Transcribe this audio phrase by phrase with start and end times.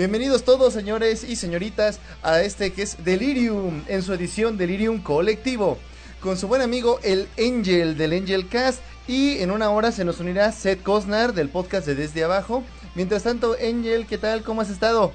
[0.00, 5.76] Bienvenidos todos, señores y señoritas, a este que es Delirium, en su edición Delirium Colectivo,
[6.22, 8.80] con su buen amigo el Angel del Angel Cast.
[9.06, 12.64] Y en una hora se nos unirá Seth Cosnar del podcast de Desde Abajo.
[12.94, 14.42] Mientras tanto, Angel, ¿qué tal?
[14.42, 15.12] ¿Cómo has estado?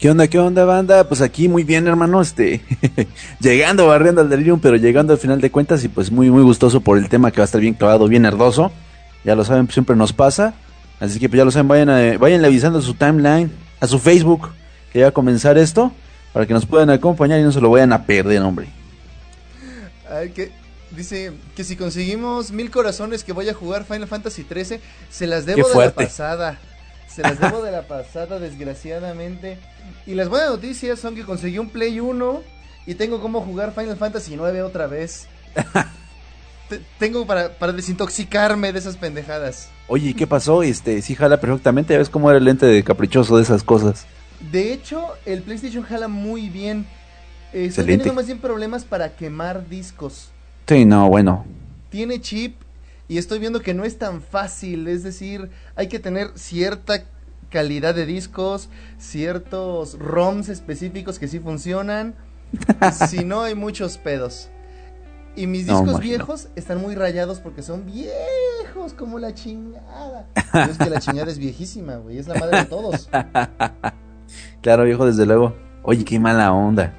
[0.00, 1.06] ¿Qué onda, qué onda, banda?
[1.06, 2.62] Pues aquí muy bien, hermano, este,
[3.38, 6.80] llegando, barriendo al delirium, pero llegando al final de cuentas y pues muy, muy gustoso
[6.80, 8.72] por el tema que va a estar bien clavado, bien herdoso.
[9.22, 10.54] Ya lo saben, siempre nos pasa.
[10.98, 13.52] Así que pues ya lo saben, vayan, a, vayan avisando su timeline,
[13.86, 14.50] a su Facebook,
[14.92, 15.92] que ya va a comenzar esto,
[16.32, 18.68] para que nos puedan acompañar y no se lo vayan a perder, hombre.
[20.10, 20.52] Ay, que
[20.90, 24.80] dice que si conseguimos mil corazones que voy a jugar Final Fantasy XIII,
[25.10, 26.58] se las debo de la pasada.
[27.08, 29.58] Se las debo de la pasada, desgraciadamente.
[30.06, 32.42] Y las buenas noticias son que conseguí un Play 1
[32.86, 35.26] y tengo como jugar Final Fantasy 9 otra vez.
[36.98, 39.70] tengo para, para, desintoxicarme de esas pendejadas.
[39.88, 40.62] Oye, ¿qué pasó?
[40.62, 44.06] Este, sí jala perfectamente, ya ves cómo era el lente de caprichoso de esas cosas.
[44.50, 46.86] De hecho, el PlayStation jala muy bien.
[47.52, 50.30] Eh, estoy teniendo más bien problemas para quemar discos.
[50.66, 51.46] Sí, no, bueno.
[51.90, 52.56] Tiene chip
[53.08, 57.04] y estoy viendo que no es tan fácil, es decir, hay que tener cierta
[57.50, 62.14] calidad de discos, ciertos ROMs específicos que sí funcionan.
[63.08, 64.50] si no, hay muchos pedos.
[65.36, 70.26] Y mis discos viejos están muy rayados porque son viejos como la chingada.
[70.70, 72.18] es que la chingada es viejísima, güey.
[72.18, 73.08] Es la madre de todos.
[74.62, 75.54] claro, viejo, desde luego.
[75.82, 76.94] Oye, qué mala onda.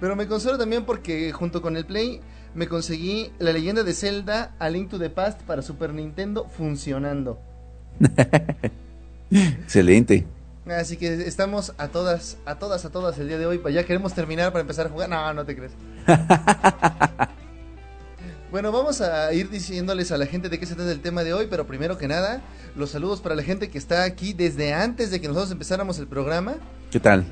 [0.00, 2.20] Pero me consuelo también porque junto con el Play
[2.54, 7.38] me conseguí la leyenda de Zelda A Link to the Past para Super Nintendo funcionando.
[9.30, 10.26] Excelente.
[10.66, 13.60] Así que estamos a todas, a todas, a todas el día de hoy.
[13.70, 15.10] Ya queremos terminar para empezar a jugar.
[15.10, 15.72] No, no te crees.
[18.50, 21.34] bueno, vamos a ir diciéndoles a la gente de qué se trata el tema de
[21.34, 22.40] hoy, pero primero que nada,
[22.76, 26.06] los saludos para la gente que está aquí desde antes de que nosotros empezáramos el
[26.06, 26.54] programa.
[26.90, 27.26] ¿Qué tal?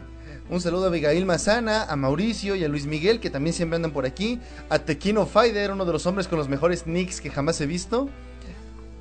[0.50, 3.92] Un saludo a Abigail Mazana, a Mauricio y a Luis Miguel, que también siempre andan
[3.92, 4.40] por aquí.
[4.68, 8.10] A Tequino Fider, uno de los hombres con los mejores nicks que jamás he visto.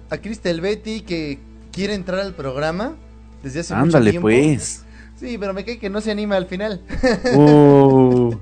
[0.10, 1.40] A Cristel Betty, que
[1.74, 2.96] quiere entrar al programa
[3.44, 4.28] desde hace Ándale, mucho tiempo.
[4.28, 4.86] pues.
[5.20, 6.82] Sí, pero me cae que no se anima al final.
[7.36, 8.36] Uh.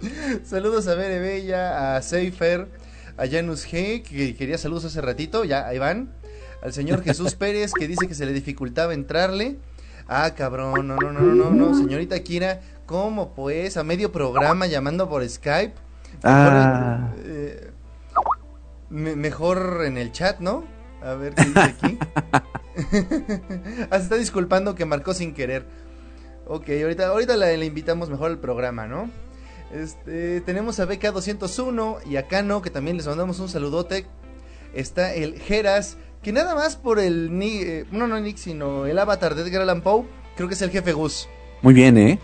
[0.44, 2.68] saludos a Bere Bella, a Seifer,
[3.16, 6.10] a Janus G, que quería saludos hace ratito, ya ahí van.
[6.62, 9.58] Al señor Jesús Pérez, que dice que se le dificultaba entrarle.
[10.08, 13.76] Ah, cabrón, no, no, no, no, no, señorita Kira, ¿cómo pues?
[13.76, 15.74] A medio programa llamando por Skype.
[16.22, 17.12] Mejor, ah.
[17.24, 17.70] eh,
[18.90, 20.64] mejor en el chat, ¿no?
[21.02, 21.98] A ver qué dice aquí.
[23.90, 25.66] ah, se está disculpando que marcó sin querer.
[26.46, 29.10] Ok, ahorita, ahorita le, invitamos mejor al programa, ¿no?
[29.72, 34.06] Este, tenemos a BK201 y a Cano, que también les mandamos un saludote.
[34.74, 39.34] Está el Geras, que nada más por el eh, no, no Nick, sino el avatar
[39.34, 40.04] de Edgar Allan Poe,
[40.36, 41.28] creo que es el jefe Gus.
[41.62, 42.18] Muy bien, ¿eh?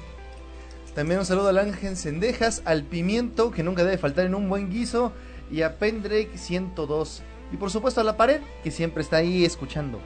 [0.95, 4.69] También un saludo al Ángel Cendejas, al Pimiento, que nunca debe faltar en un buen
[4.69, 5.13] guiso,
[5.51, 7.23] y a Pendrake 102.
[7.53, 10.01] Y por supuesto a la pared, que siempre está ahí escuchando.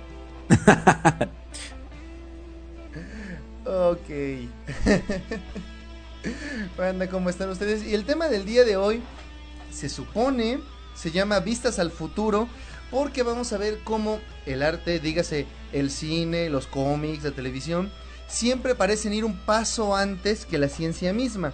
[3.64, 4.08] Ok.
[6.76, 7.84] Bueno, ¿cómo están ustedes?
[7.84, 9.02] Y el tema del día de hoy
[9.72, 10.60] se supone,
[10.94, 12.48] se llama Vistas al Futuro,
[12.92, 17.90] porque vamos a ver cómo el arte, dígase el cine, los cómics, la televisión,
[18.28, 21.52] siempre parecen ir un paso antes que la ciencia misma.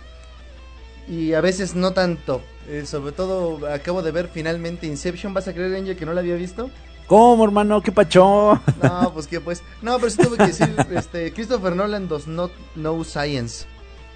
[1.08, 2.42] Y a veces no tanto.
[2.68, 5.32] Eh, sobre todo acabo de ver finalmente Inception.
[5.32, 6.70] ¿Vas a creer, Angel, que no la había visto?
[7.08, 7.82] ¿Cómo, hermano?
[7.82, 8.60] ¿Qué pacho?
[8.82, 9.62] No, pues que pues.
[9.82, 13.66] No, pero sí tuve que decir, este, Christopher Nolan does not know science.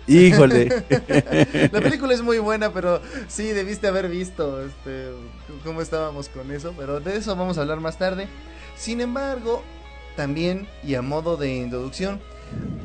[0.06, 0.68] Híjole.
[1.72, 5.10] la película es muy buena, pero sí debiste haber visto este,
[5.64, 8.28] cómo estábamos con eso, pero de eso vamos a hablar más tarde.
[8.76, 9.62] Sin embargo,
[10.16, 12.20] también y a modo de introducción,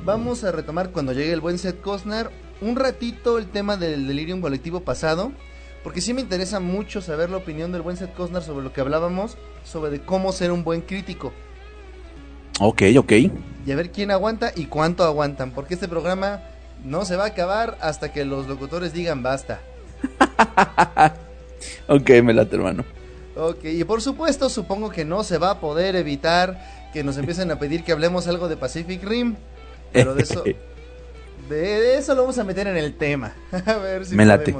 [0.05, 2.31] vamos a retomar cuando llegue el buen Seth Cosnar
[2.61, 5.31] un ratito el tema del delirium colectivo pasado,
[5.83, 8.81] porque sí me interesa mucho saber la opinión del buen Seth Cosnar sobre lo que
[8.81, 11.33] hablábamos, sobre de cómo ser un buen crítico.
[12.59, 13.11] Ok, ok.
[13.65, 16.41] Y a ver quién aguanta y cuánto aguantan, porque este programa
[16.83, 19.59] no se va a acabar hasta que los locutores digan basta.
[21.87, 22.83] ok, me late, hermano.
[23.35, 27.51] Ok, y por supuesto, supongo que no se va a poder evitar que nos empiecen
[27.51, 29.35] a pedir que hablemos algo de Pacific Rim.
[29.93, 30.43] Pero de eso,
[31.49, 33.35] de, eso lo vamos a meter en el tema.
[33.65, 34.55] a ver si me late.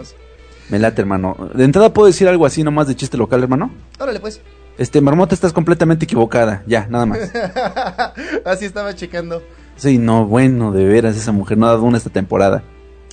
[0.70, 1.50] Me late, hermano.
[1.54, 3.72] De entrada puedo decir algo así nomás de chiste local, hermano.
[4.00, 4.42] Órale, pues.
[4.78, 6.64] Este, Marmota, estás completamente equivocada.
[6.68, 7.20] Ya, nada más.
[8.46, 9.42] así estaba checando.
[9.76, 12.64] Sí, no, bueno, de veras, esa mujer no ha dado una esta temporada.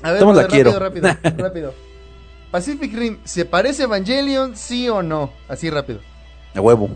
[0.03, 0.79] A ver, la quiero.
[0.79, 1.09] rápido,
[1.39, 1.75] rápido.
[2.51, 5.33] Pacific Rim, ¿se parece a Evangelion, sí o no?
[5.49, 6.01] Así rápido.
[6.55, 6.89] A huevo.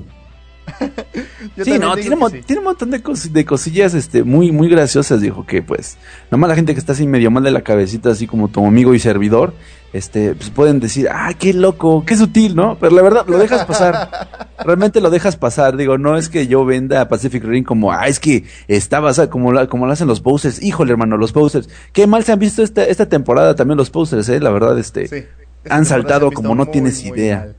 [1.65, 5.62] sí, no, tiene, tiene, un montón de, de, cosillas este, muy, muy graciosas, dijo que
[5.62, 5.99] pues,
[6.31, 8.94] nomás la gente que está así medio mal de la cabecita, así como tu amigo
[8.94, 9.55] y servidor,
[9.93, 12.76] este, pues pueden decir, ah, qué loco, qué sutil, ¿no?
[12.79, 14.11] Pero la verdad, lo dejas pasar.
[14.65, 15.76] Realmente lo dejas pasar.
[15.76, 19.50] Digo, no es que yo venda Pacific Rim como, ah, es que está basado como,
[19.69, 20.62] como lo hacen los posters.
[20.62, 21.71] Híjole, hermano, los posters.
[21.93, 24.41] Qué mal se han visto esta, esta temporada también los posters, eh.
[24.41, 25.29] La verdad, este,
[25.69, 27.55] han saltado como no tienes idea.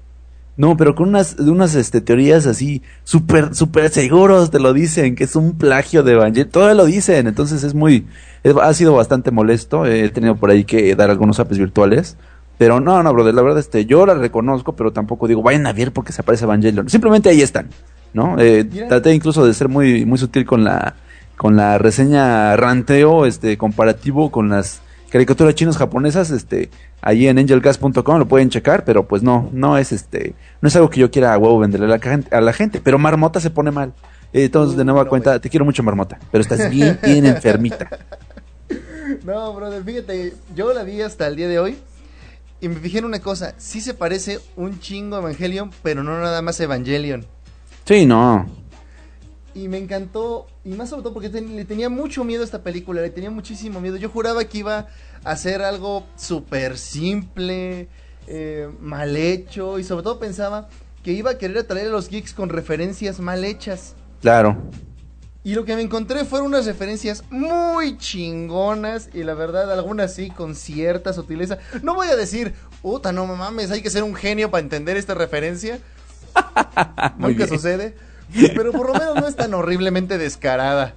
[0.59, 5.23] No, pero con unas, unas este, teorías así, súper, súper seguros te lo dicen, que
[5.23, 6.49] es un plagio de Evangelion.
[6.49, 8.07] Todo lo dicen, entonces es muy,
[8.61, 9.85] ha sido bastante molesto.
[9.85, 12.17] He tenido por ahí que dar algunos apps virtuales.
[12.57, 15.71] Pero no, no, brother, la verdad, este, yo la reconozco, pero tampoco digo, vayan a
[15.71, 16.89] ver porque se aparece Evangelion.
[16.89, 17.69] Simplemente ahí están,
[18.11, 18.35] ¿no?
[18.37, 20.95] Eh, traté incluso de ser muy, muy sutil con la,
[21.37, 26.69] con la reseña ranteo, este, comparativo con las caricaturas chinos japonesas, este,
[27.01, 30.89] ahí en angelgas.com lo pueden checar, pero pues no, no es este, no es algo
[30.89, 33.49] que yo quiera a huevo venderle a la, gente, a la gente, pero Marmota se
[33.49, 33.93] pone mal.
[34.33, 37.89] entonces, de nueva cuenta, te quiero mucho, Marmota, pero estás bien, bien enfermita.
[39.25, 41.77] No, brother, fíjate, yo la vi hasta el día de hoy
[42.61, 46.19] y me fijé en una cosa, sí se parece un chingo a Evangelion, pero no
[46.19, 47.25] nada más Evangelion.
[47.85, 48.45] Sí, no.
[49.53, 53.01] Y me encantó, y más sobre todo porque le tenía mucho miedo a esta película,
[53.01, 53.97] le tenía muchísimo miedo.
[53.97, 54.87] Yo juraba que iba
[55.23, 57.87] a ser algo súper simple,
[58.27, 60.69] eh, mal hecho, y sobre todo pensaba
[61.03, 63.95] que iba a querer atraer a los geeks con referencias mal hechas.
[64.21, 64.57] Claro.
[65.43, 70.29] Y lo que me encontré fueron unas referencias muy chingonas y la verdad algunas sí
[70.29, 71.59] con cierta sutileza.
[71.81, 75.13] No voy a decir, puta, no mames, hay que ser un genio para entender esta
[75.13, 75.79] referencia.
[77.17, 77.95] Nunca sucede.
[78.55, 80.93] Pero por lo menos no es tan horriblemente descarada.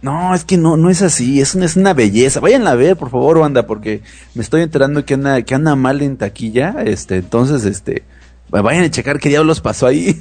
[0.00, 2.38] No, es que no, no es así, es una, es una belleza.
[2.38, 4.02] Vayan a ver, por favor, banda, porque
[4.34, 6.76] me estoy enterando que anda, que anda mal en taquilla.
[6.84, 8.04] Este, entonces, este,
[8.48, 10.18] vayan a checar qué diablos pasó ahí.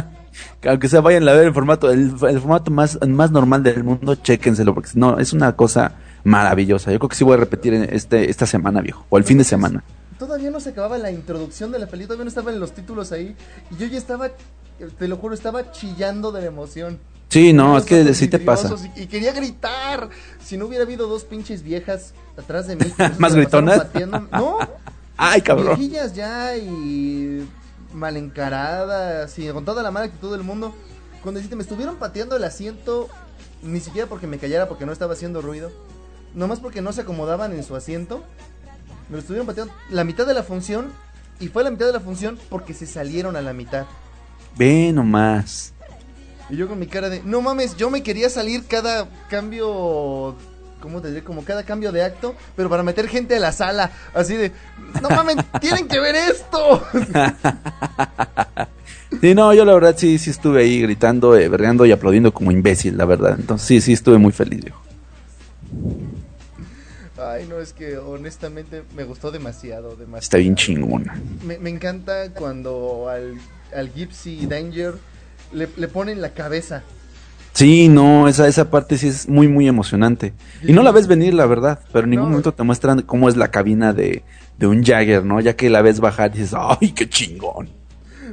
[0.68, 4.74] Aunque sea, vayan a ver el formato, el, formato más, más normal del mundo, chéquenselo,
[4.74, 5.94] porque no, es una cosa
[6.24, 6.92] maravillosa.
[6.92, 9.44] Yo creo que sí voy a repetir este, esta semana, viejo, o el fin de
[9.44, 9.82] semana.
[10.18, 13.36] Todavía no se acababa la introducción de la película, todavía no estaban los títulos ahí,
[13.70, 14.30] y yo ya estaba
[14.98, 16.98] te lo juro, estaba chillando de la emoción.
[17.28, 18.74] Sí, no, es que sí te pasa.
[18.94, 20.08] Y, quería gritar.
[20.42, 22.86] Si no hubiera habido dos pinches viejas atrás de mí.
[23.18, 23.86] ¿Más gritonas?
[24.32, 24.58] No.
[25.16, 25.78] Ay, cabrón.
[25.78, 27.48] Viejillas ya y
[27.92, 30.74] mal encaradas y con toda la mala actitud del mundo.
[31.22, 33.08] Cuando deciste, me estuvieron pateando el asiento,
[33.62, 35.72] ni siquiera porque me callara, porque no estaba haciendo ruido.
[36.34, 38.22] Nomás porque no se acomodaban en su asiento.
[39.08, 40.92] Me lo estuvieron pateando la mitad de la función.
[41.40, 43.86] Y fue la mitad de la función porque se salieron a la mitad.
[44.56, 45.72] Ve nomás.
[46.48, 50.36] Y yo con mi cara de, no mames, yo me quería salir cada cambio,
[50.80, 51.24] ¿cómo te diré?
[51.24, 53.90] Como cada cambio de acto, pero para meter gente a la sala.
[54.14, 54.52] Así de,
[55.02, 56.86] no mames, tienen que ver esto.
[59.20, 62.50] Sí, no, yo la verdad sí, sí estuve ahí gritando, eh, berreando y aplaudiendo como
[62.50, 63.36] imbécil, la verdad.
[63.38, 64.82] Entonces sí, sí estuve muy feliz, viejo.
[67.16, 70.18] Ay, no, es que honestamente me gustó demasiado, demasiado.
[70.18, 71.18] Está bien chingona.
[71.44, 73.38] Me, me encanta cuando al
[73.74, 74.94] al Gypsy Danger
[75.52, 76.82] le, le ponen la cabeza.
[77.52, 80.34] Sí, no, esa, esa parte sí es muy, muy emocionante.
[80.62, 83.36] Y no la ves venir, la verdad, pero en ningún momento te muestran cómo es
[83.36, 84.24] la cabina de,
[84.58, 85.40] de un Jagger, ¿no?
[85.40, 87.70] Ya que la ves bajar y dices, ¡ay, qué chingón!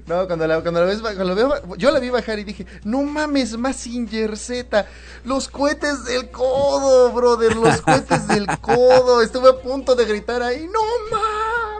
[0.07, 3.03] No, cuando la, cuando la ves, cuando veo, yo la vi bajar y dije, no
[3.03, 4.85] mames, Massinger Z,
[5.23, 9.21] los cohetes del codo, brother, los cohetes del codo.
[9.21, 10.81] Estuve a punto de gritar ahí, no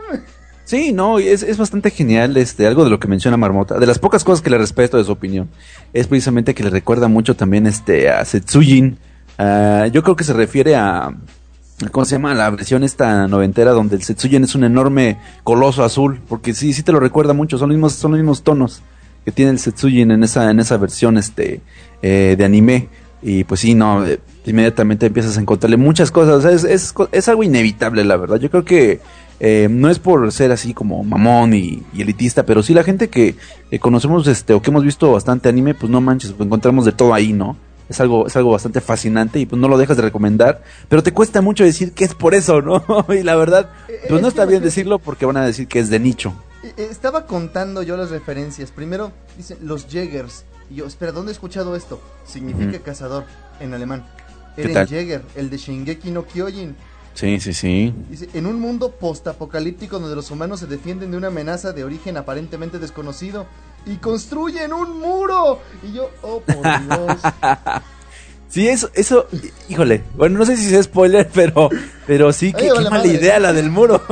[0.08, 0.22] mames.
[0.64, 3.78] Sí, no, es, es bastante genial este, algo de lo que menciona Marmota.
[3.78, 5.48] De las pocas cosas que le respeto de su opinión,
[5.92, 8.96] es precisamente que le recuerda mucho también este, a Setsujin.
[9.38, 11.14] Uh, yo creo que se refiere a,
[11.90, 12.34] ¿cómo se llama?
[12.34, 16.82] La versión esta noventera donde el Setsujin es un enorme coloso azul, porque sí, sí
[16.82, 18.82] te lo recuerda mucho, son los mismos, son los mismos tonos
[19.24, 21.60] que tiene el Setsujin en esa, en esa versión este,
[22.02, 22.88] eh, de anime.
[23.22, 26.44] Y pues sí, no, eh, inmediatamente empiezas a encontrarle muchas cosas.
[26.44, 28.38] es, es, es algo inevitable, la verdad.
[28.38, 29.00] Yo creo que
[29.40, 33.36] eh, no es por ser así como mamón y, elitista, pero sí la gente que
[33.80, 37.14] conocemos este o que hemos visto bastante anime, pues no manches, pues encontramos de todo
[37.14, 37.56] ahí, ¿no?
[37.88, 41.12] Es algo, es algo bastante fascinante y pues no lo dejas de recomendar, pero te
[41.12, 42.82] cuesta mucho decir que es por eso, ¿no?
[43.14, 45.90] y la verdad, eh, pues no está bien decirlo porque van a decir que es
[45.90, 46.32] de nicho.
[46.62, 48.70] Eh, estaba contando yo las referencias.
[48.70, 50.44] Primero, dice los Jägers.
[50.70, 52.00] Y yo, espera, ¿dónde he escuchado esto?
[52.24, 53.24] Significa cazador
[53.60, 54.06] en alemán.
[54.56, 56.76] Eren Jäger, el de Shingeki no Kyojin.
[57.14, 57.94] Sí, sí, sí.
[58.10, 62.16] Dice, en un mundo postapocalíptico donde los humanos se defienden de una amenaza de origen
[62.16, 63.46] aparentemente desconocido
[63.86, 65.60] y construyen un muro.
[65.82, 67.20] Y yo, oh, por Dios.
[68.48, 69.28] sí, eso, eso,
[69.68, 71.70] híjole, bueno, no sé si es spoiler, pero,
[72.06, 74.02] pero sí, qué, qué mala idea la del muro.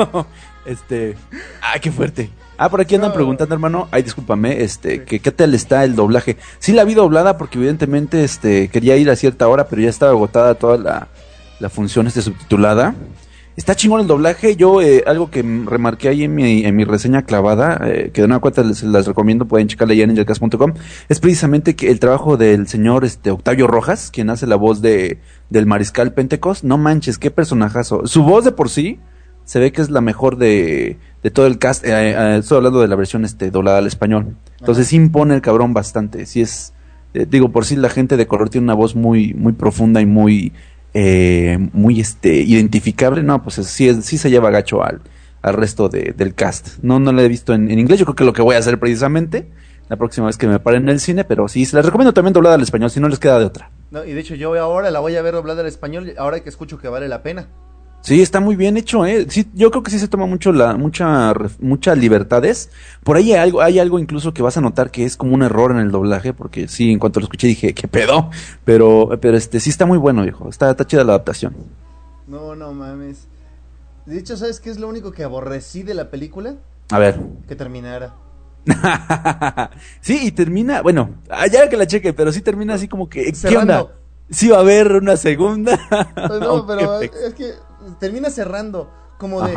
[0.65, 1.17] este,
[1.61, 2.31] ah, qué fuerte.
[2.59, 3.89] Ah, por aquí andan preguntando, hermano.
[3.91, 6.37] Ay, discúlpame, este, que qué tal está el doblaje.
[6.59, 10.13] Sí la vi doblada porque evidentemente este quería ir a cierta hora, pero ya estaba
[10.13, 11.09] agotada toda la,
[11.61, 12.95] la función este subtitulada.
[13.55, 14.57] Está chingón el doblaje.
[14.57, 18.27] Yo, eh, algo que remarqué ahí en mi, en mi reseña clavada, eh, que de
[18.27, 20.73] una cuenta les, las recomiendo, pueden checarla ya en ninjacast.com,
[21.09, 25.19] es precisamente que el trabajo del señor este, Octavio Rojas, quien hace la voz de,
[25.51, 26.65] del mariscal Pentecost.
[26.65, 28.07] No manches, qué personajazo.
[28.07, 29.01] Su voz de por sí
[29.53, 31.85] se ve que es la mejor de, de todo el cast.
[31.85, 34.35] Eh, estoy hablando de la versión este, doblada al español.
[34.59, 36.25] Entonces sí impone el cabrón bastante.
[36.25, 36.73] Sí es,
[37.13, 40.55] digo, por sí la gente de color tiene una voz muy, muy profunda y muy
[40.95, 45.03] eh, muy este identificable, no, pues sí, sí se lleva gacho al,
[45.43, 46.79] al resto de, del cast.
[46.81, 48.81] No, no lo he visto en, inglés, yo creo que lo que voy a hacer
[48.81, 49.51] precisamente
[49.91, 52.33] la próxima vez que me paren en el cine, pero sí, se les recomiendo también
[52.33, 53.71] doblada al español, si no les queda de otra.
[53.91, 56.49] No, y de hecho yo ahora la voy a ver doblada al español, ahora que
[56.49, 57.49] escucho que vale la pena.
[58.03, 59.27] Sí, está muy bien hecho, ¿eh?
[59.29, 62.69] Sí, yo creo que sí se toma mucho la, mucha, muchas libertades.
[63.05, 65.43] Por ahí hay algo, hay algo incluso que vas a notar que es como un
[65.43, 68.31] error en el doblaje, porque sí, en cuanto lo escuché dije, ¿qué pedo?
[68.65, 70.49] Pero, pero este, sí está muy bueno, viejo.
[70.49, 71.55] Está, está chida la adaptación.
[72.27, 73.29] No, no mames.
[74.05, 76.57] De hecho, ¿sabes qué es lo único que aborrecí de la película?
[76.91, 77.21] A ver.
[77.47, 78.15] Que terminara.
[80.01, 81.17] sí, y termina, bueno,
[81.51, 83.87] ya que la cheque, pero sí termina así como que, ¿qué onda?
[84.31, 85.79] Sí va a haber una segunda.
[86.15, 87.53] Pues no, pero es que
[87.99, 89.55] termina cerrando como de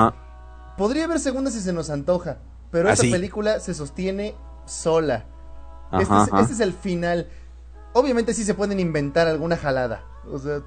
[0.77, 2.38] podría haber segunda si se nos antoja,
[2.72, 5.25] pero esta película se sostiene sola.
[5.94, 7.27] este, es, este, es, el final.
[7.94, 10.62] Obviamente sí se pueden inventar alguna jalada, o sea,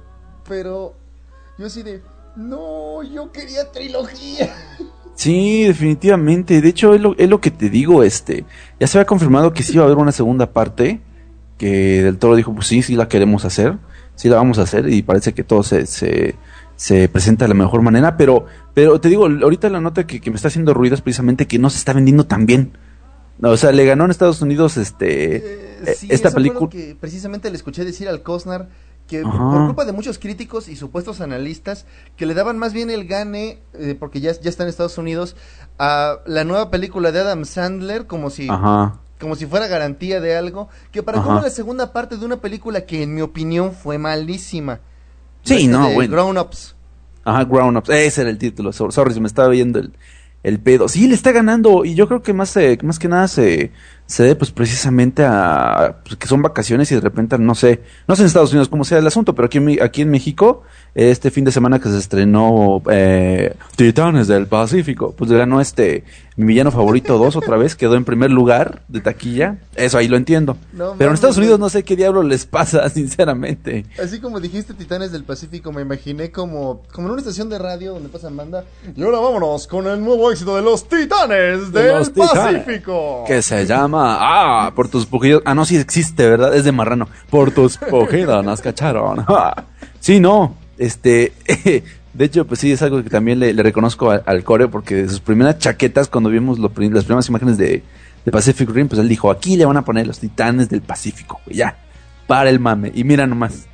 [0.49, 0.95] pero
[1.59, 2.03] yo así de
[2.37, 4.55] no, yo quería trilogía.
[5.19, 6.61] Sí, definitivamente.
[6.61, 8.45] De hecho, es lo, es lo que te digo, este,
[8.79, 11.01] ya se había confirmado que sí iba a haber una segunda parte,
[11.59, 13.79] que del Toro dijo, pues sí, sí la queremos hacer,
[14.15, 16.37] sí la vamos a hacer, y parece que todo se, se,
[16.79, 20.37] se presenta de la mejor manera, pero, pero te digo, ahorita la nota que, me
[20.37, 22.79] está haciendo ruido es precisamente que no se está vendiendo tan bien.
[23.43, 26.71] o sea, le ganó en Estados Unidos este eh, eh, esta película.
[26.71, 28.69] Que precisamente le escuché decir al Cosnar
[29.09, 31.85] que por culpa de muchos críticos y supuestos analistas
[32.17, 35.35] que le daban más bien el gane, eh, porque ya, ya está en Estados Unidos,
[35.81, 38.47] a la nueva película de Adam Sandler como si
[39.19, 42.83] como si fuera garantía de algo, que para como la segunda parte de una película
[42.83, 44.79] que en mi opinión fue malísima.
[45.49, 46.13] Sí, no, bueno.
[46.13, 46.75] Grown Ups.
[47.25, 47.91] Ajá, Grown Ups.
[47.91, 48.73] Ese era el título.
[48.73, 49.93] Sorry, se me estaba viendo el,
[50.43, 50.89] el pedo.
[50.89, 51.85] Sí, le está ganando.
[51.85, 53.73] Y yo creo que más, eh, más que nada se,
[54.09, 58.17] se debe pues precisamente a pues, que son vacaciones y de repente, no sé, no
[58.17, 60.63] sé en Estados Unidos cómo sea el asunto, pero aquí, aquí en México,
[60.95, 66.05] este fin de semana que se estrenó eh, Titanes del Pacífico, pues ganó este
[66.39, 69.59] mi villano favorito 2 otra vez, quedó en primer lugar de taquilla.
[69.75, 70.57] Eso ahí lo entiendo.
[70.97, 73.87] Pero en Estados Unidos no sé qué diablo les pasa, sinceramente.
[74.01, 77.95] Así como dijiste Titanes del Pacífico, me imaginé como, como en una estación de radio
[77.95, 78.65] donde pasan banda.
[78.95, 83.25] Y ahora vámonos con el nuevo éxito de los Titanes del Pacífico.
[83.27, 85.43] que se llama, ah, por tus pujidos.
[85.45, 86.55] Ah, no, sí existe, ¿verdad?
[86.55, 87.09] Es de marrano.
[87.31, 89.25] Por tus pujidos nos cacharon.
[90.01, 90.55] sí, no.
[90.79, 91.33] Este,
[92.19, 95.21] De hecho, pues sí, es algo que también le, reconozco al coreo, porque de sus
[95.21, 97.85] primeras chaquetas, cuando vimos las primeras imágenes de,
[98.33, 101.79] Pacific Rim, pues él dijo, aquí le van a poner los titanes del Pacífico, ya,
[102.27, 103.69] para el mame, y mira nomás.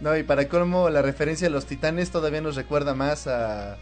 [0.00, 3.76] No, y para colmo, la referencia a los titanes todavía nos recuerda más a...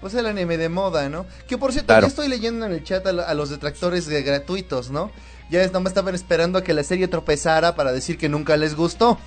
[0.00, 1.26] Pues el anime de moda, ¿no?
[1.46, 5.10] Que por cierto, ya estoy leyendo en el chat a, los detractores de gratuitos, ¿no?
[5.50, 9.18] Ya nomás estaban esperando a que la serie tropezara para decir que nunca les gustó.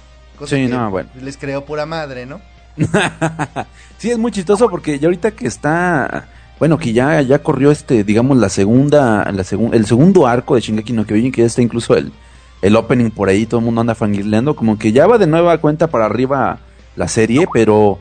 [0.46, 1.10] sí, no, bueno.
[1.22, 2.42] Les creó pura madre, ¿no?
[3.98, 6.28] sí, es muy chistoso porque ya ahorita que está,
[6.58, 10.94] bueno, que ya, ya corrió este, digamos, la segunda, la el segundo arco de Shingeki
[10.94, 12.12] no Kyojin, que ya está incluso el,
[12.64, 15.58] el opening por ahí, todo el mundo anda fangirleando, como que ya va de nueva
[15.60, 16.60] cuenta para arriba
[16.96, 18.00] la serie, pero,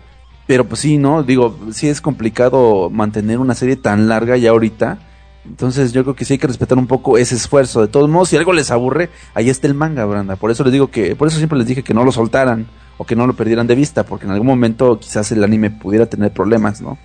[0.52, 1.22] pero pues sí, ¿no?
[1.22, 4.98] Digo, sí es complicado mantener una serie tan larga ya ahorita.
[5.46, 7.80] Entonces yo creo que sí hay que respetar un poco ese esfuerzo.
[7.80, 10.36] De todos modos, si algo les aburre, ahí está el manga, Branda.
[10.36, 12.66] Por eso les digo que, por eso siempre les dije que no lo soltaran
[12.98, 16.04] o que no lo perdieran de vista, porque en algún momento quizás el anime pudiera
[16.04, 16.98] tener problemas, ¿no?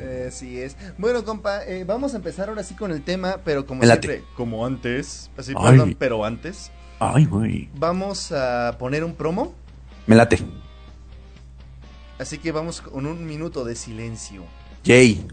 [0.00, 0.76] Eh, sí es.
[0.98, 4.66] Bueno, compa, eh, vamos a empezar ahora sí con el tema, pero como siempre, como
[4.66, 6.72] antes, así, perdón, pero antes.
[6.98, 7.68] Ay, güey.
[7.78, 9.54] Vamos a poner un promo.
[10.08, 10.63] Me late.
[12.18, 14.44] Así que vamos con un minuto de silencio.
[14.84, 15.26] Jay.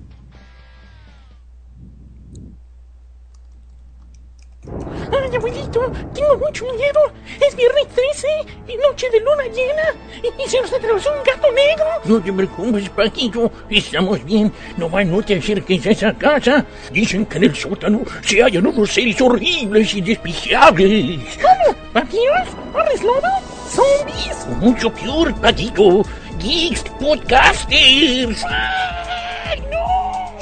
[4.63, 6.99] Ay, abuelito, tengo mucho miedo.
[7.45, 8.27] Es viernes 13
[8.67, 9.83] y noche de luna llena.
[10.23, 11.85] Y, se nos atravesó un gato negro.
[12.05, 13.51] No te preocupes, Paquito.
[13.69, 14.51] Estamos bien.
[14.77, 16.65] No va, no te acerques a esa casa.
[16.91, 21.39] Dicen que en el sótano se hallan unos seres horribles y despreciables.
[21.41, 21.77] ¿Cómo?
[21.93, 22.47] ¿Vampiros?
[22.73, 23.21] ¿Hombres lobo?
[23.69, 24.31] ¿Zombies?
[24.59, 26.03] mucho peor, Paquito.
[26.41, 28.43] Geeks Podcasters.
[28.43, 29.20] ¡Ay, no!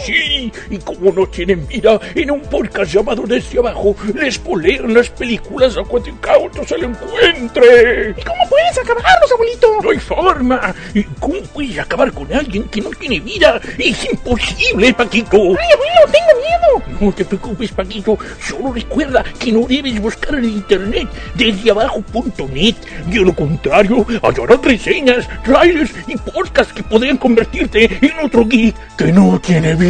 [0.05, 5.09] Sí, y como no tienen vida, en un podcast llamado Desde Abajo les polean las
[5.09, 8.15] películas a cuanto incauto se encuentre.
[8.17, 9.81] ¿Y cómo puedes acabarlos, abuelito?
[9.81, 10.75] No hay forma.
[10.93, 13.59] ¿Y ¿Cómo puedes acabar con alguien que no tiene vida?
[13.77, 15.37] Es imposible, Paquito.
[15.37, 16.99] Ay, abuelo, tengo miedo.
[17.01, 18.17] No te preocupes, Paquito.
[18.41, 22.75] Solo recuerda que no debes buscar en internet desde abajo.net.
[23.07, 29.11] De lo contrario, hallarás reseñas, trailers y podcasts que podrían convertirte en otro geek que
[29.11, 29.88] no tiene vida.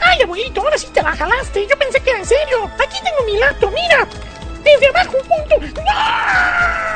[0.00, 1.66] Ay, abuelito, ahora sí te la jalaste.
[1.66, 2.70] Yo pensé que era en serio.
[2.78, 4.06] Aquí tengo mi laptop, mira.
[4.62, 5.80] Desde abajo, punto.
[5.82, 6.94] ¡No!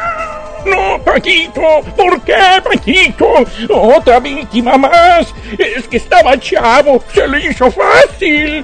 [0.67, 3.27] No, Paquito, ¿por qué, Paquito?
[3.71, 5.33] Otra víctima más.
[5.59, 8.63] Es que estaba chavo, se le hizo fácil.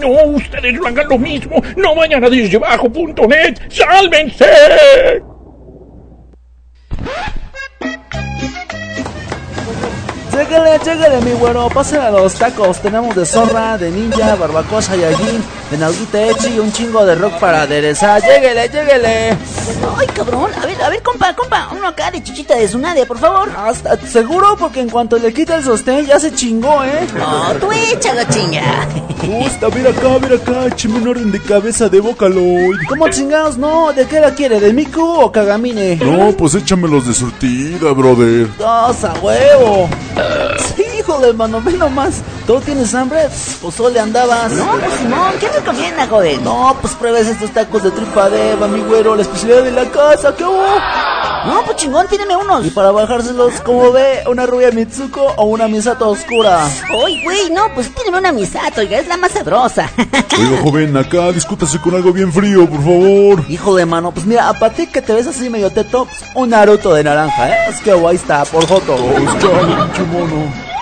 [0.00, 1.62] No, ustedes no hagan lo mismo.
[1.76, 3.58] No vayan a desdebajo.net.
[3.70, 5.22] ¡Sálvense!
[10.32, 12.78] Lléguele, lléguele, mi güero, pasen a los tacos.
[12.80, 17.38] Tenemos de zorra, de ninja, barbacoa Saiyajin, de nalguita hechi y un chingo de rock
[17.38, 18.22] para aderezar.
[18.22, 19.36] Lléguele, lléguele.
[19.98, 20.50] Ay, cabrón.
[20.62, 21.68] A ver, a ver, compa, compa.
[21.76, 23.50] Uno acá de chichita de Zunade, por favor.
[23.56, 27.06] Hasta, seguro, porque en cuanto le quita el sostén ya se chingó, ¿eh?
[27.16, 28.88] No, tú échalo, chinga.
[29.26, 32.78] Gusta, mira acá, mira acá, écheme un orden de cabeza de Vocaloid.
[32.88, 33.58] ¿Cómo chingados?
[33.58, 34.60] No, ¿de qué la quiere?
[34.60, 35.96] ¿De Miku o Kagamine?
[35.96, 38.48] No, pues échamelos de surtida, brother.
[38.56, 39.88] Dos a huevo.
[40.76, 42.22] Sí, hijo de mano, ve nomás.
[42.46, 43.28] ¿Tú tienes hambre?
[43.60, 44.52] Pues solo andabas.
[44.52, 46.42] No, pues Simón, ¿qué recomienda, joven?
[46.44, 50.34] No, pues pruebes estos tacos de tripa de mi güero, la especialidad de la casa,
[50.36, 50.64] ¿qué hubo?
[51.46, 52.66] No, pues chingón, tíreme unos.
[52.66, 56.66] Y para bajárselos, como ve, una rubia Mitsuko o una Misato oscura.
[56.66, 59.90] Ay, güey, no, pues tíreme una misato, oiga, es la más sabrosa.
[59.96, 63.44] Oiga, joven, acá discútase con algo bien frío, por favor.
[63.48, 66.50] Hijo de mano, pues mira, a ti que te ves así medio teto, pues, un
[66.50, 67.56] Naruto de naranja, ¿eh?
[67.68, 68.96] Es que guay está, por joto.
[68.96, 70.79] Pues chale.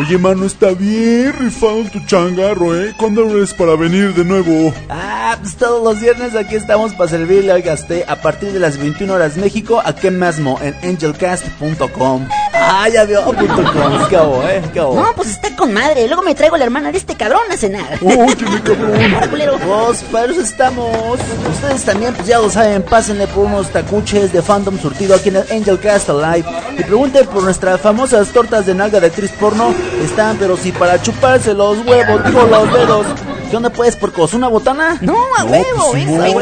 [0.00, 2.94] Oye, mano, está bien rifado tu changarro, ¿eh?
[2.96, 4.72] ¿Cuándo eres para venir de nuevo?
[4.88, 8.78] Ah, pues todos los viernes aquí estamos para servirle al gasté a partir de las
[8.78, 12.28] 21 horas México, aquí mismo en angelcast.com.
[12.54, 14.08] Ah, ya vio, punto com.
[14.08, 14.62] ¿Qué hago, eh?
[14.72, 14.94] ¿Qué hago?
[14.94, 16.06] No, pues está con madre.
[16.06, 17.98] Luego me traigo a la hermana de este cabrón a cenar.
[18.00, 19.14] Óyeme, cabrón.
[19.14, 19.58] Ahora, culero.
[19.58, 21.18] Pues para eso estamos.
[21.50, 25.36] Ustedes también, pues ya lo saben, pásenle por unos tacuches de fandom surtido aquí en
[25.36, 26.48] el Angelcast Alive.
[26.78, 29.74] Y pregunten por nuestras famosas tortas de nalga de actriz porno.
[30.02, 33.06] Están, pero si para chuparse los huevos, digo los dedos.
[33.50, 34.32] ¿Qué onda pues, porcos?
[34.34, 34.98] ¿Una botana?
[35.02, 36.40] No, a huevo, pues, Simón, huevo.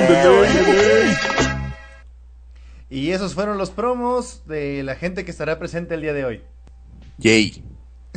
[2.91, 6.43] Y esos fueron los promos de la gente que estará presente el día de hoy.
[7.19, 7.63] Yay.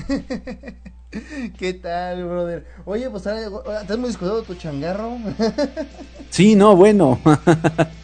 [1.57, 2.65] ¿Qué tal, brother?
[2.85, 5.17] Oye, pues ahora- ahora, ¿te has muy descuidado tu changarro?
[6.29, 7.19] Sí, no, bueno.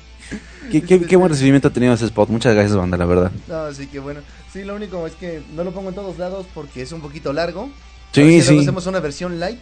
[0.72, 2.30] qué, qué, qué buen recibimiento ha tenido ese spot.
[2.30, 3.32] Muchas gracias, banda, la verdad.
[3.48, 4.22] no, sí que bueno.
[4.52, 7.34] Sí, lo único es que no lo pongo en todos lados porque es un poquito
[7.34, 7.70] largo.
[8.12, 8.60] Sí, ver luego sí.
[8.60, 9.60] hacemos una versión light.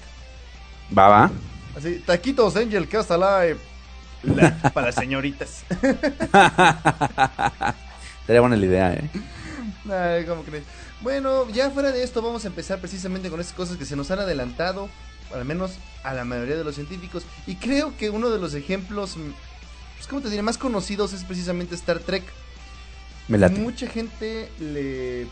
[0.98, 1.32] Va, va.
[1.78, 3.58] Así, taquitos Angel Cast Alive.
[4.24, 5.64] Light para señoritas.
[8.26, 9.10] Sería buena la idea, eh.
[9.92, 10.64] Ay, ¿cómo crees?
[11.02, 14.10] Bueno, ya fuera de esto vamos a empezar precisamente con estas cosas que se nos
[14.10, 14.90] han adelantado,
[15.34, 17.24] al menos a la mayoría de los científicos.
[17.46, 19.16] Y creo que uno de los ejemplos,
[20.06, 20.44] pues, ¿cómo te diré?
[20.44, 22.24] Más conocidos es precisamente Star Trek.
[23.28, 23.60] Me late.
[23.60, 25.26] Mucha gente le,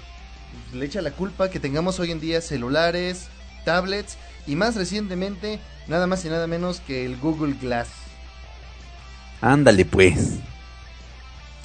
[0.70, 3.28] pues, le echa la culpa que tengamos hoy en día celulares,
[3.66, 7.90] tablets y más recientemente nada más y nada menos que el Google Glass.
[9.42, 10.40] Ándale, pues.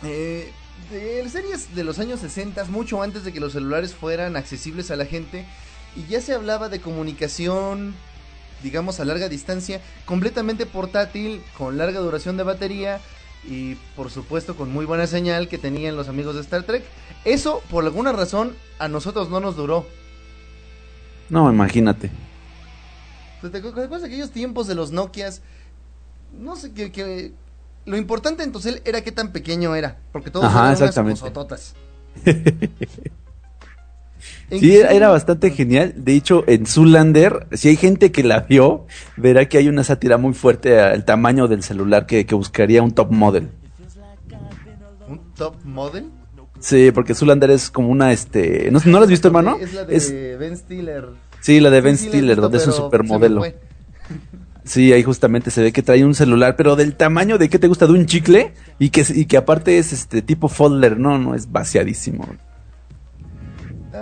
[0.02, 0.52] Eh,
[0.90, 4.96] de series de los años 60, mucho antes de que los celulares fueran accesibles a
[4.96, 5.46] la gente,
[5.96, 7.94] y ya se hablaba de comunicación,
[8.62, 13.00] digamos, a larga distancia, completamente portátil, con larga duración de batería,
[13.44, 16.84] y por supuesto con muy buena señal que tenían los amigos de Star Trek.
[17.24, 19.86] Eso, por alguna razón, a nosotros no nos duró.
[21.28, 22.10] No, imagínate.
[23.40, 25.42] ¿Te te acuerdas de aquellos tiempos de los Nokias?
[26.32, 27.32] No sé, que
[27.84, 31.74] lo importante en Telcel era qué tan pequeño era, porque todos Ajá, eran unas.
[34.50, 35.92] Sí, era, bastante genial.
[35.96, 40.16] De hecho, en Zoolander, si hay gente que la vio, verá que hay una sátira
[40.16, 43.50] muy fuerte al tamaño del celular que, que buscaría un top model.
[45.08, 46.06] ¿Un top model?
[46.60, 48.70] Sí, porque Zoolander es como una, este...
[48.70, 49.58] ¿No, ¿no lo has visto, hermano?
[49.60, 51.04] Es la de Es- Ben Stiller.
[51.40, 53.44] sí, la de Ben Sí, la Stiller, donde es un supermodelo.
[54.64, 57.68] Sí, ahí justamente se ve que trae un celular, pero del tamaño de, ¿qué te
[57.68, 57.86] gusta?
[57.86, 61.50] De un chicle, y que, y que aparte es este tipo folder, no, no, es
[61.50, 62.26] vaciadísimo.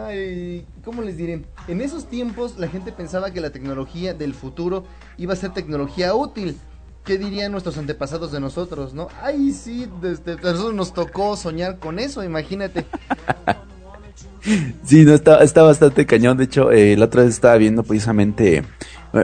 [0.05, 1.45] Ay, ¿cómo les diré?
[1.69, 4.85] En esos tiempos la gente pensaba que la tecnología del futuro
[5.17, 6.59] iba a ser tecnología útil.
[7.05, 9.09] ¿Qué dirían nuestros antepasados de nosotros, no?
[9.23, 12.85] Ay, sí, desde nosotros nos tocó soñar con eso, imagínate.
[14.85, 16.37] Sí, no, está, está bastante cañón.
[16.37, 18.63] De hecho, eh, la otra vez estaba viendo precisamente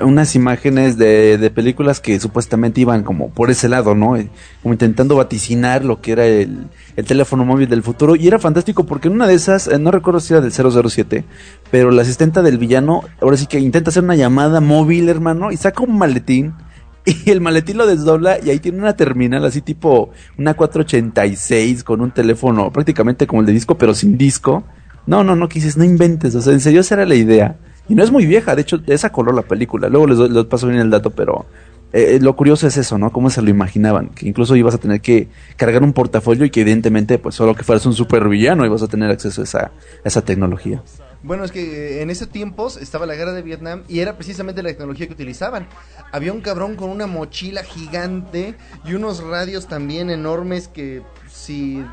[0.05, 4.17] unas imágenes de, de películas que supuestamente iban como por ese lado, ¿no?
[4.17, 4.29] Eh,
[4.63, 8.17] Como intentando vaticinar lo que era el, el teléfono móvil del futuro.
[8.17, 11.25] Y era fantástico porque en una de esas, eh, no recuerdo si era del 007,
[11.71, 15.57] pero la asistenta del villano, ahora sí que intenta hacer una llamada móvil, hermano, y
[15.57, 16.55] saca un maletín.
[17.05, 22.01] Y el maletín lo desdobla y ahí tiene una terminal así tipo una 486 con
[22.01, 24.63] un teléfono prácticamente como el de disco, pero sin disco.
[25.07, 27.57] No, no, no, que dices, no inventes, o sea, en serio esa era la idea.
[27.93, 29.91] Y no es muy vieja, de hecho, esa color la película.
[29.91, 31.45] Luego les, paso bien el dato, pero
[31.93, 33.13] eh, lo curioso es eso, ¿no?
[33.13, 34.09] Cómo se lo imaginaban.
[34.09, 35.29] Que incluso ibas a tener que
[35.59, 39.11] cargar un portafolio y que evidentemente, pues solo que fueras un supervillano ibas a tener
[39.11, 39.73] acceso a esa, a
[40.07, 40.83] esa tecnología.
[41.23, 44.63] Bueno, es que eh, en esos tiempos estaba la guerra de Vietnam y era precisamente
[44.63, 45.69] la tecnología que utilizaban.
[46.13, 48.55] Había un cabrón con una mochila gigante
[48.87, 51.85] y unos radios también enormes que si,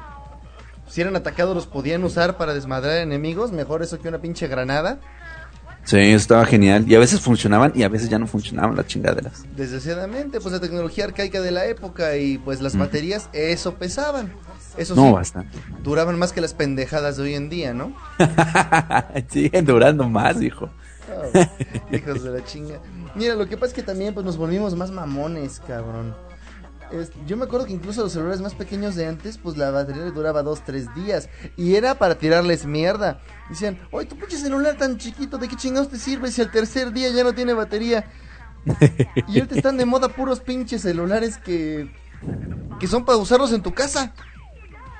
[0.87, 3.51] si eran atacados los podían usar para desmadrar enemigos.
[3.51, 5.01] Mejor eso que una pinche granada.
[5.83, 6.85] Sí, estaba genial.
[6.87, 9.43] Y a veces funcionaban y a veces ya no funcionaban las chingaderas.
[9.55, 14.31] Desgraciadamente, pues la tecnología arcaica de la época y pues las baterías, eso pesaban.
[14.77, 15.57] Eso No, sí, bastante.
[15.83, 17.91] duraban más que las pendejadas de hoy en día, ¿no?
[19.29, 20.69] Siguen durando más, hijo.
[21.11, 22.79] Oh, hijos de la chinga.
[23.15, 26.13] Mira, lo que pasa es que también pues nos volvimos más mamones, cabrón.
[26.91, 30.03] Es- yo me acuerdo que incluso los celulares más pequeños de antes, pues la batería
[30.05, 31.29] le duraba dos, tres días.
[31.57, 33.19] Y era para tirarles mierda.
[33.49, 36.91] Decían, oye, tu pinche celular tan chiquito, ¿de qué chingados te sirve si al tercer
[36.91, 38.05] día ya no tiene batería?
[39.27, 41.89] y ahorita están de moda puros pinches celulares que,
[42.79, 44.13] que son para usarlos en tu casa.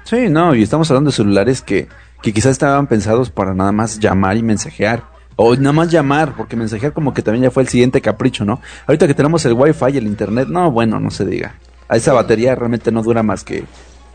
[0.05, 1.87] Sí, no, y estamos hablando de celulares que,
[2.21, 5.03] que quizás estaban pensados para nada más llamar y mensajear.
[5.35, 8.59] O nada más llamar, porque mensajear como que también ya fue el siguiente capricho, ¿no?
[8.87, 11.55] Ahorita que tenemos el wifi y el internet, no, bueno, no se diga.
[11.89, 13.65] A esa batería realmente no dura más que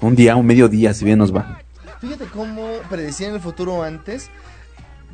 [0.01, 1.59] un día, un medio día, si bien nos va.
[2.01, 4.31] Fíjate cómo predecían el futuro antes.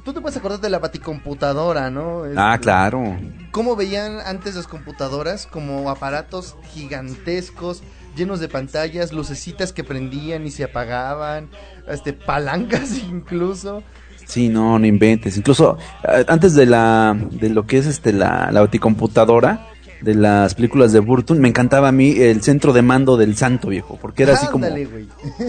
[0.05, 2.23] Tú te puedes acordar de la baticomputadora, ¿no?
[2.37, 3.17] Ah, Este, claro.
[3.53, 7.83] ¿Cómo veían antes las computadoras como aparatos gigantescos,
[8.17, 11.49] llenos de pantallas, lucecitas que prendían y se apagaban,
[11.89, 13.83] este palancas incluso?
[14.27, 15.37] Sí, no, no inventes.
[15.37, 15.77] Incluso
[16.09, 19.67] eh, antes de la de lo que es este la la baticomputadora
[20.03, 23.69] de las películas de Burton, me encantaba a mí el centro de mando del santo
[23.69, 24.67] viejo, porque era así como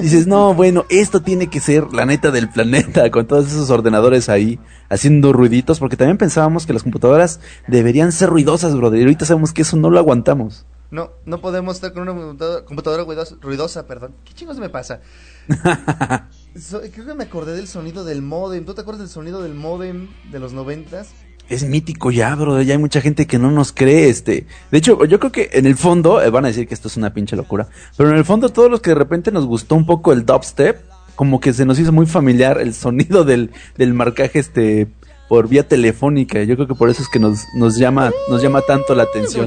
[0.02, 4.30] dices, "No, bueno, esto tiene que ser la neta del planeta con todos esos ordenadores
[4.30, 4.60] ahí
[4.90, 9.00] haciendo ruiditos", porque también pensábamos que las computadoras deberían ser ruidosas, brother.
[9.00, 10.66] Y ahorita sabemos que eso no lo aguantamos.
[10.92, 14.14] No, no podemos estar con una computadora, computadora ruidosa, ruidosa, perdón.
[14.26, 15.00] ¿Qué chingos me pasa?
[16.60, 18.66] So- creo que me acordé del sonido del modem.
[18.66, 21.12] ¿Tú te acuerdas del sonido del modem de los noventas?
[21.50, 22.62] Es mítico ya, bro.
[22.62, 24.10] Ya hay mucha gente que no nos cree.
[24.10, 26.88] Este, de hecho, yo creo que en el fondo eh, van a decir que esto
[26.88, 29.76] es una pinche locura, pero en el fondo todos los que de repente nos gustó
[29.76, 30.82] un poco el dubstep,
[31.16, 34.88] como que se nos hizo muy familiar el sonido del, del marcaje, este,
[35.28, 36.44] por vía telefónica.
[36.44, 39.46] Yo creo que por eso es que nos, nos llama, nos llama tanto la atención.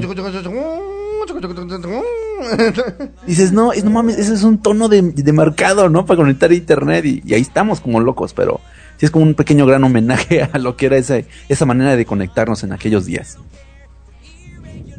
[3.25, 6.05] Dices, no, es, no mames, ese es un tono de, de marcado, ¿no?
[6.05, 8.61] Para conectar a internet y, y ahí estamos como locos, pero
[8.97, 12.05] sí es como un pequeño gran homenaje a lo que era esa, esa manera de
[12.05, 13.37] conectarnos en aquellos días.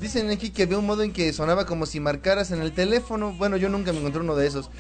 [0.01, 3.33] Dicen aquí que había un modo en que sonaba como si marcaras en el teléfono.
[3.33, 4.71] Bueno, yo nunca me encontré uno de esos.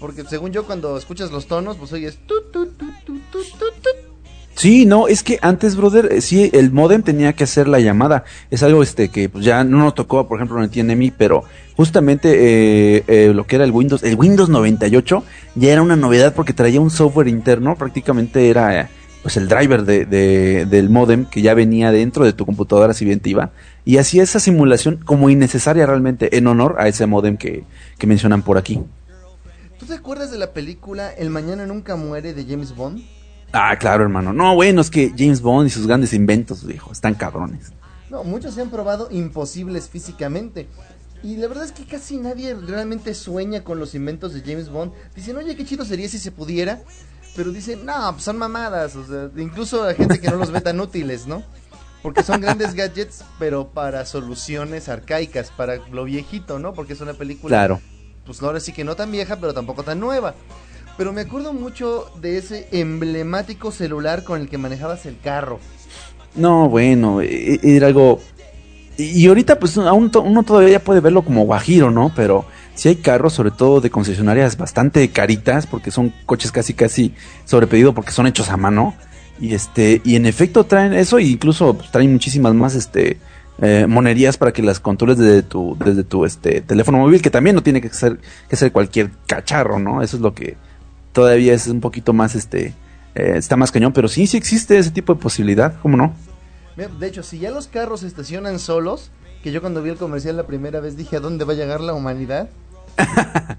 [0.00, 2.18] Porque según yo, cuando escuchas los tonos, pues oyes.
[2.26, 4.11] tut, tut, tut,
[4.54, 8.24] Sí, no, es que antes, brother, eh, sí, el modem tenía que hacer la llamada.
[8.50, 11.44] Es algo este que pues, ya no nos tocó, por ejemplo, en el TNMI, pero
[11.74, 16.34] justamente eh, eh, lo que era el Windows, el Windows 98 ya era una novedad
[16.34, 18.90] porque traía un software interno, prácticamente era
[19.22, 23.04] pues el driver de, de- del modem que ya venía dentro de tu computadora si
[23.04, 23.52] bien te iba
[23.84, 27.62] y hacía esa simulación como innecesaria realmente en honor a ese modem que,
[27.98, 28.80] que mencionan por aquí.
[29.78, 33.00] ¿Tú te acuerdas de la película El Mañana Nunca Muere de James Bond?
[33.52, 34.32] Ah, claro, hermano.
[34.32, 37.72] No, bueno, es que James Bond y sus grandes inventos, viejo, están cabrones.
[38.10, 40.68] No, muchos se han probado imposibles físicamente.
[41.22, 44.92] Y la verdad es que casi nadie realmente sueña con los inventos de James Bond.
[45.14, 46.80] Dicen, oye, qué chido sería si se pudiera.
[47.36, 48.96] Pero dicen, no, pues son mamadas.
[48.96, 51.42] O sea, incluso a gente que no los ve tan útiles, ¿no?
[52.02, 56.74] Porque son grandes gadgets, pero para soluciones arcaicas, para lo viejito, ¿no?
[56.74, 57.80] Porque es una película Claro.
[58.26, 60.34] pues ahora sí que no tan vieja, pero tampoco tan nueva.
[60.96, 65.58] Pero me acuerdo mucho de ese emblemático celular con el que manejabas el carro.
[66.34, 68.20] No, bueno, e- e- era algo...
[68.98, 72.12] Y ahorita pues aún uno todavía puede verlo como guajiro, ¿no?
[72.14, 77.14] Pero sí hay carros, sobre todo de concesionarias bastante caritas, porque son coches casi casi
[77.46, 78.94] sobrepedido porque son hechos a mano.
[79.40, 83.18] Y este, y en efecto traen eso, e incluso pues, traen muchísimas más este
[83.60, 87.56] eh, monerías para que las controles desde tu, desde tu este teléfono móvil, que también
[87.56, 90.02] no tiene que ser, que ser cualquier cacharro, ¿no?
[90.02, 90.56] Eso es lo que
[91.12, 92.74] todavía es un poquito más este
[93.14, 96.14] eh, está más cañón, pero sí, sí existe ese tipo de posibilidad, ¿cómo no?
[96.76, 99.10] De hecho, si ya los carros se estacionan solos,
[99.42, 101.80] que yo cuando vi el comercial la primera vez dije, ¿a dónde va a llegar
[101.82, 102.48] la humanidad?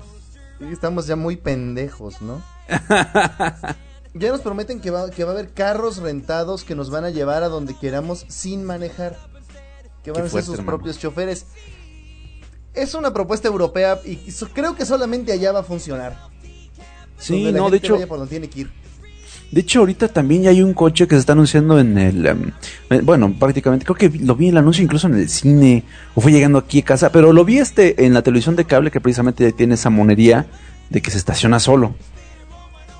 [0.71, 2.41] Estamos ya muy pendejos, ¿no?
[4.13, 7.09] ya nos prometen que va, que va a haber carros rentados que nos van a
[7.11, 9.17] llevar a donde queramos sin manejar.
[10.03, 11.45] Que van a ser sus propios choferes.
[12.73, 14.17] Es una propuesta europea y
[14.53, 16.32] creo que solamente allá va a funcionar.
[17.23, 17.97] Sí, no, de hecho.
[18.07, 18.69] Por donde tiene que ir.
[19.49, 22.25] De hecho, ahorita también ya hay un coche que se está anunciando en el.
[22.25, 22.51] Em,
[22.89, 25.83] eh, bueno, prácticamente, creo que lo vi en el anuncio incluso en el cine,
[26.15, 28.91] o fue llegando aquí a casa, pero lo vi este en la televisión de cable
[28.91, 30.47] que precisamente tiene esa monería
[30.89, 31.95] de que se estaciona solo.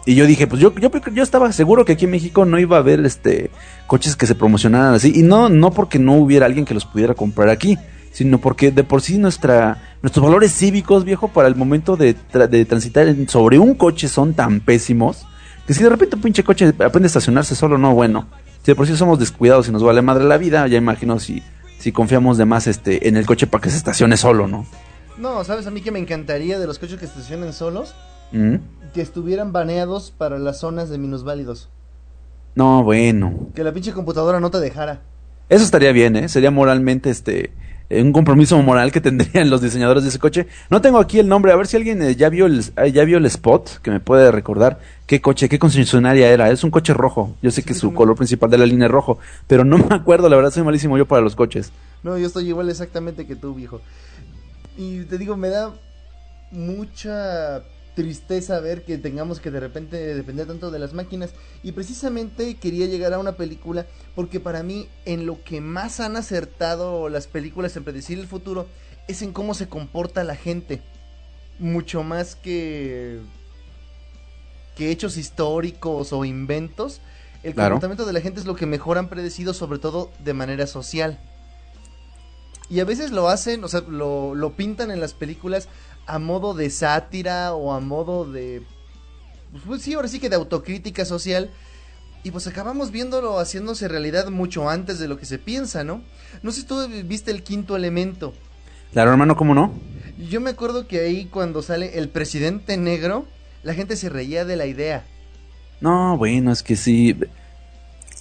[0.06, 2.78] Y yo dije, pues yo, yo, yo estaba seguro que aquí en México no iba
[2.78, 3.50] a haber este
[3.88, 5.12] coches que se promocionaran así.
[5.16, 7.78] Y no, no porque no hubiera alguien que los pudiera comprar aquí,
[8.14, 12.16] sino porque de por sí nuestra, nuestros valores cívicos, viejo, para el momento de,
[12.50, 15.26] de transitar sobre un coche son tan pésimos
[15.66, 18.28] que si de repente un pinche coche aprende a estacionarse solo, no, bueno.
[18.64, 21.42] Si de por sí somos descuidados y nos vale madre la vida, ya imagino si,
[21.80, 24.66] si confiamos de más este, en el coche para que se estacione solo, ¿no?
[25.18, 27.96] No, ¿sabes a mí que me encantaría de los coches que estacionen solos?
[28.32, 28.56] ¿Mm?
[28.94, 31.70] Que estuvieran baneados para las zonas de minusválidos.
[32.56, 33.48] No, bueno.
[33.56, 35.02] Que la pinche computadora no te dejara.
[35.50, 36.30] Eso estaría bien, ¿eh?
[36.30, 37.52] Sería moralmente, este,
[38.02, 40.48] un compromiso moral que tendrían los diseñadores de ese coche.
[40.70, 43.04] No tengo aquí el nombre, a ver si alguien eh, ya vio el eh, ya
[43.04, 46.50] vio el spot que me puede recordar qué coche, qué concesionaria era.
[46.50, 47.36] Es un coche rojo.
[47.42, 50.30] Yo sé que su color principal de la línea es rojo, pero no me acuerdo,
[50.30, 51.72] la verdad soy malísimo yo para los coches.
[52.04, 53.82] No, yo estoy igual exactamente que tú, viejo.
[54.78, 55.72] Y te digo, me da
[56.52, 57.64] mucha
[57.96, 61.32] tristeza ver que tengamos que de repente depender tanto de las máquinas.
[61.62, 66.18] Y precisamente quería llegar a una película porque para mí en lo que más han
[66.18, 68.68] acertado las películas en predecir el futuro
[69.08, 70.82] es en cómo se comporta la gente.
[71.60, 73.20] Mucho más que,
[74.76, 77.02] que hechos históricos o inventos.
[77.44, 80.66] El comportamiento de la gente es lo que mejor han predecido, sobre todo de manera
[80.66, 81.20] social.
[82.70, 85.68] Y a veces lo hacen, o sea, lo, lo pintan en las películas
[86.06, 88.64] a modo de sátira o a modo de...
[89.66, 91.52] Pues sí, ahora sí que de autocrítica social.
[92.24, 96.02] Y pues acabamos viéndolo haciéndose realidad mucho antes de lo que se piensa, ¿no?
[96.42, 98.34] No sé si tú viste el quinto elemento.
[98.94, 99.74] Claro, hermano, ¿cómo no?
[100.30, 103.26] Yo me acuerdo que ahí cuando sale el presidente negro,
[103.64, 105.04] la gente se reía de la idea.
[105.82, 107.18] No, bueno, es que sí.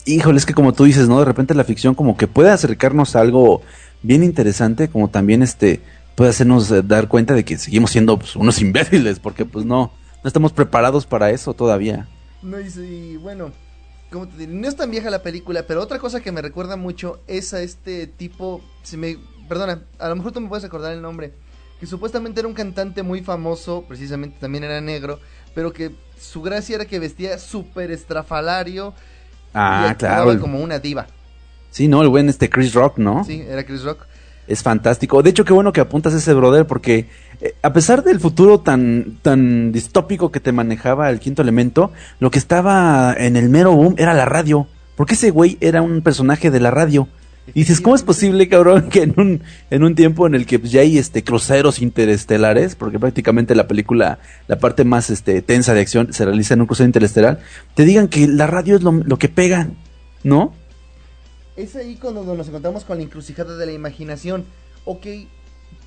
[0.05, 1.21] Híjole, es que como tú dices, ¿no?
[1.21, 3.63] De repente la ficción como que puede acercarnos a algo
[4.03, 5.81] bien interesante, como también este
[6.15, 9.93] puede hacernos eh, dar cuenta de que seguimos siendo pues, unos imbéciles, porque pues no,
[10.23, 12.09] no estamos preparados para eso todavía.
[12.43, 13.53] No, y, bueno,
[14.11, 17.21] como te no es tan vieja la película, pero otra cosa que me recuerda mucho
[17.27, 19.17] es a este tipo, si me,
[19.49, 21.33] perdona, a lo mejor tú me puedes acordar el nombre,
[21.79, 25.21] que supuestamente era un cantante muy famoso, precisamente también era negro,
[25.55, 28.95] pero que su gracia era que vestía súper estrafalario.
[29.55, 30.41] Ah, y claro.
[30.41, 31.07] como una diva.
[31.71, 33.25] Sí, no, el buen este Chris Rock, ¿no?
[33.25, 34.07] Sí, era Chris Rock
[34.53, 35.23] es fantástico.
[35.23, 37.07] De hecho, qué bueno que apuntas ese brother, porque
[37.41, 42.31] eh, a pesar del futuro tan, tan distópico que te manejaba el quinto elemento, lo
[42.31, 44.67] que estaba en el mero boom era la radio.
[44.97, 47.09] Porque ese güey era un personaje de la radio.
[47.49, 50.59] Y dices, ¿cómo es posible, cabrón, que en un, en un tiempo en el que
[50.59, 55.75] pues, ya hay este cruceros interestelares, porque prácticamente la película, la parte más este tensa
[55.75, 57.41] de acción se realiza en un crucero interestelar,
[57.75, 59.71] te digan que la radio es lo, lo que pega,
[60.23, 60.53] ¿no?
[61.57, 64.45] Es ahí cuando nos encontramos con la encrucijada de la imaginación.
[64.85, 65.07] Ok,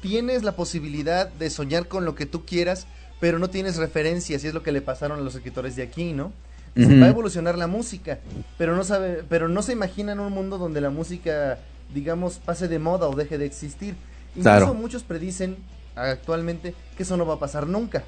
[0.01, 2.87] tienes la posibilidad de soñar con lo que tú quieras,
[3.19, 6.13] pero no tienes referencias, y es lo que le pasaron a los escritores de aquí,
[6.13, 6.31] ¿no?
[6.77, 8.19] Va a evolucionar la música,
[8.57, 11.57] pero no sabe, pero no se imaginan un mundo donde la música,
[11.93, 13.95] digamos, pase de moda o deje de existir.
[14.35, 15.55] Incluso muchos predicen
[15.95, 18.03] actualmente que eso no va a pasar nunca.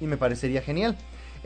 [0.00, 0.96] Y me parecería genial.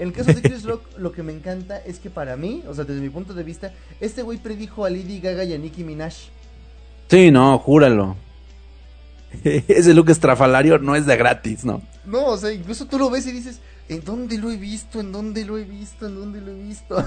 [0.00, 2.74] En el caso de Chris Rock, lo que me encanta es que para mí, o
[2.74, 5.84] sea, desde mi punto de vista, este güey predijo a Lady Gaga y a Nicki
[5.84, 6.14] Minaj.
[7.10, 8.16] Sí, no, júralo.
[9.44, 11.82] Ese look estrafalario no es de gratis, ¿no?
[12.06, 13.60] No, o sea, incluso tú lo ves y dices,
[13.90, 15.00] ¿en dónde lo he visto?
[15.00, 16.06] ¿En dónde lo he visto?
[16.06, 17.04] ¿En dónde lo he visto?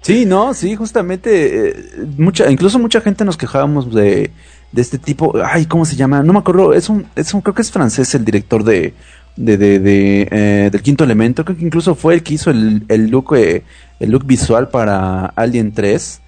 [0.00, 4.30] sí, no, sí, justamente, eh, mucha, incluso mucha gente nos quejábamos de,
[4.72, 6.22] de este tipo, ay, ¿cómo se llama?
[6.22, 8.94] No me acuerdo, es un, es un, creo que es francés el director de
[9.40, 11.44] de, de, de eh, del quinto elemento.
[11.44, 13.64] Creo que incluso fue el que hizo el, el look, eh,
[13.98, 16.20] el look visual para Alien 3.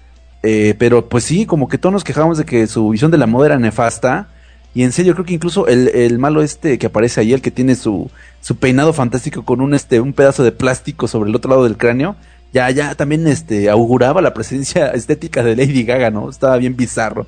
[0.45, 3.27] Eh, pero pues sí, como que todos nos quejamos de que su visión de la
[3.27, 4.27] moda era nefasta.
[4.75, 7.51] Y en serio, creo que incluso el, el malo este que aparece ahí, el que
[7.51, 8.09] tiene su,
[8.41, 11.77] su peinado fantástico con un este, un pedazo de plástico sobre el otro lado del
[11.77, 12.15] cráneo,
[12.51, 16.29] ya, ya también este auguraba la presencia estética de Lady Gaga, ¿no?
[16.29, 17.27] Estaba bien bizarro.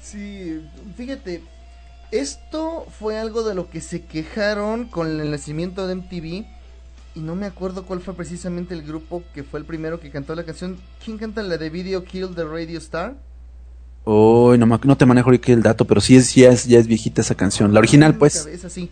[0.00, 0.60] Sí,
[0.96, 1.42] fíjate,
[2.12, 6.46] esto fue algo de lo que se quejaron con el nacimiento de MTV.
[7.14, 10.34] y no me acuerdo cuál fue precisamente el grupo que fue el primero que cantó
[10.34, 10.78] la canción.
[11.04, 13.16] ¿Quién canta la de Video Kill the Radio Star?
[14.04, 16.86] Oh, no, no te manejo ahorita el dato, pero sí es, ya, es, ya es
[16.86, 17.72] viejita esa canción.
[17.72, 18.36] La original, pues.
[18.36, 18.90] Es mi cabeza, sí.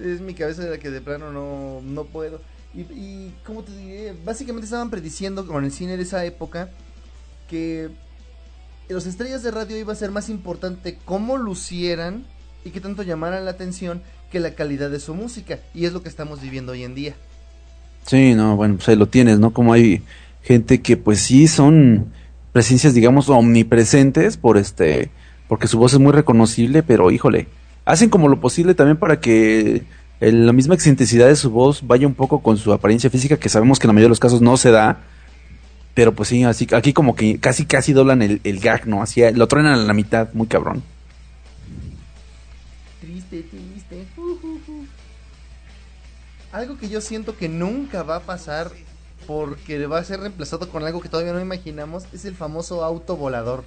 [0.00, 2.40] Es mi cabeza de la que de plano no, no puedo.
[2.74, 4.14] Y, y, ¿cómo te diré?
[4.24, 6.70] Básicamente estaban prediciendo con el cine de esa época
[7.48, 7.90] que
[8.88, 12.24] los estrellas de radio iba a ser más importante cómo lucieran
[12.64, 15.58] y que tanto llamaran la atención que la calidad de su música.
[15.74, 17.14] Y es lo que estamos viviendo hoy en día.
[18.06, 19.52] Sí, no, bueno, pues ahí lo tienes, ¿no?
[19.52, 20.02] Como hay
[20.42, 22.12] gente que pues sí son
[22.52, 25.10] presencias, digamos, omnipresentes por este,
[25.48, 27.48] porque su voz es muy reconocible, pero híjole,
[27.84, 29.84] hacen como lo posible también para que
[30.20, 33.78] la misma excentricidad de su voz vaya un poco con su apariencia física, que sabemos
[33.78, 35.00] que en la mayoría de los casos no se da,
[35.94, 39.02] pero pues sí, así, aquí como que casi casi doblan el, el gag, ¿no?
[39.02, 40.82] Así, lo truenan a la mitad, muy cabrón.
[43.00, 44.06] Triste, triste.
[46.52, 48.70] Algo que yo siento que nunca va a pasar
[49.26, 53.16] porque va a ser reemplazado con algo que todavía no imaginamos es el famoso auto
[53.16, 53.64] volador.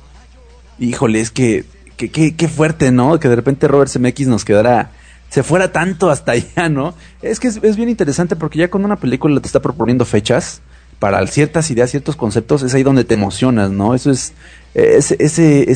[0.79, 1.65] Híjole, es que
[1.97, 3.19] qué fuerte, ¿no?
[3.19, 4.91] Que de repente Robert Zemeckis nos quedara
[5.29, 6.93] se fuera tanto hasta allá, ¿no?
[7.21, 10.61] Es que es, es, bien interesante porque ya cuando una película te está proponiendo fechas
[10.99, 13.93] para ciertas ideas, ciertos conceptos, es ahí donde te emocionas, ¿no?
[13.93, 14.33] Eso es,
[14.73, 15.67] ese, ese,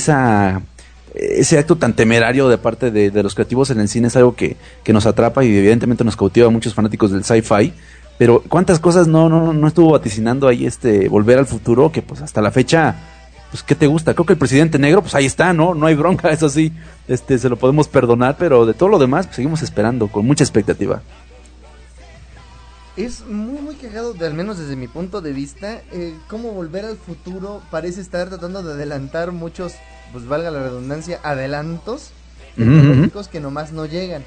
[1.13, 4.35] ese acto tan temerario de parte de, de, los creativos en el cine es algo
[4.35, 7.73] que, que nos atrapa y evidentemente nos cautiva a muchos fanáticos del sci-fi.
[8.17, 12.21] Pero cuántas cosas no, no, no estuvo vaticinando ahí este Volver al Futuro, que pues
[12.21, 12.95] hasta la fecha
[13.51, 14.13] pues ¿qué te gusta?
[14.13, 15.75] Creo que el presidente negro, pues ahí está, ¿no?
[15.75, 16.71] No hay bronca, eso sí,
[17.07, 20.43] este, se lo podemos perdonar, pero de todo lo demás, pues, seguimos esperando, con mucha
[20.43, 21.01] expectativa.
[22.97, 26.85] Es muy, muy cagado, de, al menos desde mi punto de vista, eh, cómo volver
[26.85, 29.73] al futuro parece estar tratando de adelantar muchos,
[30.11, 32.11] pues valga la redundancia, adelantos
[32.55, 34.23] tecnológicos que nomás no llegan.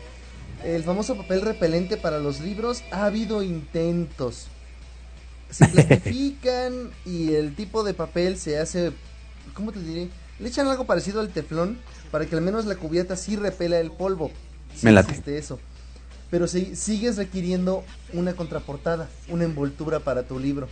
[0.65, 4.47] El famoso papel repelente para los libros, ha habido intentos.
[5.51, 8.93] Se plastifican y el tipo de papel se hace
[9.53, 10.09] ¿cómo te diré?
[10.39, 11.79] Le echan algo parecido al teflón
[12.11, 14.31] para que al menos la cubierta sí repela el polvo.
[14.75, 15.37] Sí Me late.
[15.37, 15.61] eso.
[16.31, 20.69] Pero si, sigues requiriendo una contraportada, una envoltura para tu libro.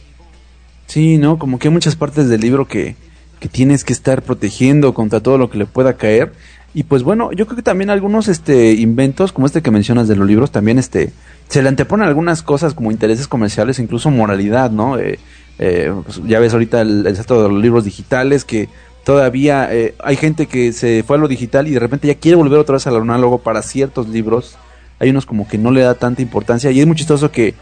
[0.87, 1.38] Sí, ¿no?
[1.38, 2.97] Como que hay muchas partes del libro que,
[3.41, 6.33] que tienes que estar protegiendo contra todo lo que le pueda caer.
[6.75, 10.17] Y pues bueno, yo creo que también algunos este inventos, como este que mencionas de
[10.17, 11.12] los libros, también este
[11.49, 14.99] se le anteponen algunas cosas como intereses comerciales, incluso moralidad, ¿no?
[14.99, 15.19] Eh,
[15.59, 18.71] eh, pues ya ves ahorita el, el de los libros digitales que
[19.05, 22.37] todavía eh, hay gente que se fue a lo digital y de repente ya quiere
[22.37, 24.57] volver otra vez al análogo para ciertos libros.
[25.03, 27.55] Hay unos como que no le da tanta importancia y es muy chistoso que,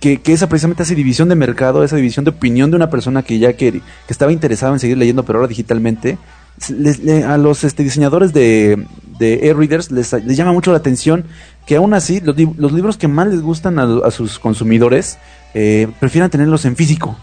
[0.00, 3.38] que, esa precisamente esa división de mercado, esa división de opinión de una persona que
[3.38, 6.16] ya que, que estaba interesado en seguir leyendo pero ahora digitalmente,
[7.26, 8.86] a los este, diseñadores de,
[9.18, 11.26] de e-readers les, les, llama mucho la atención
[11.66, 15.18] que aún así los, los libros que más les gustan a, a sus consumidores
[15.52, 17.16] eh, prefieran tenerlos en físico.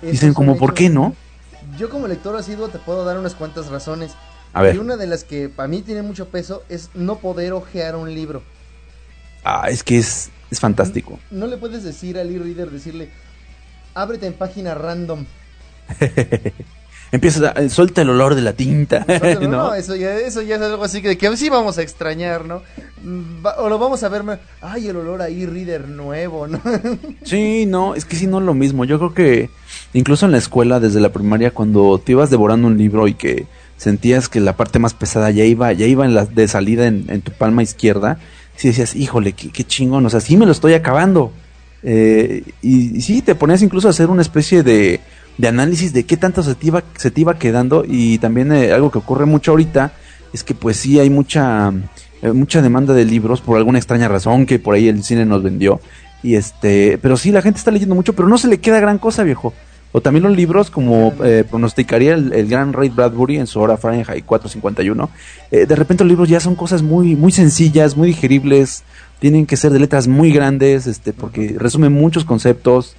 [0.00, 1.14] Dicen como, ¿por qué no?
[1.78, 4.12] Yo como lector asiduo te puedo dar unas cuantas razones.
[4.52, 4.76] A ver.
[4.76, 8.14] Y una de las que para mí tiene mucho peso es no poder ojear un
[8.14, 8.42] libro.
[9.44, 11.18] Ah, es que es, es fantástico.
[11.30, 13.08] No, no le puedes decir al e-reader, decirle,
[13.94, 15.24] ábrete en página random.
[17.12, 19.04] empieza a, suelta el olor de la tinta.
[19.40, 19.74] No, ¿no?
[19.74, 22.62] eso, ya, eso ya es algo así que, que sí vamos a extrañar, ¿no?
[23.58, 24.22] O lo vamos a ver,
[24.60, 26.60] ay, el olor a e-reader nuevo, ¿no?
[27.22, 28.84] Sí, no, es que sí, no es lo mismo.
[28.84, 29.50] Yo creo que
[29.92, 33.46] incluso en la escuela, desde la primaria, cuando te ibas devorando un libro y que
[33.76, 37.22] sentías que la parte más pesada ya iba, ya iba en la, de salida en,
[37.22, 38.18] tu palma izquierda,
[38.58, 41.32] sí decías, híjole, qué, qué chingón, o sea, sí me lo estoy acabando.
[41.82, 45.00] Eh, y, y sí, te ponías incluso a hacer una especie de
[45.38, 48.72] de análisis de qué tanto se te iba, se te iba quedando y también eh,
[48.72, 49.92] algo que ocurre mucho ahorita
[50.32, 51.72] es que pues sí hay mucha
[52.20, 55.42] eh, mucha demanda de libros por alguna extraña razón que por ahí el cine nos
[55.42, 55.80] vendió
[56.24, 58.98] y este pero sí la gente está leyendo mucho pero no se le queda gran
[58.98, 59.54] cosa viejo
[59.92, 64.24] o también los libros como eh, pronosticaría el, gran Ray Bradbury en su hora Fahrenheit
[64.24, 65.10] 451
[65.50, 68.84] de repente los libros ya son cosas muy muy sencillas muy digeribles
[69.18, 72.96] tienen que ser de letras muy grandes este porque resumen muchos conceptos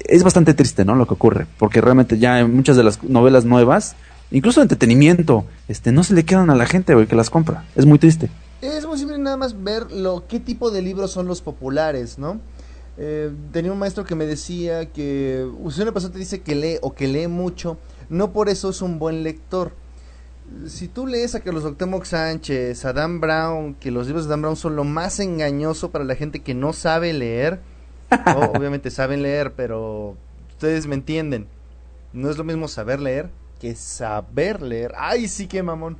[0.00, 0.94] es bastante triste, ¿no?
[0.94, 3.96] Lo que ocurre, porque realmente ya en muchas de las novelas nuevas,
[4.30, 7.64] incluso de entretenimiento, este, no se le quedan a la gente, que las compra.
[7.74, 8.30] Es muy triste.
[8.60, 12.40] Es muy simple nada más ver lo qué tipo de libros son los populares, ¿no?
[12.98, 16.78] Eh, tenía un maestro que me decía que si una persona te dice que lee
[16.82, 17.78] o que lee mucho,
[18.10, 19.72] no por eso es un buen lector.
[20.66, 24.30] Si tú lees a que los Octemoc Sánchez, a Dan Brown, que los libros de
[24.30, 27.60] Dan Brown son lo más engañoso para la gente que no sabe leer,
[28.54, 30.16] obviamente saben leer, pero
[30.50, 31.46] ustedes me entienden.
[32.12, 33.30] No es lo mismo saber leer
[33.62, 34.92] que saber leer.
[34.98, 35.96] Ay, sí que mamón.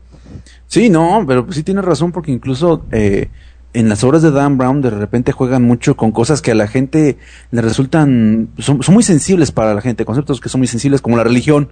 [0.67, 3.29] Sí, no, pero sí tienes razón porque incluso eh,
[3.75, 6.69] en las obras de Dan Brown de repente juegan mucho con cosas que a la
[6.69, 7.19] gente
[7.51, 11.17] le resultan, son, son muy sensibles para la gente, conceptos que son muy sensibles como
[11.17, 11.71] la religión.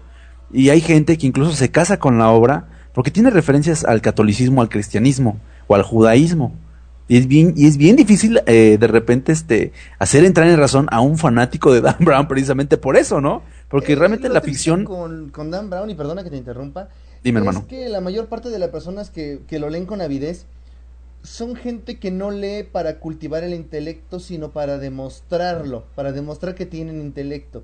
[0.53, 4.63] Y hay gente que incluso se casa con la obra porque tiene referencias al catolicismo,
[4.63, 6.55] al cristianismo o al judaísmo.
[7.07, 10.87] Y es bien, y es bien difícil eh, de repente este hacer entrar en razón
[10.91, 13.43] a un fanático de Dan Brown precisamente por eso, ¿no?
[13.69, 14.85] Porque Eh, realmente la ficción...
[14.85, 16.89] Con, con Dan Brown, y perdona que te interrumpa.
[17.23, 17.67] Dime, es hermano.
[17.69, 20.47] que la mayor parte de las personas que, que lo leen con avidez
[21.23, 26.67] son gente que no lee para cultivar el intelecto, sino para demostrarlo, para demostrar que
[26.67, 27.63] tienen intelecto.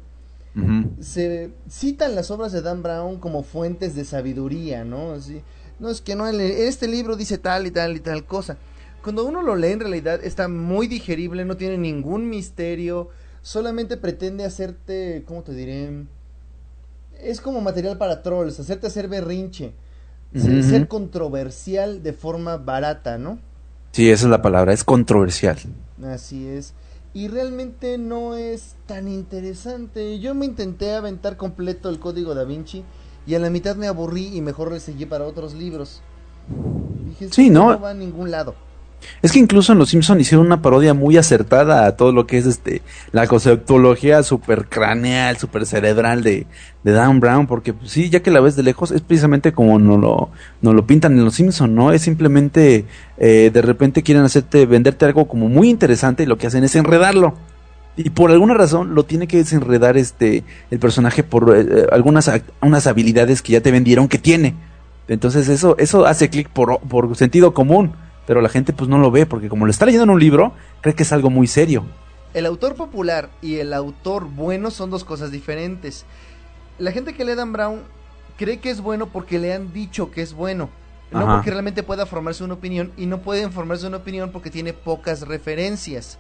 [1.01, 5.13] Se citan las obras de Dan Brown como fuentes de sabiduría, ¿no?
[5.13, 5.43] Así,
[5.79, 8.57] no es que no, este libro dice tal y tal y tal cosa.
[9.03, 13.11] Cuando uno lo lee en realidad está muy digerible, no tiene ningún misterio,
[13.43, 16.07] solamente pretende hacerte, ¿cómo te diré?
[17.21, 19.75] Es como material para trolls, hacerte hacer berrinche,
[20.45, 20.63] Ujú.
[20.63, 23.39] ser controversial de forma barata, ¿no?
[23.93, 25.57] Sí, esa es la palabra, es controversial.
[26.05, 26.75] Así es.
[27.15, 30.19] Y realmente no es tan interesante.
[30.19, 32.85] Yo me intenté aventar completo el código da Vinci
[33.27, 36.03] y a la mitad me aburrí y mejor le seguí para otros libros.
[37.09, 37.81] Dije, Sí, "Esto ¿no?
[37.81, 38.55] va a ningún lado.
[39.23, 42.39] Es que incluso en Los Simpson hicieron una parodia muy acertada a todo lo que
[42.39, 42.83] es este
[43.13, 46.47] la conceptología super craneal, super cerebral de,
[46.85, 49.79] de Dan Brown, porque pues, sí, ya que la ves de lejos, es precisamente como
[49.79, 50.31] nos lo,
[50.61, 51.93] lo pintan en Los Simpson, ¿no?
[51.93, 52.85] Es simplemente
[53.19, 56.77] eh, de repente quieren hacerte, venderte algo como muy interesante y lo que hacen es
[56.77, 57.35] enredarlo.
[57.97, 62.87] Y por alguna razón lo tiene que desenredar este el personaje por eh, eh, algunas
[62.87, 64.55] habilidades que ya te vendieron que tiene.
[65.09, 67.93] Entonces eso eso hace clic por, por sentido común,
[68.27, 70.53] pero la gente pues no lo ve porque como lo está leyendo en un libro,
[70.81, 71.85] cree que es algo muy serio.
[72.35, 76.05] El autor popular y el autor bueno son dos cosas diferentes.
[76.79, 77.81] La gente que lee Dan Brown
[78.37, 80.69] cree que es bueno porque le han dicho que es bueno.
[81.11, 81.37] No Ajá.
[81.37, 85.23] porque realmente pueda formarse una opinión y no pueden formarse una opinión porque tiene pocas
[85.23, 86.19] referencias.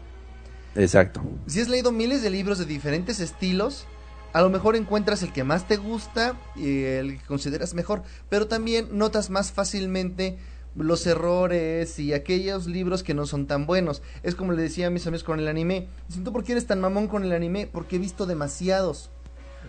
[0.76, 1.22] Exacto.
[1.46, 3.86] Si has leído miles de libros de diferentes estilos,
[4.32, 8.46] a lo mejor encuentras el que más te gusta y el que consideras mejor, pero
[8.46, 10.38] también notas más fácilmente
[10.76, 14.02] los errores y aquellos libros que no son tan buenos.
[14.22, 15.88] Es como le decía a mis amigos con el anime.
[16.08, 17.66] Dicen, ¿tú por qué eres tan mamón con el anime?
[17.66, 19.10] Porque he visto demasiados.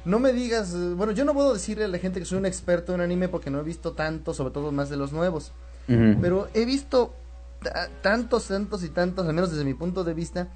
[0.06, 2.46] No me digas, eh, bueno, yo no puedo decirle a la gente que soy un
[2.46, 5.52] experto en anime porque no he visto tanto, sobre todo más de los nuevos.
[6.22, 7.14] Pero he visto
[7.64, 10.50] ta- tantos, tantos y tantos, al menos desde mi punto de vista,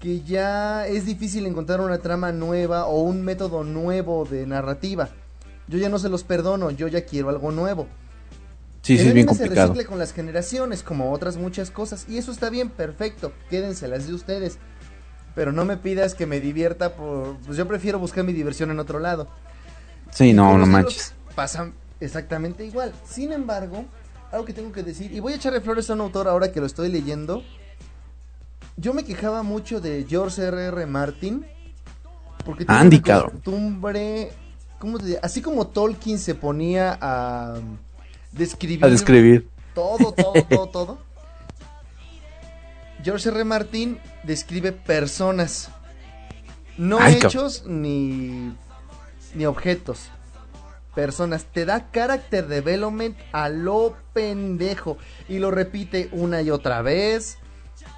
[0.00, 5.08] que ya es difícil encontrar una trama nueva o un método nuevo de narrativa.
[5.68, 7.86] Yo ya no se los perdono, yo ya quiero algo nuevo.
[8.82, 9.68] Sí, sí, es bien anime se complicado.
[9.68, 14.14] recicle con las generaciones, como otras muchas cosas, y eso está bien, perfecto, quédenselas de
[14.14, 14.58] ustedes.
[15.34, 17.38] Pero no me pidas que me divierta por...
[17.38, 19.28] Pues yo prefiero buscar mi diversión en otro lado.
[20.10, 21.14] Sí, Y no, no manches.
[21.34, 22.92] Pasan exactamente igual.
[23.08, 23.86] Sin embargo,
[24.30, 26.60] algo que tengo que decir, y voy a echarle flores a un autor ahora que
[26.60, 27.42] lo estoy leyendo.
[28.76, 30.66] Yo me quejaba mucho de George R.
[30.66, 30.86] R.
[30.86, 31.46] Martin.
[32.44, 33.30] Porque tiene Andy, una cabrón.
[33.32, 34.32] costumbre.
[34.78, 35.18] ¿cómo te?
[35.22, 37.78] Así como Tolkien se ponía a um,
[38.32, 39.48] describir, A describir.
[39.74, 40.98] todo, todo, todo, todo.
[43.04, 43.44] George R.
[43.44, 45.70] Martin describe personas.
[46.78, 48.54] No Ay, hechos ni,
[49.34, 50.08] ni objetos.
[50.94, 51.44] Personas.
[51.46, 54.98] Te da character development a lo pendejo.
[55.28, 57.38] Y lo repite una y otra vez.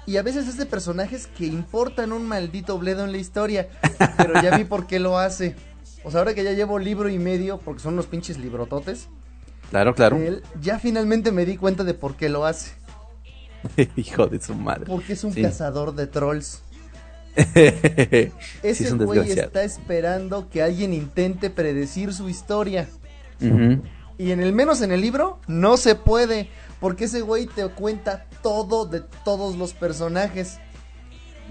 [0.07, 3.69] Y a veces es de personajes que importan un maldito bledo en la historia.
[4.17, 5.55] Pero ya vi por qué lo hace.
[6.03, 9.07] O sea, ahora que ya llevo libro y medio, porque son unos pinches librototes,
[9.69, 10.17] Claro, claro.
[10.17, 12.71] él, ya finalmente me di cuenta de por qué lo hace.
[13.95, 14.85] Hijo de su madre.
[14.87, 15.41] Porque es un Sí.
[15.41, 16.61] cazador de trolls.
[17.35, 17.41] sí,
[18.63, 22.87] Ese es un güey está esperando que alguien intente predecir su historia.
[24.17, 26.49] Y en el menos en el libro no se puede.
[26.79, 30.59] Porque ese güey te cuenta todo de todos los personajes.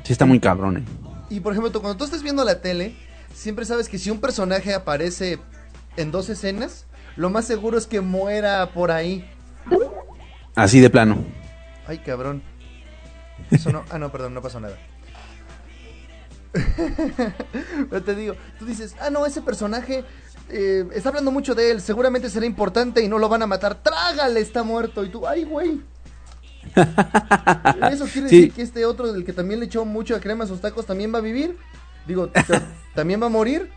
[0.05, 0.79] Sí, está muy cabrón.
[0.79, 0.85] eh.
[1.31, 2.95] Y por ejemplo, tú- cuando tú estés viendo la tele,
[3.35, 5.39] siempre sabes que si un personaje aparece
[5.97, 6.85] en dos escenas,
[7.17, 9.29] lo más seguro es que muera por ahí.
[10.55, 11.19] Así de plano.
[11.87, 12.43] Ay, cabrón.
[13.51, 13.85] Eso no.
[13.91, 14.77] Ah, no, perdón, no pasó nada.
[17.91, 20.05] Pero te digo, tú dices, ah, no, ese personaje
[20.51, 23.83] eh, está hablando mucho de él, seguramente será importante y no lo van a matar.
[23.83, 24.41] ¡Trágale!
[24.41, 25.05] Está muerto.
[25.05, 25.81] Y tú, ¡ay, güey!
[27.91, 28.37] Eso quiere Sí.
[28.37, 31.13] decir que este otro, del que también le echó mucho crema a sus tacos, también
[31.13, 31.57] va a vivir.
[32.07, 32.31] Digo,
[32.95, 33.71] también va a morir.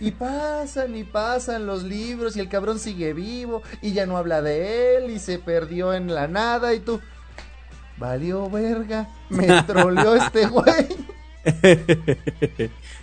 [0.00, 4.42] Y pasan y pasan los libros y el cabrón sigue vivo y ya no habla
[4.42, 7.00] de él y se perdió en la nada y tú...
[7.96, 10.88] Valió verga, me troleó este güey.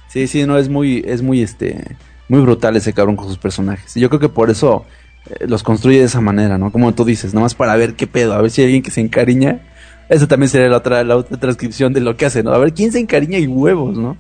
[0.10, 1.96] sí, sí, no, es muy, es muy, este,
[2.28, 3.96] muy brutal ese cabrón con sus personajes.
[3.96, 4.86] Y yo creo que por eso
[5.28, 6.72] eh, los construye de esa manera, ¿no?
[6.72, 9.02] Como tú dices, nomás para ver qué pedo, a ver si hay alguien que se
[9.02, 9.62] encariña.
[10.10, 12.52] Eso también sería la otra, la otra transcripción de lo que hace, ¿no?
[12.52, 14.18] A ver, ¿quién se encariña y huevos, no?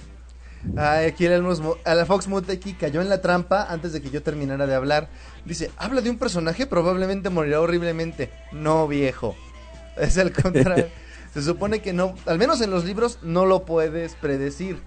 [0.77, 1.43] Ay, aquí el
[1.85, 5.09] a la Fox Muteki cayó en la trampa antes de que yo terminara de hablar.
[5.45, 8.29] Dice, habla de un personaje, probablemente morirá horriblemente.
[8.51, 9.35] No, viejo.
[9.97, 10.87] Es al contrario.
[11.33, 14.79] Se supone que no, al menos en los libros, no lo puedes predecir.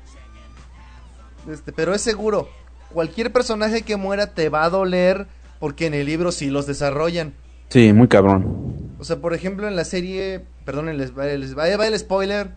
[1.51, 2.49] Este, pero es seguro.
[2.93, 5.27] Cualquier personaje que muera te va a doler
[5.59, 7.35] porque en el libro sí los desarrollan.
[7.71, 8.95] Sí, muy cabrón.
[8.99, 12.53] O sea, por ejemplo, en la serie, perdón, les va, el spoiler.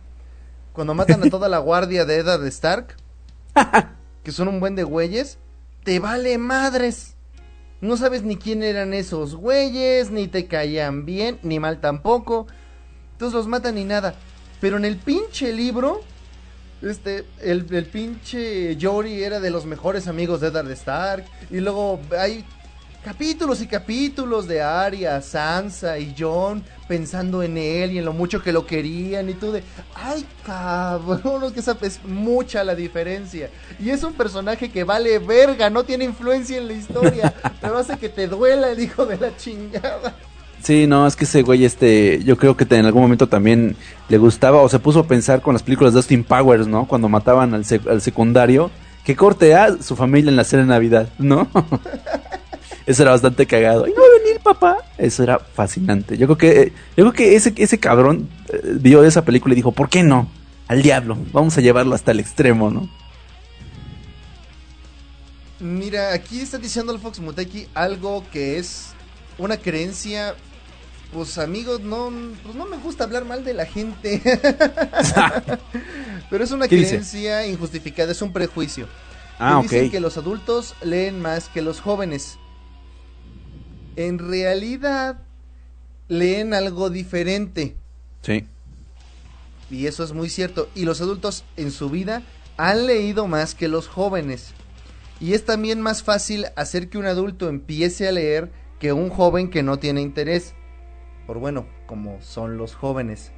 [0.74, 2.96] Cuando matan a toda la guardia de Eddard Stark,
[4.24, 5.38] que son un buen de güeyes,
[5.84, 7.16] te vale madres.
[7.80, 12.48] No sabes ni quién eran esos güeyes, ni te caían bien, ni mal tampoco.
[13.14, 14.16] Entonces los matan ni nada.
[14.60, 16.02] Pero en el pinche libro,
[16.82, 21.26] este, el, el pinche Jory era de los mejores amigos de Eddard Stark.
[21.52, 22.44] Y luego hay
[23.08, 28.44] capítulos y capítulos de Arya, Sansa y John pensando en él y en lo mucho
[28.44, 29.64] que lo querían y tú de,
[29.96, 33.50] ay cabrón, es que esa es mucha la diferencia.
[33.80, 37.98] Y es un personaje que vale verga, no tiene influencia en la historia, pero hace
[37.98, 40.14] que te duela el hijo de la chingada.
[40.62, 43.78] Sí, no, es que ese güey, este, yo creo que te- en algún momento también
[44.10, 46.86] le gustaba o se puso a pensar con las películas de Austin Powers, ¿no?
[46.90, 48.70] Cuando mataban al, sec- al secundario,
[49.06, 51.48] que corte a su familia en la cena de Navidad, ¿no?
[52.88, 53.86] Eso era bastante cagado.
[53.86, 54.78] ¿Y no va a venir papá?
[54.98, 56.18] Eso era fascinante.
[56.18, 59.58] Yo creo que, eh, yo creo que ese, ese cabrón eh, vio esa película y
[59.58, 60.30] dijo, ¿por qué no?
[60.70, 62.90] Al diablo, vamos a llevarlo hasta el extremo, ¿no?
[65.60, 68.94] Mira, aquí está diciendo el Fox Muteki algo que es
[69.38, 70.36] una creencia.
[71.12, 72.10] Pues amigos, no,
[72.44, 74.22] pues no me gusta hablar mal de la gente.
[76.30, 78.88] Pero es una creencia injustificada, es un prejuicio.
[79.40, 82.40] Ah, que dicen que los adultos leen más que los jóvenes.
[83.98, 85.18] En realidad,
[86.08, 87.76] leen algo diferente.
[88.22, 88.46] Sí.
[89.70, 90.70] Y eso es muy cierto.
[90.76, 92.22] Y los adultos en su vida
[92.58, 94.54] han leído más que los jóvenes.
[95.20, 99.50] Y es también más fácil hacer que un adulto empiece a leer que un joven
[99.50, 100.54] que no tiene interés.
[101.26, 103.32] Por bueno, como son los jóvenes.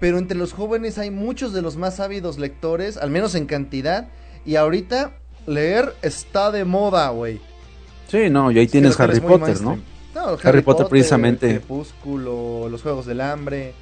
[0.00, 4.08] Pero entre los jóvenes hay muchos de los más ávidos lectores, al menos en cantidad.
[4.44, 5.12] Y ahorita
[5.46, 7.40] leer está de moda, güey.
[8.12, 9.78] Sí, no, y ahí Sí, tienes Harry Potter, ¿no?
[10.14, 11.48] No, Harry Potter, precisamente.
[11.48, 13.72] Crepúsculo, los Juegos del Hambre.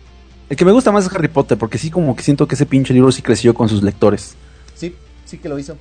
[0.49, 2.65] El que me gusta más es Harry Potter, porque sí como que siento que ese
[2.65, 4.37] pinche libro sí creció con sus lectores.
[4.77, 5.77] Sí, sí que lo hizo.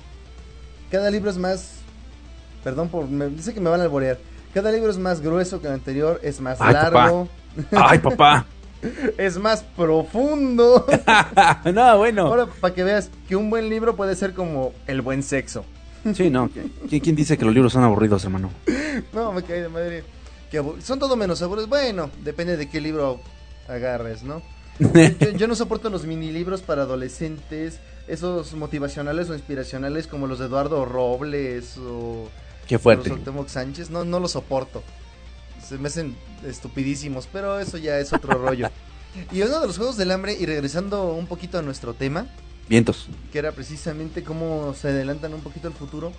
[0.90, 1.74] Cada libro es más.
[2.64, 3.06] Perdón por.
[3.06, 4.18] Me, dice que me van a alborear.
[4.52, 7.28] Cada libro es más grueso que el anterior, es más Ay, largo,
[7.70, 8.46] ¡Ay, papá!
[9.16, 10.86] es más profundo.
[11.72, 12.26] no, bueno.
[12.26, 15.64] Ahora, para que veas que un buen libro puede ser como el buen sexo.
[16.14, 16.50] Sí, no.
[16.88, 18.50] ¿Quién, dice que los libros son aburridos, hermano?
[19.12, 20.04] No, me caí de madre.
[20.50, 21.68] Que son todo menos aburridos.
[21.68, 23.20] Bueno, depende de qué libro
[23.68, 24.42] agarres, ¿no?
[24.78, 30.38] Yo, yo no soporto los mini libros para adolescentes, esos motivacionales o inspiracionales como los
[30.38, 32.28] de Eduardo Robles o
[32.70, 33.10] Qué fuerte.
[33.10, 34.82] los Sánchez, no, no los soporto.
[35.66, 38.68] Se me hacen estupidísimos, pero eso ya es otro rollo.
[39.32, 42.28] Y uno de los Juegos del Hambre, y regresando un poquito a nuestro tema,
[42.70, 43.08] Vientos.
[43.32, 46.12] que era precisamente cómo se adelantan un poquito al futuro.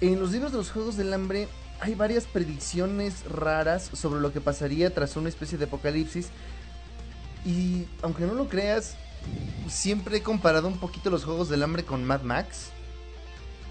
[0.00, 1.48] En los libros de los Juegos del Hambre
[1.80, 6.28] hay varias predicciones raras sobre lo que pasaría tras una especie de apocalipsis.
[7.44, 8.96] Y aunque no lo creas,
[9.68, 12.70] siempre he comparado un poquito los Juegos del Hambre con Mad Max.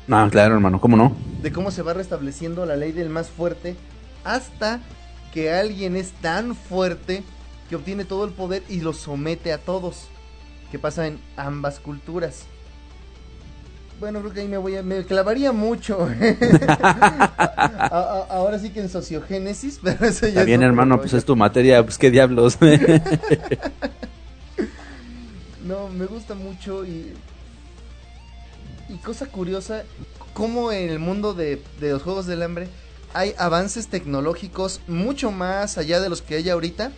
[0.06, 1.16] No, claro, hermano, ¿cómo no?
[1.42, 3.78] De cómo se va restableciendo la ley del más fuerte
[4.26, 4.82] hasta
[5.34, 7.24] que alguien es tan fuerte
[7.70, 10.10] que obtiene todo el poder y lo somete a todos.
[10.72, 12.44] Que pasa en ambas culturas.
[14.00, 16.06] Bueno, creo que ahí me voy a, me clavaría mucho.
[17.40, 21.14] A- a- ahora sí que en sociogénesis, pero eso ya Está es bien, hermano, pues
[21.14, 22.58] es tu materia, pues qué diablos.
[25.66, 27.14] No, me gusta mucho y.
[28.88, 29.82] Y cosa curiosa,
[30.36, 32.68] cómo en el mundo de, de los Juegos del Hambre
[33.16, 36.92] hay avances tecnológicos mucho más allá de los que hay ahorita,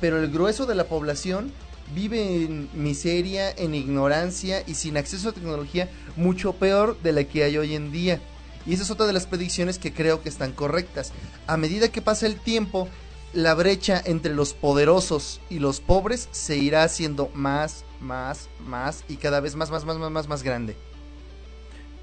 [0.00, 1.52] pero el grueso de la población
[1.94, 7.44] vive en miseria, en ignorancia y sin acceso a tecnología mucho peor de la que
[7.44, 8.20] hay hoy en día.
[8.66, 11.12] Y esa es otra de las predicciones que creo que están correctas.
[11.46, 12.88] A medida que pasa el tiempo,
[13.32, 19.16] la brecha entre los poderosos y los pobres se irá haciendo más, más, más y
[19.16, 20.76] cada vez más, más, más, más, más, más grande.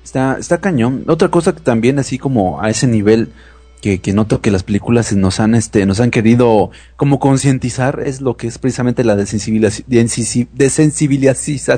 [0.03, 1.03] Está, está cañón.
[1.07, 3.33] Otra cosa que también así como a ese nivel
[3.87, 8.19] que, que noto que las películas nos han este, nos han querido como concientizar es
[8.19, 9.85] lo que es precisamente la desensibilización.
[10.53, 11.71] desensibilización.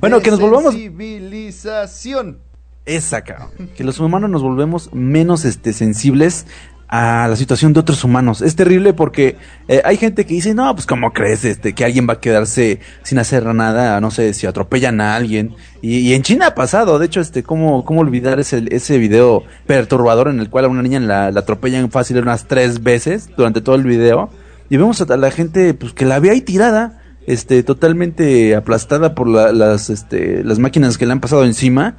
[0.00, 2.40] bueno, que nos volvamos Sensibilización.
[2.84, 3.70] esa, cabrón.
[3.74, 6.44] Que los humanos nos volvemos menos este sensibles
[6.88, 8.42] a la situación de otros humanos.
[8.42, 9.36] Es terrible porque
[9.68, 12.80] eh, hay gente que dice, no, pues cómo crees este, que alguien va a quedarse
[13.02, 15.54] sin hacer nada, no sé, si atropellan a alguien.
[15.82, 20.28] Y, en China ha pasado, de hecho, este, cómo, cómo olvidar ese, ese video perturbador
[20.28, 23.74] en el cual a una niña la, la atropellan fácil unas tres veces durante todo
[23.74, 24.30] el video.
[24.68, 29.28] Y vemos a la gente pues que la ve ahí tirada, este, totalmente aplastada por
[29.28, 31.96] las, este, las máquinas que le han pasado encima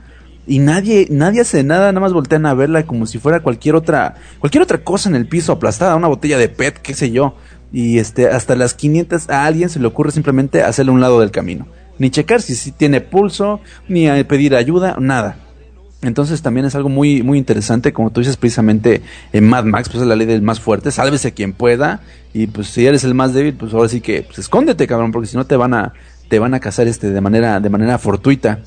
[0.47, 4.15] y nadie nadie hace nada, nada más voltean a verla como si fuera cualquier otra
[4.39, 7.35] cualquier otra cosa en el piso aplastada, una botella de PET, qué sé yo.
[7.73, 11.31] Y este hasta las 500 a alguien se le ocurre simplemente hacerle un lado del
[11.31, 11.67] camino,
[11.99, 15.37] ni checar si, si tiene pulso, ni pedir ayuda, nada.
[16.01, 19.01] Entonces también es algo muy muy interesante, como tú dices precisamente
[19.33, 22.01] en Mad Max, pues es la ley del más fuerte, sálvese quien pueda
[22.33, 25.27] y pues si eres el más débil, pues ahora sí que pues, escóndete, cabrón, porque
[25.27, 25.93] si no te van a
[26.29, 28.59] te van a cazar este de manera de manera fortuita.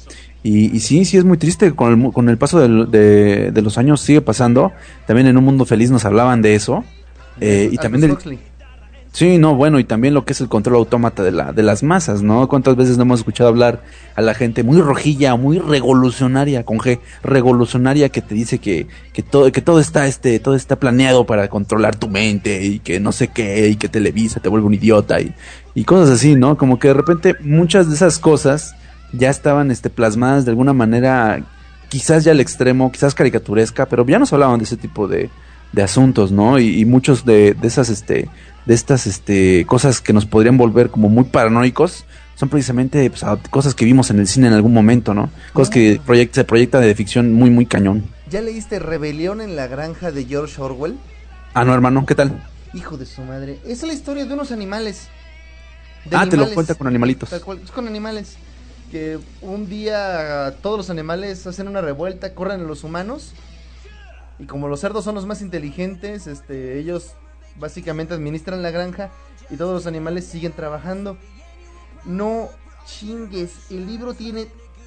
[0.42, 3.76] Y, y, sí, sí es muy triste, con el, con el paso de, de, los
[3.76, 4.72] años sigue pasando.
[5.06, 6.82] También en Un Mundo Feliz nos hablaban de eso.
[7.40, 8.38] Eh, y también del...
[9.12, 11.82] Sí, no, bueno, y también lo que es el control autómata de, la, de las
[11.82, 12.48] masas, ¿no?
[12.48, 13.82] ¿Cuántas veces no hemos escuchado hablar
[14.14, 19.24] a la gente muy rojilla, muy revolucionaria, con G, revolucionaria que te dice que, que,
[19.24, 23.10] todo, que todo está, este, todo está planeado para controlar tu mente y que no
[23.10, 25.34] sé qué, y que Televisa te vuelve un idiota y,
[25.74, 26.56] y cosas así, ¿no?
[26.56, 28.76] Como que de repente muchas de esas cosas
[29.12, 31.42] ya estaban este, plasmadas de alguna manera,
[31.88, 35.30] quizás ya al extremo, quizás caricaturesca, pero ya nos hablaban de ese tipo de,
[35.72, 36.58] de asuntos, ¿no?
[36.58, 38.28] Y, muchos de, de, esas, este,
[38.66, 42.04] de estas, este, cosas que nos podrían volver como muy paranoicos,
[42.36, 45.30] son precisamente pues, cosas que vimos en el cine en algún momento, ¿no?
[45.52, 46.00] Cosas que
[46.32, 48.04] se proyecta de ficción muy, muy cañón.
[48.30, 50.96] ¿Ya leíste Rebelión en la granja de George Orwell?
[51.52, 52.42] Ah, no, hermano, ¿qué tal?
[52.72, 53.58] Hijo de su madre.
[53.66, 55.08] Es la historia de unos animales.
[56.12, 57.32] ah, te lo cuenta con animalitos.
[57.32, 58.36] es con animales
[58.90, 63.32] que un día todos los animales hacen una revuelta, corren a los humanos
[64.38, 67.12] y como los cerdos son los más inteligentes, este, ellos
[67.56, 69.10] básicamente administran la granja
[69.50, 71.16] y todos los animales siguen trabajando.
[72.04, 72.48] No
[72.86, 74.46] chingues, el libro tiene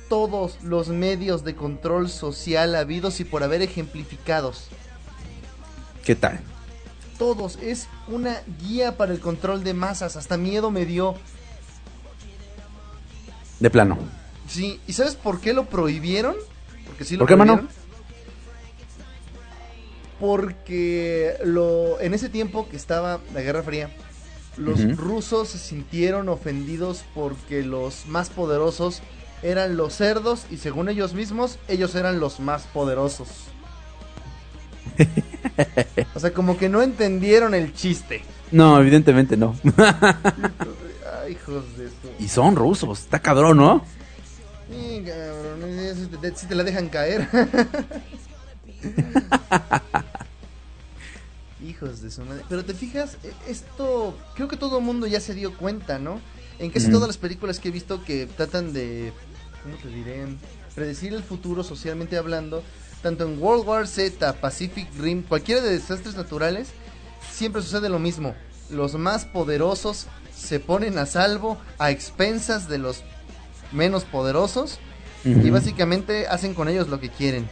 [0.10, 4.68] todos los medios de control social habidos y por haber ejemplificados.
[6.06, 6.40] ¿Qué tal?
[7.18, 11.16] Todos, es una guía para el control de masas, hasta miedo me dio
[13.60, 13.98] de plano.
[14.48, 16.36] Sí, ¿y sabes por qué lo prohibieron?
[16.86, 17.68] Porque sí lo ¿Por qué, mano?
[20.24, 23.90] Porque lo, en ese tiempo que estaba la Guerra Fría,
[24.56, 29.02] los rusos se sintieron ofendidos porque los más poderosos
[29.42, 33.28] eran los cerdos y según ellos mismos, ellos eran los más poderosos.
[36.16, 38.22] o sea, como que no entendieron el chiste.
[38.50, 39.58] No, evidentemente no.
[41.30, 43.84] hijos de Y son rusos, está cabrón, ¿no?
[44.72, 47.28] Sí, cabrón, si te la dejan caer.
[51.68, 52.44] hijos de su madre.
[52.50, 56.20] Pero te fijas, e, esto creo que todo el mundo ya se dio cuenta, ¿no?
[56.60, 59.12] En casi todas las películas que he visto que tratan de,
[59.64, 60.26] ¿cómo te diré?
[60.76, 62.64] Predecir el futuro socialmente hablando,
[63.02, 66.70] tanto en World War Z, Pacific Rim, cualquiera de desastres naturales,
[67.32, 68.36] siempre sucede lo mismo.
[68.70, 73.04] Los más poderosos se ponen a salvo a expensas de los
[73.72, 74.80] menos poderosos
[75.26, 77.50] y básicamente hacen con ellos lo que quieren.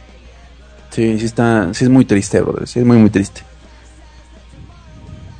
[0.92, 3.40] Sí, sí está, sí es muy triste, brother, sí es muy muy triste.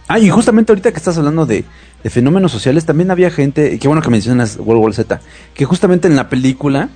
[0.08, 1.64] Ah, y justamente ahorita que estás hablando de,
[2.04, 5.20] fenómenos sociales, también había gente, qué bueno que mencionas World War Z,
[5.54, 6.88] que justamente en la película,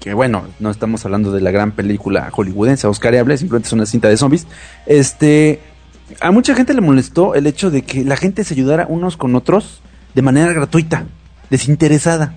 [0.00, 4.08] que bueno, no estamos hablando de la gran película hollywoodense, oscariable, simplemente es una cinta
[4.08, 4.46] de zombies,
[4.86, 5.60] este,
[6.20, 9.34] a mucha gente le molestó el hecho de que la gente se ayudara unos con
[9.36, 9.82] otros
[10.14, 11.04] de manera gratuita,
[11.50, 12.34] desinteresada.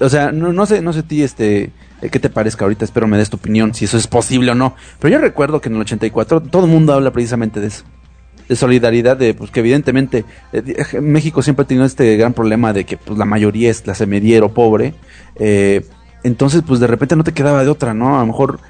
[0.00, 3.16] O sea, no, no sé, no sé ti, este, qué te parezca ahorita, espero me
[3.16, 4.74] des tu opinión, si eso es posible o no.
[5.00, 7.84] Pero yo recuerdo que en el 84 todo el mundo habla precisamente de eso.
[8.48, 12.84] De solidaridad, de pues que evidentemente eh, México siempre ha tenido este gran problema de
[12.84, 14.94] que pues la mayoría es clase mediero, pobre.
[15.36, 15.84] Eh,
[16.22, 18.16] entonces, pues de repente no te quedaba de otra, ¿no?
[18.16, 18.60] A lo mejor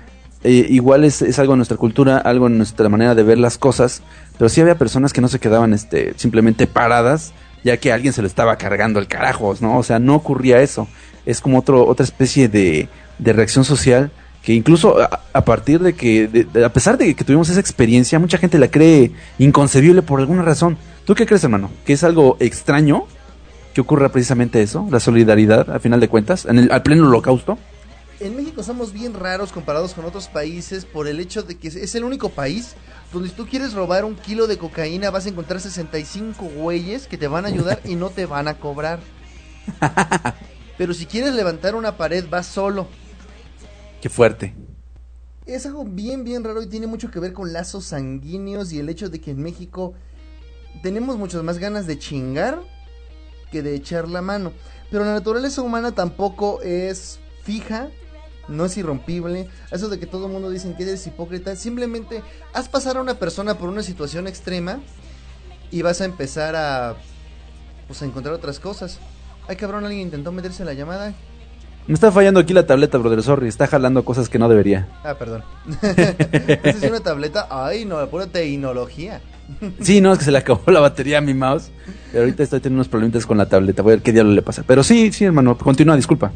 [0.44, 4.02] igual es, es, algo en nuestra cultura, algo en nuestra manera de ver las cosas,
[4.38, 7.32] pero sí había personas que no se quedaban este, simplemente paradas
[7.66, 9.76] ya que alguien se lo estaba cargando el carajos, ¿no?
[9.76, 10.86] O sea, no ocurría eso.
[11.26, 12.88] Es como otro, otra especie de,
[13.18, 14.10] de reacción social
[14.42, 18.60] que incluso a, partir de que, a pesar de que tuvimos esa experiencia, mucha gente
[18.60, 19.10] la cree
[19.40, 20.78] inconcebible por alguna razón.
[21.04, 21.68] ¿Tú qué crees, hermano?
[21.84, 23.06] ¿Que es algo extraño
[23.74, 27.58] que ocurra precisamente eso, la solidaridad, a final de cuentas, en el, al pleno holocausto?
[28.20, 31.94] En México somos bien raros comparados con otros países por el hecho de que es
[31.96, 32.76] el único país
[33.12, 37.18] donde si tú quieres robar un kilo de cocaína vas a encontrar 65 güeyes que
[37.18, 39.00] te van a ayudar y no te van a cobrar.
[40.78, 42.86] Pero si quieres levantar una pared vas solo.
[44.01, 44.55] Qué fuerte.
[45.47, 48.88] es algo bien, bien raro y tiene mucho que ver con lazos sanguíneos y el
[48.88, 49.94] hecho de que en México
[50.82, 52.61] tenemos muchas más ganas de chingar
[53.51, 54.53] que de echar la mano.
[54.90, 57.88] Pero la naturaleza humana tampoco es fija,
[58.49, 59.49] no es irrompible.
[59.70, 62.22] Eso de que todo el mundo dice que eres hipócrita, simplemente
[62.53, 64.80] haz pasar a una persona por una situación extrema
[65.70, 66.97] y vas a empezar a
[67.86, 68.99] pues a encontrar otras cosas.
[69.49, 71.14] Ay, cabrón, alguien intentó meterse en la llamada.
[71.87, 73.22] Me está fallando aquí la tableta, brother.
[73.22, 74.89] Sorry, está jalando cosas que no debería.
[75.05, 75.45] Ah, perdón.
[75.82, 77.47] ¿Esa es una tableta?
[77.49, 79.20] Ay, no, pura tecnología.
[79.80, 81.70] Sí, no, es que se le acabó la batería a mi mouse.
[82.11, 83.82] Pero ahorita estoy teniendo unos problemitas con la tableta.
[83.82, 84.64] Voy a ver qué diablo le pasa.
[84.66, 85.57] Pero sí, sí, hermano.
[85.57, 86.32] Continúa, disculpa.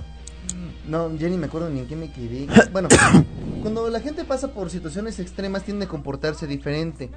[0.86, 2.46] No, ya ni me acuerdo ni en qué me quedé.
[2.70, 2.88] Bueno,
[3.62, 7.10] cuando la gente pasa por situaciones extremas tiende a comportarse diferente.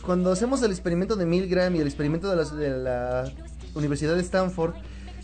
[0.00, 3.32] Cuando hacemos el experimento de Milgram y el experimento de la, de la
[3.74, 4.74] Universidad de Stanford,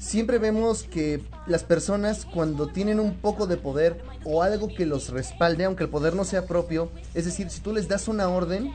[0.03, 5.11] siempre vemos que las personas cuando tienen un poco de poder o algo que los
[5.11, 8.73] respalde, aunque el poder no sea propio, es decir, si tú les das una orden,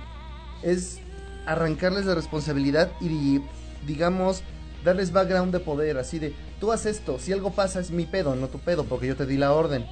[0.64, 1.00] es
[1.46, 3.42] arrancarles la responsabilidad y
[3.86, 4.42] digamos
[4.86, 8.36] darles background de poder, así de, tú haces esto, si algo pasa es mi pedo,
[8.36, 9.86] no tu pedo, porque yo te di la orden.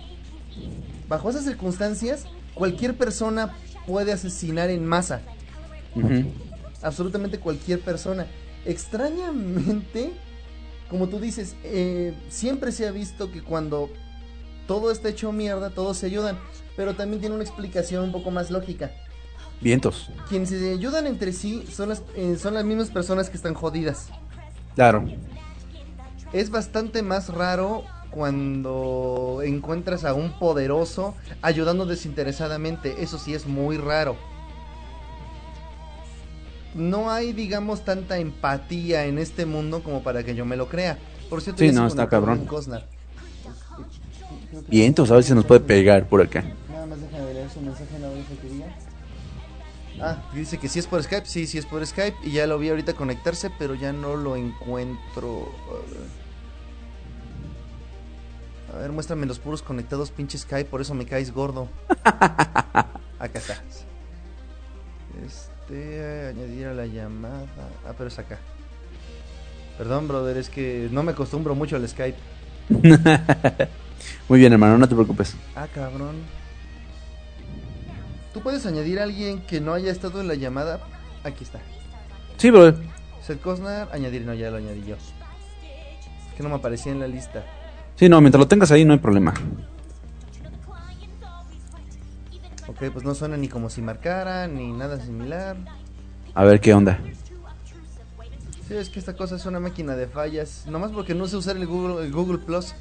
[1.09, 3.53] Bajo esas circunstancias, cualquier persona
[3.85, 5.21] puede asesinar en masa.
[6.81, 8.25] Absolutamente cualquier persona.
[8.63, 10.13] Extrañamente,
[10.89, 13.89] como tú dices, eh, siempre se ha visto que cuando
[14.67, 16.37] todo está hecho mierda, todos se ayudan,
[16.75, 18.91] pero también tiene una explicación un poco más lógica.
[19.61, 20.09] Vientos.
[20.29, 24.09] Quienes se ayudan entre sí son las, eh, son las mismas personas que están jodidas.
[24.75, 25.05] Claro.
[26.33, 33.01] Es bastante más raro cuando encuentras a un poderoso ayudando desinteresadamente.
[33.01, 34.17] Eso sí es muy raro.
[36.75, 40.99] No hay, digamos, tanta empatía en este mundo como para que yo me lo crea.
[41.29, 42.45] Por cierto, sí, ya se no, está cabrón.
[42.45, 42.85] Cosnar.
[44.67, 46.43] Vientos, a ver si nos puede pegar por acá.
[46.69, 48.67] Nada más déjame leer su mensaje, no dice que diga.
[50.01, 52.59] Ah, dice que sí es por Skype, sí, sí es por Skype y ya lo
[52.59, 55.49] vi ahorita conectarse, pero ya no lo encuentro.
[58.69, 61.69] A ver, a ver muéstrame los puros conectados, pinche Skype, por eso me caes gordo.
[62.03, 63.63] Acá está.
[65.25, 67.45] Este, añadir a la llamada.
[67.87, 68.39] Ah, pero es acá.
[69.77, 72.17] Perdón, brother, es que no me acostumbro mucho al Skype.
[74.29, 75.35] Muy bien, hermano, no te preocupes.
[75.55, 76.15] Ah, cabrón.
[78.33, 80.81] ¿Tú puedes añadir a alguien que no haya estado en la llamada?
[81.23, 81.59] Aquí está.
[82.37, 82.75] Sí, brother.
[83.21, 84.95] Seth Cosnar, añadir, no, ya lo añadí yo.
[84.95, 87.43] Es que no me aparecía en la lista.
[87.95, 89.33] Sí, no, mientras lo tengas ahí no hay problema.
[92.67, 95.57] Ok, pues no suena ni como si marcara, ni nada similar.
[96.33, 96.99] A ver qué onda.
[98.67, 100.65] Sí, es que esta cosa es una máquina de fallas.
[100.67, 102.73] Nomás porque no sé usar el Google, el Google Plus.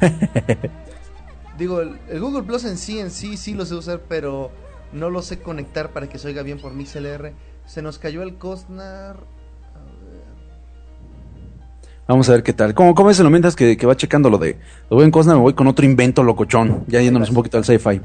[1.58, 4.52] Digo, el, el Google Plus en sí, en sí, sí lo sé usar, pero
[4.92, 7.32] no lo sé conectar para que se oiga bien por MixLR.
[7.66, 9.16] Se nos cayó el Cosnar.
[12.06, 12.72] Vamos a ver qué tal.
[12.74, 14.58] ¿Cómo, cómo es lo mientras que, que va checando lo de
[14.88, 15.36] lo buen Cosnar?
[15.36, 18.00] Me voy con otro invento locochón, ya yéndonos un poquito al sci-fi.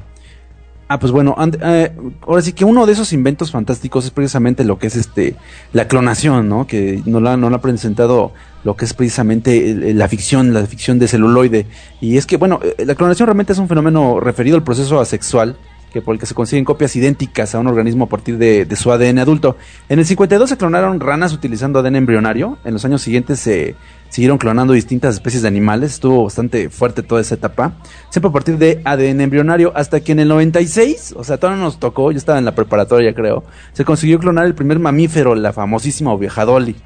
[0.86, 1.92] Ah, pues bueno, eh,
[2.26, 5.34] ahora sí que uno de esos inventos fantásticos es precisamente lo que es este
[5.72, 6.66] la clonación, ¿no?
[6.66, 8.32] Que no la, no la ha presentado
[8.64, 11.66] lo que es precisamente la ficción, la ficción de celuloide.
[12.02, 15.56] Y es que, bueno, eh, la clonación realmente es un fenómeno referido al proceso asexual,
[15.90, 18.76] que por el que se consiguen copias idénticas a un organismo a partir de, de
[18.76, 19.56] su ADN adulto.
[19.88, 22.58] En el 52 se clonaron ranas utilizando ADN embrionario.
[22.64, 23.74] En los años siguientes se
[24.14, 25.94] siguieron clonando distintas especies de animales.
[25.94, 27.78] Estuvo bastante fuerte toda esa etapa.
[28.10, 29.72] Siempre a partir de ADN embrionario.
[29.74, 32.54] Hasta que en el 96, o sea, todavía no nos tocó, yo estaba en la
[32.54, 33.42] preparatoria creo,
[33.72, 36.76] se consiguió clonar el primer mamífero, la famosísima oveja Dolly.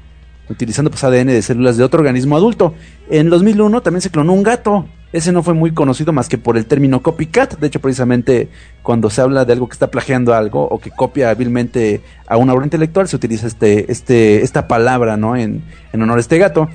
[0.49, 2.73] Utilizando pues ADN de células de otro organismo adulto.
[3.11, 4.87] En 2001 también se clonó un gato.
[5.13, 7.59] Ese no fue muy conocido más que por el término copycat.
[7.59, 8.49] De hecho, precisamente
[8.81, 12.53] cuando se habla de algo que está plagiando algo o que copia hábilmente a una
[12.53, 15.35] obra intelectual, se utiliza este, este, esta palabra, ¿no?
[15.35, 15.63] En,
[15.93, 16.67] en honor a este gato.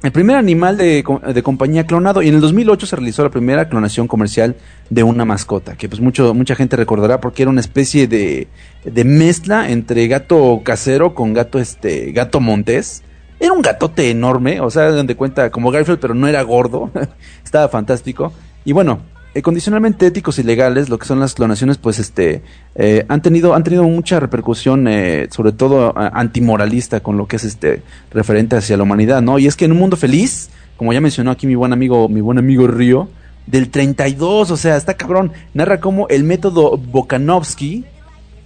[0.00, 3.68] El primer animal de, de compañía clonado y en el 2008 se realizó la primera
[3.68, 4.54] clonación comercial
[4.90, 8.46] de una mascota, que pues mucho, mucha gente recordará porque era una especie de,
[8.84, 13.02] de mezcla entre gato casero con gato, este, gato montés.
[13.40, 16.92] Era un gatote enorme, o sea, donde cuenta como Garfield, pero no era gordo.
[17.44, 18.32] Estaba fantástico.
[18.64, 19.00] Y bueno,
[19.34, 22.42] eh, condicionalmente éticos y legales, lo que son las clonaciones, pues este,
[22.74, 27.44] eh, han tenido, han tenido mucha repercusión, eh, sobre todo antimoralista con lo que es
[27.44, 29.38] este referente hacia la humanidad, ¿no?
[29.38, 32.22] Y es que en un mundo feliz, como ya mencionó aquí mi buen amigo, mi
[32.22, 33.08] buen amigo Río,
[33.46, 37.84] del 32, o sea, está cabrón, narra cómo el método Bokanovsky,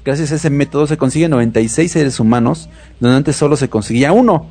[0.05, 2.68] gracias a ese método se consiguen 96 seres humanos,
[2.99, 4.49] donde antes solo se conseguía uno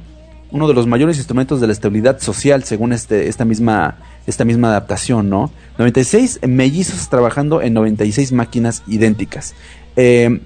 [0.51, 3.97] uno de los mayores instrumentos de la estabilidad social, según este, esta misma
[4.27, 5.51] esta misma adaptación, ¿no?
[5.77, 9.55] 96 mellizos trabajando en 96 máquinas idénticas.
[9.95, 10.41] Eh,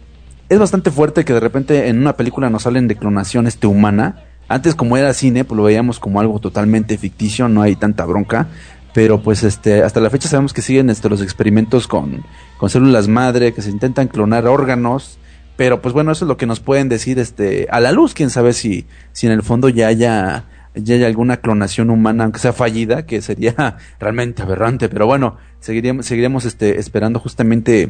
[0.48, 4.24] es bastante fuerte que de repente en una película nos hablen de clonación este humana.
[4.48, 8.48] Antes como era cine, pues lo veíamos como algo totalmente ficticio, no hay tanta bronca.
[8.94, 12.24] Pero pues este, hasta la fecha sabemos que siguen este, los experimentos con,
[12.58, 15.18] con células madre, que se intentan clonar órganos.
[15.58, 18.30] Pero pues bueno, eso es lo que nos pueden decir este, a la luz, quién
[18.30, 20.46] sabe si, si en el fondo ya haya,
[20.76, 24.90] ya haya alguna clonación humana, aunque sea fallida, que sería realmente aberrante.
[24.90, 27.90] Pero bueno, seguiremos, seguiremos este, esperando justamente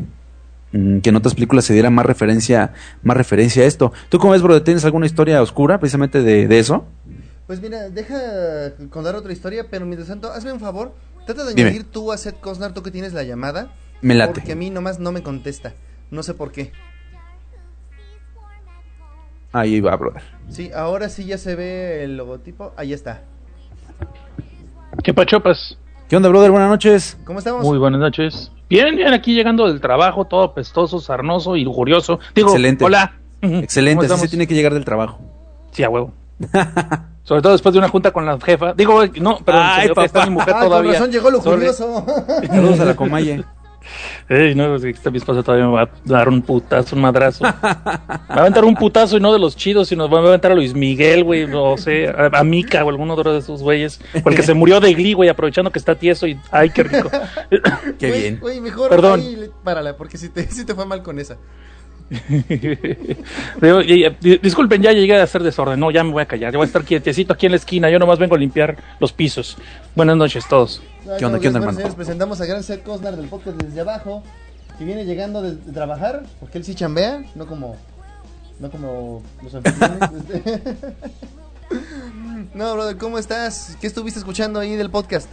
[0.71, 2.73] mm, que en otras películas se diera más referencia,
[3.03, 3.91] más referencia a esto.
[4.09, 4.61] ¿Tú cómo ves, bro?
[4.63, 6.85] ¿Tienes alguna historia oscura precisamente de, de eso?
[7.47, 10.93] Pues mira, deja contar otra historia, pero mientras tanto, hazme un favor.
[11.25, 11.69] Trata de Dime.
[11.69, 13.73] añadir tú a Seth Cosnar, tú que tienes la llamada.
[14.01, 14.33] Me late.
[14.33, 15.73] Porque a mí nomás no me contesta.
[16.11, 16.71] No sé por qué.
[19.55, 20.21] Ahí va, brother.
[20.49, 22.73] Sí, ahora sí ya se ve el logotipo.
[22.75, 23.21] Ahí está.
[25.01, 25.77] ¿Qué pachopas?
[26.09, 26.51] ¿Qué onda, brother?
[26.51, 27.17] Buenas noches.
[27.23, 27.63] ¿Cómo estamos?
[27.63, 28.51] Muy buenas noches.
[28.69, 32.19] Bien, bien, aquí llegando del trabajo, todo pestoso, sarnoso y lujurioso.
[32.35, 32.83] Digo, Excelente.
[32.83, 33.13] hola.
[33.41, 35.19] Excelente, ¿Cómo así se tiene que llegar del trabajo.
[35.71, 36.11] Sí, a huevo.
[37.23, 38.73] Sobre todo después de una junta con la jefa.
[38.73, 40.91] Digo, no, pero Ay, está mi mujer Ah, con todavía.
[40.91, 42.05] razón llegó curioso.
[42.45, 43.43] Saludos a la Comaye.
[44.29, 47.01] Ey, no, es que esta mi esposa todavía me va a dar un putazo, un
[47.01, 47.43] madrazo.
[47.43, 50.27] Me va a aventar un putazo y no de los chidos, sino me va a
[50.29, 53.99] aventar a Luis Miguel, güey, no sé, a, a Mika o alguno de esos güeyes.
[54.23, 56.39] Porque se murió de Glee, güey, aprovechando que está tieso y.
[56.51, 57.09] ¡Ay, qué rico!
[57.99, 58.39] Qué bien.
[58.39, 59.19] Güey, mejor Perdón.
[59.19, 61.37] ahí párala, porque si te, si te fue mal con esa.
[64.41, 65.79] Disculpen, ya llegué a hacer desorden.
[65.79, 66.51] No, ya me voy a callar.
[66.51, 67.89] Ya voy a estar quietecito aquí en la esquina.
[67.89, 69.57] Yo nomás vengo a limpiar los pisos.
[69.95, 70.83] Buenas noches, todos.
[71.17, 71.77] ¿Qué onda, qué onda, hermano?
[71.77, 74.21] señores, presentamos a gran Seth Cosnar del podcast desde abajo.
[74.77, 77.77] Que viene llegando de, trabajar, porque él sí chambea, no como.
[78.59, 79.99] No como los anfitriones.
[82.53, 83.77] no, brother, ¿cómo estás?
[83.81, 85.29] ¿Qué estuviste escuchando ahí del podcast?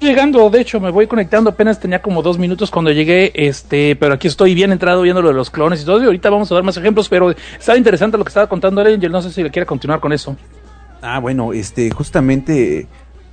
[0.00, 1.50] Llegando, de hecho, me voy conectando.
[1.50, 3.32] Apenas tenía como dos minutos cuando llegué.
[3.34, 6.02] Este, pero aquí estoy bien entrado viendo lo de los clones y todo.
[6.02, 7.08] Y ahorita vamos a dar más ejemplos.
[7.08, 9.12] Pero estaba interesante lo que estaba contando Angel.
[9.12, 10.36] No sé si le quiere continuar con eso.
[11.02, 12.86] Ah, bueno, este, justamente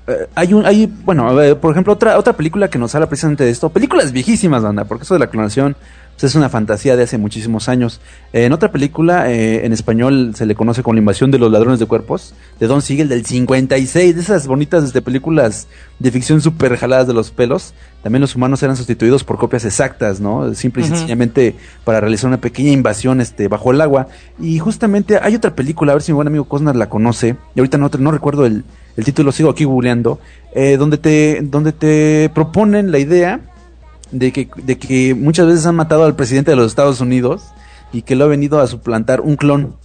[0.08, 3.08] eh, hay un, hay, bueno, a ver, por ejemplo, otra, otra película que nos habla
[3.08, 5.76] precisamente de esto, películas viejísimas, banda, porque eso de la clonación
[6.20, 8.02] pues, es una fantasía de hace muchísimos años.
[8.34, 11.52] Eh, en otra película, eh, en español se le conoce como La invasión de los
[11.52, 15.68] ladrones de cuerpos, de Don Siegel del 56, de esas bonitas este, películas
[16.00, 17.76] de ficción súper jaladas de los pelos.
[18.02, 20.56] También los humanos eran sustituidos por copias exactas, ¿no?
[20.56, 24.08] Simple y sencillamente para realizar una pequeña invasión este, bajo el agua.
[24.40, 27.60] Y justamente hay otra película, a ver si mi buen amigo Cosnar la conoce, y
[27.60, 28.64] ahorita no, no recuerdo el,
[28.96, 30.20] el título, sigo aquí googleando,
[30.56, 33.42] eh, donde, te, donde te proponen la idea
[34.12, 37.44] de que, de que muchas veces han matado al presidente de los Estados Unidos
[37.94, 39.76] y que lo ha venido a suplantar un clon.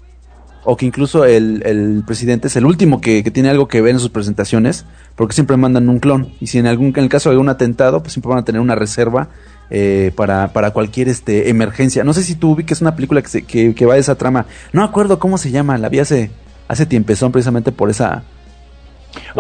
[0.65, 3.95] O que incluso el, el presidente es el último que, que tiene algo que ver
[3.95, 4.85] en sus presentaciones,
[5.17, 6.33] porque siempre mandan un clon.
[6.39, 8.61] Y si en algún en el caso de algún atentado, pues siempre van a tener
[8.61, 9.29] una reserva
[9.71, 12.05] eh, para, para cualquier este emergencia.
[12.05, 14.47] No sé si tú ubiques una película que, se- que, que va de esa trama.
[14.73, 16.31] No acuerdo cómo se llama, la vi hace,
[16.69, 18.23] hace tiempezón precisamente por esa...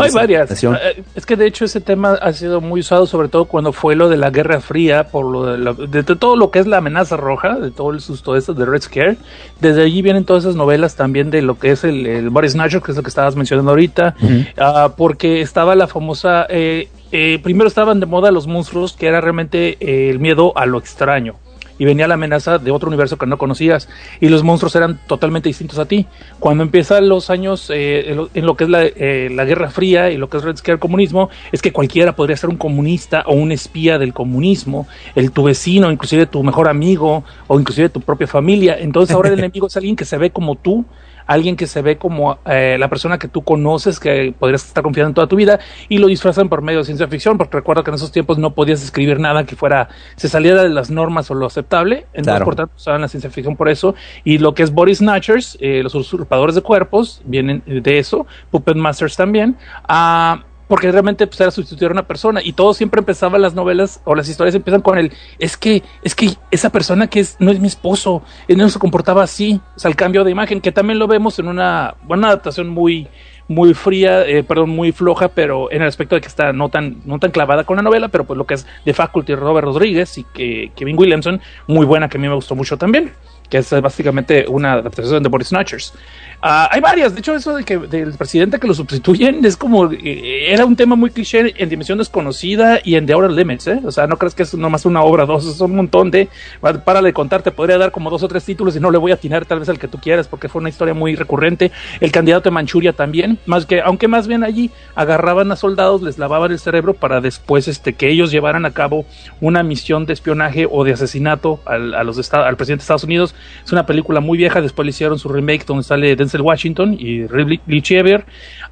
[0.05, 0.49] Hay varias.
[0.75, 3.97] Eh, Es que de hecho ese tema ha sido muy usado, sobre todo cuando fue
[3.97, 6.67] lo de la Guerra Fría, por lo de, la- de- de todo lo que es
[6.67, 9.17] la amenaza roja, de todo el susto de Red Scare.
[9.61, 12.81] Desde allí vienen todas esas novelas también de lo que es el, el Body Snatcher,
[12.83, 14.15] que es lo que estabas mencionando ahorita.
[14.59, 16.47] Ah, porque estaba la famosa.
[16.49, 20.65] eh, eh, primero estaban de moda los monstruos, que era realmente eh, el miedo a
[20.67, 21.35] lo extraño.
[21.79, 23.89] Y venía la amenaza de otro universo que no conocías.
[24.21, 26.07] Y los monstruos eran totalmente distintos a ti.
[26.39, 29.71] Cuando empiezan los años eh, en, lo, en lo que es la, eh, la Guerra
[29.71, 33.25] Fría y lo que es Red Scare comunismo, es que cualquiera podría ser un comunista
[33.27, 38.01] o un espía del comunismo, el tu vecino, inclusive tu mejor amigo o inclusive tu
[38.01, 38.77] propia familia.
[38.79, 40.85] Entonces ahora el enemigo es alguien que se ve como tú,
[41.27, 45.09] alguien que se ve como eh, la persona que tú conoces, que podrías estar confiando
[45.11, 47.91] en toda tu vida, y lo disfrazan por medio de ciencia ficción, porque recuerda que
[47.91, 51.35] en esos tiempos no podías escribir nada que fuera, se saliera de las normas o
[51.35, 52.45] lo aceptable, entonces Claro.
[52.45, 53.95] por tanto usaban la ciencia ficción por eso,
[54.25, 58.77] y lo que es Body Snatchers, eh, los usurpadores de cuerpos, vienen de eso, Puppet
[58.77, 59.57] Masters también,
[59.89, 64.01] ah, porque realmente pues, era sustituir a una persona y todo siempre empezaba las novelas
[64.05, 67.51] o las historias empiezan con el es que es que esa persona que es no
[67.51, 70.73] es mi esposo él no se comportaba así o sea el cambio de imagen que
[70.73, 73.07] también lo vemos en una buena adaptación muy
[73.49, 77.03] muy fría eh, perdón muy floja pero en el aspecto de que está no tan
[77.05, 80.17] no tan clavada con la novela pero pues lo que es The Faculty Robert Rodríguez
[80.17, 83.13] y que Kevin Williamson muy buena que a mí me gustó mucho también
[83.53, 85.93] que es básicamente una adaptación de Body Snatchers.
[86.41, 89.93] Ah, hay varias, de hecho eso de que del presidente que lo sustituyen es como
[89.93, 93.81] eh, era un tema muy cliché en Dimensión Desconocida y en The Outer Limits, ¿eh?
[93.85, 96.31] o sea, no crees que es nomás una obra, dos, es un montón de,
[96.61, 99.13] para de contar, te podría dar como dos o tres títulos y no le voy
[99.13, 101.71] a atinar tal vez al que tú quieras porque fue una historia muy recurrente.
[102.01, 106.17] El candidato de Manchuria también, más que, aunque más bien allí agarraban a soldados, les
[106.17, 109.05] lavaban el cerebro para después este, que ellos llevaran a cabo
[109.43, 113.35] una misión de espionaje o de asesinato al, al presidente de Estados Unidos.
[113.65, 117.27] Es una película muy vieja, después le hicieron su remake donde sale Denzel Washington y
[117.29, 118.25] Lee Chever,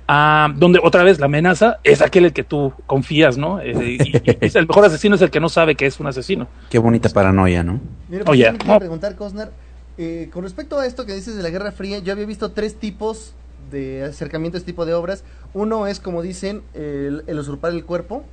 [0.09, 3.61] ah, donde otra vez la amenaza es aquel el que tú confías, ¿no?
[3.61, 6.49] Eh, y, el mejor asesino es el que no sabe que es un asesino.
[6.71, 7.81] Qué bonita paranoia, ¿no?
[8.09, 9.51] Mira, pues, Oye, oh, preguntar, Cosner,
[9.99, 12.77] eh, con respecto a esto que dices de la Guerra Fría, yo había visto tres
[12.77, 13.35] tipos
[13.71, 15.25] de acercamiento a este tipo de obras.
[15.55, 18.25] Uno es, como dicen, el, usurpar el cuerpo.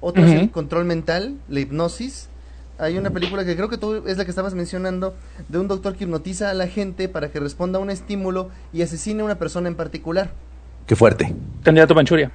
[0.00, 2.28] Otro es el control mental, la hipnosis.
[2.78, 5.14] Hay una película que creo que tú es la que estabas mencionando,
[5.48, 8.82] de un doctor que hipnotiza a la gente para que responda a un estímulo y
[8.82, 10.32] asesine a una persona en particular.
[10.86, 11.34] Qué fuerte.
[11.62, 12.32] Candidato Manchuria.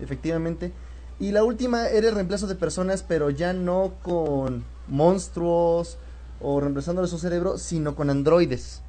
[0.00, 0.72] Efectivamente.
[1.20, 5.98] Y la última era el reemplazo de personas, pero ya no con monstruos
[6.40, 8.82] o reemplazándole su cerebro, sino con androides.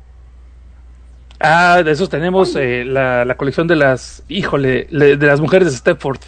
[1.41, 6.19] Ah, de esos tenemos eh, la, colección de las, híjole, de las mujeres de Stepford,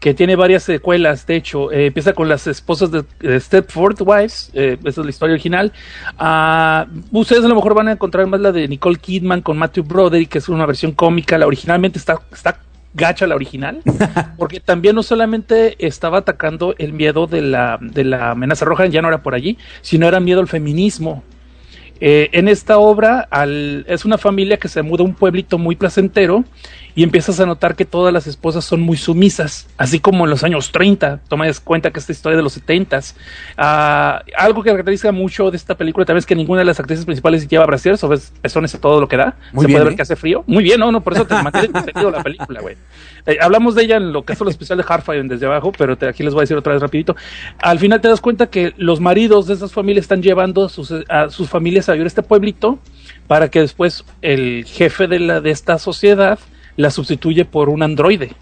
[0.00, 4.76] que tiene varias secuelas, de hecho, eh, empieza con las esposas de, Stepford Wives, eh,
[4.84, 5.72] esa es la historia original.
[6.18, 9.84] Ah, ustedes a lo mejor van a encontrar más la de Nicole Kidman con Matthew
[9.84, 12.60] Broderick, que es una versión cómica, la originalmente está, está
[12.94, 13.80] gacha la original,
[14.38, 19.02] porque también no solamente estaba atacando el miedo de la, de la amenaza roja, ya
[19.02, 21.22] no era por allí, sino era miedo al feminismo.
[22.00, 25.76] Eh, en esta obra al, es una familia que se muda a un pueblito muy
[25.76, 26.44] placentero
[26.94, 30.44] y empiezas a notar que todas las esposas son muy sumisas, así como en los
[30.44, 31.20] años 30.
[31.28, 33.00] Toma cuenta que esta historia de los 70
[33.56, 37.04] ah, algo que caracteriza mucho de esta película también es que ninguna de las actrices
[37.04, 39.36] principales lleva brasier, sobre pezones a todo lo que da.
[39.52, 39.96] Muy Se puede ver ¿eh?
[39.96, 40.44] que hace frío.
[40.46, 42.76] Muy bien, no, no, por eso te mantiene entretenido la película, güey.
[43.26, 45.96] Eh, hablamos de ella en lo que es lo especial de Hardfire desde abajo, pero
[46.08, 47.16] aquí les voy a decir otra vez rapidito.
[47.58, 51.30] Al final te das cuenta que los maridos de esas familias están llevando sus, a
[51.30, 52.78] sus familias a vivir a este pueblito
[53.26, 56.38] para que después el jefe de, la, de esta sociedad
[56.76, 58.32] la sustituye por un androide,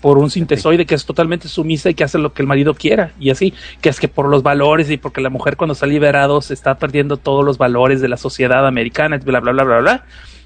[0.00, 3.12] por un sintesoide que es totalmente sumisa y que hace lo que el marido quiera,
[3.20, 6.40] y así, que es que por los valores y porque la mujer cuando está liberado
[6.42, 10.04] se está perdiendo todos los valores de la sociedad americana, bla, bla, bla, bla, bla.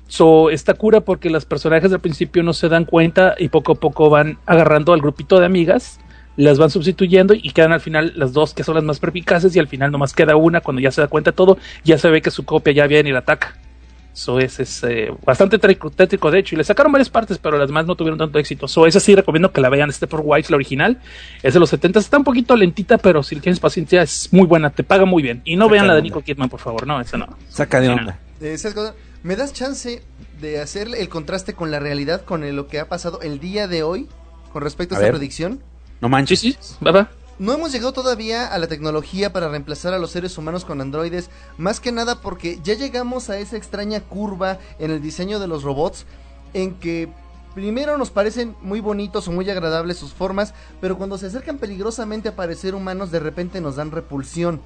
[0.08, 3.74] So, esta cura porque los personajes al principio no se dan cuenta y poco a
[3.74, 5.98] poco van agarrando al grupito de amigas,
[6.36, 9.58] las van sustituyendo y quedan al final las dos que son las más perpicaces y
[9.58, 12.30] al final nomás queda una cuando ya se da cuenta todo, ya se ve que
[12.30, 13.56] su copia ya viene y la ataca.
[14.16, 15.90] So es, es eh, bastante tétrico,
[16.30, 18.66] de hecho, y le sacaron varias partes, pero las demás no tuvieron tanto éxito.
[18.66, 21.02] So esa sí recomiendo que la vean, por White, la original,
[21.42, 24.70] es de los 70, está un poquito lentita, pero si tienes paciencia es muy buena,
[24.70, 25.42] te paga muy bien.
[25.44, 27.26] Y no vean la de Nicole Kidman, por favor, no, esa no.
[27.50, 28.18] Saca de onda.
[28.40, 28.56] Eh,
[29.22, 30.02] ¿Me das chance
[30.40, 33.82] de hacer el contraste con la realidad, con lo que ha pasado el día de
[33.82, 34.08] hoy,
[34.50, 35.60] con respecto a, esta predicción?
[36.00, 36.40] No manches.
[36.40, 40.36] Sí, sí, va, no hemos llegado todavía a la tecnología para reemplazar a los seres
[40.38, 45.02] humanos con androides, más que nada porque ya llegamos a esa extraña curva en el
[45.02, 46.06] diseño de los robots
[46.54, 47.08] en que
[47.54, 52.30] primero nos parecen muy bonitos o muy agradables sus formas, pero cuando se acercan peligrosamente
[52.30, 54.62] a parecer humanos de repente nos dan repulsión.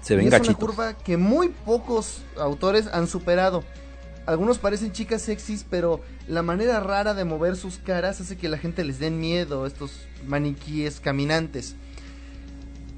[0.00, 3.64] Se ven es una curva que muy pocos autores han superado.
[4.26, 8.58] Algunos parecen chicas sexys, pero la manera rara de mover sus caras hace que la
[8.58, 11.76] gente les den miedo, estos maniquíes caminantes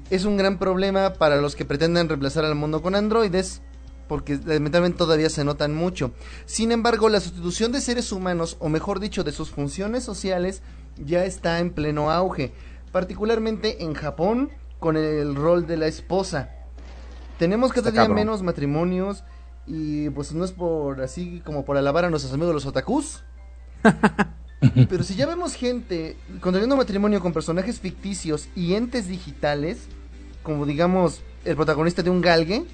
[0.09, 3.61] es un gran problema para los que pretenden reemplazar al mundo con androides,
[4.07, 6.11] porque lamentablemente todavía se notan mucho.
[6.45, 10.61] Sin embargo, la sustitución de seres humanos, o mejor dicho, de sus funciones sociales,
[10.97, 12.51] ya está en pleno auge,
[12.91, 14.49] particularmente en Japón,
[14.79, 16.49] con el rol de la esposa.
[17.37, 19.23] Tenemos cada día menos matrimonios
[19.67, 23.23] y pues no es por así como por alabar a nuestros amigos los otakus.
[24.89, 29.87] Pero si ya vemos gente contrayendo matrimonio con personajes ficticios y entes digitales,
[30.43, 32.65] como digamos el protagonista de un galgue,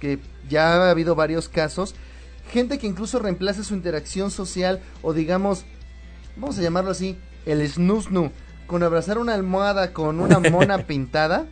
[0.00, 0.18] que
[0.48, 1.94] ya ha habido varios casos,
[2.50, 5.64] gente que incluso reemplaza su interacción social o digamos,
[6.36, 8.30] vamos a llamarlo así, el snusnu,
[8.66, 11.46] con abrazar una almohada con una mona pintada.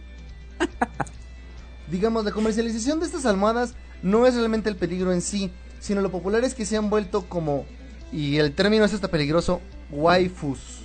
[1.90, 6.11] Digamos, la comercialización de estas almohadas no es realmente el peligro en sí, sino lo
[6.11, 7.66] popular es que se han vuelto como,
[8.12, 10.82] y el término es hasta peligroso, waifus.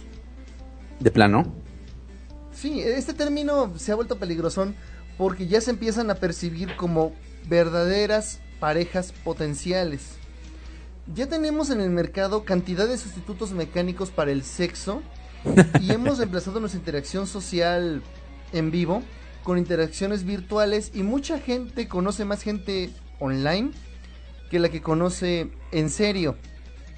[0.99, 1.53] ¿De plano?
[2.59, 4.75] Sí, este término se ha vuelto peligrosón
[5.15, 7.13] porque ya se empiezan a percibir como
[7.47, 10.13] verdaderas parejas potenciales.
[11.13, 15.03] Ya tenemos en el mercado cantidad de sustitutos mecánicos para el sexo
[15.79, 18.01] y hemos reemplazado nuestra interacción social
[18.51, 19.03] en vivo
[19.43, 22.89] con interacciones virtuales y mucha gente conoce más gente
[23.19, 23.69] online
[24.49, 26.35] que la que conoce en serio.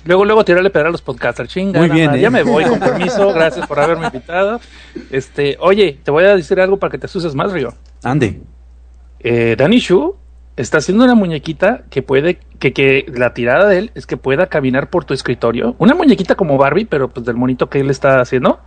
[0.05, 1.79] Luego, luego tirarle pedra a los podcasters, chinga.
[1.79, 2.19] Muy bien, ¿eh?
[2.19, 4.59] Ya me voy, con permiso, gracias por haberme invitado.
[5.11, 7.73] Este, oye, te voy a decir algo para que te asustes más, Río.
[8.03, 8.41] Ande.
[9.19, 10.15] Eh, Danny Shu
[10.61, 14.47] está haciendo una muñequita que puede, que, que la tirada de él es que pueda
[14.47, 15.75] caminar por tu escritorio.
[15.79, 18.59] Una muñequita como Barbie, pero pues del monito que él está haciendo,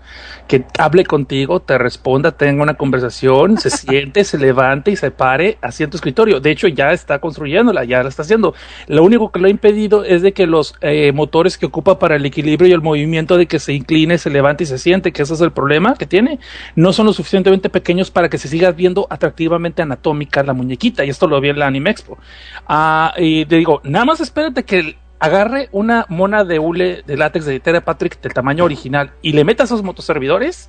[0.49, 5.59] que hable contigo, te responda, tenga una conversación, se siente, se levante y se pare
[5.63, 6.41] en tu escritorio.
[6.41, 8.55] De hecho, ya está construyéndola, ya la está haciendo.
[8.87, 12.17] Lo único que lo ha impedido es de que los eh, motores que ocupa para
[12.17, 15.23] el equilibrio y el movimiento de que se incline, se levante y se siente, que
[15.23, 16.39] ese es el problema que tiene,
[16.75, 21.05] no son lo suficientemente pequeños para que se siga viendo atractivamente anatómica la muñequita.
[21.05, 22.19] Y esto lo vi en la Anime Expo.
[22.67, 27.45] Ah, y te digo, nada más espérate que agarre una mona de hule de látex
[27.47, 30.69] de Terra Patrick del tamaño original y le meta esos motoservidores.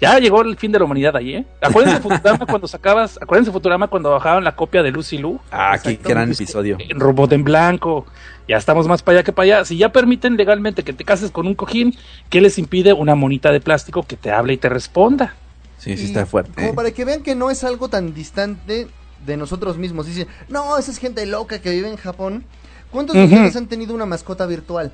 [0.00, 1.44] Ya llegó el fin de la humanidad ahí, ¿eh?
[1.60, 6.00] Acuérdense Futurama cuando sacabas, acuérdense Futurama cuando bajaban la copia de Lucy Lu Ah, qué
[6.02, 6.78] gran episodio.
[6.80, 8.06] en robot en blanco.
[8.48, 9.64] Ya estamos más para allá que para allá.
[9.66, 11.94] Si ya permiten legalmente que te cases con un cojín,
[12.30, 15.34] ¿qué les impide una monita de plástico que te hable y te responda?
[15.76, 16.52] Sí, sí está fuerte.
[16.54, 16.74] Como ¿eh?
[16.74, 18.88] para que vean que no es algo tan distante
[19.26, 20.06] de nosotros mismos.
[20.06, 22.44] Dicen, no, esa es gente loca que vive en Japón.
[22.90, 24.92] ¿Cuántos de ustedes han tenido una mascota virtual?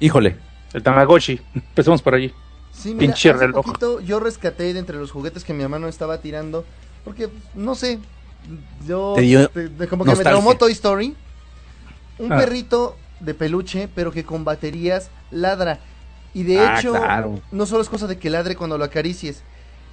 [0.00, 0.36] Híjole.
[0.72, 1.40] El Tamagotchi.
[1.54, 2.32] Empecemos por allí.
[2.72, 3.64] Sí, mira, Pinche hace reloj.
[3.64, 6.64] poquito yo rescaté de entre los juguetes que mi hermano estaba tirando,
[7.04, 7.98] porque, no sé,
[8.86, 9.14] yo...
[9.16, 11.16] Te dio te- de- como que me traumó Toy Story.
[12.18, 12.36] Un Ah.
[12.38, 15.78] perrito de peluche, pero que con baterías ladra.
[16.34, 17.40] Y de Ah, hecho, claro.
[17.50, 19.42] no solo es cosa de que ladre cuando lo acaricies.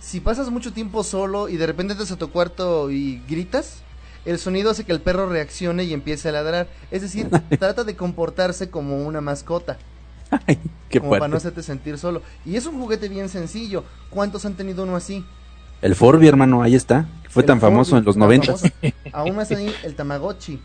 [0.04, 3.84] Si pasas mucho tiempo solo y de repente entras a tu cuarto y gritas,
[4.26, 6.68] el sonido hace que el perro reaccione y empiece a ladrar.
[6.91, 9.78] Es decir, trata de comportarse como una mascota
[10.45, 12.22] Ay, qué como para no hacerte sentir solo.
[12.45, 13.86] Y es un juguete bien sencillo.
[14.10, 15.24] ¿Cuántos han tenido uno así?
[15.82, 17.08] El Forby, hermano, ahí está.
[17.30, 18.45] Fue El tan famoso en los tan 90.
[18.58, 18.68] famoso.
[19.14, 20.60] Aún más ahí el Tamagotchi.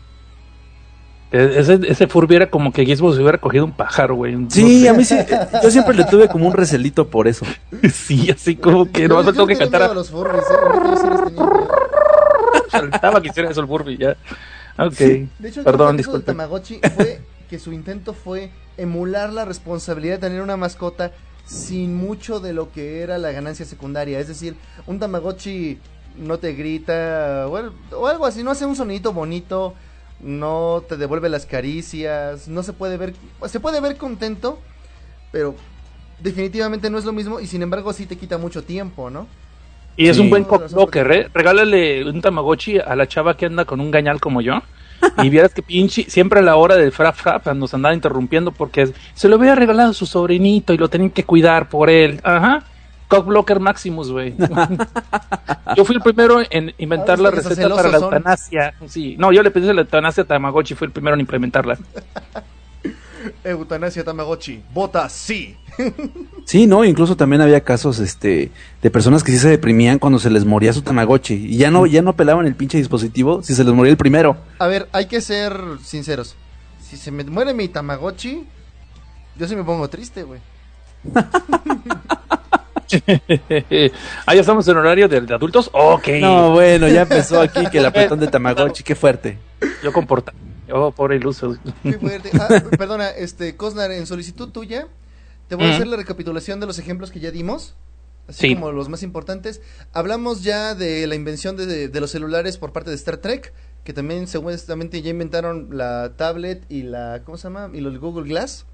[1.31, 4.35] Ese, ese Furby era como que Gizmo se hubiera cogido un pájaro, güey.
[4.35, 4.89] No Sí, sé.
[4.89, 5.15] a mí sí.
[5.61, 7.45] Yo siempre le tuve como un recelito por eso.
[7.93, 10.55] Sí, así como que no tengo que cantar a los Furbies, ¿eh?
[12.71, 12.81] Sí
[13.21, 14.15] que hiciera eso el Furby, ya.
[14.77, 14.93] Ok.
[14.97, 16.23] De hecho, el Perdón, fracaso del.
[16.23, 21.11] Tamagotchi fue que su intento fue emular la responsabilidad de tener una mascota
[21.45, 24.19] sin mucho de lo que era la ganancia secundaria.
[24.19, 24.55] Es decir,
[24.87, 25.79] un Tamagotchi
[26.17, 29.73] no te grita o, o algo así, no hace un sonidito bonito,
[30.21, 33.13] no te devuelve las caricias, no se puede ver,
[33.47, 34.59] se puede ver contento,
[35.31, 35.55] pero
[36.19, 39.27] definitivamente no es lo mismo y sin embargo sí te quita mucho tiempo, ¿no?
[39.95, 40.21] Y es Sí.
[40.23, 41.27] un buen cockblocker, ¿eh?
[41.33, 44.61] Regálale un Tamagotchi a la chava que anda con un gañal como yo.
[45.23, 48.91] Y vieras que pinche, siempre a la hora del frap frap nos andaba interrumpiendo porque
[49.13, 52.19] se lo había regalado a su sobrinito y lo tenían que cuidar por él.
[52.23, 52.63] Ajá.
[53.09, 54.35] Cockblocker Maximus, güey.
[55.75, 58.13] yo fui el primero en inventar la receta para la son.
[58.13, 58.75] eutanasia.
[58.87, 61.77] Sí, no, yo le pedí la eutanasia a Tamagotchi, fui el primero en implementarla.
[63.43, 65.57] Eutanasia Tamagotchi, vota sí.
[66.45, 68.49] Sí, no, incluso también había casos este
[68.81, 71.85] de personas que sí se deprimían cuando se les moría su Tamagotchi y ya no
[71.85, 74.37] ya no pelaban el pinche dispositivo si se les moría el primero.
[74.57, 76.35] A ver, hay que ser sinceros.
[76.81, 78.45] Si se me muere mi Tamagotchi,
[79.35, 80.39] yo sí me pongo triste, güey.
[84.25, 85.69] ah, ya estamos en horario de, de adultos.
[85.73, 86.07] Ok.
[86.21, 89.37] No, bueno, ya empezó aquí que el apretón de Tamagotchi, qué fuerte.
[89.83, 90.33] Yo comporta.
[90.71, 91.57] Oh, pobre iluso.
[91.83, 92.29] Qué fuerte.
[92.39, 94.87] Ah, perdona, este, Cosnar, en solicitud tuya,
[95.47, 97.75] te voy a hacer la recapitulación de los ejemplos que ya dimos.
[98.27, 98.53] Así Sí.
[98.55, 99.61] como los más importantes.
[99.91, 103.51] Hablamos ya de la invención de, de los celulares por parte de Star Trek,
[103.83, 107.71] que también seguramente ya inventaron la tablet y la, ¿cómo se llama?
[107.73, 108.67] Y los Google Glass.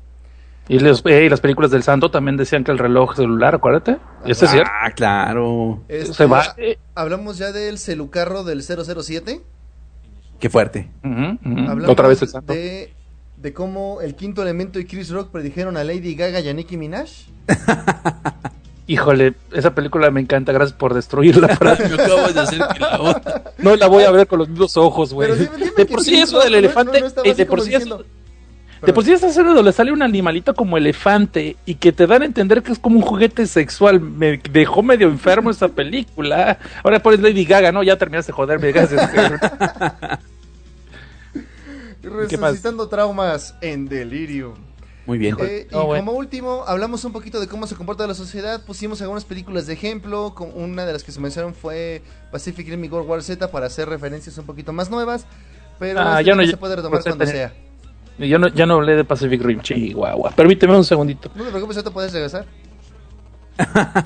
[0.67, 3.97] Y, los- eh, y las películas del santo también decían que el reloj celular, acuérdate.
[4.25, 4.71] ¿Y esto es cierto?
[4.73, 5.83] Ah, claro.
[5.87, 6.55] Este, Se va.
[6.57, 9.41] eh, Hablamos ya del celucarro del 007.
[10.39, 10.89] Qué fuerte.
[11.03, 12.51] Hablamos Otra vez el santo.
[12.53, 12.91] de,
[13.37, 16.77] de cómo el quinto elemento y Chris Rock predijeron a Lady Gaga y a Nicki
[16.77, 17.09] Minaj.
[18.87, 21.47] Híjole, esa película me encanta, gracias por destruirla.
[21.47, 23.43] para- acabas de hacer que la otra.
[23.57, 25.31] no la voy a ver con los mismos ojos, güey.
[25.75, 28.03] De por sí eso del elefante, eh, de por sí eso,
[28.83, 32.21] de por sí esa escena donde sale un animalito como elefante y que te dan
[32.21, 36.57] a entender que es como un juguete sexual, me dejó medio enfermo esa película.
[36.83, 37.83] Ahora pones Lady Gaga, ¿no?
[37.83, 39.09] Ya terminaste de joderme, gracias.
[42.29, 42.51] ¿Qué más?
[42.51, 44.53] Resucitando traumas en delirio.
[45.07, 45.35] Muy bien.
[45.39, 46.05] Eh, y bueno.
[46.05, 48.63] como último, hablamos un poquito de cómo se comporta la sociedad.
[48.65, 50.33] Pusimos algunas películas de ejemplo.
[50.35, 53.67] con- Una de las que se mencionaron fue Pacific Rim y World War Z para
[53.67, 55.25] hacer referencias un poquito más nuevas.
[55.79, 57.53] Pero Ah, este ya no- se puede retomar cuando sea.
[58.19, 60.31] Ya, no, ya no hablé de Pacific Rim, chihuahua.
[60.31, 61.29] Permíteme un segundito.
[61.35, 62.45] No te preocupes, ya te puedes regresar.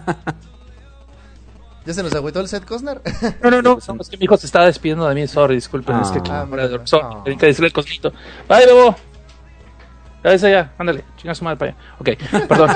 [1.85, 3.01] ¿Ya se nos agüitó el set, Cosnar?
[3.41, 5.97] No, no, no, no, es que mi hijo se estaba despidiendo de mí, sorry, disculpen,
[6.01, 6.85] es que Ah, fuera de- mira.
[6.87, 7.21] sorry, Ah.
[7.23, 8.11] tenía que decirle el cosito.
[8.47, 8.95] Bye, bebo.
[10.23, 11.79] Ya ves allá, ándale, chinga su madre para allá.
[11.99, 12.09] Ok,
[12.47, 12.69] perdón.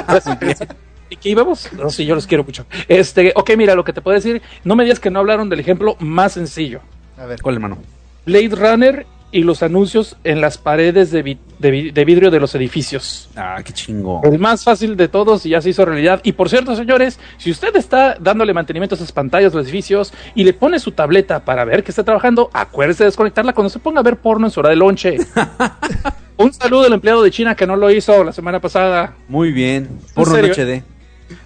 [1.10, 1.72] ¿Y qué íbamos?
[1.74, 2.66] No, sí, yo los quiero mucho.
[2.88, 5.60] Este, ok, mira, lo que te puedo decir, no me digas que no hablaron del
[5.60, 6.80] ejemplo más sencillo.
[7.18, 7.42] A ver.
[7.42, 7.78] ¿Cuál, hermano?
[8.26, 12.40] Blade Runner y los anuncios en las paredes de, vi- de vi- de vidrio de
[12.40, 13.30] los edificios.
[13.36, 14.22] Ah, qué chingo.
[14.24, 16.22] El más fácil de todos y ya se hizo realidad.
[16.24, 20.14] Y por cierto, señores, si usted está dándole mantenimiento a esas pantallas de los edificios
[20.36, 23.80] y le pone su tableta para ver que está trabajando, acuérdese de desconectarla cuando se
[23.80, 25.18] ponga a ver porno en su hora de lonche.
[26.38, 29.16] Un saludo al empleado de China que no lo hizo la semana pasada.
[29.28, 29.90] Muy bien.
[30.14, 30.52] Porno en?
[30.52, 30.84] HD.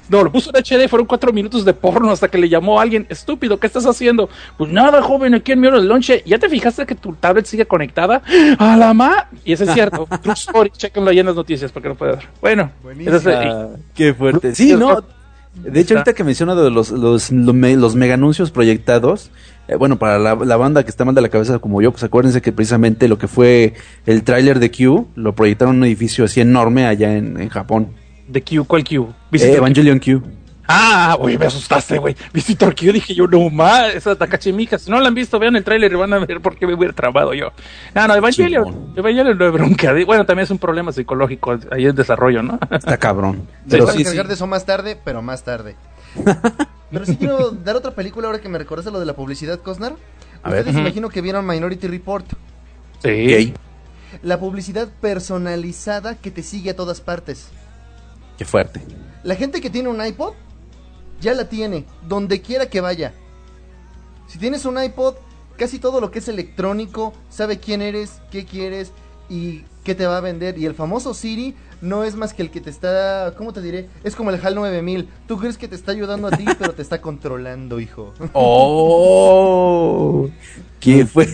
[0.10, 2.84] No, lo puso en HD, fueron cuatro minutos de porno hasta que le llamó a
[2.84, 4.30] alguien, estúpido, ¿qué estás haciendo?
[4.58, 6.24] Pues nada, joven, aquí en mi hora de lonche.
[6.26, 8.22] ¿Ya te fijaste que tu tablet sigue conectada?
[8.58, 9.28] ¡A la ma!
[9.44, 10.08] Y eso es cierto.
[10.22, 12.28] True story, chequenlo ahí en las noticias porque no puede ver.
[12.42, 13.16] Bueno, Buenísimo.
[13.18, 14.56] es Ah, qué fuerte.
[14.56, 15.04] Sí, no.
[15.56, 19.32] De hecho, ahorita que menciona de los, los, los, me- los mega anuncios proyectados,
[19.68, 22.04] eh, bueno, para la, la banda que está mal de la cabeza como yo, pues
[22.04, 23.74] acuérdense que precisamente lo que fue
[24.06, 27.88] el tráiler de Q, lo proyectaron en un edificio así enorme allá en, en Japón.
[28.28, 28.66] ¿De Q?
[28.66, 29.14] ¿Cuál Q?
[29.32, 29.54] Eh.
[29.56, 30.22] Evangelion Q.
[30.70, 32.16] Ah, güey, me asustaste, güey.
[32.34, 34.54] Visitor Q, dije yo, no más, esa Takashi.
[34.78, 36.74] Si no la han visto, vean el tráiler y van a ver por qué me
[36.74, 37.54] hubiera trabado yo.
[37.96, 38.94] No, no, Evangelion.
[38.96, 39.94] Evangelion no es bronca.
[40.06, 42.60] Bueno, también es un problema psicológico ahí en desarrollo, ¿no?
[42.70, 43.48] Está cabrón.
[43.70, 44.18] Pero sí, sí.
[44.18, 45.76] de eso más tarde, pero más tarde.
[46.92, 49.94] pero sí quiero dar otra película ahora que me recordaste lo de la publicidad, Cosnar.
[50.44, 50.60] A ver.
[50.60, 50.82] Ustedes Ujú.
[50.82, 52.26] imagino que vieron Minority Report.
[53.02, 53.54] Sí.
[54.22, 57.52] La publicidad personalizada que te sigue a todas partes.
[58.38, 58.82] Qué fuerte.
[59.24, 60.34] La gente que tiene un iPod
[61.20, 63.14] ya la tiene, donde quiera que vaya.
[64.28, 65.16] Si tienes un iPod,
[65.58, 68.92] casi todo lo que es electrónico sabe quién eres, qué quieres
[69.30, 70.58] y qué te va a vender.
[70.58, 73.90] Y el famoso Siri no es más que el que te está, ¿cómo te diré?
[74.04, 75.10] Es como el HAL 9000.
[75.28, 78.14] Tú crees que te está ayudando a ti, pero te está controlando, hijo.
[78.34, 80.30] Oh,
[80.80, 81.28] ¿qué fue?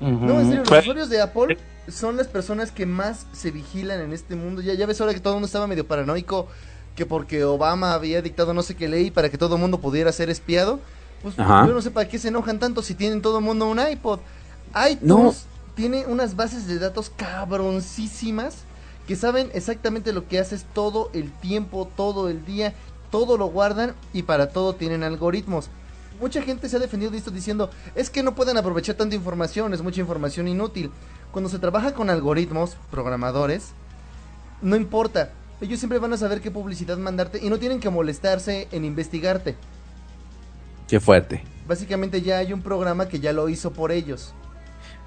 [0.00, 1.58] No, en serio, los usuarios de Apple
[1.90, 4.62] son las personas que más se vigilan en este mundo.
[4.62, 6.48] Ya, ya ves ahora que todo el mundo estaba medio paranoico
[6.96, 10.12] que porque Obama había dictado no sé qué ley para que todo el mundo pudiera
[10.12, 10.80] ser espiado.
[11.22, 11.66] Pues Ajá.
[11.66, 14.20] yo no sé para qué se enojan tanto si tienen todo el mundo un iPod.
[14.90, 15.34] iTunes No.
[15.74, 18.54] tiene unas bases de datos cabroncísimas
[19.06, 22.74] que saben exactamente lo que haces todo el tiempo, todo el día,
[23.10, 25.68] todo lo guardan y para todo tienen algoritmos.
[26.20, 29.72] Mucha gente se ha defendido de esto diciendo, es que no pueden aprovechar tanta información,
[29.72, 30.90] es mucha información inútil.
[31.32, 33.72] Cuando se trabaja con algoritmos, programadores,
[34.62, 35.30] no importa,
[35.60, 39.56] ellos siempre van a saber qué publicidad mandarte y no tienen que molestarse en investigarte.
[40.88, 41.44] Qué fuerte.
[41.68, 44.34] Básicamente ya hay un programa que ya lo hizo por ellos.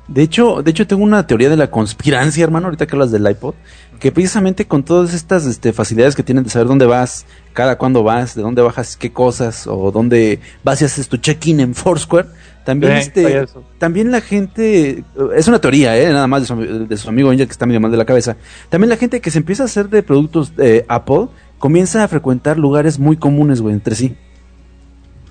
[0.08, 3.30] De hecho, de hecho tengo una teoría de la conspirancia, hermano, ahorita que hablas del
[3.30, 3.56] iPod,
[4.00, 8.04] que precisamente con todas estas este, facilidades que tienen de saber dónde vas, cada cuándo
[8.04, 12.28] vas, de dónde bajas qué cosas, o dónde vas y haces tu check-in en Foursquare,
[12.64, 13.46] también Eh, este,
[13.78, 15.04] también la gente,
[15.36, 17.80] es una teoría, eh, nada más de su, de su amigo Angel que está medio
[17.82, 18.38] mal de la cabeza,
[18.70, 21.28] también la gente que se empieza a hacer de productos de Apple,
[21.60, 24.16] comienza a frecuentar lugares muy comunes, güey, entre sí.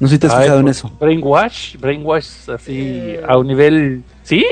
[0.01, 0.91] No sé si te has Ay, fijado en pues, eso.
[1.01, 3.23] Brainwash, brainwash así Eh.
[3.29, 4.03] a un nivel...
[4.25, 4.45] Sí,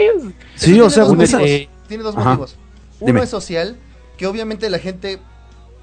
[0.55, 1.61] Sí, o sea, tiene dos un- esa- motivos.
[1.61, 2.25] eh, Tiene dos Ajá.
[2.31, 2.57] motivos.
[3.01, 3.23] Uno Dime.
[3.23, 3.77] es social,
[4.17, 5.19] que obviamente la gente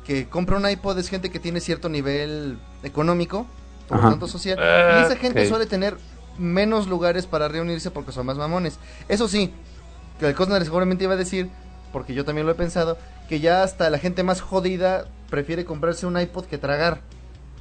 [0.05, 3.45] que compra un iPod es gente que tiene cierto nivel económico,
[3.89, 5.97] por lo tanto social, Ah, y esa gente suele tener
[6.39, 8.77] menos lugares para reunirse porque son más mamones.
[9.07, 9.51] Eso sí,
[10.19, 11.49] que el Cosner seguramente iba a decir,
[11.91, 12.97] porque yo también lo he pensado,
[13.29, 17.01] que ya hasta la gente más jodida prefiere comprarse un iPod que tragar.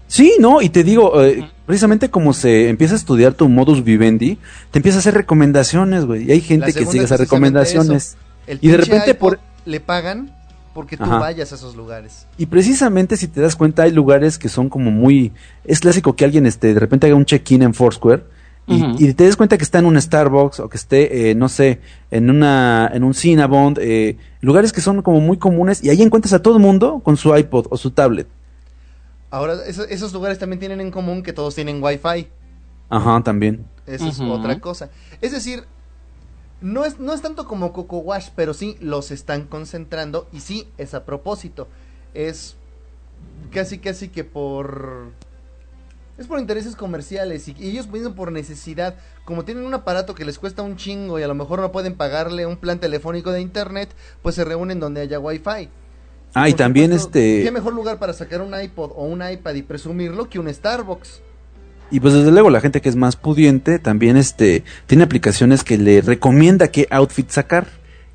[0.09, 4.39] Sí, no, y te digo, eh, precisamente como se empieza a estudiar tu modus vivendi,
[4.71, 6.29] te empieza a hacer recomendaciones, güey.
[6.29, 8.17] Y hay gente que sigue es esas recomendaciones.
[8.47, 10.33] Y de repente iPod por- le pagan
[10.75, 11.19] porque tú Ajá.
[11.19, 12.27] vayas a esos lugares.
[12.39, 15.33] Y precisamente si te das cuenta, hay lugares que son como muy.
[15.65, 18.23] Es clásico que alguien este, de repente haga un check-in en Foursquare.
[18.69, 21.81] Y, te des cuenta que está en un Starbucks o que esté, eh, no sé,
[22.11, 26.33] en una en un Cinnabon, eh, lugares que son como muy comunes y ahí encuentras
[26.33, 28.27] a todo el mundo con su iPod o su tablet.
[29.31, 32.27] Ahora, eso- esos lugares también tienen en común que todos tienen Wi-Fi.
[32.89, 33.65] Ajá, también.
[33.87, 34.33] Eso es Ujú.
[34.33, 34.91] otra cosa.
[35.21, 35.65] Es decir,
[36.61, 40.67] no es, no es tanto como Coco Wash, pero sí los están concentrando y sí
[40.77, 41.69] es a propósito.
[42.15, 42.57] Es
[43.53, 45.13] casi casi que por...
[46.19, 48.95] Es por intereses comerciales y, y ellos vienen por necesidad.
[49.25, 51.95] Como tienen un aparato que les cuesta un chingo y a lo mejor no pueden
[51.95, 53.91] pagarle un plan telefónico de internet,
[54.23, 55.69] pues se reúnen donde haya wifi.
[56.35, 57.45] Ah, y también supuesto, este.
[57.45, 61.23] ¿Qué mejor lugar para sacar un iPod o un iPad y presumirlo que un Starbucks?
[61.91, 65.79] Y pues desde luego la gente que es más pudiente también este tiene aplicaciones que
[65.79, 67.69] le recomienda qué outfit sacar.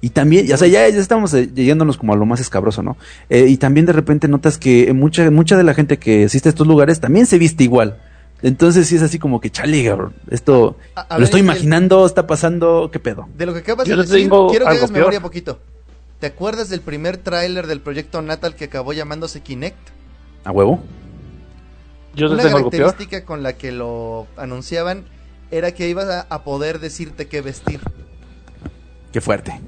[0.03, 2.97] Y también, o sea, ya, ya estamos eh, llegándonos como a lo más escabroso, ¿no?
[3.29, 6.51] Eh, y también de repente notas que mucha mucha de la gente que asiste a
[6.51, 7.99] estos lugares también se viste igual.
[8.41, 11.45] Entonces sí es así como que, chale, cabrón, esto A- a lo ver, estoy el-
[11.45, 13.29] imaginando, está pasando, ¿qué pedo?
[13.37, 15.59] De lo que acabas Yo de decir, tengo quiero que algo hagas memoria poquito.
[16.19, 19.77] ¿Te acuerdas del primer tráiler del proyecto Natal que acabó llamándose Kinect?
[20.43, 20.81] ¿A huevo?
[22.15, 22.83] Yo Una tengo algo peor.
[22.85, 25.05] característica con la que lo anunciaban
[25.51, 27.79] era que ibas a, a poder decirte qué vestir.
[29.11, 29.59] Qué fuerte.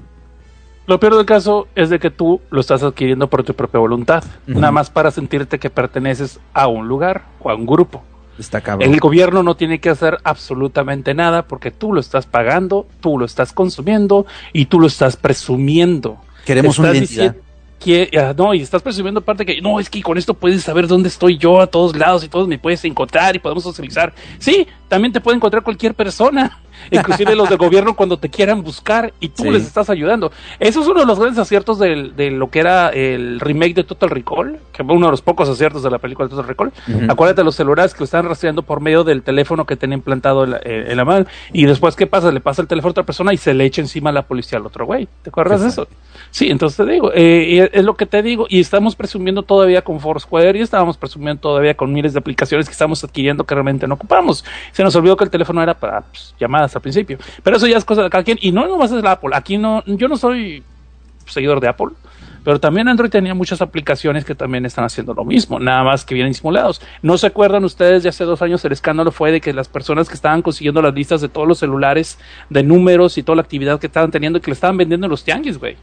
[0.86, 4.22] Lo peor del caso es de que tú lo estás adquiriendo por tu propia voluntad,
[4.46, 8.02] nada más para sentirte que perteneces a un lugar o a un grupo.
[8.38, 8.92] Está cabrón.
[8.92, 13.24] El gobierno no tiene que hacer absolutamente nada porque tú lo estás pagando, tú lo
[13.24, 16.18] estás consumiendo y tú lo estás presumiendo.
[16.44, 17.36] Queremos una identidad.
[17.78, 20.88] que, ah, no, y estás presumiendo aparte que no, es que con esto puedes saber
[20.88, 24.12] dónde estoy yo a todos lados y todos me puedes encontrar y podemos socializar.
[24.38, 26.58] Sí, también te puede encontrar cualquier persona,
[26.90, 29.50] inclusive los del gobierno cuando te quieran buscar y tú Sí.
[29.50, 30.30] les estás ayudando.
[30.60, 33.84] Eso es uno de los grandes aciertos del- de lo que era el remake de
[33.84, 36.72] Total Recall, que fue uno de los pocos aciertos de la película de Total Recall.
[37.08, 40.44] Acuérdate de los celulares que lo están rastreando por medio del teléfono que tiene implantado
[40.44, 41.26] en la, eh, en la mano.
[41.52, 42.30] Y después, ¿qué pasa?
[42.32, 44.58] Le pasa el teléfono a otra persona y se le echa encima a la policía
[44.58, 45.08] al otro güey.
[45.22, 45.88] ¿Te acuerdas de eso?
[46.30, 48.46] Sí, entonces te digo, eh, es lo que te digo.
[48.48, 52.72] Y estamos presumiendo todavía con Foursquare y estábamos presumiendo todavía con miles de aplicaciones que
[52.72, 54.44] estamos adquiriendo que realmente no ocupamos.
[54.74, 57.16] Se nos olvidó que el teléfono era para pues, llamadas al principio.
[57.44, 58.38] Pero eso ya es cosa de cada quien.
[58.40, 59.30] Y no nomás es la Apple.
[59.32, 60.64] Aquí no, yo no soy
[61.26, 61.90] seguidor de Apple.
[62.42, 66.14] Pero también Android tenía muchas aplicaciones que también están haciendo lo mismo, nada más que
[66.14, 66.82] vienen simulados.
[67.02, 70.08] ¿No se acuerdan ustedes de hace dos años el escándalo fue de que las personas
[70.08, 72.18] que estaban consiguiendo las listas de todos los celulares,
[72.50, 75.24] de números y toda la actividad que estaban teniendo, que le estaban vendiendo en los
[75.24, 75.76] tianguis, güey?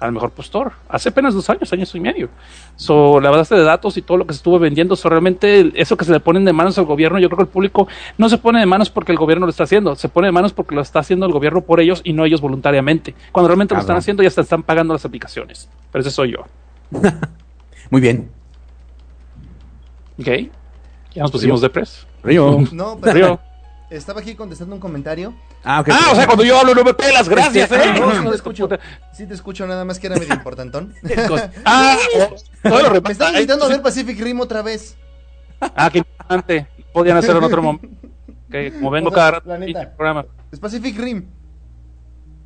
[0.00, 0.72] Al mejor postor.
[0.88, 2.30] Hace apenas dos años, años y medio.
[2.76, 5.96] So, la base de datos y todo lo que se estuvo vendiendo, so, realmente eso
[5.96, 7.86] que se le ponen de manos al gobierno, yo creo que el público
[8.16, 10.54] no se pone de manos porque el gobierno lo está haciendo, se pone de manos
[10.54, 13.14] porque lo está haciendo el gobierno por ellos y no ellos voluntariamente.
[13.30, 15.68] Cuando realmente lo están haciendo, ya hasta están pagando las aplicaciones.
[15.92, 16.46] Pero ese soy yo.
[17.90, 18.30] Muy bien.
[20.18, 20.28] ¿Ok?
[21.14, 22.06] Ya nos pusimos de pres.
[22.22, 22.58] Río.
[22.72, 23.40] No, pero Río.
[23.90, 25.34] estaba aquí contestando un comentario.
[25.64, 25.88] Ah, ok.
[25.92, 28.00] Ah, o sea, cuando yo hablo no me pelas, gracias, Este, eh.
[28.00, 28.68] No, sí te escucho.
[29.12, 30.94] Sí te escucho nada más que era medio importantón.
[31.64, 31.96] Ah,
[32.62, 34.96] Me están invitando a ver Pacific Rim otra vez.
[35.60, 36.66] Ah, qué importante.
[36.92, 37.88] Podían hacerlo en otro momento.
[38.50, 39.80] Que como vengo Otra, cada rato la al neta.
[39.80, 40.26] pinche programa.
[40.50, 41.26] Es Pacific Rim.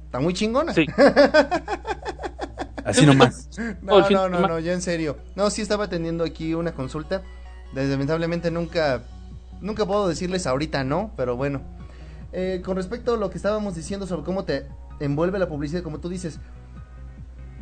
[0.07, 0.75] Está muy chingona.
[0.75, 0.87] Sí.
[2.85, 3.49] Así nomás.
[3.81, 5.16] No, no, no, no, ya en serio.
[5.35, 7.23] No, sí estaba atendiendo aquí una consulta.
[7.73, 9.03] Lamentablemente nunca,
[9.65, 11.62] nunca puedo decirles ahorita no, pero bueno.
[12.32, 14.66] Eh, con respecto a lo que estábamos diciendo sobre cómo te
[15.01, 16.39] envuelve la publicidad, como tú dices,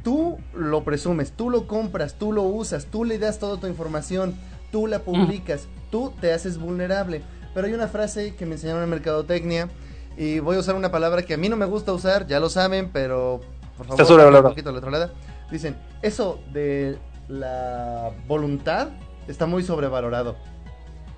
[0.03, 4.35] tú lo presumes, tú lo compras, tú lo usas, tú le das toda tu información,
[4.70, 7.23] tú la publicas, tú te haces vulnerable.
[7.55, 9.69] Pero hay una frase que me enseñaron en mercadotecnia
[10.16, 12.49] y voy a usar una palabra que a mí no me gusta usar, ya lo
[12.49, 13.41] saben, pero
[13.77, 14.49] por favor, Está sobrevalorado.
[14.49, 15.12] un poquito a la trolada.
[15.51, 16.99] Dicen, eso de
[17.29, 18.89] la voluntad
[19.29, 20.37] está muy sobrevalorado.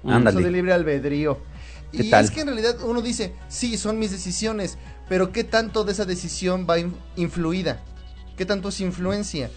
[0.07, 0.39] Ándale.
[0.39, 1.39] Eso de libre albedrío.
[1.93, 2.25] ¿Qué Y tal?
[2.25, 4.79] es que en realidad uno dice, sí, son mis decisiones,
[5.09, 7.83] pero ¿qué tanto de esa decisión va in- influida?
[8.37, 9.51] ¿Qué tanto es influencia?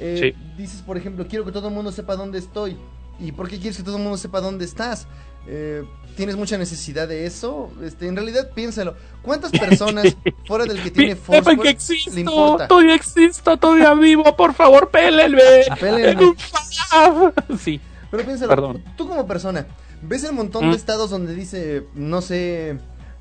[0.00, 2.76] Eh, Dices, por ejemplo, quiero que todo el mundo sepa dónde estoy.
[3.20, 5.06] ¿Y por qué quieres que todo el mundo sepa dónde estás?
[5.46, 5.84] Eh,
[6.16, 7.70] ¿Tienes mucha necesidad de eso?
[7.82, 8.96] Este, en realidad, piénsalo.
[9.22, 10.16] ¿Cuántas personas
[10.46, 12.66] fuera del que tiene Foursquare que le existo, importa?
[12.66, 15.40] todavía existo, todavía vivo, por favor, pélenme.
[15.78, 16.10] Pélenme.
[16.10, 17.32] En un fav.
[17.60, 17.80] Sí.
[18.10, 18.82] Pero piénsalo, Perdón.
[18.96, 19.64] tú como persona,
[20.06, 20.70] ves el montón ¿Mm?
[20.70, 22.78] de estados donde dice, no sé,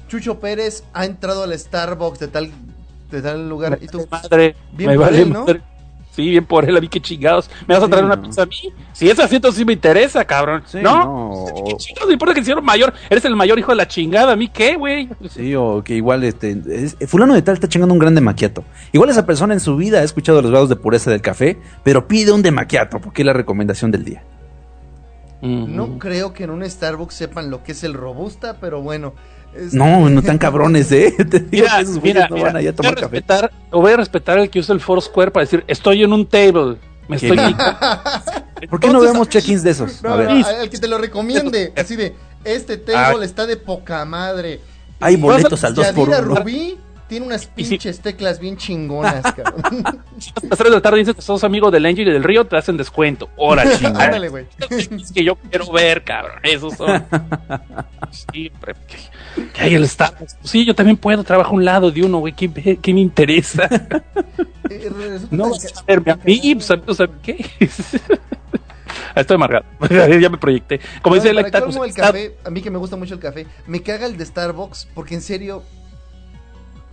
[0.08, 2.52] Chucho Pérez ha entrado al Starbucks de tal,
[3.12, 5.42] de tal lugar y tú, Madre, Bien me por vale él, ¿no?
[5.42, 5.62] madre.
[6.16, 7.50] Sí, bien por él, a mí qué chingados.
[7.68, 8.22] ¿Me vas a Sí, traer una no.
[8.22, 8.56] pizza a mí?
[8.92, 10.62] Si es asiento sí me interesa, cabrón.
[10.68, 11.04] Sí, ¿No?
[11.04, 11.46] no.
[11.66, 12.94] ¿Qué chingados me importa que sea mayor?
[13.10, 15.10] Eres el mayor hijo de la chingada, ¿a mí qué, güey?
[15.32, 18.64] Sí, o que igual, este, es- fulano de tal está chingando un gran de maquiato.
[18.92, 22.08] Igual esa persona en su vida ha escuchado los grados de pureza del café, pero
[22.08, 24.22] pide un de maquiato, porque es la recomendación del día.
[25.44, 29.14] No creo que en un Starbucks sepan lo que es el robusta, pero bueno.
[29.56, 31.14] es- No, no tan cabrones, eh.
[31.30, 32.96] Te digo Mira, que esos mira, güeyes no mira, van allá a voy, a tomar
[32.96, 33.02] café.
[33.08, 36.78] respetar, voy a respetar el que usa el Foursquare para decir, estoy en un table.
[37.08, 37.28] Me ¿Qué?
[37.28, 37.56] estoy
[38.70, 40.02] ¿Por qué no vemos check-ins de esos?
[40.02, 40.30] No, A ver.
[40.32, 42.16] no, al que te lo recomiende, así de,
[42.46, 44.62] este table está de poca madre.
[45.02, 46.78] Hay boletos al 2 por Yadira 1 Rubí
[47.14, 49.86] tiene unas si- pinches teclas bien chingonas, cabrón.
[49.86, 49.94] A
[50.50, 52.58] las 3 de la tarde dices que sos amigo del Angel y del Río, te
[52.58, 53.30] hacen descuento.
[53.78, 54.06] Chingada.
[54.06, 54.46] Ándale, güey.
[54.72, 56.40] es que yo quiero ver, cabrón.
[56.42, 57.06] Esos son.
[58.32, 58.74] Siempre.
[58.88, 58.98] Que,
[59.54, 60.38] que hay el Starbucks.
[60.44, 61.24] Sí, yo también puedo.
[61.24, 62.34] Trabajo a un lado de uno, güey.
[62.34, 63.70] ¿Qué, me- qué me interesa?
[64.70, 66.56] Eh, resulta No vas a verme a mí.
[66.56, 67.46] pues, ¿sabes ¿sabes qué?
[69.16, 69.66] Estoy amargado.
[70.20, 70.80] ya me proyecté.
[71.04, 73.46] Como dice Para el pues, el café, a mí que me gusta mucho el café,
[73.68, 75.62] me caga el de Starbucks porque en serio.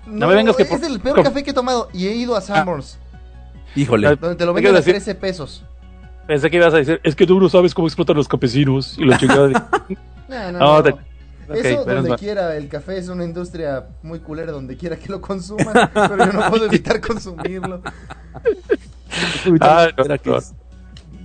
[0.07, 1.25] No me vengas que es por- el peor ¿Cómo?
[1.29, 2.99] café que he tomado y he ido a Sanborns,
[3.77, 4.09] Híjole.
[4.09, 5.15] Ah, donde te lo ¿qué venden a quieres decir?
[5.15, 5.65] 13 pesos.
[6.27, 9.05] pensé que ibas a decir, es que tú no sabes cómo explotan los campesinos y
[9.05, 9.53] los chingados.
[10.29, 10.83] No, no, No, no.
[10.85, 14.77] te- Ok, Eso pero donde es- quiera, el café es una industria muy culera donde
[14.77, 17.83] quiera que lo consuman, pero yo no puedo evitar consumirlo.
[19.61, 20.55] Ah, no, es-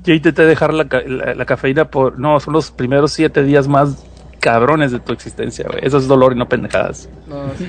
[0.03, 2.17] Yo intenté dejar la, ca- la- la cafeína por.
[2.19, 4.03] No, son los primeros siete días más
[4.39, 5.79] cabrones de tu existencia, güey.
[5.85, 7.09] Eso es dolor y no pendejadas.
[7.27, 7.67] No, sí.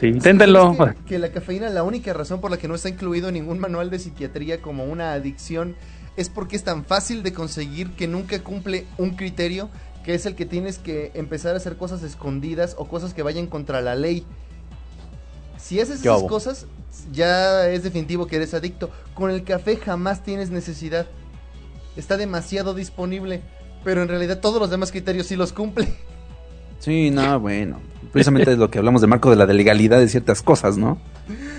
[0.00, 0.74] Sí, inténtenlo.
[0.74, 3.34] ¿Sabes Que, que la cafeína, la única razón por la que no está incluido en
[3.34, 5.76] ningún manual de psiquiatría como una adicción
[6.16, 9.68] es porque es tan fácil de conseguir que nunca cumple un criterio
[10.04, 13.46] que es el que tienes que empezar a hacer cosas escondidas o cosas que vayan
[13.46, 14.24] contra la ley.
[15.58, 16.66] Si haces ¿Qué esas cosas,
[17.12, 18.90] ya es definitivo que eres adicto.
[19.14, 21.06] Con el café jamás tienes necesidad.
[21.96, 23.42] Está demasiado disponible,
[23.84, 25.88] pero en realidad todos los demás criterios sí los cumple.
[26.78, 27.89] Sí, no, bueno.
[28.12, 30.98] Precisamente es lo que hablamos de marco de la de legalidad de ciertas cosas, ¿no?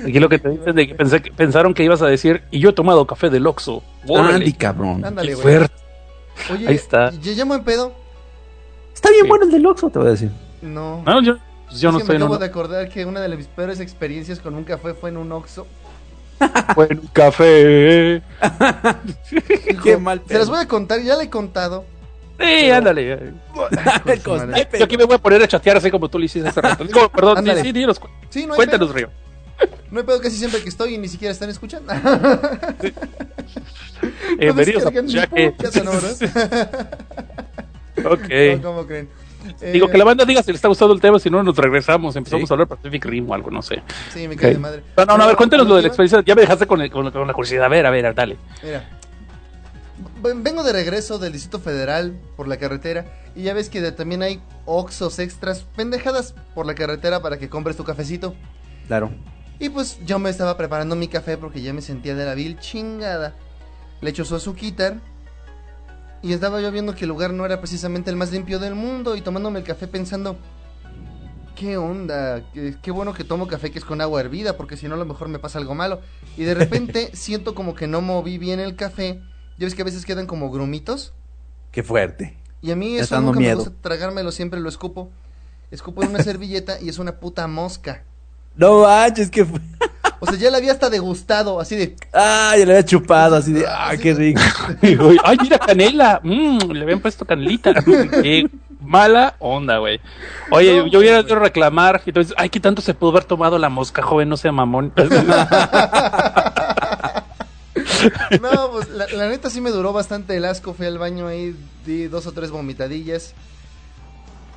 [0.03, 2.60] Aquí lo que te dicen de que, pensé que pensaron que ibas a decir, y
[2.60, 3.84] yo he tomado café del Oxxo.
[4.10, 5.06] Andy, cabrón.
[5.06, 5.73] Ándale, qué fuerte.
[6.52, 7.11] Oye, Ahí está.
[7.11, 7.94] ¿ya llamo en pedo?
[8.94, 9.30] Está bien Sí.
[9.30, 10.32] bueno el del Oxxo, te voy a decir.
[10.61, 11.03] No.
[11.06, 11.38] No, yo,
[11.68, 13.36] pues yo Es no que estoy en me acabo un, de acordar que una de
[13.36, 15.68] mis peores experiencias con un café fue en un Oxxo.
[16.76, 18.22] buen café.
[19.84, 20.52] Qué mal Se las pedo.
[20.56, 21.86] voy a contar, ya le he contado.
[22.42, 23.32] Sí, ándale.
[24.80, 26.84] Yo aquí me voy a poner a chatear así como tú lo hiciste hace rato.
[26.86, 28.98] Digo, perdón, sí, dinos, Sí, no cuéntanos, pedo.
[28.98, 29.10] Río.
[29.92, 31.94] No hay pedo casi siempre que estoy y ni siquiera están escuchando.
[34.40, 35.54] Eh, No venidos a descargan mi ya que...
[38.04, 38.58] ok.
[38.58, 39.10] No, ¿Cómo creen?
[39.74, 41.56] Digo, Eh, que la banda diga si le está gustando el tema, si no nos
[41.58, 42.54] regresamos, empezamos Sí.
[42.54, 43.82] a hablar de Pacific Rim o algo, no sé.
[44.14, 44.84] Sí, me cae de madre.
[44.98, 46.22] No, no, no, a ver, cuéntanos lo de la experiencia.
[46.26, 47.66] Ya me dejaste con, el- con, con la curiosidad.
[47.66, 48.38] A ver, a ver, dale.
[48.64, 48.88] Mira.
[50.22, 54.22] Vengo de regreso del Distrito Federal por la carretera y ya ves que de- también
[54.22, 58.35] hay Oxos extras, pendejadas por la carretera para que compres tu cafecito.
[58.88, 59.11] Claro.
[59.60, 62.60] Y pues yo me estaba preparando mi café porque ya me sentía de la vil
[62.60, 63.34] chingada.
[64.02, 64.95] Le echo su azuquitar.
[66.23, 69.15] Y estaba yo viendo que el lugar no era precisamente el más limpio del mundo
[69.15, 70.38] y tomándome el café pensando,
[71.56, 72.43] ¿qué onda?
[72.53, 74.98] Qué, qué bueno que tomo café que es con agua hervida porque si no a
[74.99, 76.02] lo mejor me pasa algo malo.
[76.38, 79.22] Y de repente siento como que no moví bien el café.
[79.62, 81.14] Ya ves que a veces quedan como grumitos.
[81.72, 82.36] Qué fuerte.
[82.64, 83.58] Y a mí Me eso nunca me miedo.
[83.58, 85.12] gusta tragármelo, siempre lo escupo.
[85.70, 88.02] Escupo en una servilleta y es una puta mosca.
[88.56, 89.60] No manches, que fue.
[90.20, 91.96] O sea, ya la había hasta degustado, así de...
[92.12, 93.64] Ah, ya le había chupado así de.
[93.70, 94.42] Ah, qué rico.
[95.24, 96.20] Ay, mira, canela.
[96.24, 97.72] Mm, le habían puesto canelita.
[97.84, 98.50] Qué
[98.82, 100.02] mala onda, güey.
[100.50, 102.02] Oye, No, yo hubiera ido reclamar.
[102.08, 104.28] Y entonces, ay, ¿qué tanto se pudo haber tomado la mosca, joven?
[104.28, 104.92] No sea mamón.
[108.42, 110.74] No, pues la, la neta sí me duró bastante el asco.
[110.74, 111.56] Fui al baño ahí,
[111.86, 113.34] di dos o tres vomitadillas.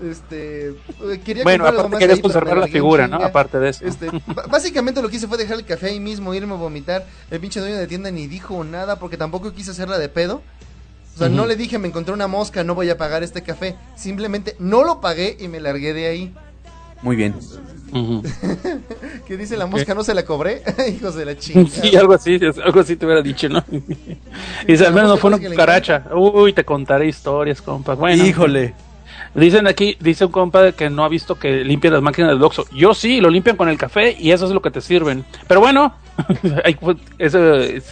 [0.02, 0.70] Este.
[0.70, 3.16] eh, Quería bueno, aparte querías conservar la figura, ¿no?
[3.16, 3.84] Aparte de eso.
[3.84, 4.08] Este,
[4.50, 7.06] básicamente lo que hice fue dejar el café ahí mismo, irme a vomitar.
[7.30, 10.42] El pinche dueño de tienda ni dijo nada porque tampoco quise hacerla de pedo.
[11.14, 13.76] O sea, no le dije, me encontré una mosca, no voy a pagar este café.
[13.94, 16.34] Simplemente no lo pagué y me largué de ahí.
[17.04, 17.34] Muy bien.
[17.92, 18.22] Ujú.
[19.26, 20.62] Que dice la mosca, no se la cobré.
[20.88, 21.68] Hijos de la chingada.
[21.68, 23.64] Sí, algo así, algo así te hubiera dicho, ¿no?
[23.70, 26.04] Y dice, al menos no fue una cucaracha.
[26.14, 27.94] Uy, te contaré historias, compa.
[27.94, 28.74] Bueno, Híjole.
[29.34, 32.66] Dicen aquí, dice un compa que no ha visto que limpian las máquinas del Oxxo.
[32.72, 35.24] Yo sí, lo limpian con el café y eso es lo que te sirven.
[35.48, 35.94] Pero bueno,
[36.64, 37.38] hay, pues, eso,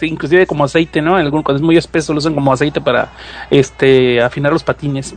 [0.01, 1.19] inclusive como aceite, ¿no?
[1.19, 3.11] En algún, cuando es muy espeso lo usan como aceite para
[3.49, 5.13] este afinar los patines.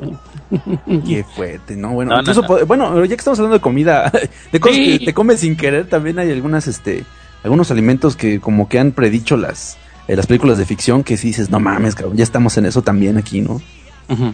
[1.06, 1.93] Qué fuerte, ¿no?
[1.93, 2.66] Bueno, No, incluso no.
[2.66, 4.10] bueno, ya que estamos hablando de comida,
[4.52, 4.98] de cosas Sí.
[4.98, 7.05] que te comes sin querer, también hay algunas, este,
[7.43, 9.77] algunos alimentos que como que han predicho las,
[10.09, 12.82] eh, las películas de ficción que si dices, no mames, cabrón, ya estamos en eso
[12.82, 13.60] también aquí, ¿no?
[14.09, 14.32] Ujú.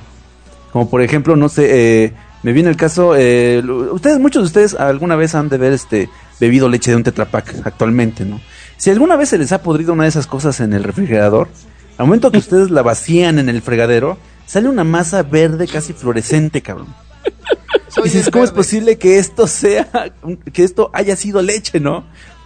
[0.73, 2.13] Como por ejemplo, no sé, eh,
[2.43, 3.63] me viene el caso, eh,
[3.93, 6.09] ustedes, muchos de ustedes alguna vez han de ver, este,
[6.41, 8.41] bebido leche de un tetrapack actualmente, ¿no?
[8.77, 11.49] Si alguna vez se les ha podrido una de esas cosas en el refrigerador,
[11.99, 14.19] al momento que ustedes la vacían en el fregadero,
[14.53, 16.89] sale una masa verde casi fluorescente, cabrón.
[17.89, 20.13] Soy dices, ¿cómo es posible que esto sea,
[20.53, 22.05] que esto haya sido leche, no?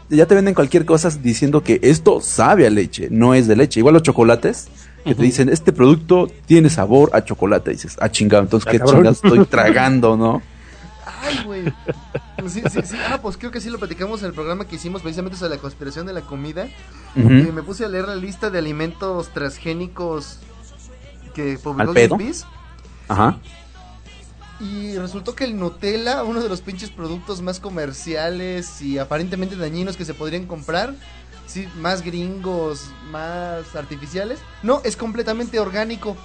[0.09, 3.81] Ya te venden cualquier cosa diciendo que esto sabe a leche, no es de leche.
[3.81, 4.69] Igual los chocolates,
[5.03, 7.73] que te dicen, este producto tiene sabor a chocolate.
[7.73, 8.97] dices, ah, chingado, entonces Ah, qué cabrón.
[8.99, 10.43] chingados estoy tragando, ¿no?
[11.23, 11.65] Ay, güey.
[12.39, 12.97] Pues sí, sí, sí.
[13.11, 15.61] Ah, pues creo que sí lo platicamos en el programa que hicimos precisamente sobre la
[15.61, 16.69] conspiración de la comida.
[17.17, 20.39] Y me puse a leer la lista de alimentos transgénicos
[21.37, 22.17] que publicó ¿Al pedo?
[22.17, 22.47] Greenpeace.
[23.09, 23.39] Ajá.
[24.59, 29.99] Y resultó que el Nutella, uno de los pinches productos más comerciales y aparentemente dañinos
[29.99, 30.95] que se podrían comprar,
[31.47, 36.17] sí, más gringos, más artificiales, no, es completamente orgánico.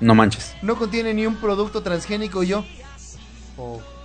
[0.00, 0.54] No manches.
[0.62, 2.42] No contiene ni un producto transgénico.
[2.42, 2.64] Yo,
[3.58, 3.97] ok.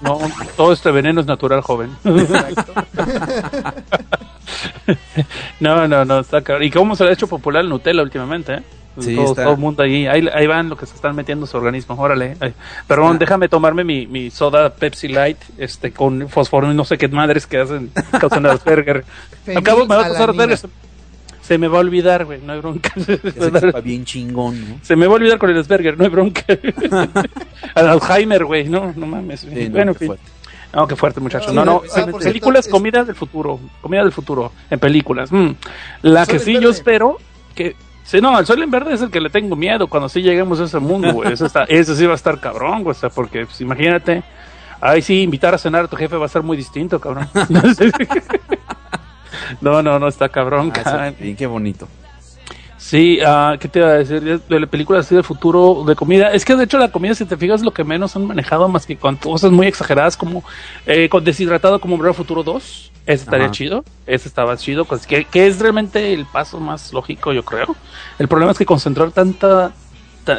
[0.00, 0.18] No,
[0.56, 1.90] todo este veneno es natural, joven.
[2.04, 2.72] Exacto.
[5.60, 6.66] no, no, no, está cabrón.
[6.66, 8.54] ¿Y cómo se le ha hecho popular el Nutella últimamente?
[8.54, 8.62] ¿eh?
[9.00, 9.44] Sí, todo, está.
[9.44, 11.96] todo el mundo ahí, ahí, ahí van lo que se están metiendo en su organismo,
[11.96, 12.36] órale.
[12.38, 12.54] Ay,
[12.86, 17.08] Perdón, déjame tomarme mi, mi soda Pepsi Light este con fósforo y no sé qué
[17.08, 17.90] madres que hacen,
[18.20, 19.04] causan Asperger.
[19.54, 20.54] Al cabo me va a causar Fenilalanina.
[20.54, 20.84] Asperger.
[21.44, 22.90] Se, me va a olvidar, güey, no hay bronca.
[22.94, 23.00] Que
[23.30, 24.78] se chupa bien chingón, ¿no?
[24.82, 26.42] Se me va a olvidar con el Asperger, no hay bronca.
[27.74, 29.40] Al Alzheimer, güey, no, no mames.
[29.40, 30.24] Sí, no, bueno, en qué fuerte.
[30.74, 31.50] No, qué fuerte, muchachos.
[31.50, 33.60] Sí, No, no, ah, películas, cierto, es- comida del futuro.
[33.80, 35.30] Comida del futuro, en películas.
[35.30, 35.50] Mm.
[36.02, 37.18] La que sí yo espero
[37.54, 37.76] que...
[38.04, 40.60] Sí, no, el sol en verde es el que le tengo miedo cuando sí lleguemos
[40.60, 41.32] a ese mundo, güey.
[41.32, 42.90] Ese, está, ese sí va a estar cabrón, güey.
[42.94, 44.22] O sea, porque, pues, imagínate,
[44.80, 47.28] ahí sí, invitar a cenar a tu jefe va a ser muy distinto, cabrón.
[49.60, 51.88] No, no, no, está cabrón, Ah, sí, qué bonito.
[52.84, 54.42] Sí, ah, ¿qué te iba a decir?
[54.42, 56.32] De la película así de futuro, de comida.
[56.32, 58.84] Es que de hecho la comida, si te fijas, lo que menos han manejado más
[58.84, 60.44] que con cosas muy exageradas como
[60.84, 62.92] eh, con deshidratado como al Futuro 2.
[63.06, 63.54] Ese estaría Ajá.
[63.54, 63.84] chido.
[64.06, 64.84] Ese estaba chido.
[64.84, 67.74] pues, que, que es realmente el paso más lógico, yo creo.
[68.18, 69.72] El problema es que concentrar tanta...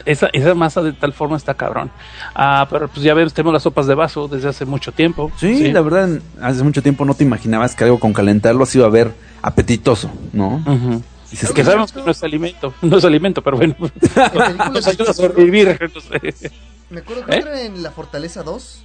[0.05, 1.91] esa, esa masa de tal forma está cabrón.
[2.33, 5.31] Ah, pero pues ya ves, tenemos las sopas de vaso desde hace mucho tiempo.
[5.37, 6.09] Sí, la verdad,
[6.41, 10.09] hace mucho tiempo no te imaginabas que algo con calentarlo se iba a ver apetitoso,
[10.33, 10.63] ¿no?
[10.65, 11.01] Ujú.
[11.31, 13.75] Dices Es que que sabemos que no es alimento, no es alimento, pero bueno,
[14.71, 15.79] nos ayuda a sobrevivir.
[15.95, 16.51] no sé.
[16.89, 17.39] Me acuerdo que ¿Eh?
[17.39, 18.81] otra en La Fortaleza 2,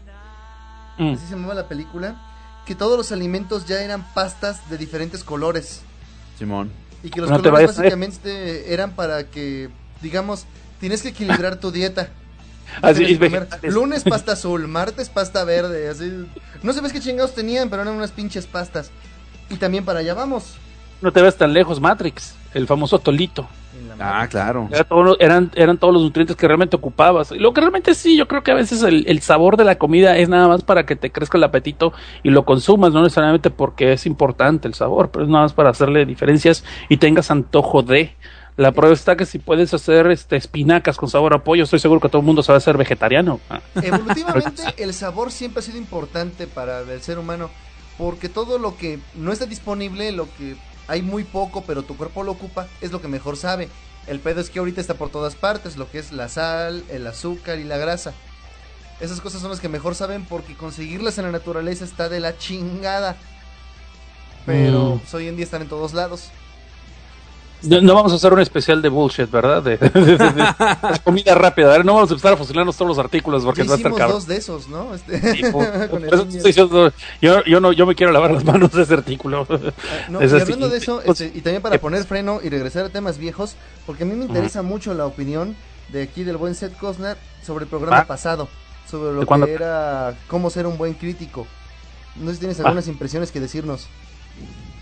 [0.99, 1.15] Mm.
[1.15, 2.17] así se llamaba la película,
[2.67, 5.81] que todos los alimentos ya eran pastas de diferentes colores.
[6.39, 6.71] Simón.
[7.03, 9.71] Y que los No colores básicamente eran para que,
[10.03, 10.45] digamos,
[10.81, 12.09] tienes que equilibrar tu dieta.
[12.83, 13.73] Así, que vegetales.
[13.75, 16.25] Lunes pasta azul, martes pasta verde, así.
[16.63, 18.91] No sabes qué chingados tenían, pero eran unas pinches pastas.
[19.51, 20.55] Y también para allá vamos.
[21.03, 23.49] No te ves tan lejos, Matrix, el famoso Tolito.
[23.99, 24.69] Ah, claro.
[24.71, 27.33] Era todo- eran, eran todos los nutrientes que realmente ocupabas.
[27.33, 29.77] Y lo que realmente sí, yo creo que a veces el, el sabor de la
[29.77, 31.93] comida es nada más para que te crezca el apetito
[32.23, 35.71] y lo consumas, no necesariamente porque es importante el sabor, pero es nada más para
[35.71, 38.15] hacerle diferencias y tengas antojo de.
[38.61, 41.99] La prueba está que si puedes hacer este espinacas con sabor a pollo, estoy seguro
[41.99, 43.41] que todo el mundo sabe ser vegetariano.
[43.49, 47.49] Ah, Evolutivamente, el sabor siempre ha sido importante para el ser humano.
[47.97, 50.57] Porque todo lo que no está disponible, lo que
[50.89, 53.71] hay muy poco, pero tu cuerpo lo ocupa, es lo que mejor sabe.
[54.07, 57.07] El pedo es que ahorita está por todas partes, lo que es la sal, el
[57.07, 58.13] azúcar y la grasa.
[59.01, 62.37] Esas cosas son las que mejor saben porque conseguirlas en la naturaleza está de la
[62.37, 63.17] chingada.
[64.45, 64.99] Pero Mm.
[64.99, 66.29] pues, hoy en día están en todos lados.
[67.63, 69.63] No, no vamos a hacer un especial de bullshit, ¿verdad?
[69.63, 71.79] De, de- de- de- de comida rápida.
[71.83, 74.11] No vamos a empezar a fusilarnos todos los artículos porque va a estar cabrón.
[74.17, 74.95] dos de esos, ¿no?
[74.95, 76.37] Este, Sí, por- con por el eso te niño.
[76.39, 79.47] estoy diciendo, yo, yo no, yo me quiero lavar las manos de ese artículo.
[80.09, 80.43] No, Es y así.
[80.43, 83.57] hablando de eso, Pues, este, y también para poner freno y regresar a temas viejos,
[83.87, 85.55] porque a mí me interesa mucho la opinión
[85.91, 88.07] de aquí del buen Seth Cosner sobre el programa Ah.
[88.07, 88.49] pasado,
[88.91, 91.47] sobre lo que era cómo ser un buen crítico.
[92.17, 92.63] No sé si tienes Ah.
[92.65, 93.89] algunas impresiones que decirnos.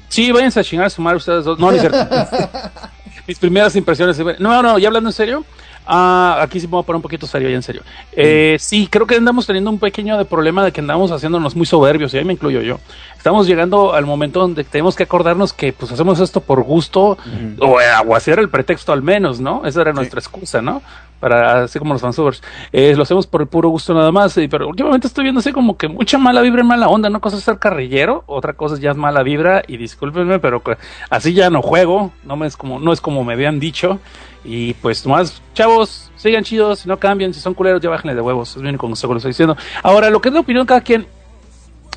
[0.08, 1.58] Sí, váyanse a chingar a su madre ustedes dos.
[1.58, 1.98] No, no es cierto.
[3.26, 4.18] Mis primeras impresiones.
[4.38, 5.44] No, no, ya hablando en serio.
[5.90, 7.82] Ah, aquí sí me voy a poner un poquito serio, ya en serio.
[8.12, 11.64] Eh, sí, creo que andamos teniendo un pequeño de problema de que andamos haciéndonos muy
[11.64, 12.78] soberbios, y ahí me incluyo yo.
[13.18, 17.18] Estamos llegando al momento donde tenemos que acordarnos que pues hacemos esto por gusto,
[17.60, 19.66] o, eh, o hacer el pretexto al menos, ¿no?
[19.66, 20.80] Esa era nuestra excusa, ¿no?
[21.20, 22.42] Para, así como los fansubers.
[22.72, 25.50] Eh, lo hacemos por el puro gusto nada más, y- pero últimamente estoy viendo así
[25.52, 27.08] como que mucha mala vibra y mala onda.
[27.08, 30.62] Una cosa es ser carrillero, otra cosa es ya es mala vibra, y discúlpenme, pero
[31.10, 33.98] así ya no juego, no me es como, no es como me habían dicho.
[34.44, 38.20] Y pues nomás, chavos, sigan chidos, si no cambian, si son culeros, ya bájenle de
[38.20, 38.50] huevos.
[38.50, 39.56] Es lo único que lo estoy diciendo.
[39.82, 41.04] Ahora, lo que es la opinión de cada quien,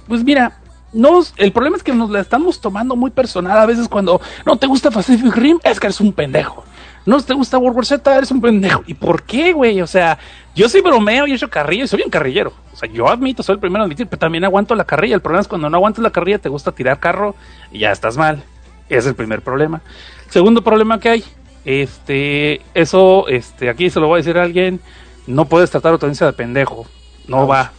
[0.08, 0.58] pues mira,
[0.94, 4.58] nos, el problema es que nos la estamos tomando muy personal a veces cuando no
[4.58, 6.64] te gusta Pacific Rim, es que eres un pendejo.
[7.06, 8.84] No te gusta World War Z, eres un pendejo.
[8.86, 9.82] ¿Y por qué, güey?
[9.82, 10.20] O sea,
[10.54, 12.54] yo soy bromeo y he hecho carrilla y soy bien carrillero.
[12.74, 15.16] O sea, yo admito, soy el primero en admitir, pero también aguanto la carrilla.
[15.16, 17.36] El problema es cuando no aguantas la carrilla, te gusta tirar carro
[17.72, 18.44] y ya estás mal.
[18.88, 19.82] Ese es el primer problema.
[20.30, 21.24] Segundo problema que hay,
[21.66, 24.80] este, eso, este, aquí se lo voy a decir a alguien,
[25.26, 26.86] no puedes tratar a tu audiencia de pendejo.
[27.28, 27.72] No va,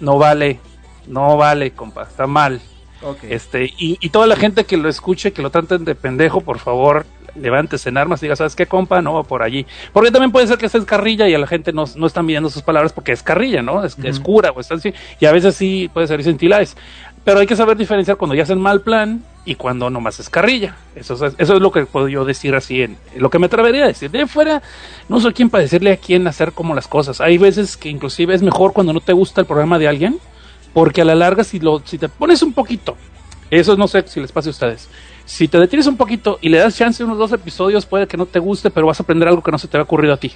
[0.00, 0.60] no vale,
[1.06, 2.60] no vale, compa, está mal.
[3.22, 6.58] Este, y, y toda la gente que lo escuche, que lo traten de pendejo, por
[6.58, 9.02] favor, levántese en armas y diga, ¿sabes qué, compa?
[9.02, 9.66] No va por allí.
[9.92, 12.50] Porque también puede ser que estés carrilla y a la gente no, no están midiendo
[12.50, 13.84] sus palabras porque es carrilla, ¿no?
[13.84, 14.92] Es, es cura o está así.
[15.18, 16.76] Y a veces sí puede ser sentilares.
[17.24, 20.76] Pero hay que saber diferenciar cuando ya hacen mal plan y cuando nomás es carrilla.
[20.94, 23.84] Eso es, eso es lo que puedo yo decir así, en, lo que me atrevería
[23.84, 24.10] a decir.
[24.10, 24.62] De fuera,
[25.08, 27.20] no soy quien para decirle a quién hacer como las cosas.
[27.20, 30.18] Hay veces que inclusive es mejor cuando no te gusta el programa de alguien,
[30.72, 32.96] porque a la larga si, lo, si te pones un poquito,
[33.50, 34.88] eso no sé si les pase a ustedes,
[35.30, 38.16] si te detienes un poquito y le das chance a unos dos episodios, puede que
[38.16, 40.16] no te guste, pero vas a aprender algo que no se te había ocurrido a
[40.16, 40.32] ti.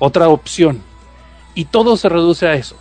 [0.00, 0.82] Otra opción.
[1.54, 2.76] Y todo se reduce a eso.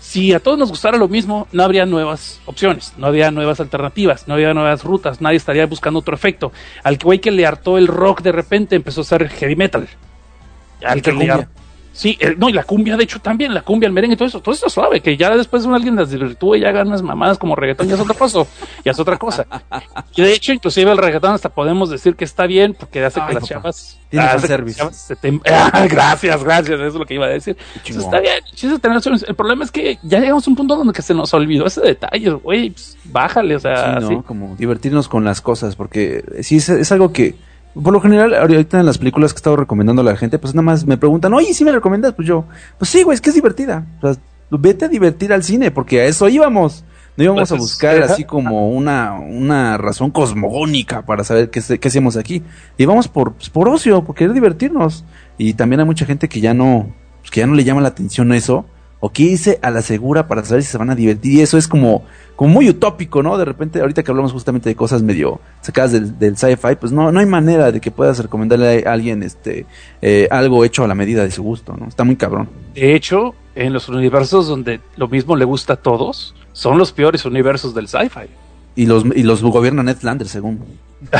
[0.00, 4.26] si a todos nos gustara lo mismo, no habría nuevas opciones, no habría nuevas alternativas,
[4.26, 6.52] no habría nuevas rutas, nadie estaría buscando otro efecto.
[6.82, 9.88] Al güey que le hartó el rock de repente empezó a hacer heavy metal.
[10.82, 11.46] Al que le
[11.98, 14.40] Sí, el- no, y la cumbia, de hecho, también, la cumbia, el merengue, todo eso,
[14.40, 17.56] todo eso es suave, que ya después alguien las desvirtúe y haga unas mamadas como
[17.56, 18.44] reggaetón, ya es otra cosa,
[18.84, 19.46] ya es otra cosa.
[20.14, 23.26] Y de hecho, inclusive el reggaetón hasta podemos decir que está bien, porque hace Ay,
[23.28, 23.98] que las chavas...
[24.10, 24.78] Tiene hace que fanservice.
[24.78, 27.56] las chavas se te- Ah, gracias, gracias, eso es lo que iba a decir.
[27.84, 28.34] Eso está bien.
[29.26, 31.80] El problema es que ya llegamos a un punto donde que se nos olvidó ese
[31.80, 34.08] detalle, güey, pues, bájale, o sea, Sí, ¿no?
[34.08, 34.18] sí.
[34.26, 37.34] Como divertirnos con las cosas, porque sí es, es algo que,
[37.82, 40.54] por lo general, ahorita en las películas que he estado recomendando a la gente, pues
[40.54, 42.14] nada más me preguntan, oye, ¿sí me recomiendas?
[42.14, 42.44] Pues yo,
[42.78, 43.86] pues sí, güey, es que es divertida.
[44.00, 46.84] O sea, vete a divertir al cine, porque a eso íbamos.
[47.16, 51.88] No íbamos Pues a buscar así como una, una razón cosmogónica para saber qué, qué
[51.88, 52.44] hacemos aquí.
[52.76, 55.04] Y vamos por, pues, por ocio, por querer divertirnos.
[55.36, 57.88] Y también hay mucha gente que ya no, pues, que ya no le llama la
[57.88, 58.66] atención eso,
[59.00, 61.32] o que irse a la segura para saber si se van a divertir.
[61.34, 62.04] Y eso es como,
[62.36, 63.38] como muy utópico, ¿no?
[63.38, 67.12] De repente, ahorita que hablamos justamente de cosas medio sacadas del, del sci-fi, pues no,
[67.12, 69.66] no hay manera de que puedas recomendarle a alguien este
[70.02, 71.86] eh, algo hecho a la medida de su gusto, ¿no?
[71.86, 72.48] Está muy cabrón.
[72.74, 77.24] De hecho, en los universos donde lo mismo le gusta a todos, son los peores
[77.24, 78.28] universos del sci-fi.
[78.78, 80.64] Y los, y los gobierna Ned Flanders, según.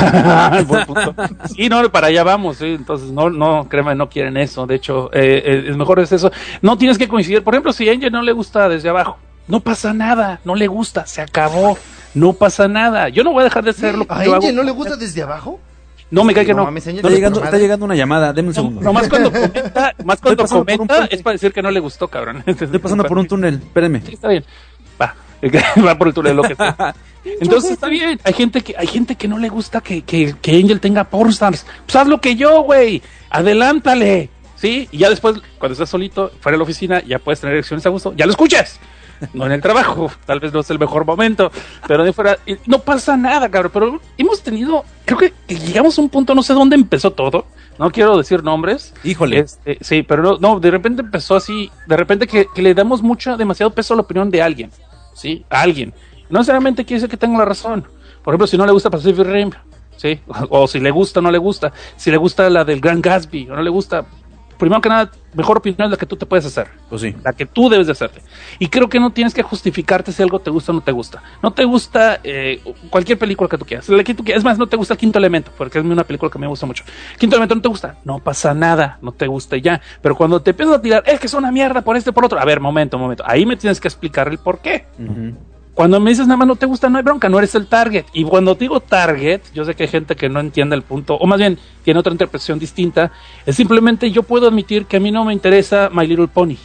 [1.56, 5.10] Sí, no, para allá vamos, sí, entonces no, no, créeme, no quieren eso, de hecho,
[5.12, 6.30] eh, eh, es mejor es eso.
[6.62, 9.18] No tienes que coincidir, por ejemplo, si a Angel no le gusta desde abajo,
[9.48, 11.76] no pasa nada, no le gusta, se acabó,
[12.14, 13.09] no pasa nada.
[13.09, 14.06] Yo no voy a dejar de hacerlo.
[14.09, 15.59] ¿A Angel hago- no le gusta desde abajo?
[16.12, 18.80] No me cae que No mames, Está llegando, está llegando una llamada, deme un segundo.
[18.80, 22.44] No, más cuando comenta, más cuando comenta es para decir que no le gustó, cabrón.
[22.47, 24.01] Estoy pasando por un túnel, espérenme.
[24.02, 24.44] Sí, está bien.
[25.00, 25.14] Va,
[25.86, 26.94] va por el túnel lo que sea.
[27.40, 28.20] Entonces está bien.
[28.24, 31.66] Hay gente que, hay gente que no le gusta que, que, que Angel tenga pornstars.
[31.84, 33.02] Pues haz lo que yo, güey.
[33.30, 34.30] Adelántale.
[34.56, 34.88] ¿Sí?
[34.90, 37.90] Y ya después, cuando estés solito, fuera de la oficina, ya puedes tener elecciones a
[37.90, 38.12] gusto.
[38.16, 38.80] Ya lo escuchas.
[39.32, 40.10] No en el trabajo.
[40.26, 41.50] Tal vez no es el mejor momento.
[41.86, 43.70] Pero de fuera, y no pasa nada, cabrón.
[43.72, 47.46] Pero hemos tenido, creo que llegamos a un punto, no sé dónde empezó todo.
[47.78, 48.94] No quiero decir nombres.
[49.04, 49.38] Híjole.
[49.40, 53.02] Este, sí, pero no, no, de repente empezó así, de repente que, que le damos
[53.02, 54.72] mucho, demasiado peso a la opinión de alguien,
[55.19, 55.45] ¿sí?
[55.51, 55.93] Alguien.
[56.31, 57.86] No necesariamente quiere decir que tenga la razón.
[58.23, 59.51] Por ejemplo, si no le gusta Pacific Rim,
[59.97, 60.20] ¿sí?
[60.51, 61.73] O, si le gusta o no le gusta.
[61.97, 64.07] Si le gusta la del Gran Gatsby o no le gusta.
[64.59, 66.68] Primero que nada, mejor opinión es la que tú te puedes hacer.
[66.89, 67.14] Pues sí.
[67.24, 68.22] La que tú debes de hacerte.
[68.59, 71.22] Y creo que no tienes que justificarte si algo te gusta o no te gusta.
[71.43, 72.60] No te gusta eh,
[72.90, 73.89] cualquier película que tú quieras.
[73.89, 74.40] La que tú quieras.
[74.40, 76.66] Es más, no te gusta el quinto elemento, porque es una película que me gusta
[76.66, 76.85] mucho.
[77.18, 77.97] Quinto elemento no te gusta.
[78.05, 78.98] No pasa nada.
[79.01, 79.80] No te gusta y ya.
[80.02, 82.39] Pero cuando te empiezas a tirar, es que es una mierda por este, por otro.
[82.39, 83.22] A ver, momento, momento.
[83.26, 84.86] Ahí me tienes que explicar el por qué.
[85.78, 88.06] Cuando me dices nada más no te gusta, no hay bronca, no eres el target.
[88.12, 91.24] Y cuando digo target, yo sé que hay gente que no entiende el punto, o
[91.24, 93.12] más bien tiene otra interpretación distinta.
[93.46, 96.56] Es simplemente yo puedo admitir que a mí no me interesa My Little Pony.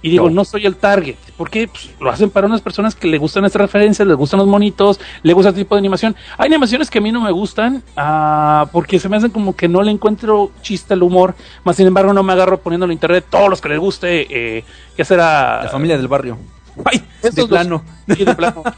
[0.00, 0.44] Y digo, no, No.
[0.46, 1.16] soy el target.
[1.36, 4.48] Porque pues, lo hacen para unas personas que le gustan estas referencias, les gustan los
[4.48, 6.16] monitos, le gusta este tipo de animación.
[6.38, 9.68] Hay animaciones que a mí no me gustan ah, porque se me hacen como que
[9.68, 11.34] no le encuentro chiste al humor.
[11.64, 14.26] Más sin embargo, no me agarro poniéndolo en internet todos los que les guste.
[14.30, 14.64] Eh,
[14.96, 15.64] ¿Qué será?
[15.64, 16.38] La familia del barrio.
[16.84, 17.82] Ay, de plano.
[18.08, 18.62] Sí, de plano.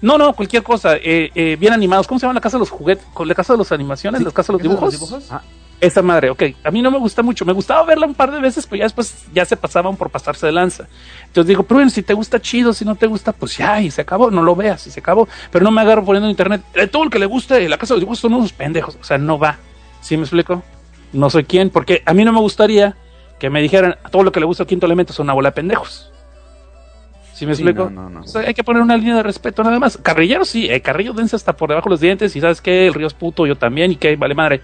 [0.00, 0.94] No, no, cualquier cosa.
[0.96, 2.06] Eh, eh, bien animados.
[2.06, 3.04] ¿Cómo se llama la casa de los juguetes?
[3.12, 4.22] ¿Con ¿La casa de las animaciones?
[4.22, 5.10] ¿La casa de los ¿Casa de los dibujos?
[5.20, 5.32] dibujos?
[5.32, 5.42] Ah,
[5.80, 6.42] esa madre, ok.
[6.62, 7.44] A mí no me gusta mucho.
[7.44, 10.46] Me gustaba verla un par de veces, pero ya después ya se pasaban por pasarse
[10.46, 10.86] de lanza.
[11.26, 14.02] Entonces digo, bueno, si te gusta chido, si no te gusta, pues ya, y se
[14.02, 14.30] acabó.
[14.30, 15.26] No lo veas, y se acabó.
[15.50, 16.62] Pero no me agarro poniendo en internet.
[16.74, 18.96] eh, todo el que le guste la casa de los dibujos son unos pendejos.
[19.00, 19.58] O sea, no va.
[20.00, 20.62] ¿Sí me explico?
[21.12, 22.94] No soy quién, porque a mí no me gustaría
[23.40, 25.48] que me dijeran a todo lo que le gusta el quinto elemento son una bola
[25.48, 26.12] de pendejos.
[27.38, 27.88] ¿Sí me Sí, explico?
[27.88, 28.20] no, no, no.
[28.20, 29.96] O sea, hay que poner una línea de respeto nada más.
[29.96, 32.94] Carrillero sí, eh, Carrillo dense hasta por debajo de los dientes y sabes que el
[32.94, 34.60] río es puto, yo también y que vale madre.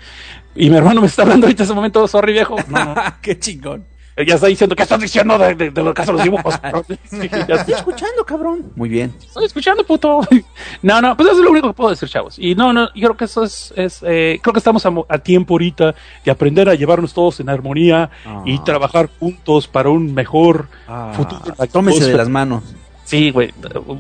[0.57, 2.57] Y mi hermano me está hablando ahorita en ese momento, sorry viejo.
[2.69, 2.95] No, no.
[3.23, 3.85] Qué chingón.
[4.17, 6.55] Ya está diciendo, ¿qué estás diciendo de, de, de lo que hacen los dibujos?
[7.11, 8.71] Estoy Escuchando, cabrón.
[8.77, 9.13] Muy bien.
[9.21, 10.21] estoy escuchando, puto.
[10.83, 12.39] No, no, pues eso es lo único que puedo decir, chavos.
[12.39, 15.07] Y no, no, yo creo que eso es, es eh, creo que estamos a, mo-
[15.09, 18.11] a tiempo ahorita de aprender a llevarnos todos en armonía
[18.45, 18.65] y Ah.
[18.65, 21.43] trabajar juntos para un mejor Ah, futuro.
[21.73, 22.63] tómese de las manos.
[23.05, 23.53] Sí, güey.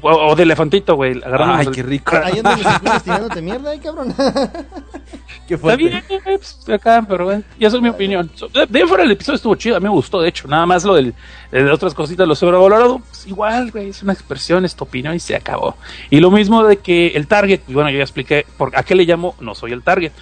[0.02, 1.18] O, o de elefantito, güey.
[1.22, 2.16] agarrándonos Ay, qué rico.
[2.22, 4.14] Ahí andan los tirándote mierda, ay, cabrón.
[5.46, 5.84] Qué Está fuerte.
[5.84, 8.30] bien, güey, pues, acá, pero bueno, y eso es mi opinión.
[8.54, 10.48] De, de ahí fuera el episodio estuvo chido, a mí me gustó, de hecho.
[10.48, 11.12] Nada más lo del,
[11.50, 15.20] de otras cositas, lo sobrevalorado, pues igual, güey, es una expresión, es tu opinión y
[15.20, 15.76] se acabó.
[16.08, 18.94] Y lo mismo de que el target, y bueno, yo ya expliqué por a qué
[18.94, 20.12] le llamo no soy el target.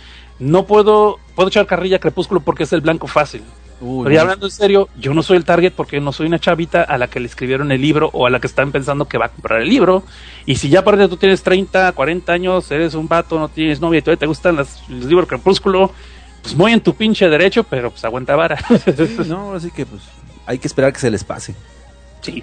[0.41, 3.43] No puedo, puedo echar carrilla a Crepúsculo porque es el blanco fácil.
[3.85, 6.39] Uy, Pero ya hablando en serio, yo no soy el target porque no soy una
[6.39, 9.19] chavita a la que le escribieron el libro o a la que están pensando que
[9.19, 10.05] va a comprar el libro.
[10.47, 13.99] Y si ya aparte tú tienes 30, 40 años, eres un vato, no tienes novia
[13.99, 15.91] y todavía te gustan las- los libros crepúsculo,
[16.43, 18.57] pues muy en tu pinche derecho, pero pues aguanta vara.
[19.27, 20.03] No, así que pues
[20.47, 21.55] hay que esperar que se les pase.
[22.21, 22.43] sí.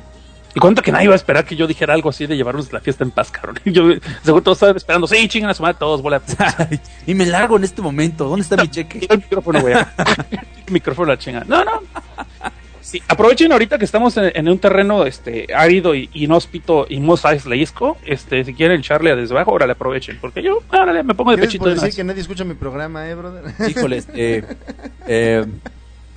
[0.55, 2.79] Y cuento que nadie iba a esperar que yo dijera algo así de llevarnos la
[2.79, 3.59] fiesta en paz, cabrón.
[3.65, 3.83] Yo,
[4.23, 6.21] seguro todos estaban esperando, sí, chingan a su madre todos, bola.
[7.05, 8.27] Y me largo en este momento.
[8.27, 9.05] ¿Dónde está mi cheque?
[9.09, 9.75] el micrófono, güey.
[10.65, 11.43] el micrófono la chinga.
[11.47, 11.81] No, no.
[12.81, 17.23] Sí, aprovechen ahorita que estamos en, en un terreno este árido y inhóspito y Mos
[17.45, 17.97] Leisco.
[18.03, 20.17] Este, si quieren echarle a desbajo, ahora le aprovechen.
[20.19, 23.13] Porque yo, órale, me pongo de pechito por decir que nadie escucha mi programa, eh,
[23.13, 23.43] brother.
[23.69, 24.43] Híjole, este.
[25.05, 25.45] eh,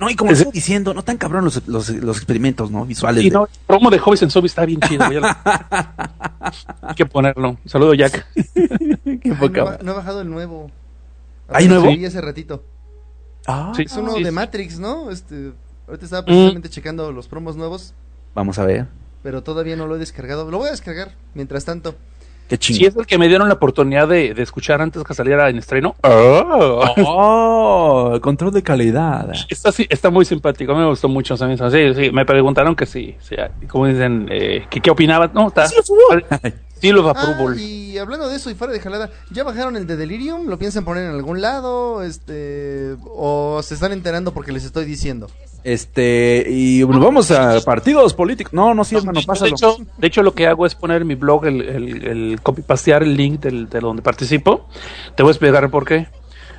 [0.03, 2.85] no, y como estoy diciendo, no tan cabrón los, los, los experimentos, ¿no?
[2.85, 3.23] Visuales.
[3.23, 5.03] Y de- no, el promo de Hobbies en Zombies está bien chido.
[6.81, 7.57] Hay que ponerlo.
[7.65, 8.25] Saludo, Jack.
[8.53, 10.69] Qué Ay, poca no, ha bajado el nuevo.
[11.49, 11.85] ¿Hay nuevo?
[11.85, 12.63] lo vi hace ratito.
[13.47, 13.83] Ah, Sí.
[13.83, 14.35] Es uno Sí, de sí.
[14.35, 15.09] Matrix, ¿no?
[15.11, 15.53] Este,
[15.87, 16.05] ahorita Mm.
[16.05, 17.93] estaba precisamente checando los promos nuevos,
[18.35, 18.87] Vamos a ver.
[19.21, 20.49] pero todavía no lo he descargado.
[20.49, 21.95] Lo voy a descargar mientras tanto.
[22.47, 25.49] Qué Si es el que me dieron la oportunidad de, de escuchar antes que saliera
[25.49, 25.95] en estreno.
[26.03, 26.83] Oh.
[27.05, 29.31] Oh, control de calidad.
[29.49, 31.35] Está, sí, está muy simpático, me gustó mucho.
[31.37, 31.45] Sí,
[31.95, 33.35] sí, me preguntaron que sí, sí,
[33.67, 35.31] como dicen, eh, que qué opinaba.
[35.33, 35.67] No, está.
[36.83, 39.95] Sí, lo Ah, y hablando de eso y fuera de jalada, ¿ya bajaron el de
[39.95, 40.49] Delirium?
[40.49, 42.03] ¿Lo piensan poner en algún lado?
[42.03, 45.29] Este, o se están enterando porque les estoy diciendo.
[45.63, 48.51] Este, y bueno, vamos a partidos políticos.
[48.51, 49.51] No, no, sí, hermano, de, pásalo.
[49.51, 53.01] hecho, de hecho, lo que hago es poner en mi blog el, el, el copy-pastear
[53.01, 54.67] el link del, de donde participo.
[55.15, 56.07] Te voy a explicar por qué.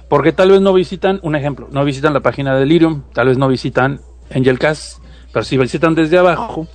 [0.09, 3.37] Porque tal vez no visitan, un ejemplo, no visitan la página de Delirium, tal vez
[3.37, 4.01] no visitan
[4.35, 5.01] Angelcast,
[5.35, 6.67] pero si visitan desde abajo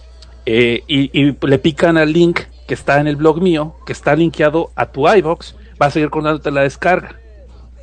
[0.46, 4.16] eh, y, y le pican al link que está en el blog mío, que está
[4.16, 7.16] linkeado a tu iBox, va a seguir contándote la descarga.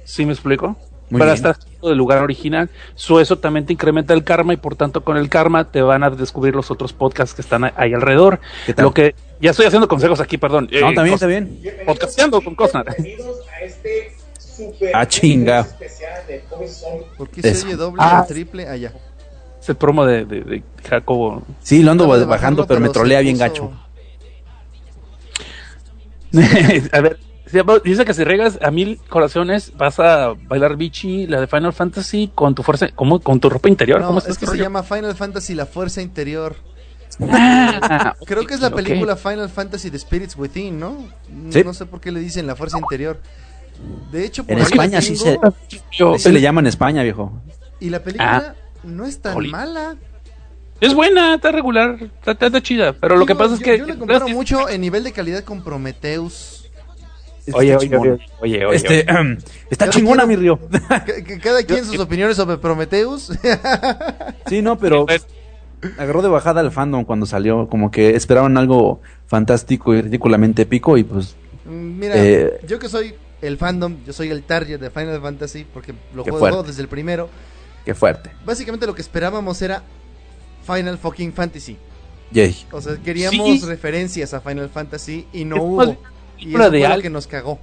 [0.05, 0.77] ¿Sí me explico?
[1.11, 1.45] Muy Para bien.
[1.47, 2.71] estar del lugar original.
[2.95, 6.05] So, eso también te incrementa el karma y por tanto con el karma te van
[6.05, 8.39] a descubrir los otros podcasts que están ahí alrededor.
[8.65, 8.85] ¿Qué tal?
[8.85, 10.69] Lo que ya estoy haciendo consejos aquí, perdón.
[10.71, 11.61] No, Eh, también, está bien.
[11.85, 12.87] Podcasteando con Cosnar.
[12.97, 15.61] Bienvenidos a este super Ah, chinga.
[15.63, 16.45] especial de.
[17.19, 18.23] ¿Por qué se oye doble Ah.
[18.25, 18.93] o triple allá?
[19.61, 21.43] Es el promo de, de, de Jacobo.
[21.61, 23.73] Sí, lo ando bajando, pero me trolea bien gacho.
[26.93, 27.19] a ver,
[27.85, 32.31] dice que si regas a mil corazones vas a bailar bichi, la de Final Fantasy,
[32.35, 33.21] con tu fuerza, ¿cómo?
[33.21, 34.01] Con tu ropa interior.
[34.01, 36.57] No, ¿Cómo es está que este se llama Final Fantasy La Fuerza Interior.
[37.31, 41.07] Ah, Creo que es la película Final Fantasy The Spirits Within, ¿no?
[41.51, 41.63] Sí.
[41.65, 43.21] No sé por qué le dicen La Fuerza Interior.
[44.11, 45.39] De hecho, por En España sí se,
[46.19, 47.33] se le llama en España, viejo.
[47.79, 48.55] Y la película Ah.
[48.85, 49.97] no es tan mala.
[50.81, 52.93] Es buena, está regular, está, está- está chida.
[52.93, 53.79] Pero lo que pasa es que.
[53.79, 56.69] Yo la comparo mucho en nivel de calidad con Prometheus.
[57.53, 58.77] Oye, oye, oye, oye, oye.
[58.77, 59.07] Este,
[59.71, 60.59] está Yo chingona, quiero- mi río.
[61.43, 63.31] Cada quien sus opiniones sobre Prometheus.
[64.49, 65.27] Sí, no, pero Pues,
[65.99, 67.69] agarró de bajada al fandom cuando salió.
[67.69, 71.35] Como que esperaban algo fantástico y ridículamente épico y pues...
[71.65, 72.61] Mira, Eh.
[72.67, 76.39] yo que soy el fandom, yo soy el target de Final Fantasy porque lo juego
[76.39, 76.63] fuerte.
[76.69, 77.29] desde el primero.
[77.85, 78.31] Qué fuerte.
[78.45, 79.83] Básicamente lo que esperábamos era
[80.67, 81.77] Final fucking Fantasy.
[82.33, 82.57] Yay.
[82.73, 83.67] O sea, queríamos Sí.
[83.67, 85.97] referencias a Final Fantasy y no Es hubo.
[86.39, 87.59] Y eso de fue lo que nos cagó.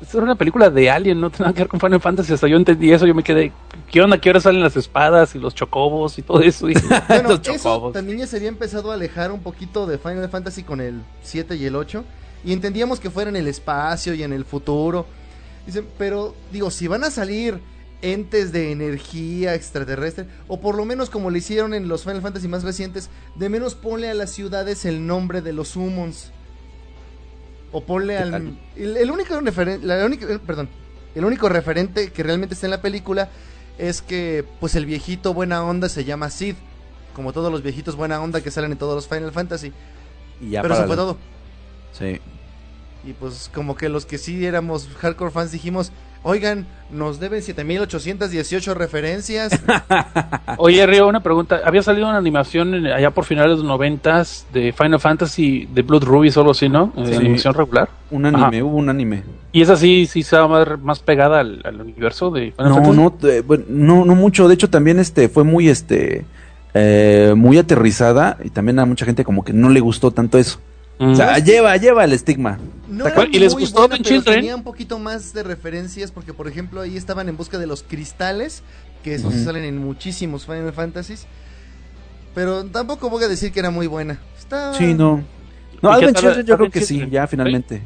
[0.00, 2.32] Es una película de Alien, no tiene nada que ver con Final Fantasy.
[2.34, 3.52] Hasta yo entendí eso, yo me quedé.
[3.90, 4.18] ¿Qué onda?
[4.18, 6.68] ¿Qué hora salen las espadas y los chocobos y todo eso?
[6.68, 6.74] Y-
[7.08, 10.62] Bueno, Los eso también ya se había empezado a alejar un poquito de Final Fantasy
[10.62, 12.04] con el 7 y el 8.
[12.44, 15.06] Y entendíamos que fuera en el espacio y en el futuro.
[15.66, 17.58] Dicen, pero digo, si van a salir
[18.02, 22.48] entes de energía extraterrestre, o por lo menos como le hicieron en los Final Fantasy
[22.48, 26.32] más recientes, de menos ponle a las ciudades el nombre de los summons.
[27.70, 28.58] O ponle ¿Qué al...
[28.76, 30.68] El, el único referen- la única- eh, perdón,
[31.14, 33.30] el único referente que realmente está en la película
[33.78, 36.56] es que pues el viejito buena onda se llama Sid,
[37.14, 39.72] como todos los viejitos buena onda que salen en todos los Final Fantasy.
[40.40, 41.16] Y ya Pero eso fue todo.
[41.92, 42.20] Sí.
[43.04, 45.92] Y pues como que los que sí éramos hardcore fans dijimos,
[46.22, 49.52] oigan, nos deben 7818 referencias.
[50.58, 51.60] Oye, Río, una pregunta.
[51.64, 55.82] Había salido una animación en- allá por finales de los noventas de Final Fantasy de
[55.82, 56.92] Blood Ruby, solo así, ¿no?
[56.96, 57.14] Eh, Sí.
[57.14, 57.88] Animación regular.
[58.10, 59.22] Un anime, hubo un anime.
[59.52, 62.96] Y esa sí, sí estaba más, más pegada al, al universo de Final No, Fantasy.
[63.26, 64.48] no, eh, bueno, no, no mucho.
[64.48, 66.24] De hecho, también este fue muy este
[66.74, 70.58] eh, muy aterrizada y también a mucha gente como que no le gustó tanto eso.
[71.02, 72.58] O sea, lleva, lleva el estigma.
[72.88, 74.36] No ¿Y les gustó buena, Ben pero Children?
[74.36, 77.82] tenía un poquito más de referencias porque por ejemplo ahí estaban en busca de los
[77.82, 78.62] cristales,
[79.02, 81.26] que esos salen en muchísimos Final Fantasies.
[82.34, 84.18] Pero tampoco voy a decir que era muy buena.
[84.38, 85.22] Está Sí, no.
[85.80, 87.82] No, ¿Y qué Advent Children yo creo que sí, ya finalmente.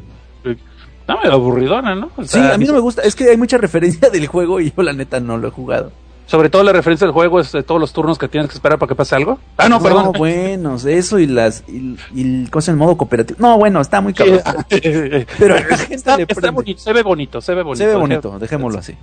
[1.09, 2.10] No, medio aburridona, ¿no?
[2.16, 3.02] O Sí, a mí no me gusta.
[3.02, 5.93] Es que hay mucha referencia del juego y yo la neta no lo he jugado.
[6.27, 8.78] Sobre todo la referencia del juego es de todos los turnos que tienes que esperar
[8.78, 9.39] para que pase algo.
[9.57, 10.12] Ah, no, perdón.
[10.19, 13.39] bueno, eso y las y, y el cosa en modo cooperativo.
[13.40, 14.40] No, bueno, está muy cabrón.
[14.69, 16.51] Pero Pero a la gente le está prende.
[16.51, 17.85] bonito, se ve bonito, se ve bonito.
[17.85, 18.97] Se ve bonito, dejémoslo así.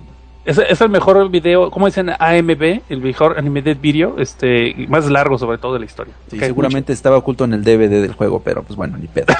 [0.44, 2.10] Es, es el mejor video, ¿cómo dicen?
[2.10, 6.12] AMV, el mejor animated video, este, más largo sobre todo de la historia.
[6.30, 9.28] Sí, seguramente estaba oculto en el DVD del juego, pero pues bueno, ni pedo.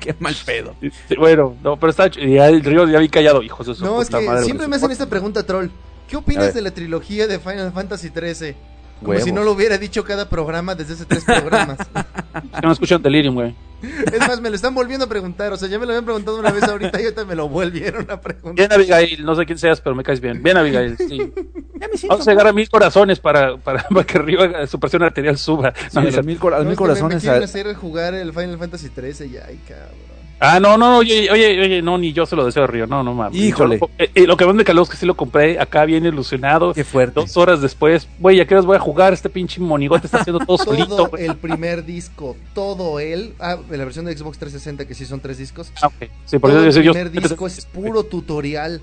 [0.00, 0.74] Qué mal pedo.
[0.82, 4.02] Sí, bueno, no, pero está y el río ya vi callado, hijos de su No,
[4.02, 5.68] es que madre, siempre me hacen esta pregunta, troll.
[6.12, 8.54] ¿Qué opinas de la trilogía de Final Fantasy XIII?
[9.00, 9.24] Como Huevos.
[9.24, 11.78] si no lo hubiera dicho cada programa desde hace tres programas.
[12.52, 13.54] Es que no escuchan Delirium, güey.
[13.82, 15.52] es más, me lo están volviendo a preguntar.
[15.52, 18.10] O sea, ya me lo habían preguntado una vez ahorita y ahorita me lo volvieron
[18.10, 18.54] a preguntar.
[18.54, 20.42] Bien, Abigail, no sé quién seas, pero me caes bien.
[20.42, 21.32] Bien, Abigail, sí.
[21.80, 22.08] Ya me siento.
[22.08, 25.72] Vamos a llegar a mil corazones para, para, para que Río su presión arterial suba.
[25.76, 27.22] Sí, No, a mil, cora- No, mil es que me- Me, corazones.
[27.22, 30.11] quieren a- hacer jugar el Final Fantasy XIII y ay, cabrón.
[30.44, 33.04] Ah, no, no, oye, oye, oye, no, ni yo se lo deseo a Río, no,
[33.04, 33.38] no mames.
[33.38, 33.78] Híjole.
[33.78, 36.04] Lo- eh, eh, lo que más me caló es que sí lo compré acá bien
[36.04, 36.74] ilusionado.
[36.74, 37.20] Qué fuerte.
[37.20, 39.12] Dos horas después, güey, ¿a qué horas voy a jugar?
[39.12, 40.86] Este pinche monigote está haciendo todo solito.
[40.96, 41.26] Todo güey.
[41.26, 43.34] el primer disco, todo él.
[43.38, 45.72] Ah, la versión de Xbox 360, que sí son tres discos.
[45.80, 46.08] Ah, ok.
[46.24, 48.80] Sí, por todo eso el yo, primer disco es puro tutorial.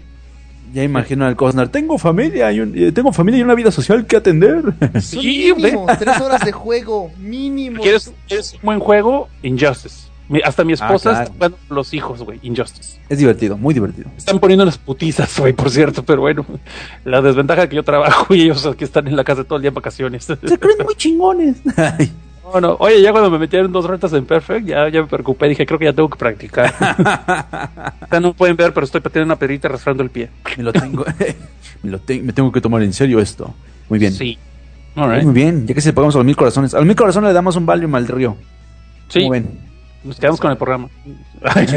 [0.73, 1.68] Ya imagino al Cosnar.
[1.69, 4.61] Tengo familia, y un- eh, tengo familia y una vida social que atender.
[5.02, 7.81] Sí, mínimo, tres horas de juego, mínimo.
[7.81, 9.27] ¿Quieres, quieres un buen juego?
[9.44, 10.07] Injustice.
[10.30, 11.24] Mi- hasta mi esposa Ah, claro.
[11.24, 12.40] está jugando con los hijos, güey.
[12.44, 13.00] Injustice.
[13.10, 14.10] es divertido, muy divertido.
[14.16, 16.46] Están poniendo unas putizas, güey, por cierto, pero bueno.
[17.04, 19.64] La desventaja es que yo trabajo y ellos aquí están en la casa todo el
[19.64, 20.24] día en vacaciones.
[20.26, 21.58] Se creen muy chingones.
[22.52, 22.78] No, no.
[22.80, 25.48] Oye, ya cuando me metieron dos retas en Perfect, ya, ya me preocupé.
[25.50, 26.74] Dije, creo que ya tengo que practicar.
[28.12, 30.30] Ya no pueden ver, pero estoy pateando una pedrita arrastrando el pie.
[30.58, 31.06] me lo tengo.
[31.84, 33.54] me, lo te- me tengo que tomar en serio esto.
[33.88, 34.14] Muy bien.
[34.14, 34.36] Sí.
[34.96, 36.74] Muy bien, ya que se pagamos a los mil corazones.
[36.74, 38.36] A los mil corazones le damos un Valium al río.
[39.10, 39.20] Sí.
[39.20, 39.48] ¿Cómo ven?
[40.04, 40.90] Nos quedamos con el programa.
[41.44, 41.68] Ay,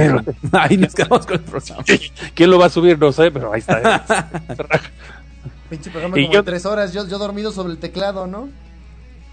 [0.53, 1.85] Ahí nos quedamos con el programa.
[2.35, 2.99] ¿Quién lo va a subir?
[2.99, 4.31] No sé, pero ahí está.
[5.71, 6.93] Pinche programa Y como yo- de tres horas.
[6.93, 8.49] Yo, yo dormido sobre el teclado, ¿no?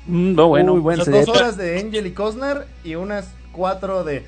[0.07, 0.71] Mm, no, bueno.
[0.73, 1.25] Muy buen Son set.
[1.25, 4.25] dos horas de Angel y Cosnar y unas cuatro de.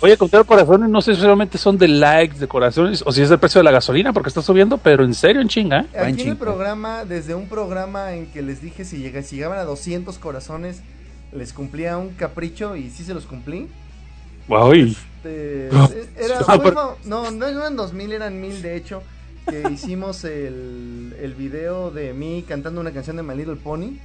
[0.00, 3.30] Oye, contar corazones, no sé si realmente son de likes, de corazones, o si es
[3.30, 5.82] el precio de la gasolina, porque está subiendo, pero en serio, en chinga.
[5.92, 5.98] ¿eh?
[5.98, 9.64] Aquí en el programa, desde un programa en que les dije si, si llegaban a
[9.64, 10.82] 200 corazones,
[11.32, 13.68] les cumplía un capricho y sí se los cumplí.
[14.48, 14.96] Uy.
[15.16, 15.88] Este, No.
[16.16, 19.02] era, No, fa- no, no eran 2000, eran 1000 de hecho.
[19.48, 23.98] Que hicimos el, el video de mí cantando una canción de My Little Pony.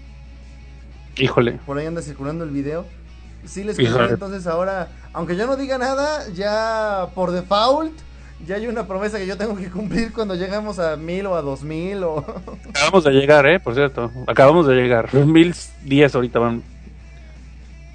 [1.17, 1.53] Híjole.
[1.65, 2.85] Por ahí anda circulando el video.
[3.45, 7.93] Sí les cumplí, entonces ahora, aunque yo no diga nada, ya por default,
[8.45, 11.41] ya hay una promesa que yo tengo que cumplir cuando llegamos a 1000 o a
[11.41, 12.25] 2000 o...
[12.69, 13.59] Acabamos de llegar, ¿eh?
[13.59, 14.11] Por cierto.
[14.27, 15.13] Acabamos de llegar.
[15.13, 16.63] 1010 ahorita van.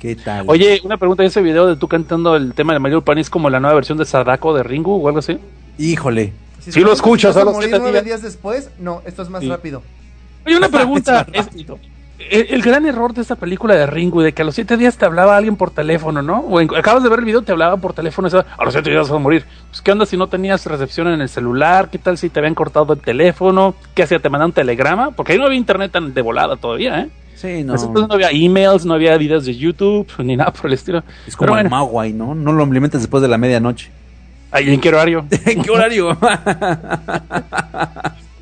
[0.02, 0.46] ¿Qué tal?
[0.48, 1.22] Oye, una pregunta.
[1.22, 3.98] ¿Ese video de tú cantando el tema de Mario Pan es como la nueva versión
[3.98, 5.38] de Sadako de Ringu o algo así?
[5.78, 6.32] Híjole.
[6.58, 8.20] Si lo escuchas, a los morir siete nueve días.
[8.20, 9.48] después, no, esto es más Sí.
[9.48, 9.80] rápido.
[10.44, 11.24] Oye, una pregunta.
[11.32, 11.48] Es-
[12.30, 14.96] el, el gran error de esta película de Ringu, de que a los siete días
[14.98, 16.40] te hablaba alguien por teléfono, ¿no?
[16.40, 18.72] O en- acabas de ver el video, te hablaban por teléfono, y se- a los
[18.74, 19.44] siete días vas a morir.
[19.70, 21.90] Pues, ¿qué onda si no tenías recepción en el celular?
[21.90, 23.76] ¿Qué tal si te habían cortado el teléfono?
[23.94, 24.18] ¿Qué hacía?
[24.18, 25.10] ¿Te mandaban un telegrama?
[25.12, 27.10] Porque ahí no había internet tan de volada todavía, ¿eh?
[27.42, 27.74] Sí, no.
[27.74, 31.02] Entonces no había emails, no había videos de YouTube, ni nada por el estilo.
[31.26, 32.36] Es como el bueno, Maguay, ¿no?
[32.36, 33.90] No lo implementas después de la medianoche.
[34.52, 35.26] ahí en qué horario.
[35.46, 36.16] ¿En qué horario?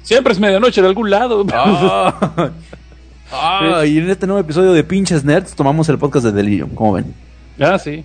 [0.03, 1.47] Siempre es medianoche de algún lado.
[3.87, 7.15] Y en este nuevo episodio de Pinches Nerds tomamos el podcast de Delirium, ¿cómo ven?
[7.59, 8.05] Ah, sí.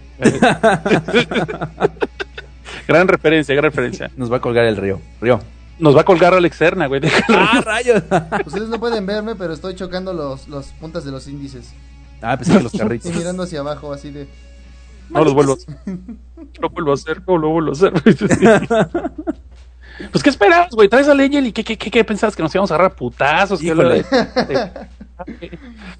[2.87, 4.11] gran referencia, gran referencia.
[4.15, 5.01] Nos va a colgar el río.
[5.19, 5.41] Río.
[5.79, 7.01] Nos va a colgar Alex Serna, güey.
[7.01, 7.39] déjalo.
[7.39, 8.03] ¡Ah, rayos!
[8.45, 11.73] Ustedes no pueden verme, pero estoy chocando los, los puntas de los índices.
[12.21, 13.13] ah, que los Y carritos.
[13.13, 14.27] mirando hacia abajo, así de...
[15.09, 15.75] No los vuelvo a hacer.
[15.85, 17.93] No lo vuelvo a hacer, no lo vuelvo a hacer.
[20.11, 20.89] Pues, ¿qué esperabas, güey?
[20.89, 22.35] Traes al Angel y ¿qué, qué, qué, qué pensabas?
[22.35, 23.61] ¿Que nos íbamos a agarrar a putazos?
[23.61, 24.03] ¿Qué Híjole.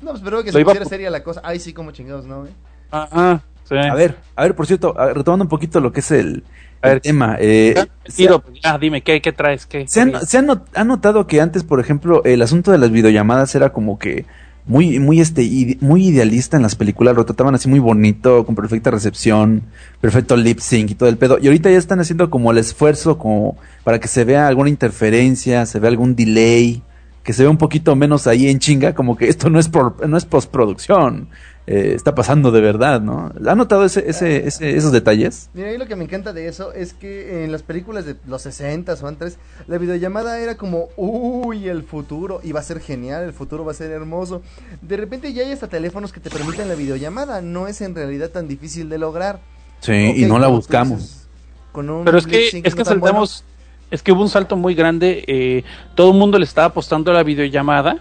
[0.02, 1.40] No, pues espero que Lo se iba a- pusiera seria la cosa.
[1.46, 2.42] Ay, sí, como chingados, ¿no?
[2.42, 2.52] güey?
[2.92, 3.76] Ajá, sí.
[3.78, 6.44] A ver, a ver, por cierto, a- retomando un poquito lo que es el,
[6.86, 7.02] A ver.
[7.02, 7.38] tema.
[7.40, 7.76] eh,
[8.16, 9.66] Tiro, pues, ya, dime, ¿qué, qué traes?
[9.66, 9.88] ¿Qué?
[9.88, 12.92] ¿Se han, se han not- han notado que antes, por ejemplo, el asunto de las
[12.92, 14.26] videollamadas era como que
[14.68, 18.56] muy, muy, este, ide- muy idealista en las películas, lo trataban así muy bonito, con
[18.56, 19.62] perfecta recepción,
[20.02, 21.38] perfecto lip sync y todo el pedo.
[21.40, 25.66] Y ahorita ya están haciendo como el esfuerzo como para que se vea alguna interferencia,
[25.68, 26.82] se vea algún delay,
[27.24, 30.08] que se vea un poquito menos ahí en chinga, como que esto no es, por-
[30.08, 31.28] no es postproducción,
[31.68, 33.32] eh, está pasando de verdad, ¿no?
[33.48, 35.50] ¿Han notado ese, ese, ese- esos detalles?
[35.54, 38.44] Mira, ahí lo que me encanta de eso es que en las películas de los
[38.44, 39.38] 60 o antes,
[39.68, 43.72] la videollamada era como, uy, el futuro, y va a ser genial, el futuro va
[43.72, 44.44] a ser hermoso.
[44.82, 48.30] De repente ya hay hasta teléfonos que te permiten la videollamada, no es en realidad
[48.30, 49.40] tan difícil de lograr.
[49.80, 51.00] Sí, y no la buscamos.
[51.00, 51.28] dices,
[51.72, 53.26] con un Pero es que, es que no tan bueno.
[53.26, 53.44] saltamos,
[53.92, 55.64] es que hubo un salto muy grande, eh,
[55.96, 57.98] todo el mundo le estaba apostando a la videollamada,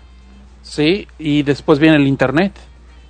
[0.63, 2.53] sí, y después viene el internet.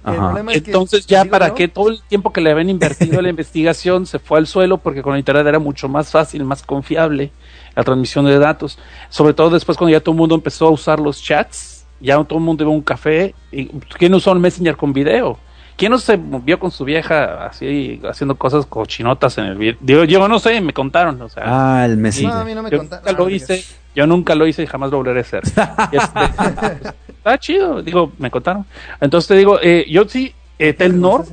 [0.04, 0.26] El Ajá.
[0.26, 1.54] problema es que- Entonces ya para ¿no?
[1.54, 4.78] qué todo el tiempo que le habían invertido en la investigación se fue al suelo
[4.78, 7.30] porque con internet era mucho más fácil, más confiable
[7.74, 8.78] la transmisión de datos.
[9.08, 12.38] Sobre todo después cuando ya todo el mundo empezó a usar los chats, ya todo
[12.38, 13.34] el mundo iba a un café.
[13.50, 13.66] Y,
[13.98, 15.38] ¿Quién usó el Messenger con video?
[15.76, 19.76] ¿Quién no se vio con su vieja así haciendo cosas cochinotas en el video?
[19.80, 21.42] Digo, yo no sé, me contaron, o sea.
[21.46, 22.32] Ah, el No, Messenger.
[22.36, 23.04] a mí no me yo contaron.
[23.06, 23.64] nunca lo hice,
[23.96, 25.42] yo nunca lo hice y jamás lo volveré a hacer.
[25.90, 26.92] Este,
[27.24, 28.66] está chido, digo, me contaron.
[29.00, 31.24] Entonces te digo, eh, yo sí, eh, Telnor,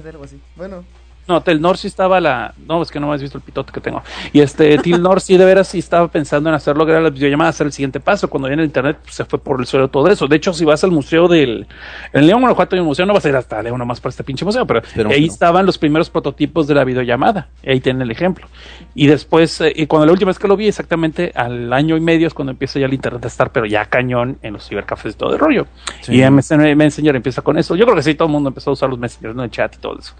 [0.55, 0.85] Bueno,
[1.27, 2.53] no, Telnor sí estaba la.
[2.67, 4.01] No, es que no me has visto el pitote que tengo.
[4.33, 7.13] Y este, Telnor sí de veras sí estaba pensando en hacer lo que era las
[7.13, 8.29] videollamadas, hacer el siguiente paso.
[8.29, 10.27] Cuando viene el internet, pues, se fue por el suelo todo eso.
[10.27, 11.67] De hecho, si vas al museo del.
[12.11, 14.23] En León, Guanajuato hay un museo, no vas a ir hasta León nomás para este
[14.23, 15.31] pinche museo, pero ahí no.
[15.31, 17.49] estaban los primeros prototipos de la videollamada.
[17.65, 18.47] Ahí tienen el ejemplo.
[18.95, 22.01] Y después, eh, y cuando la última vez que lo vi, exactamente al año y
[22.01, 25.13] medio es cuando empieza ya el internet a estar, pero ya cañón en los cibercafés
[25.13, 25.67] y todo el rollo.
[26.01, 26.15] Sí.
[26.15, 27.75] Y MSN Messenger empieza con eso.
[27.75, 29.43] Yo creo que sí, todo el mundo empezó a usar los Messenger, ¿no?
[29.43, 30.13] El chat y todo eso.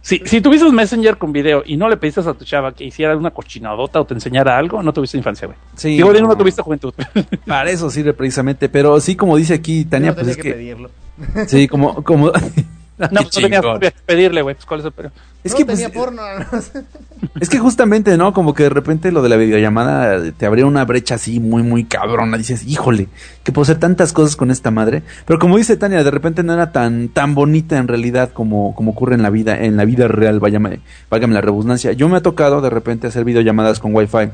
[0.00, 3.16] Si, si tuvieses Messenger con video y no le pediste a tu chava que hiciera
[3.16, 5.58] una cochinadota o te enseñara algo, no tuviste infancia, güey.
[5.74, 6.36] Sí, Digo, no no.
[6.36, 6.94] tuviste juventud.
[7.46, 10.52] Para eso sirve precisamente, pero sí, como dice aquí Tania, no pues es que, que,
[10.52, 10.90] pedirlo.
[11.46, 12.32] sí, como, como,
[13.10, 13.80] no, pues no Chingón.
[13.80, 14.54] que pedirle, güey.
[14.54, 15.10] Pues, ¿cuál es el pero?
[15.44, 16.22] es no que, pues, tenía porno.
[16.52, 16.82] no sé.
[17.40, 18.32] es que justamente, ¿no?
[18.32, 21.84] Como que de repente lo de la videollamada te abría una brecha así muy, muy
[21.84, 22.36] cabrona.
[22.36, 23.08] Dices, híjole,
[23.44, 25.02] que puedo hacer tantas cosas con esta madre.
[25.26, 28.90] Pero como dice Tania, de repente no era tan, tan bonita en realidad como, como
[28.92, 31.92] ocurre en la vida, en la vida real, váyame, válgame la redundancia.
[31.92, 34.30] Yo me ha tocado de repente hacer videollamadas con Wi-Fi.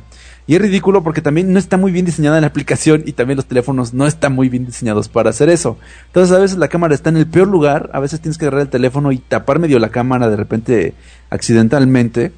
[0.47, 3.47] Y es ridículo porque también no está muy bien diseñada la aplicación y también los
[3.47, 5.79] teléfonos no están muy bien diseñados para hacer eso.
[6.07, 8.63] Entonces a veces la cámara está en el peor lugar, a veces tienes que agarrar
[8.63, 10.95] el teléfono y tapar medio la cámara de repente
[11.31, 12.33] accidentalmente.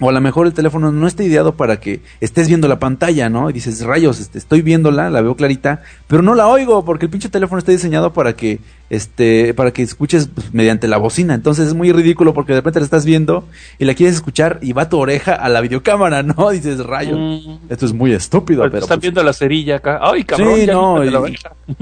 [0.00, 3.28] O a lo mejor el teléfono no está ideado para que estés viendo la pantalla,
[3.28, 3.50] ¿no?
[3.50, 7.10] Y dices, rayos, este, estoy viéndola, la veo clarita, pero no la oigo porque el
[7.10, 11.34] pinche teléfono está diseñado para que, este, para que escuches pues, mediante la bocina.
[11.34, 13.44] Entonces es muy ridículo porque de repente la estás viendo
[13.78, 16.50] y la quieres escuchar y va tu oreja a la videocámara, ¿no?
[16.50, 20.00] dices, rayos, Mm, esto es muy estúpido, pero pero están pues, viendo la cerilla acá.
[20.02, 20.56] Ay, cabrón.
[20.56, 21.20] Sí, no, la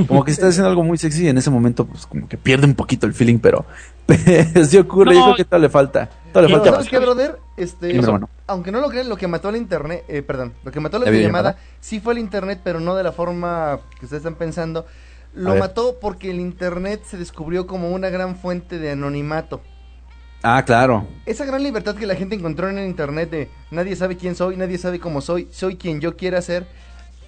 [0.07, 2.67] como que estás haciendo algo muy sexy y en ese momento pues como que pierde
[2.67, 3.65] un poquito el feeling, pero
[4.69, 6.71] sí ocurre, yo No, creo que todo le falta, todo le falta.
[6.73, 7.39] ¿sabes qué, brother?
[7.57, 8.29] Este, hermano.
[8.47, 11.01] aunque no lo crean, lo que mató al internet, eh, perdón, lo que mató a
[11.01, 14.37] la, ¿La videollamada, sí fue el internet, pero no de la forma que ustedes están
[14.37, 14.87] pensando.
[15.35, 19.61] Lo mató porque el internet se descubrió como una gran fuente de anonimato.
[20.43, 21.07] Ah, claro.
[21.27, 24.57] Esa gran libertad que la gente encontró en el internet de nadie sabe quién soy,
[24.57, 26.67] nadie sabe cómo soy, soy quien yo quiera ser,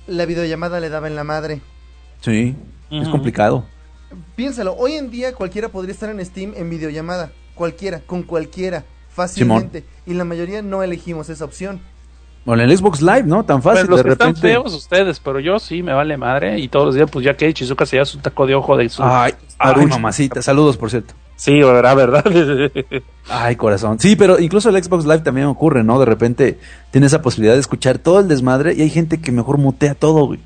[0.06, 1.60] la videollamada le daba en la madre.
[2.20, 2.56] Sí,
[2.90, 3.10] es Ujú.
[3.10, 3.64] complicado.
[4.36, 9.84] Piénsalo, hoy en día cualquiera podría estar en Steam en videollamada, cualquiera, con cualquiera, fácilmente,
[10.06, 11.80] y la mayoría no elegimos esa opción.
[12.44, 13.44] Bueno, en el Xbox Live, ¿no?
[13.44, 14.48] Tan fácil, Pero los de que están repente.
[14.48, 16.58] feos ustedes, pero yo sí me vale madre.
[16.58, 18.88] Y todos los días, pues ya que Chizuka se lleva su taco de ojo de
[18.88, 19.02] su.
[19.04, 19.34] Ay,
[19.88, 20.40] mamacita.
[20.40, 21.14] Saludos, por cierto.
[21.36, 22.24] Sí, verdad, verdad.
[23.28, 23.98] Ay, corazón.
[23.98, 25.98] Sí, pero incluso el Xbox Live también ocurre, ¿no?
[25.98, 26.58] De repente
[26.90, 30.26] tienes esa posibilidad de escuchar todo el desmadre y hay gente que mejor mutea todo,
[30.26, 30.40] güey.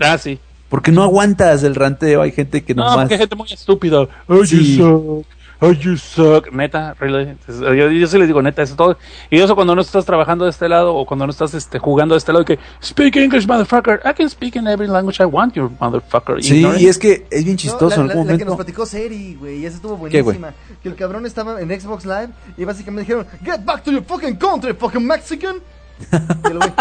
[0.00, 0.38] ah, sí.
[0.72, 3.00] Porque no aguantas el ranteo, hay gente que No, nomás...
[3.00, 4.08] porque hay gente muy estúpida.
[4.26, 4.78] Oh, Sí.
[4.78, 4.84] you
[5.22, 5.26] suck.
[5.64, 6.50] Oh, you suck.
[6.50, 7.36] Neta, really.
[7.46, 8.96] Yo, yo sí les digo neta, eso es todo.
[9.30, 12.14] Y eso cuando no estás trabajando de este lado o cuando no estás este, jugando
[12.14, 14.00] de este lado, que speak English, motherfucker.
[14.04, 16.42] I can speak in every language I want, you motherfucker.
[16.42, 16.80] Sí, Ignorant.
[16.80, 18.86] y es que es bien No, chistoso la, en la- algún la que nos platicó
[18.86, 20.52] Seri, güey, y esa estuvo buenísima.
[20.82, 24.36] que el cabrón estaba en Xbox Live y básicamente dijeron, Get back to your fucking
[24.36, 25.56] country, fucking Mexican.
[26.10, 26.72] y el güey,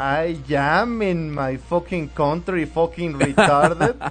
[0.00, 3.96] I am in my fucking country, fucking retarded.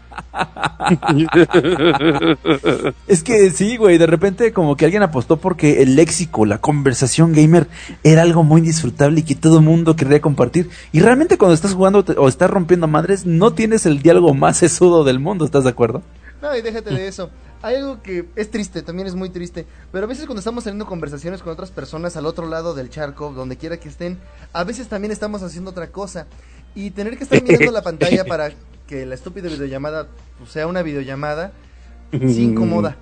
[3.07, 7.31] Es que sí, güey, de repente como que alguien apostó porque el léxico, la conversación
[7.31, 7.67] gamer
[8.03, 10.69] era algo muy disfrutable y que todo el mundo quería compartir.
[10.91, 15.05] Y realmente cuando estás jugando o estás rompiendo madres, no tienes el diálogo más sesudo
[15.05, 16.03] del mundo, ¿estás de acuerdo?
[16.41, 17.29] No, y déjate de eso.
[17.61, 19.65] Hay algo que es triste, también es muy triste.
[19.91, 23.31] Pero a veces cuando estamos teniendo conversaciones con otras personas al otro lado del charco,
[23.31, 24.19] donde quiera que estén,
[24.53, 26.27] a veces también estamos haciendo otra cosa.
[26.75, 28.51] Y tener que estar mirando la pantalla para
[28.85, 30.07] que la estúpida videollamada
[30.37, 31.51] pues, sea una videollamada,
[32.11, 32.97] sí incomoda.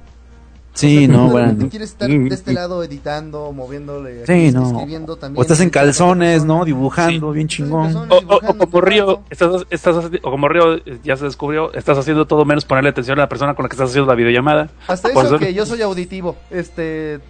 [0.75, 1.69] Sí, O sea, no, tú bueno.
[1.69, 4.67] quieres estar de este lado editando, moviéndole, Sí, aquí, no.
[4.67, 5.39] escribiendo también.
[5.39, 6.43] O estás en calzones.
[6.45, 6.65] ¿no?
[6.65, 7.95] Dibujando, bien chingón.
[7.95, 11.97] O, o- o dibujando, como Río, estás, estás, o como Río ya se descubrió, estás
[11.97, 14.69] haciendo todo menos ponerle atención a la persona con la que estás haciendo la videollamada.
[14.87, 17.21] Hasta Por eso eso- que yo soy auditivo, este,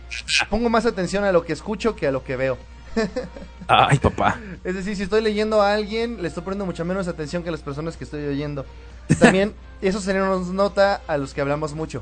[0.49, 2.57] pongo más atención a lo que escucho que a lo que veo.
[3.67, 4.39] Ay, papá.
[4.63, 7.51] Es decir, si estoy leyendo a alguien, le estoy poniendo mucha menos atención que a
[7.51, 8.65] las personas que estoy oyendo.
[9.19, 12.01] También, eso se nos nota a los que hablamos mucho.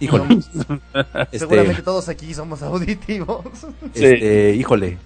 [0.00, 0.24] Híjole.
[1.32, 3.44] Este, Seguramente todos aquí somos auditivos.
[3.94, 4.98] este, híjole.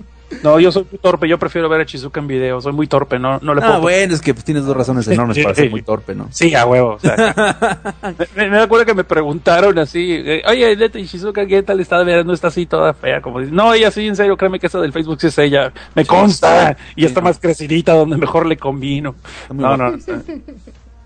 [0.44, 3.18] No, yo soy muy torpe, yo prefiero ver a Chizuka en video, soy muy torpe,
[3.18, 3.80] no, no le Ah, puedo...
[3.80, 6.28] bueno, es que pues, tienes dos razones enormes para ser muy torpe, ¿no?
[6.30, 6.90] Sí, a huevo.
[6.94, 7.34] o sea,
[8.36, 12.04] me, me acuerdo que me preguntaron así, eh, oye, neta, ¿y Shizuka qué tal está?
[12.04, 14.68] Mira, no está así toda fea, como dice, no, ella sí, en serio, créeme que
[14.68, 18.56] esa del Facebook sí es ella, me consta, y está más crecidita donde mejor le
[18.56, 19.16] combino.
[19.52, 19.98] No, no,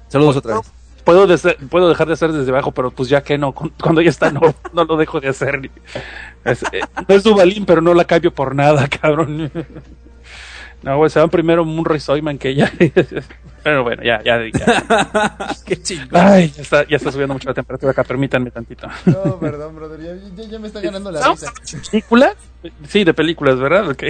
[0.08, 0.70] Saludos otra vez.
[1.04, 3.70] Puedo, de ser- puedo dejar de hacer desde abajo, pero pues ya que no, cu-
[3.80, 4.40] cuando ya está, no,
[4.72, 5.60] no lo dejo de hacer.
[5.60, 5.70] ni-
[6.44, 9.50] Es, eh, no es Dubalín, pero no la cambio por nada, cabrón.
[10.82, 12.70] No, güey, se van primero Munro y Soyman que ella.
[13.64, 15.56] Pero bueno, ya, ya, ya.
[15.64, 16.20] Qué chingón.
[16.20, 18.86] Ay, ya está, ya está subiendo mucho la temperatura acá, permítanme tantito.
[19.06, 19.98] No, perdón, brother.
[20.02, 21.90] Ya, ya- ya me está ganando la ¿Estamos risa.
[21.90, 22.34] película?
[22.86, 23.88] Sí, de películas, ¿verdad?
[23.88, 24.02] Ok.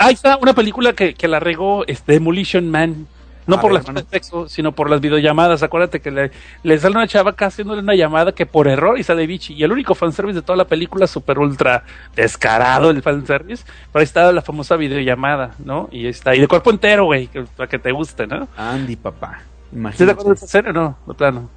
[0.00, 3.06] Ahí está una película que, que la regó este, Demolition Man.
[3.46, 5.62] No A por ver, las sexo, sino por las videollamadas.
[5.62, 6.30] Acuérdate que le,
[6.64, 9.54] le sale una chava acá haciéndole una llamada que por error y sale bichi.
[9.54, 11.84] Y el único fanservice de toda la película, super ultra
[12.16, 13.64] descarado el fanservice.
[13.92, 15.88] Pero ahí está la famosa videollamada, ¿no?
[15.92, 16.34] Y ahí está.
[16.34, 18.48] Y de cuerpo entero, güey, que- para que te guste, ¿no?
[18.56, 19.38] Andy, papá.
[19.40, 20.12] ¿Sí te Imagínate.
[20.20, 20.98] acuerdas de o no?
[21.06, 21.50] De plano.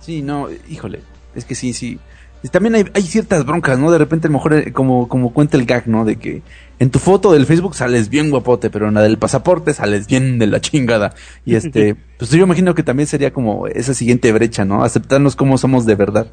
[0.00, 1.00] Sí, no, híjole.
[1.34, 1.98] Es que sí, sí.
[2.44, 3.90] Y También hay, hay ciertas broncas, ¿no?
[3.90, 6.04] De repente, a lo mejor, eh, como, como cuenta el gag, ¿no?
[6.04, 6.42] De que
[6.78, 10.38] en tu foto del Facebook sales bien guapote, pero en la del pasaporte sales bien
[10.38, 11.14] de la chingada.
[11.46, 14.84] Y este, pues yo imagino que también sería como esa siguiente brecha, ¿no?
[14.84, 16.26] Aceptarnos como somos de verdad.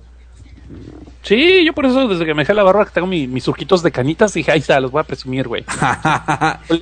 [1.23, 3.83] Sí, yo por eso desde que me dejé la barba que tengo mi- mis surquitos
[3.83, 5.63] de canitas, dije, ahí está, los voy a presumir, güey.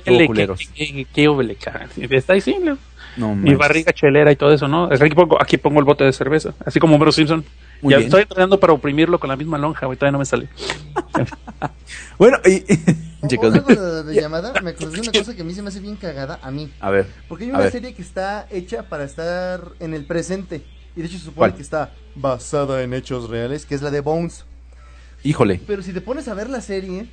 [0.02, 0.26] Qué,
[0.74, 1.86] qué, qué óvele, cara.
[1.96, 2.56] Está ahí, sí,
[3.16, 3.34] ¿no?
[3.34, 4.84] Mi barriga chelera y todo eso, ¿no?
[4.84, 7.44] Aquí pongo, aquí pongo el bote de cerveza, así como Homero Simpson.
[7.82, 8.08] Muy ya bien.
[8.08, 10.48] estoy entrenando para oprimirlo con la misma lonja, güey, todavía no me sale.
[12.18, 12.62] Bueno, y...
[13.26, 13.52] Chicos,
[14.06, 16.38] de llamada, me acordé de una cosa que a mí se me hace bien cagada,
[16.42, 16.70] a mí.
[16.80, 17.06] a ver.
[17.28, 17.72] Porque hay una ver.
[17.72, 20.62] serie que está hecha para estar en el presente.
[20.96, 21.54] Y de hecho se supone ¿Cuál?
[21.54, 24.44] que está basada en hechos reales, que es la de Bones.
[25.22, 25.60] Híjole.
[25.66, 27.06] Pero si te pones a ver la serie,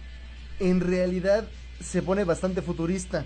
[0.60, 1.46] en realidad
[1.82, 3.26] se pone bastante futurista.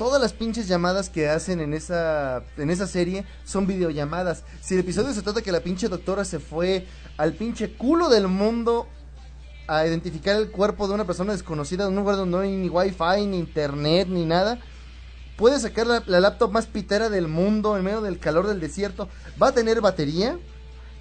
[0.00, 4.44] Todas las pinches llamadas que hacen en esa, en esa serie son videollamadas.
[4.62, 6.86] Si el episodio se trata que la pinche doctora se fue
[7.18, 8.88] al pinche culo del mundo
[9.66, 12.70] a identificar el cuerpo de una persona desconocida en un lugar donde no hay ni
[12.70, 14.58] wifi, ni internet, ni nada,
[15.36, 19.06] puede sacar la, la laptop más pitera del mundo en medio del calor del desierto.
[19.40, 20.38] Va a tener batería,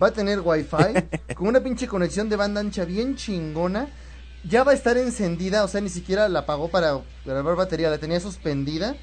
[0.03, 0.75] va a tener wifi,
[1.35, 3.87] con una pinche conexión de banda ancha bien chingona.
[4.43, 7.97] Ya va a estar encendida, o sea, ni siquiera la apagó para grabar batería, la
[7.97, 8.95] tenía suspendida.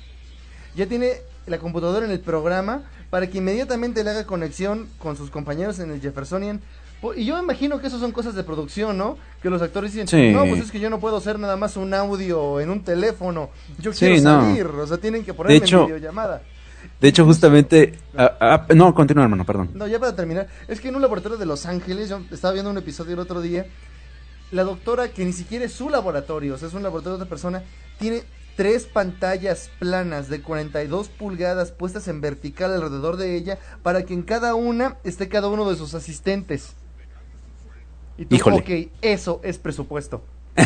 [0.74, 1.12] Ya tiene
[1.46, 5.90] la computadora en el programa para que inmediatamente le haga conexión con sus compañeros en
[5.90, 6.60] el Jeffersonian.
[7.14, 9.16] Y yo imagino que eso son cosas de producción, ¿no?
[9.42, 10.32] Que los actores dicen, Sí.
[10.32, 13.50] no, pues es que yo no puedo hacer nada más un audio en un teléfono.
[13.78, 14.40] Yo Sí, quiero no.
[14.40, 16.42] salir, o sea, tienen que ponerme hecho- en videollamada.
[17.00, 17.98] De hecho, justamente...
[18.16, 19.70] ah, no, continúa, hermano, perdón.
[19.74, 22.70] No, ya para terminar, es que en un laboratorio de Los Ángeles, yo estaba viendo
[22.70, 23.66] un episodio el otro día,
[24.52, 27.28] la doctora, que ni siquiera es su laboratorio, o sea, es un laboratorio de otra
[27.30, 27.62] persona,
[27.98, 28.22] tiene
[28.56, 34.22] tres pantallas planas de 42 pulgadas puestas en vertical alrededor de ella para que en
[34.22, 36.74] cada una esté cada uno de sus asistentes.
[38.16, 38.56] Y tú, Híjole.
[38.56, 40.24] ok, eso es presupuesto.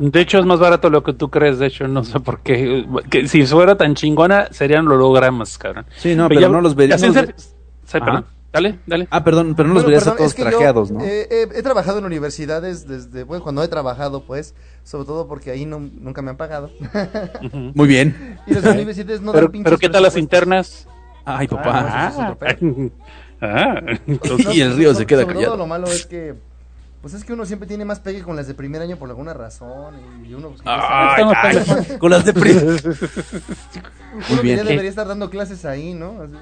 [0.00, 2.86] De hecho, es más barato lo que tú crees, de hecho, no sé por qué.
[3.10, 5.86] Que si fuera tan chingona, serían hologramas, cabrón.
[5.96, 8.24] Sí, no, pero no los vería- ya no los ciencia- ve- Sí, perdón.
[8.62, 9.08] Dale, dale.
[9.10, 11.00] Ah, perdón, pero no los Bueno, verías a todos es que yo, trajeados, ¿no?
[11.02, 14.54] eh, eh, he trabajado en universidades desde, bueno, cuando he trabajado, pues,
[14.84, 16.70] sobre todo porque ahí no, nunca me han pagado.
[17.74, 18.38] Muy bien.
[18.46, 20.86] y las universidades no pero, dan pinches pero ¿qué tal las internas?
[21.24, 22.08] Ay, Ah, papá.
[22.10, 22.90] eso es otro pedo.
[23.40, 23.76] Ah,
[24.08, 25.52] entonces- Y el río se queda sobre callado.
[25.52, 26.34] todo lo malo es que
[27.00, 29.32] pues es que uno siempre tiene más pegue con las de primer año por alguna
[29.32, 29.94] razón
[30.28, 31.22] y uno pues, Ay,
[32.00, 34.56] con las de pri- uno que bien.
[34.56, 36.20] ya debería estar dando clases ahí, ¿no?
[36.22, 36.32] Así.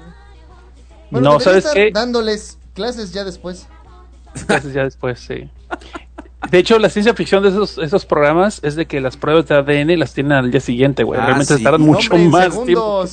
[1.11, 1.91] No, ¿sabes estar qué?
[1.91, 3.67] Dándoles clases ya después.
[4.35, 5.49] Entonces ya después, sí.
[6.51, 9.55] De hecho, la ciencia ficción de esos, esos programas es de que las pruebas de
[9.55, 11.19] ADN las tienen al día siguiente, güey.
[11.19, 11.63] Ah, Realmente sí.
[11.63, 13.05] tardan mucho Hombre, más tiempo.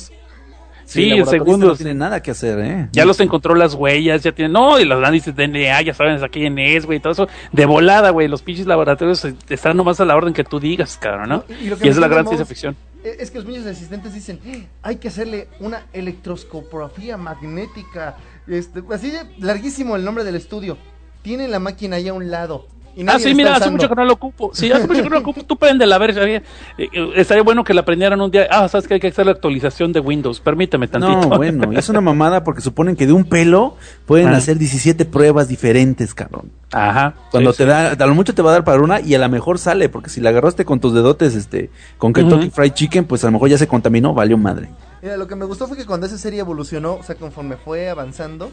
[0.85, 1.69] Sí, el en laboratorista segundos.
[1.71, 2.89] No tiene nada que hacer, ¿eh?
[2.91, 6.23] Ya los encontró las huellas, ya tienen, no, y los análisis de DNA, ya saben
[6.23, 10.05] aquí quién es, güey, todo eso, de volada, güey, los pinches laboratorios están nomás a
[10.05, 11.43] la orden que tú digas, cabrón, ¿no?
[11.49, 12.75] Y- y lo que Y es la gran ciencia ficción.
[13.03, 18.17] Eh, Es que los niños asistentes dicen, "Eh, hay que hacerle una electroscopografía magnética.
[18.47, 20.77] Este, así de larguísimo el nombre del estudio.
[21.21, 22.67] Tienen la máquina ahí a un lado.
[22.97, 24.51] Y Ah, sí, la mira, hace mucho que no lo ocupo.
[24.53, 25.43] Sí, hace mucho que no lo ocupo.
[25.43, 26.17] Tú préndela, a ver.
[26.17, 26.41] Eh,
[26.77, 28.47] eh, estaría bueno que la aprendieran un día.
[28.49, 30.39] Ah, sabes que hay que hacer la actualización de Windows.
[30.39, 31.27] Permíteme tantito.
[31.29, 34.37] No, bueno, es una mamada porque suponen que de un pelo pueden Ah.
[34.37, 36.51] hacer 17 pruebas diferentes, cabrón.
[36.71, 37.15] Ajá.
[37.31, 37.69] Cuando sí, te sí.
[37.69, 39.89] da, a lo mucho te va a dar para una y a lo mejor sale,
[39.89, 42.55] porque si la agarraste con tus dedotes, este, con Kentucky Ujú.
[42.55, 44.69] Fried Chicken, pues a lo mejor ya se contaminó, valió madre.
[45.01, 47.89] Mira, lo que me gustó fue que cuando esa serie evolucionó, o sea, conforme fue
[47.89, 48.51] avanzando,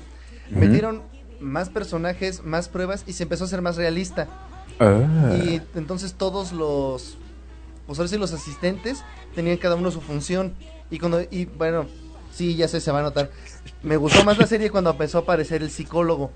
[0.51, 1.03] metieron
[1.43, 4.29] más personajes, más pruebas y se empezó a hacer más realista.
[4.81, 5.37] Ah.
[5.45, 7.17] Y entonces todos los,
[7.87, 9.05] pues ahora sí los asistentes
[9.35, 10.55] tenían cada uno su función.
[10.91, 11.87] Y cuando, y bueno,
[12.33, 13.31] sí, ya sé, se va a notar.
[13.83, 16.31] Me gustó más la serie cuando empezó a aparecer el psicólogo.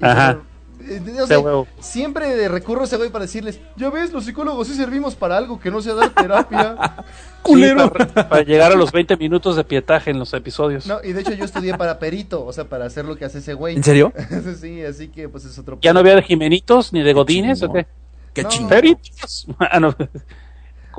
[0.00, 0.40] Y Ajá.
[0.80, 0.84] O
[1.22, 1.66] Ese sea, huevo.
[1.80, 5.58] siempre recurro a ese güey para decirles, ya ves, los psicólogos sí servimos para algo
[5.60, 6.76] que no sea dar terapia.
[7.46, 10.86] Sí, para, para llegar a los 20 minutos de pietaje en los episodios.
[10.86, 13.38] No, y de hecho yo estudié para perito, o sea, para hacer lo que hace
[13.38, 13.74] ese güey.
[13.74, 14.12] ¿En serio?
[14.60, 17.72] sí, así que pues es otro ¿Ya no había de Jimenitos ni de Godines o
[17.72, 17.86] qué?
[18.34, 18.48] Qué No.
[18.50, 18.68] chingón.
[18.68, 19.46] Peritos.
[19.60, 19.94] Ah, no.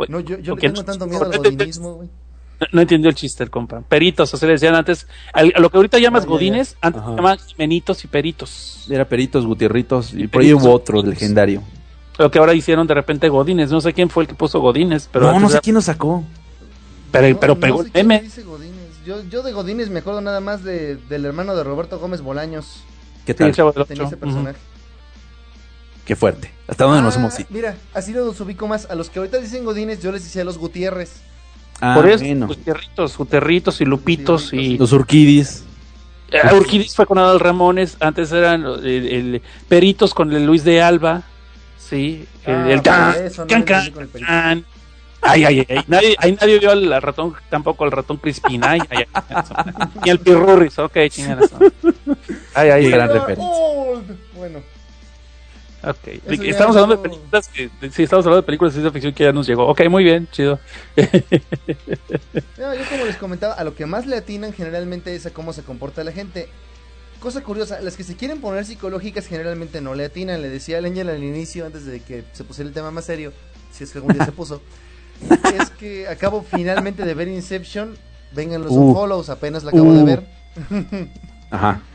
[0.07, 2.09] No, yo, yo ¿Por le tengo tanto miedo al godinismo, güey.
[2.73, 3.81] No entendió el chiste el compa.
[3.81, 5.07] Peritos, así le decían antes.
[5.33, 7.09] Al- a lo que ahorita llamas Ah, ya, Godines, antes Ajá.
[7.11, 8.85] se llamaban Jimenitos y Peritos.
[8.89, 10.13] Era Peritos, Gutierritos.
[10.13, 11.63] Y por ahí hubo otro legendario.
[12.17, 13.71] Lo que ahora hicieron de repente Godines.
[13.71, 15.81] No sé quién fue el que puso Godines, pero, no, no sé era- quién lo
[15.81, 16.23] sacó.
[17.11, 18.29] pero, No, pero no pegó sé el meme.
[19.05, 22.83] Yo, yo de Godínez me acuerdo nada más de, del hermano de Roberto Gómez Bolaños.
[23.25, 23.53] ¿Qué Sí, tal?
[23.73, 24.57] del Tenía ese personaje.
[26.05, 26.51] Qué fuerte.
[26.67, 27.47] ¿Hasta dónde nos Ah, hemos ido?
[27.51, 28.89] Mira, así los ubico más.
[28.89, 31.21] A los que ahorita dicen Godínez, yo les decía los Gutiérrez.
[31.81, 32.47] Ah, Por eso, bueno.
[32.47, 34.77] Gutierritos, Gutierritos y Lupitos y...
[34.77, 35.63] Los Urquidis.
[36.31, 40.81] Eh, Urquidis fue con Adal Ramones, antes eran el, el Peritos con el Luis de
[40.81, 41.23] Alba,
[41.77, 44.65] sí, el, Ah, el can, eso, can, can.
[45.21, 49.05] Ay, ay, ay, nadie, ahí nadie vio al ratón, tampoco al ratón Crispín, ay, ay,
[49.13, 49.35] ay,
[50.05, 51.57] ni al Pirurris, ok, chingan eso.
[52.53, 53.45] Ay, ay, gran Ah, referencia.
[53.45, 54.17] old.
[54.35, 54.59] Bueno,
[55.83, 56.07] ok.
[56.27, 59.13] Eso Estamos hablando de películas que, de- sí, estamos hablando de películas de ciencia ficción
[59.13, 60.59] que ya nos llegó, ok, muy bien, chido.
[62.57, 65.53] no, yo como les comentaba, a lo que más le atinan generalmente es a cómo
[65.53, 66.49] se comporta la gente.
[67.19, 70.41] Cosa curiosa, las que se quieren poner psicológicas generalmente no le atinan.
[70.41, 73.33] Le decía al Angel al inicio, antes de que se pusiera el tema más serio,
[73.71, 74.61] si es que algún día se puso,
[75.61, 77.97] es que acabo finalmente de ver Inception.
[78.31, 78.79] Vengan los Uh.
[78.89, 79.93] unfollows, apenas la acabo Uh.
[79.97, 80.23] de ver.
[81.51, 81.81] Ajá.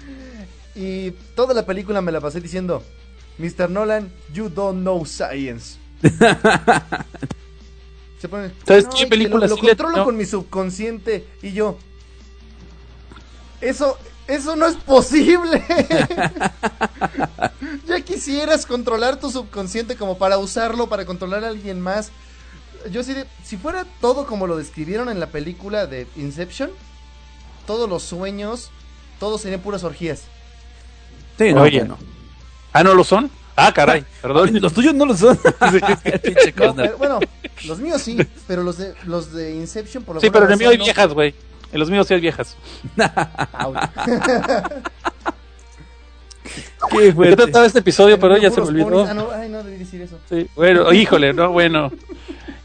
[0.77, 2.83] Y toda la película me la pasé diciendo,
[3.39, 3.69] Mr.
[3.69, 5.79] Nolan, you don't know science.
[8.21, 10.05] Se pone, ¿Sabes "No, qué película lo, lo controlo atinó"?
[10.05, 11.79] con mi subconsciente y yo.
[13.61, 13.99] Eso,
[14.29, 15.63] eso no es posible.
[17.87, 22.11] ya quisieras controlar tu subconsciente como para usarlo para controlar a alguien más.
[22.91, 26.71] Yo sí, de- si fuera todo como lo describieron en la película de Inception,
[27.67, 28.71] todos los sueños,
[29.19, 30.23] todos serían puras orgías.
[31.39, 31.87] Sí, no, Oye.
[32.75, 33.31] Ah, ¿no lo son?
[33.57, 34.51] Ah, caray, perdón.
[34.61, 35.39] Los tuyos no lo son.
[36.23, 37.21] Pinche No, pero- bueno,
[37.67, 40.59] los míos sí, pero los de los de Inception por lo Sí, pero en el
[40.59, 40.85] mío hay no.
[40.85, 41.35] viejas, güey.
[41.73, 42.57] En los míos sí hay viejas.
[42.97, 43.03] Qué
[46.91, 47.37] ¿Qué fuerte.
[47.37, 48.19] trataba este episodio?
[48.21, 49.07] Pero ya se me olvidó.
[49.07, 50.19] Ah, no, ay, no debí decir eso.
[50.29, 51.91] Sí, bueno, híjole, no, bueno.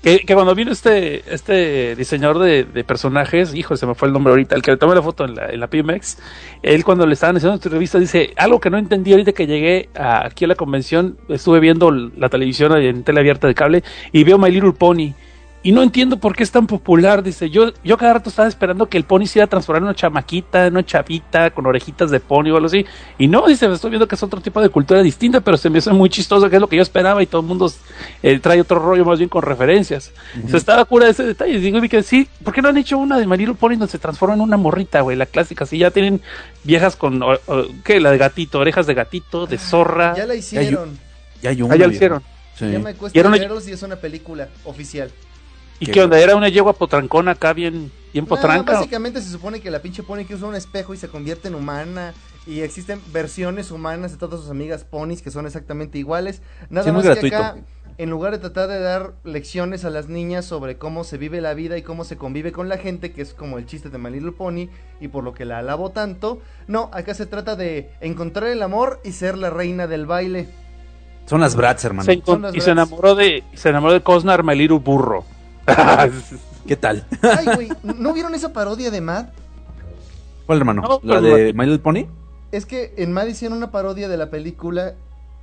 [0.02, 4.32] Que, que cuando vino este este diseñador de, personajes, hijo, se me fue el nombre
[4.32, 6.18] ahorita, el que le tomé la foto en la, en la PMX,
[6.64, 9.90] él cuando le estaban haciendo esta revista dice, algo que no entendí ahorita que llegué
[9.94, 14.38] aquí a la convención, estuve viendo la televisión en tele abierta de cable y veo
[14.38, 15.14] My Little Pony.
[15.62, 17.50] Y no entiendo por qué es tan popular, dice.
[17.50, 19.94] Yo, yo cada rato estaba esperando que el pony se iba a transformar en una
[19.96, 22.86] chamaquita, en una chavita, con orejitas de pony o algo así.
[23.18, 25.80] Y no, dice, estoy viendo que es otro tipo de cultura distinta, pero se me
[25.80, 27.70] hace muy chistoso, que es lo que yo esperaba, y todo el mundo
[28.24, 30.14] eh, trae otro rollo más bien con referencias.
[30.48, 31.54] Se estaba cura de ese detalle.
[31.56, 33.88] Y digo, y que sí, ¿por qué no han hecho una de Little Pony donde
[33.90, 35.18] se transforma en una morrita, güey?
[35.18, 36.22] La clásica, si ya tienen
[36.64, 38.00] viejas con, o- o- ¿qué?
[38.00, 40.16] La de gatito, orejas de gatito, de zorra.
[40.16, 40.98] Ya la hicieron.
[41.42, 41.96] Ya hay Ah, una, ya lo viejo.
[41.96, 42.24] hicieron.
[42.58, 42.72] Sí.
[42.72, 45.10] Ya me cuesta verlos y es una película oficial.
[45.80, 46.20] ¿Y Qué qué onda?
[46.20, 48.74] ¿Era una yegua potrancona acá bien, bien No, potranca?
[48.74, 51.56] básicamente se supone que la pinche pony que usa un espejo y se convierte en
[51.56, 52.14] humana.
[52.46, 56.42] Y existen versiones humanas de todas sus amigas ponis que son exactamente iguales.
[56.70, 57.58] Nada Sí, muy más que acá,
[58.00, 61.54] en lugar de tratar de dar lecciones a las niñas sobre cómo se vive la
[61.54, 64.10] vida y cómo se convive con la gente, que es como el chiste de My
[64.10, 64.70] Little Pony
[65.02, 69.02] y por lo que la alabo tanto, no, acá se trata de encontrar el amor
[69.04, 70.48] y ser la reina del baile.
[71.26, 72.06] Son las Bratz, hermano.
[72.06, 72.22] Se
[72.54, 75.26] y se enamoró de se enamoró de Cosnar My Little Burro.
[76.68, 77.06] ¿Qué tal?
[77.22, 79.28] Ay, güey, ¿no vieron esa parodia de Mad?
[80.46, 80.82] ¿Cuál, hermano?
[80.82, 82.06] No, ¿La de My Little Pony?
[82.52, 84.94] Es que en Mad hicieron una parodia de la película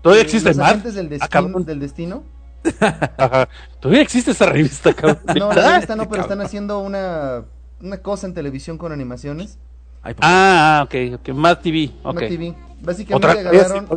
[0.02, 0.66] ¿Todavía existe Los Mad?
[0.66, 1.64] Agentes del, Ah, destino, cabrón.
[1.64, 2.22] del destino.
[3.18, 3.48] Ajá.
[3.80, 5.18] Todavía existe esa revista, cabrón.
[5.36, 6.22] No, la revista no, pero Cabrón.
[6.22, 7.44] están haciendo una,
[7.80, 9.58] una cosa en televisión con animaciones.
[10.02, 10.26] Ay, papá.
[10.28, 11.28] Ah, ok, ok.
[11.34, 11.90] Mad TV.
[12.04, 12.18] Mad Ok.
[12.28, 12.54] TV.
[12.82, 13.88] Básicamente Otra agarraron.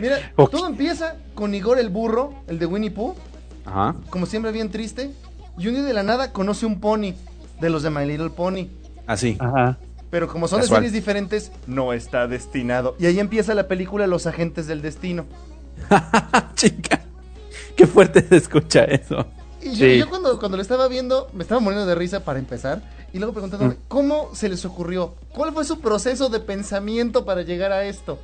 [0.00, 3.14] Mira, todo empieza con Igor el burro, el de Winnie Pooh,
[3.66, 3.96] Ajá.
[4.08, 5.10] como siempre bien triste.
[5.60, 7.12] Y un día de la nada conoce un pony
[7.60, 8.68] de los de My Little Pony.
[9.06, 9.36] Así.
[9.38, 9.76] Ajá.
[10.10, 10.80] Pero como son Casual.
[10.82, 12.96] de series diferentes, no está destinado.
[12.98, 15.26] Y ahí empieza la película Los Agentes del Destino.
[16.54, 17.02] Chica.
[17.76, 19.26] Qué fuerte se escucha eso.
[19.62, 19.98] Y yo, Sí.
[19.98, 22.82] yo cuando, cuando lo estaba viendo, me estaba muriendo de risa para empezar.
[23.12, 25.14] Y luego preguntándome, ¿cómo se les ocurrió?
[25.34, 28.18] ¿Cuál fue su proceso de pensamiento para llegar a esto?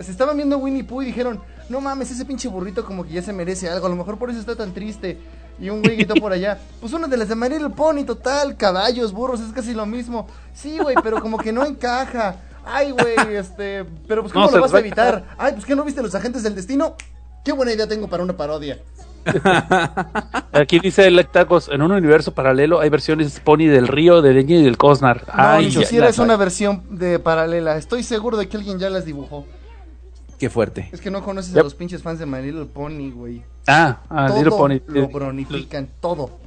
[0.00, 3.22] Se estaban viendo Winnie Pooh y dijeron, no mames, ese pinche burrito como que ya
[3.22, 5.18] se merece algo, a lo mejor por eso está tan triste.
[5.60, 8.56] Y un güey gritó por allá, pues una de las de My Little Pony, total,
[8.56, 10.28] caballos, burros, es casi lo mismo.
[10.54, 12.36] Sí, güey, pero como que no encaja.
[12.64, 15.24] Ay, güey, este, pero pues ¿cómo No, lo vas va a evitar?
[15.36, 16.94] Ay, pues ¿qué no viste los agentes del destino?
[17.44, 18.78] Qué buena idea tengo para una parodia.
[20.52, 24.64] Aquí dice Lectacos, en un universo paralelo hay versiones Pony del río, de Dengue y
[24.64, 25.24] del Cosnar.
[25.26, 27.76] No, Ay, es una versión de paralela.
[27.76, 29.44] Estoy seguro de que alguien ya las dibujó.
[30.38, 30.88] Qué fuerte.
[30.92, 31.64] Es que no conoces a Yep.
[31.64, 33.42] los pinches fans de My Little Pony, güey.
[33.66, 34.80] Ah, ah, Little todo Pony.
[34.86, 36.38] lo bronifican, todo.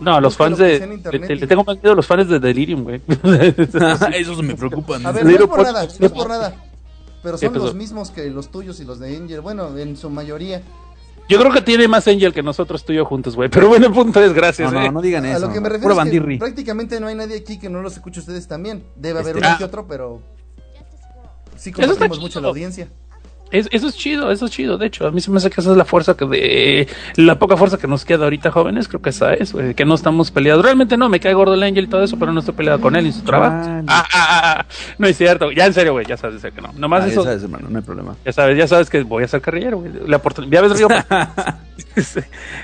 [0.00, 1.00] No, los fans lo de.
[1.12, 3.00] le, y- le tengo más miedo a los fans de Delirium, güey.
[4.14, 5.06] Esos me preocupan.
[5.06, 6.54] A ver, no Little es por Pony- nada, no es por nada.
[7.22, 9.40] Pero son los mismos que los tuyos y los de Angel.
[9.40, 10.60] Bueno, en su mayoría.
[11.28, 13.48] Yo creo que tiene más Angel que nosotros tú y yo juntos, güey.
[13.48, 14.86] Pero bueno, el punto es gracias, No, eh.
[14.86, 15.46] no, no digan A eso.
[15.46, 16.38] lo que me Puro refiero es que bandirri.
[16.38, 18.82] prácticamente no hay nadie aquí que no los escuche ustedes también.
[18.96, 19.58] Debe haber Este- uno Ah.
[19.58, 20.20] que otro, pero
[21.56, 22.88] sí compartimos mucho la audiencia.
[23.52, 24.78] Es- eso es chido, eso es chido.
[24.78, 26.88] De hecho, a mí se me hace que esa es la fuerza que de.
[27.16, 28.88] La poca fuerza que nos queda ahorita, jóvenes.
[28.88, 29.74] Creo que esa es, güey.
[29.74, 30.64] Que no estamos peleados.
[30.64, 32.96] Realmente no, me cae gordo el Angel y todo eso, pero no estoy peleado con
[32.96, 33.54] él y su trabajo.
[33.64, 34.66] Ah, ah, ah, ah.
[34.98, 35.52] No es cierto.
[35.52, 36.06] Ya en serio, güey.
[36.06, 36.72] Ya sabes que no.
[36.76, 37.24] Nomás Ah, ya eso.
[37.24, 38.16] sabes, hermano, no hay problema.
[38.24, 39.92] Ya sabes, ya sabes que voy a ser carrillero, güey.
[40.06, 40.52] La oportunidad.
[40.52, 40.88] Ya ves, Río.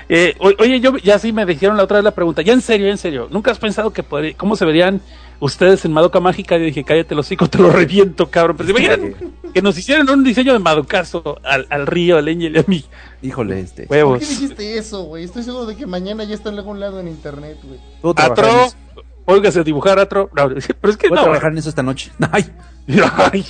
[0.09, 2.41] Eh, oye, yo ya sí me dijeron la otra vez la pregunta.
[2.41, 3.27] Ya en serio, ya en serio.
[3.29, 5.01] ¿Nunca has pensado que podría- cómo se verían
[5.39, 6.57] ustedes en Madoka Mágica?
[6.57, 8.57] Yo dije, cállate los hocico, te lo reviento, cabrón.
[8.57, 9.15] Pero se imaginan
[9.53, 12.85] que nos hicieran un diseño de Madokazo al, al Río, al Angel y a mí.
[13.21, 13.83] Híjole, este.
[13.87, 14.19] ¿Por Huevos.
[14.19, 15.23] qué dijiste eso, güey?
[15.23, 18.13] Estoy seguro de que mañana ya está en algún lado en internet, güey.
[18.15, 18.47] Atro,
[19.25, 20.29] óigase a dibujar Atro.
[20.35, 20.49] No,
[20.81, 21.23] pero es que Puedo no.
[21.23, 22.11] trabajar en eso esta noche.
[22.31, 22.45] Ay,
[23.31, 23.45] Ay.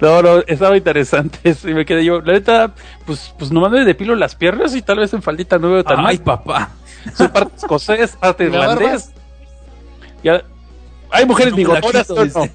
[0.00, 2.20] No, no, estaba interesante eso y me quedé yo.
[2.22, 2.74] La neta,
[3.04, 5.98] pues, pues nomás me depilo las piernas y tal vez en faldita no veo tan
[5.98, 6.20] ay, mal.
[6.20, 6.70] papá.
[7.14, 8.96] Soy parte escocés, parte ¿La barba?
[10.22, 10.42] Ya,
[11.10, 12.48] hay mujeres bigotonas, quito, ¿o no?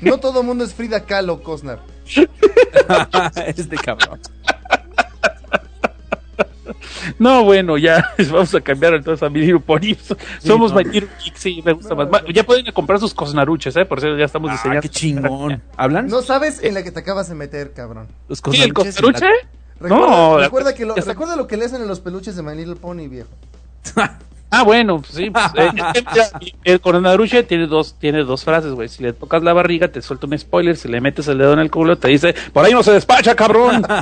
[0.00, 1.80] No todo mundo es Frida Kahlo, Cosnar.
[3.56, 4.20] este cabrón.
[7.18, 9.96] No, bueno, ya vamos a cambiar entonces a mi Little Pony.
[10.44, 12.08] Somos My Little Geek, sí, me gusta más.
[12.32, 13.84] Ya pueden comprar sus cosnaruches, ¿eh?
[13.84, 14.82] Por eso ya estamos Ah, diseñando.
[14.82, 15.62] qué chingón.
[15.76, 16.06] ¿Hablan?
[16.08, 18.08] No sabes en la que te acabas de meter, cabrón.
[18.28, 19.26] Los ¿Sí, el cosnaruche?
[19.80, 22.54] Recuerda, No, recuerda, que lo, recuerda lo que le hacen en los peluches de My
[22.54, 23.28] Little Pony, viejo.
[24.50, 25.30] Ah, bueno, pues sí.
[25.30, 25.70] pues, eh,
[26.64, 28.88] el coronaruche tiene dos, tiene dos frases, güey.
[28.88, 30.76] Si le tocas la barriga, te suelta un spoiler.
[30.76, 33.34] Si le metes el dedo en el culo, te dice, por ahí no se despacha,
[33.34, 33.82] cabrón.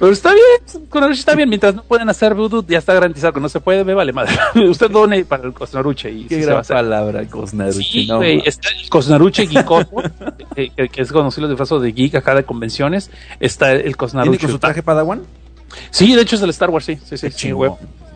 [0.00, 1.48] Pero está bien, Coronaruche está bien.
[1.48, 4.34] Mientras no pueden hacer voodoo, ya está garantizado que no se puede, me vale madre.
[4.68, 6.76] Usted done para el Cosnaruche y Qué sí se va a gran hacer.
[6.76, 7.82] palabra, cosnaruche.
[7.82, 9.88] Sí, no, está el Cosnaruche Geekoso,
[10.56, 13.10] que, que- que es conocido de disfrazo de geek acá de convenciones.
[13.38, 14.40] Está el ¿Tiene Cosnaruche.
[14.40, 15.22] con su traje Padawan?
[15.90, 17.70] Sí, de hecho es el Star Wars, sí, sí, sí, sí, güey.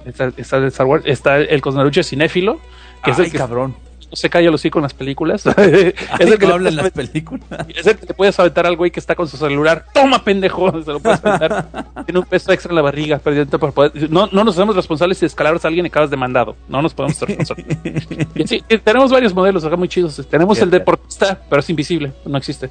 [0.04, 2.58] Está, está el Star Wars, está el Cosnaruche cinéfilo,
[3.04, 3.74] que es el que cabrón.
[4.10, 5.46] no se calla los con las películas.
[5.56, 7.44] es, el que no habla en las películas.
[7.68, 9.86] es el que le puedes aventar al güey que está con su celular.
[9.94, 11.68] Toma, pendejo, se lo puedes aventar.
[12.06, 15.18] Tiene un peso extra en la barriga, perdiendo para poder- No, no nos hacemos responsables
[15.18, 16.56] si descalabras a alguien y acabas demandado.
[16.68, 17.76] No nos podemos ser responsables.
[18.46, 20.20] Sí, tenemos varios modelos acá muy chidos.
[20.28, 22.70] Tenemos el deportista, pero es invisible, no existe.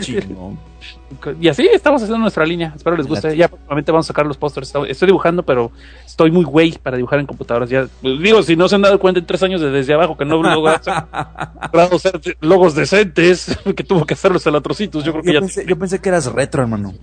[0.00, 0.58] Chingón.
[1.40, 2.72] Y así estamos haciendo nuestra línea.
[2.74, 3.36] Espero les guste.
[3.36, 4.72] Ya próximamente vamos a sacar los pósters.
[4.88, 5.70] Estoy dibujando, pero
[6.04, 7.70] estoy muy güey para dibujar en computadoras.
[7.70, 10.24] Ya digo, si no se han dado cuenta en tres años de desde abajo que
[10.24, 15.00] no logrado ser logos decentes, que tuvo que hacerlos el otro sitio.
[15.02, 16.94] Yo creo que Yo ya pensé, yo pensé que eras retro, hermano.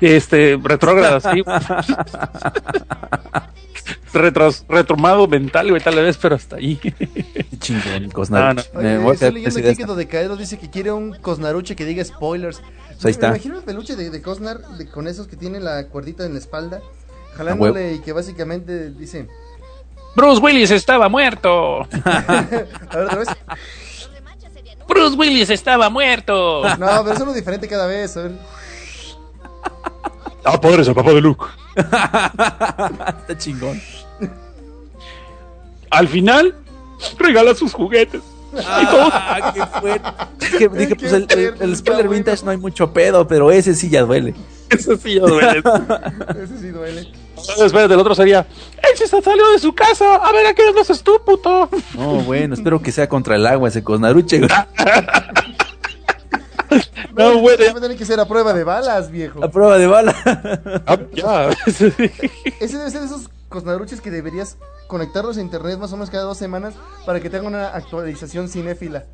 [0.00, 1.42] Este retrógradas, sí.
[4.12, 6.80] Retros, retromado mental, güey, tal vez, pero hasta ahí.
[7.58, 8.68] Chingón, cosnaruche.
[8.74, 9.84] Oye, Me voy a estoy leyendo aquí que.
[9.84, 12.60] Dodecaedro dice que quiere un Cosnaruche que diga spoilers.
[12.60, 13.28] Pues ahí está.
[13.28, 16.32] Me imagino el peluche de, de Cosnar de- con esos que tienen la cuerdita en
[16.32, 16.80] la espalda,
[17.36, 19.28] jalándole y que básicamente dice,
[20.16, 21.82] Bruce Willis estaba muerto.
[22.04, 23.28] a ver otra vez.
[24.88, 26.62] Bruce Willis estaba muerto.
[26.78, 28.16] No, pero es uno diferente cada vez.
[28.16, 28.32] A ver.
[30.50, 31.44] Ah, padre, es el papá de Luke.
[31.76, 33.80] Está chingón.
[35.90, 36.54] Al final,
[37.18, 38.22] regala sus juguetes.
[38.66, 40.10] Ah, qué fuerte.
[40.38, 43.90] Dije, dije, pues el, el, el spoiler vintage no hay mucho pedo, pero ese sí
[43.90, 44.34] ya duele.
[44.70, 45.62] Eso sí ya duele.
[46.42, 47.12] Ese sí duele.
[47.36, 48.46] Espérate, el otro sería,
[48.76, 51.68] él se salió de su casa, a ver a qué lo haces tú, puto.
[51.94, 54.40] No, bueno, espero que sea contra el agua ese cosnaruche.
[57.24, 57.34] Güey.
[57.34, 57.56] No, güey.
[57.58, 59.44] Va a tener que ser a prueba de balas, viejo.
[59.44, 60.14] A prueba de bala.
[60.86, 61.50] Ah, ya.
[61.66, 64.58] Ese debe ser de esos Cosnaruches que deberías
[64.88, 66.74] conectarlos a internet más o menos cada dos semanas
[67.06, 69.06] para que tenga una actualización cinéfila.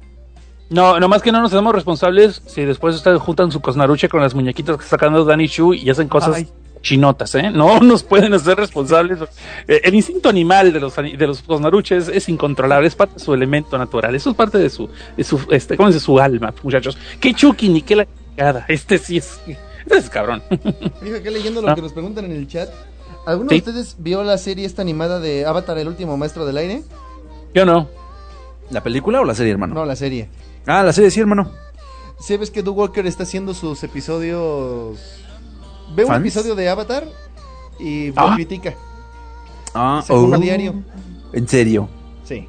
[0.70, 4.34] No, nomás que no nos hacemos responsables si después ustedes juntan su cosnaruche con las
[4.34, 6.48] muñequitas que está sacando Danny Shu y hacen cosas Ay.
[6.88, 7.50] Cochinotas, ¿eh?
[7.50, 9.18] No nos pueden hacer responsables.
[9.66, 13.32] Eh, El instinto animal de los de los cosnaruches es incontrolable, es parte de su
[13.32, 16.04] elemento natural, eso es parte de su, de su este, ¿cómo se dice?
[16.04, 16.98] su alma, muchachos.
[17.20, 18.06] Qué chuki ni qué la.
[18.68, 20.42] Este sí es, este es cabrón.
[20.50, 21.74] Fíjate que leyendo lo Ah.
[21.74, 22.68] que nos preguntan en el chat.
[23.26, 23.54] ¿Alguno Sí.
[23.60, 26.82] de ustedes vio la serie esta animada de Avatar, el último maestro del aire?
[27.54, 27.88] Yo no.
[28.70, 29.74] ¿La película o la serie, hermano?
[29.74, 30.28] No, la serie.
[30.66, 31.50] Ah, la serie sí, hermano.
[32.20, 34.98] ¿Sí ves que Doug Walker está haciendo sus episodios?
[35.94, 37.06] Ve un episodio de Avatar
[37.78, 38.34] y lo Ah.
[38.34, 38.74] critica.
[39.74, 40.40] Ah, uno oh.
[40.40, 40.82] diario.
[41.32, 41.88] En serio.
[42.24, 42.48] Sí.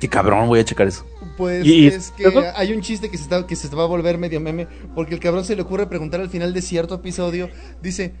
[0.00, 1.04] Qué cabrón, voy a checar eso.
[1.36, 2.42] Pues ¿Y- y es que eso?
[2.54, 5.20] hay un chiste que se, está, que se va a volver medio meme porque el
[5.20, 7.48] cabrón se le ocurre preguntar al final de cierto episodio,
[7.82, 8.14] dice,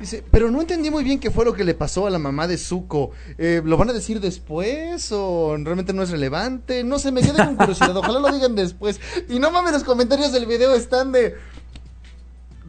[0.00, 2.46] dice, pero no entendí muy bien qué fue lo que le pasó a la mamá
[2.48, 3.10] de Zuko.
[3.38, 6.82] Eh, ¿Lo van a decir después o realmente no es relevante?
[6.84, 9.00] No sé, me quedé con curiosidad, ojalá lo digan después.
[9.28, 11.34] Y no mames, los comentarios del video están de...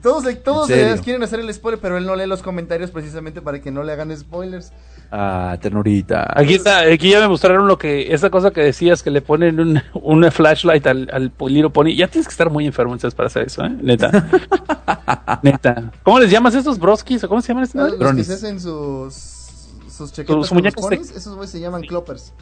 [0.03, 0.67] Todos, todos
[1.01, 3.93] quieren hacer el spoiler, pero él no lee los comentarios precisamente para que no le
[3.93, 4.71] hagan spoilers.
[5.11, 6.27] Ah, ternurita.
[6.35, 9.59] Aquí está, aquí ya me mostraron lo que, esa cosa que decías que le ponen
[9.59, 11.95] un, una flashlight al, al Little Pony.
[11.95, 13.69] Ya tienes que estar muy enfermo entonces para hacer eso, ¿eh?
[13.81, 14.11] Neta.
[15.41, 15.91] Neta.
[16.03, 17.81] ¿Cómo les llamas estos broskis o cómo se llaman estos?
[17.93, 21.59] Ah, los que se hacen sus, sus Sus con los muñecos de- esos güeyes se
[21.59, 22.33] llaman cloppers.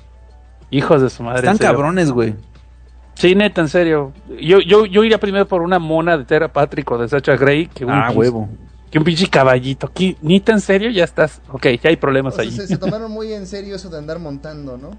[0.72, 1.40] Hijos de su madre.
[1.42, 2.36] Están cabrones, güey.
[3.16, 4.14] Sí, neta, en serio.
[4.42, 7.68] Yo, yo, yo iría primero por una mona de Terra Patrick o de Sacha Grey
[7.68, 8.50] que un, Ah, huevo.
[8.90, 9.88] que un pinche caballito.
[9.88, 11.42] Aquí, neta, en serio, ya estás.
[11.52, 12.52] Ok, ya hay O problemas sea, ahí.
[12.52, 14.92] se, se tomaron muy en serio eso de andar montando, ¿no?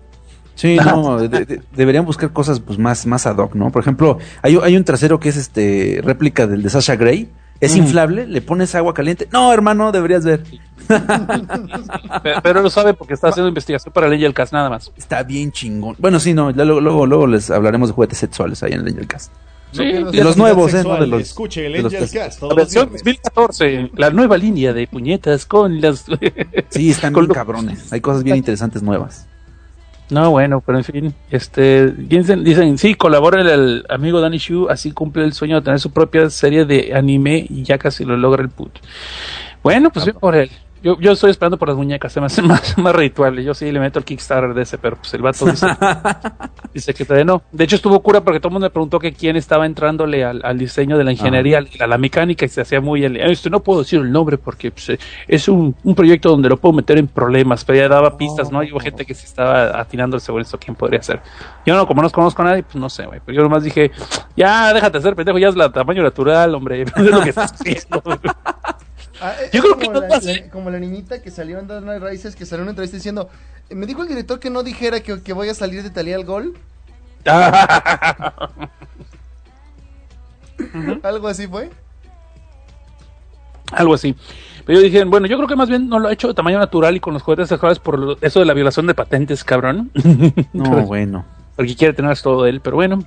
[0.54, 3.70] Sí, no, de- de- deberían buscar cosas pues más, más ad hoc, ¿no?
[3.72, 7.30] Por ejemplo, hay, hay un trasero que es este réplica del de Sasha Grey.
[7.62, 9.28] Es inflable, le pones agua caliente.
[9.32, 10.42] No, hermano, deberías ver.
[10.88, 14.92] Pe- Pero lo sabe porque está haciendo investigación para Ley el Cast nada más.
[14.96, 15.96] Está bien chingón.
[15.98, 19.06] Bueno, sí, no, ya luego, luego, luego les hablaremos de juguetes sexuales ahí en el
[19.06, 19.32] Cast.
[19.72, 20.78] Sí, De los nuevos, ¿eh?
[20.78, 21.22] Sexual, No de los.
[21.22, 22.00] Escuche el los Angel.
[22.10, 23.02] Cast La todos los versión viernes.
[23.04, 26.04] 2014, la nueva línea de puñetas con las...
[26.68, 27.90] Sí, están con bien lo- cabrones.
[27.92, 29.26] Hay cosas bien interesantes nuevas.
[30.12, 34.68] No, bueno, pero en fin, este, dicen, dicen, sí, colabora el, el amigo Danny Shu,
[34.68, 38.14] así cumple el sueño de tener su propia serie de anime y ya casi lo
[38.18, 38.78] logra el put.
[39.62, 40.50] Bueno, pues bien por él.
[40.82, 43.44] Yo, yo estoy esperando por las muñecas, se me hace más, más redituable.
[43.44, 45.66] Yo sí le meto el Kickstarter de ese, pero pues el vato dice,
[46.74, 47.42] dice que todavía no.
[47.52, 50.40] De hecho, estuvo cura porque todo el mundo me preguntó que quién estaba entrándole al,
[50.44, 53.60] al diseño de la ingeniería, a la mecánica, y se hacía muy el, este no
[53.60, 54.98] puedo decir el nombre porque pues, eh,
[55.28, 58.62] es un, un proyecto donde lo puedo meter en problemas, pero ya daba pistas, ¿no?
[58.62, 61.20] Y hubo gente que se estaba atinando según eso quién podría ser.
[61.64, 63.20] Yo no, como no conozco a nadie, pues no sé, güey.
[63.24, 63.90] Pero yo nomás dije,
[64.36, 66.82] ya déjate hacer pendejo, ya es la tamaño natural, hombre.
[67.02, 68.02] Es lo que estás haciendo.
[69.24, 71.68] Ah, eh, Yo creo que como, no la, la- como la niñita que salió en
[71.68, 73.28] Dar Raíces, que salió en una entrevista diciendo,
[73.70, 76.16] "Eh, me dijo el director que no dijera que, que voy a salir de Talía
[76.16, 76.54] al gol.
[81.02, 81.70] Algo así fue.
[83.72, 84.14] Algo así.
[84.66, 86.58] Pero yo dije, bueno, yo creo que más bien no lo ha hecho de tamaño
[86.58, 89.90] natural y con los juguetes sexuales por lo- eso de la violación de patentes, cabrón.
[90.52, 91.24] No, bueno.
[91.56, 93.02] Porque quiere tener todo él, pero bueno.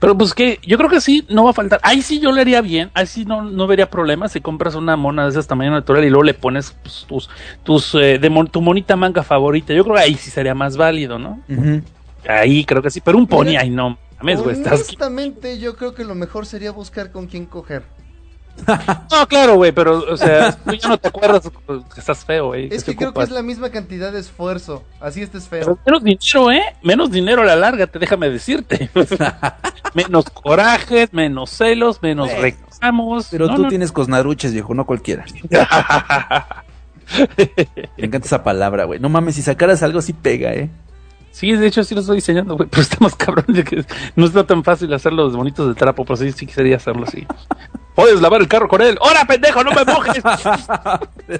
[0.00, 1.80] Pero pues que yo creo que sí, no va a faltar.
[1.82, 4.96] Ahí sí yo le haría bien, ahí sí no, no vería problemas si compras una
[4.96, 7.28] mona de esas tamaño natural y luego le pones pues, tus,
[7.62, 9.72] tus eh, de mon- tu monita manga favorita.
[9.74, 11.40] Yo creo que ahí sí sería más válido, ¿no?
[12.28, 13.98] Ahí creo que sí, pero un pony, Mira, ahí no.
[14.20, 14.80] Mames, estás...
[14.80, 17.84] Honestamente, yo creo que lo mejor sería buscar con quién coger.
[19.10, 21.42] No, claro, güey, pero, o sea, tú ya no te acuerdas
[21.94, 22.68] que estás feo, güey.
[22.72, 24.84] Es que creo que es la misma cantidad de esfuerzo.
[25.00, 25.78] Así estés Pero feo.
[25.86, 26.62] menos dinero, ¿eh?
[26.82, 28.90] Menos dinero a la larga, te déjame decirte.
[29.94, 32.42] menos corajes, menos celos, menos Bueno.
[32.42, 33.28] reclamos.
[33.30, 33.68] Pero No, tú no.
[33.68, 35.24] tienes cosnaruches, viejo, no cualquiera.
[37.96, 39.00] Me encanta esa palabra, güey.
[39.00, 40.68] No mames, si sacaras algo así pega, ¿eh?
[41.30, 43.84] Sí, de hecho sí lo estoy diseñando, güey, pero está más cabrón de que
[44.16, 47.26] no está tan fácil hacerlos bonitos de trapo, pero sí, sí quisiera hacerlo así.
[47.94, 48.96] Puedes lavar el carro con él.
[49.00, 49.62] ¡Hora, pendejo!
[49.64, 50.22] ¡No me mojes!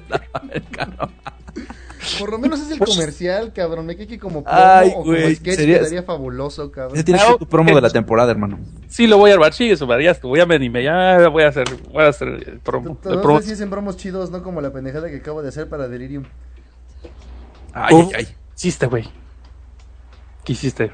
[2.18, 3.86] Por lo menos es el comercial, cabrón.
[3.86, 6.94] Me cae que como promo Ay, o como güey, sketch sería- quedaría fabuloso, cabrón.
[6.94, 8.58] Ese tiene que ser tu promo de la temporada, hermano.
[8.88, 9.52] Sí, lo voy a armar.
[9.52, 10.84] Sí, eso, ya estuvo, ya me animé.
[10.84, 12.90] Ya voy a hacer, voy a hacer el promo.
[12.92, 13.38] el Todos promo.
[13.38, 16.24] así hacen bromos chidos, no como la pendejada que acabo de hacer para Delirium.
[17.72, 18.24] Ay, Uf, ay, ay.
[18.26, 19.04] ¿Qué hiciste, güey?
[20.48, 20.90] ¿Qué hiciste?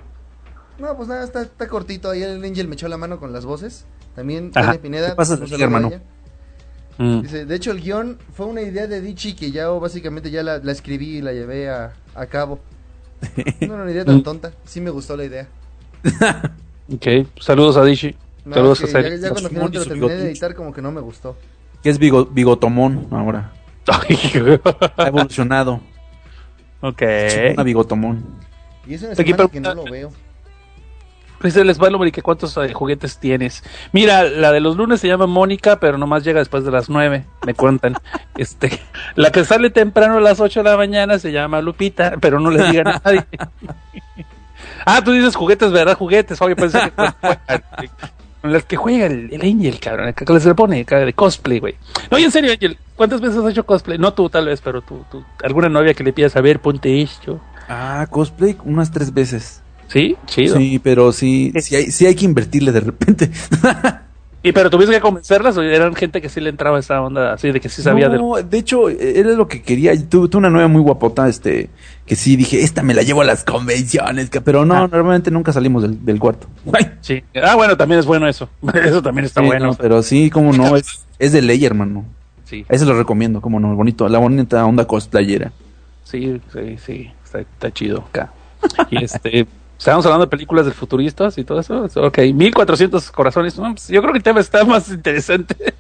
[0.81, 2.11] No, pues nada, está, está cortito.
[2.11, 3.85] Ahí el Angel me echó la mano con las voces.
[4.17, 4.67] También, Ajá.
[4.67, 5.11] Tania Pineda.
[5.11, 5.93] ¿Qué pasa, un saludo a hermano?
[6.99, 7.21] Mm.
[7.23, 10.43] Dice, de hecho, el guion fue una idea de Dichi que ya oh, básicamente ya
[10.43, 12.59] la, la escribí y la llevé a, a cabo.
[13.61, 14.51] No era una idea tan tonta.
[14.65, 15.47] Sí me gustó la idea.
[16.93, 17.07] Ok,
[17.41, 18.15] saludos a Dishi.
[18.45, 19.21] No, saludos a ya, Seri.
[19.21, 21.35] ya cuando finalmente lo terminé de editar, como que no me gustó.
[21.81, 23.53] Que es bigo- bigotomón ahora.
[24.99, 25.81] Ha evolucionado.
[26.81, 27.03] ok.
[27.55, 28.25] Una bigotomón.
[28.87, 30.13] Y es una Aquí semana que no lo veo.
[31.45, 33.63] Pues les va y que cuántos eh, juguetes tienes.
[33.93, 37.27] Mira, la de los lunes se llama Mónica, pero nomás llega después de las nueve,
[37.45, 37.97] me cuentan.
[38.39, 38.81] este,
[39.15, 42.51] la que sale temprano a las 8 de la mañana se llama Lupita, pero no
[42.51, 43.27] le digan a nadie.
[44.87, 45.99] ah, tú dices juguetes, ¿verdad?
[45.99, 46.93] Juguetes, obvio, pensé que
[48.41, 51.75] con las que juega el, el Angel, cabrón, que les le pone de cosplay, güey.
[52.11, 53.99] No, y en serio, Angel, ¿cuántas veces has hecho cosplay?
[53.99, 57.03] No tú, tal vez, pero tú, tú alguna novia que le pidas a ver, ponte
[57.03, 57.39] esto.
[57.69, 59.63] Ah, cosplay unas tres veces.
[59.89, 60.57] Sí, chido.
[60.57, 63.31] Sí, pero sí, sí hay, sí hay que invertirle de repente.
[64.47, 67.51] ¿Y pero tuviste que convencerlas o eran gente que sí le entraba esa onda así
[67.51, 68.59] de que sí sabía no, de...
[68.59, 69.93] hecho, era lo que quería.
[70.07, 71.71] Tuve, una novia muy guapota, este,
[72.05, 74.81] que sí dije, esta me la llevo a las convenciones, pero no, ah.
[74.81, 76.47] normalmente nunca salimos del, cuarto.
[77.01, 77.25] Sí.
[77.43, 78.51] Ah, bueno, también es bueno eso.
[78.75, 79.75] Eso también está bueno.
[79.79, 82.05] pero sí, como no, es, es de ley, hermano.
[82.45, 82.67] Sí.
[82.69, 85.53] Ese lo recomiendo, como no, bonito, la bonita onda cosplayera.
[86.03, 88.33] Sí, sí, sí, está, está chido acá.
[88.91, 89.47] Y este,
[89.79, 91.85] Estábamos hablando de películas del futuristas y todo eso.
[91.97, 93.55] Ok, 1400 corazones.
[93.55, 95.57] Pues, yo creo que el tema está más interesante.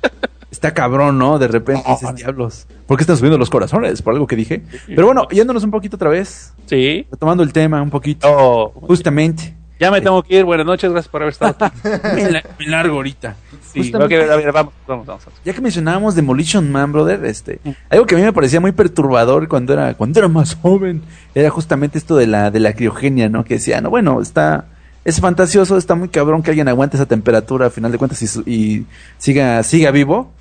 [0.51, 1.41] Está cabrón, ¿no?
[1.41, 2.67] De repente dices, diablos.
[2.87, 4.01] ¿Por qué están subiendo los corazones?
[4.03, 4.63] Por algo que dije.
[4.87, 6.55] Pero bueno, yéndonos un poquito otra vez.
[6.67, 7.09] Sí.
[7.11, 8.29] Retomando el tema un poquito.
[8.31, 8.73] Oh.
[8.83, 9.57] Justamente.
[9.85, 10.45] Ya me tengo que ir.
[10.45, 11.79] Buenas noches, gracias por haber estado aquí.
[12.59, 13.37] me, largo ahorita.
[13.71, 18.15] Sí, a ver, vamos, vamos, vamos, Ya que mencionábamos Demolition Man, brother, este, algo que
[18.15, 21.03] a mí me parecía muy perturbador cuando era, cuando era más joven,
[21.35, 23.45] era justamente esto de la, de la criogenia, ¿no?
[23.45, 24.69] Que decía, no, bueno, está,
[25.05, 28.51] es fantasioso, está muy cabrón que alguien aguante esa temperatura, a final de cuentas, y,
[28.51, 28.87] y
[29.19, 30.33] siga, siga vivo.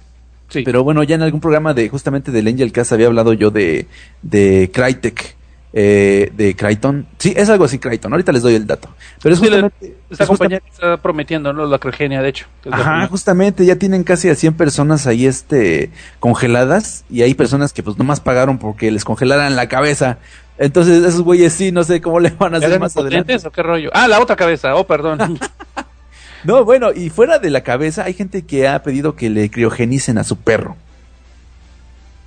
[0.47, 0.61] Sí.
[0.63, 3.87] Pero bueno, ya en algún programa de, justamente del Angel Cast había hablado yo de,
[4.21, 5.35] de Crytek
[5.75, 7.07] eh, de Crichton.
[7.17, 8.13] Sí, es algo así Crichton.
[8.13, 8.89] Ahorita les doy el dato.
[9.21, 11.65] Pero es justamente, esta compañía está prometiendo, ¿no?
[11.65, 12.45] La criogenia, de hecho.
[12.69, 15.89] Ajá, justamente ya tienen casi a 100 personas ahí este
[16.19, 20.19] congeladas y hay personas que pues nomás pagaron porque les congelaran la cabeza.
[20.59, 23.35] Entonces esos güeyes sí, no sé cómo le van a hacer más adelante.
[23.43, 23.89] o qué rollo?
[23.93, 24.75] Ah, la otra cabeza.
[24.75, 25.39] Oh, perdón.
[26.43, 30.19] no, bueno, y fuera de la cabeza hay gente que ha pedido que le criogenicen
[30.19, 30.77] a su perro.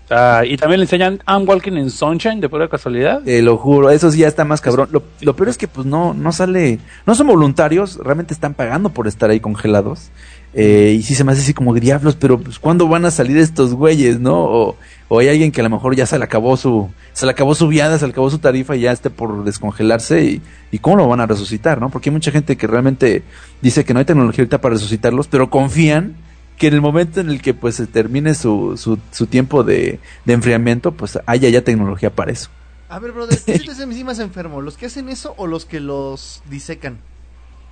[0.09, 3.23] Ah, y también le enseñan I'm Walking in Sunshine de pura casualidad.
[3.23, 4.89] Te lo juro, eso sí ya está más cabrón.
[4.93, 8.91] Lo, lo, peor es que pues no, no sale, no son voluntarios, realmente están pagando
[8.91, 10.11] por estar ahí congelados.
[10.55, 13.37] Eh, y sí se me hace así como diablos, pero pues ¿cuándo van a salir
[13.37, 14.45] estos güeyes, no?
[14.45, 14.77] O,
[15.09, 17.55] o, hay alguien que a lo mejor ya se le acabó su, se le acabó
[17.55, 20.97] su viada, se le acabó su tarifa y ya esté por descongelarse y, y cómo
[20.97, 21.91] lo van a resucitar, ¿no?
[21.91, 23.23] Porque hay mucha gente que realmente
[23.61, 26.15] dice que no hay tecnología ahorita para resucitarlos, pero confían
[26.57, 30.01] que en el momento en el que pues se termine su, su, su tiempo de,
[30.25, 32.51] de, enfriamiento, pues haya ya tecnología para eso.
[32.89, 34.61] A ver, brother, ¿qué te más enfermo?
[34.61, 36.99] ¿Los que hacen eso o los que los disecan?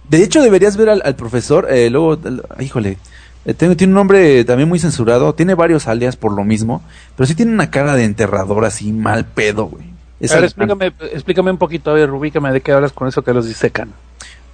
[0.08, 2.18] De hecho, deberías ver al, profesor, eh, luego,
[2.60, 2.98] híjole,
[3.46, 6.82] eh, tiene, tiene, un nombre también muy censurado, tiene varios alias por lo mismo,
[7.16, 9.94] pero sí tiene una cara de enterrador así, mal pedo, güey.
[10.30, 13.32] A ver, explícame, explícame un poquito, a ver, rubícame de qué hablas con eso que
[13.32, 13.92] los disecan.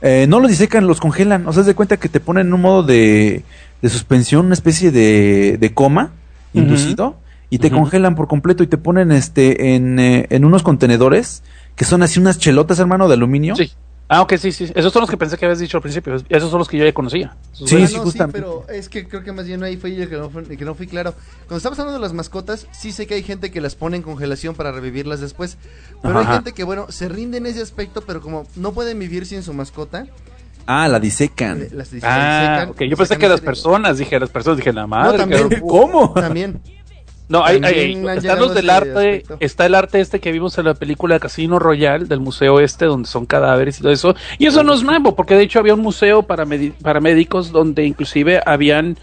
[0.03, 1.47] Eh, no los disecan, los congelan.
[1.47, 3.45] O sea, de cuenta que te ponen en un modo de,
[3.83, 6.13] de suspensión, una especie de, de coma
[6.53, 7.17] inducido,
[7.49, 11.43] y te congelan por completo y te ponen este en, eh, en unos contenedores
[11.75, 13.57] que son así unas chelotas, hermano, de aluminio.
[13.57, 13.73] Sí.
[14.13, 14.67] Ah, ok, sí, sí.
[14.75, 16.17] Esos son los que pensé que habías dicho al principio.
[16.29, 17.37] Esos son los que yo ya conocía.
[17.53, 18.41] sí, sí, justamente.
[18.41, 20.89] pero es que creo que más bien ahí fue el que no, que no fui
[20.89, 21.15] claro.
[21.47, 24.03] Cuando estamos hablando de las mascotas, sí sé que hay gente que las pone en
[24.03, 25.59] congelación para revivirlas después.
[26.03, 29.27] Pero hay gente que, bueno, se rinde en ese aspecto, pero como no pueden vivir
[29.27, 30.07] sin su mascota,
[30.67, 31.67] Ah, la disecan.
[31.73, 32.83] Las ah, ok.
[32.83, 35.13] Yo pensé que las personas, dije, las personas, dije, la madre.
[35.13, 36.13] No, también, ¿Cómo?
[36.13, 36.61] También.
[37.29, 40.75] No, hay, hay, están los del arte, está el arte este que vimos en la
[40.75, 44.17] película Casino Royal del museo este, donde son cadáveres y todo eso.
[44.39, 46.45] Y eso no es nuevo, porque de hecho había un museo para,
[46.83, 48.99] para médicos donde inclusive habían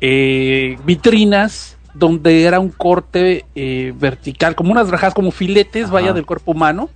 [0.00, 6.24] eh, vitrinas donde era un corte eh, vertical, como unas rajas, como filetes, vaya, del
[6.24, 6.88] cuerpo humano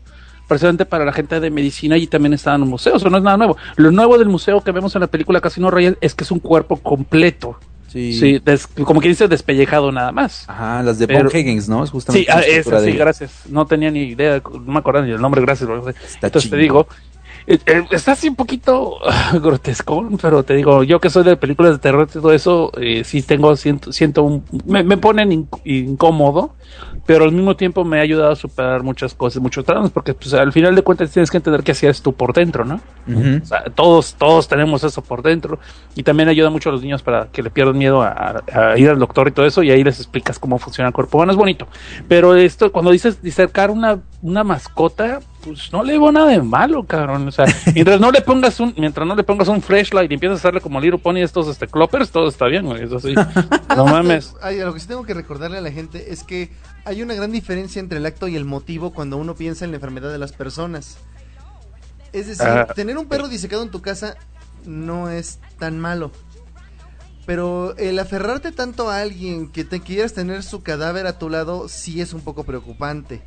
[0.47, 3.37] precisamente para la gente de medicina y también estaban en museos, eso no es nada
[3.37, 3.57] nuevo.
[3.77, 6.41] Lo nuevo del museo que vemos en la película Casino Royale es que es un
[6.41, 7.59] cuerpo completo.
[7.89, 8.43] Sí, sí
[8.85, 10.49] como que dice despellejado nada más.
[10.49, 11.85] Ajá, las de Paul Higgins, ¿no?
[11.85, 13.45] Es justamente sí, ah, esa, sí, gracias.
[13.49, 15.69] No tenía ni idea, no me acuerdo ni el nombre, gracias.
[16.21, 16.89] Entonces te digo,
[17.47, 18.99] eh, eh, está así un poquito
[19.41, 23.05] grotesco, pero te digo, yo que soy de películas de terror y todo eso, eh,
[23.05, 26.57] sí tengo, siento, siento un, me, me ponen incómodo,
[27.07, 30.35] pero al mismo tiempo me ha ayudado a superar muchas cosas, muchos traumas, porque pues,
[30.35, 32.81] al final de cuentas tienes que entender que así es tú por dentro, ¿no?
[33.07, 35.61] o sea, todos, todos tenemos eso por dentro,
[35.95, 38.43] y también ayuda mucho a los niños para que le pierdan miedo a,
[38.77, 41.19] ir al doctor y todo eso, y ahí les explicas cómo funciona el cuerpo.
[41.19, 41.69] Bueno, es bonito,
[42.09, 46.85] pero esto, cuando dices dicercar una, una mascota, pues no le veo nada de malo,
[46.85, 47.29] cabrón.
[47.29, 50.39] O sea, mientras no le pongas un, mientras no le pongas un flashlight y empiezas
[50.39, 52.83] a hacerle como Little Pony estos este cloppers, todo está bien, güey.
[52.83, 53.15] Eso sí.
[53.77, 54.35] no mames.
[54.43, 56.51] Ay, lo que sí tengo que recordarle a la gente es que
[56.85, 59.77] hay una gran diferencia entre el acto y el motivo cuando uno piensa en la
[59.77, 60.99] enfermedad de las personas.
[62.13, 64.17] Es decir, Ah, tener un perro disecado en tu casa
[64.65, 66.11] no es tan malo.
[67.25, 71.69] Pero el aferrarte tanto a alguien que te quieras tener su cadáver a tu lado
[71.69, 73.23] sí es un poco preocupante.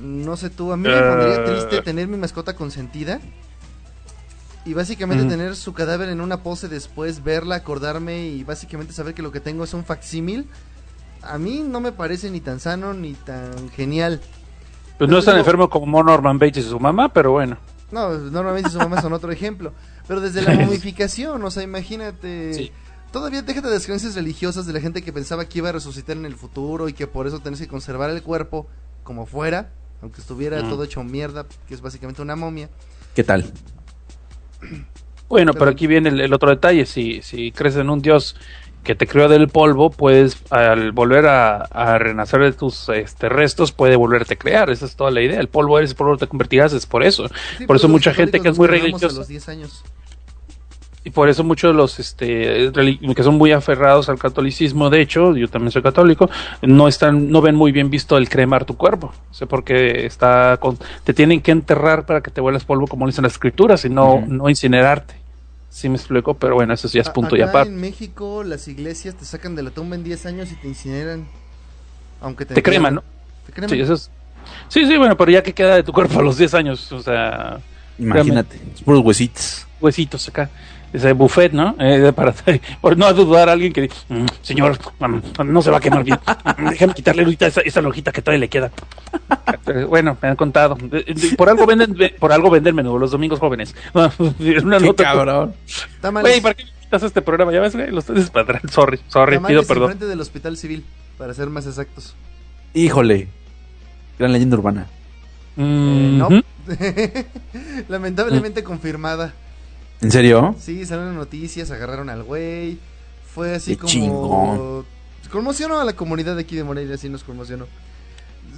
[0.00, 1.02] No sé tú, a mí me Eh.
[1.02, 3.20] pondría triste tener mi mascota consentida
[4.64, 5.28] y básicamente Mm.
[5.28, 9.40] tener su cadáver en una pose después, verla, acordarme y básicamente saber que lo que
[9.40, 10.46] tengo es un facsímil.
[11.22, 14.20] A mí no me parece ni tan sano ni tan genial.
[14.98, 17.56] Pues no es tan digo- enfermo como Norman Bates y su mamá, pero bueno.
[17.90, 19.72] No, normalmente sus mamás son otro ejemplo.
[20.06, 22.54] Pero desde la momificación, o sea, imagínate.
[22.54, 22.72] Sí.
[23.12, 26.16] Todavía déjate de las creencias religiosas de la gente que pensaba que iba a resucitar
[26.16, 28.68] en el futuro y que por eso tenés que conservar el cuerpo
[29.02, 29.72] como fuera,
[30.02, 30.68] aunque estuviera Mm.
[30.68, 32.68] todo hecho mierda, que es básicamente una momia.
[33.14, 33.50] ¿Qué tal?
[35.28, 36.86] Bueno, pero Pero- aquí viene el, el otro detalle.
[36.86, 38.36] Si, si crees en un Dios
[38.82, 43.72] que te creó del polvo, puedes, al volver a, a renacer de tus este, restos,
[43.72, 44.70] puede volverte a crear.
[44.70, 45.38] Esa es toda la idea.
[45.38, 47.28] El polvo eres, polvo te convertirás, es por eso.
[47.28, 49.84] Sí, por pero eso mucha gente que es muy a religiosa los 10 años.
[51.02, 55.34] Y por eso muchos de los este que son muy aferrados al catolicismo de hecho
[55.34, 56.28] yo también soy católico
[56.60, 60.58] no están no ven muy bien visto el cremar tu cuerpo o sea porque está
[60.58, 63.88] con te tienen que enterrar para que te vuelvas polvo como dicen las escrituras y
[63.88, 65.14] no no incinerarte
[65.70, 69.14] sí me explico pero bueno eso ya es punto y aparte en México las iglesias
[69.14, 71.26] te sacan de la tumba en 10 años y te incineran.
[72.20, 73.04] Aunque te, te creman no.
[73.46, 73.70] Te creman.
[73.70, 74.10] sí eso es
[74.68, 77.00] sí sí bueno pero ya que queda de tu cuerpo a los 10 años o
[77.00, 77.60] sea
[77.98, 79.66] Imagínate, puros huesitos.
[79.80, 80.50] huesitos acá
[80.92, 81.74] ese buffet, ¿no?
[81.78, 82.34] Eh, para
[82.80, 86.02] por no dudar a alguien que dice, "Mm, señor, mm, no se va a quemar
[86.04, 86.18] bien.
[86.58, 88.70] Mm, Déjame quitarle ahorita esa, esa lonjita que todavía le queda.
[89.66, 90.76] Eh, Bueno, me han contado.
[91.36, 93.74] Por algo venden, ve- por algo venden menudo los domingos jóvenes.
[93.94, 94.10] Una
[94.78, 95.04] Qué nota.
[95.04, 95.54] cabrón.
[96.22, 97.52] Güey, ¿para qué quitas este programa?
[97.52, 98.68] Ya ves, güey, lo estoy despadrando.
[98.72, 99.82] Sorry, sorry, tamales pido perdón.
[99.92, 100.84] enfrente del hospital civil,
[101.18, 102.14] para ser más exactos.
[102.74, 103.28] Híjole.
[104.18, 104.86] Gran leyenda urbana.
[105.56, 106.26] Eh, Mm, no.
[106.28, 106.42] ujú.
[107.88, 109.32] Lamentablemente confirmada.
[110.02, 110.54] ¿En serio?
[110.60, 112.78] Sí, salieron noticias, agarraron al güey.
[113.34, 113.88] Fue así Qué como.
[113.92, 114.84] chingón.
[115.30, 117.66] Conmocionó a la comunidad de aquí de Morelia, sí nos conmocionó.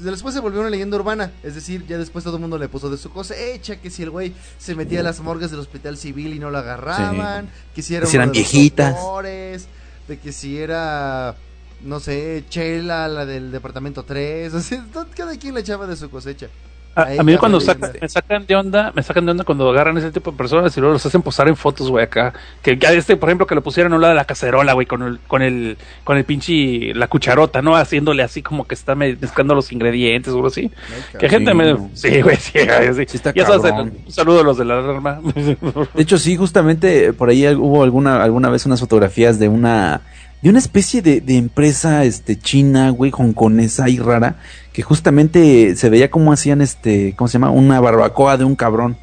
[0.01, 2.89] Después se volvió una leyenda urbana, es decir, ya después todo el mundo le puso
[2.89, 6.33] de su cosecha, que si el güey se metía a las morgues del hospital civil
[6.35, 8.95] y no lo agarraban, que si era Que eran viejitas.
[8.95, 9.67] doctores,
[10.09, 11.37] de que si era,
[11.83, 16.09] no sé, Chela, la del departamento 3, así, todo- cada quien le echaba de su
[16.09, 16.49] cosecha.
[16.95, 17.91] A, mí cuando leyenda.
[18.01, 20.81] me sacan de onda, me sacan de onda cuando agarran ese tipo de personas y
[20.81, 22.35] luego los hacen posar en fotos, güey, acá.
[22.63, 24.87] Que a este, por ejemplo, que le pusieron a un lado de la cacerola, güey,
[24.87, 27.77] con el, con el, con el pinche, la cucharota, ¿no?
[27.77, 30.71] Haciéndole así como que está me- mezclando los ingredientes o algo así.
[31.19, 33.05] Que gente me, sí, güey, sí, güey, sí.
[33.09, 33.95] Sí está ya sabes, cabrón.
[34.07, 35.21] un saludo a los de la alarma.
[35.95, 40.03] De hecho, sí, justamente eh, por ahí hubo alguna, alguna vez unas fotografías de una,
[40.43, 44.37] de una especie de, de empresa, este, china, güey, hongkonesa y rara,
[44.73, 47.51] que justamente se veía como hacían, este, ¿cómo se llama?
[47.51, 48.97] Una barbacoa de un cabrón.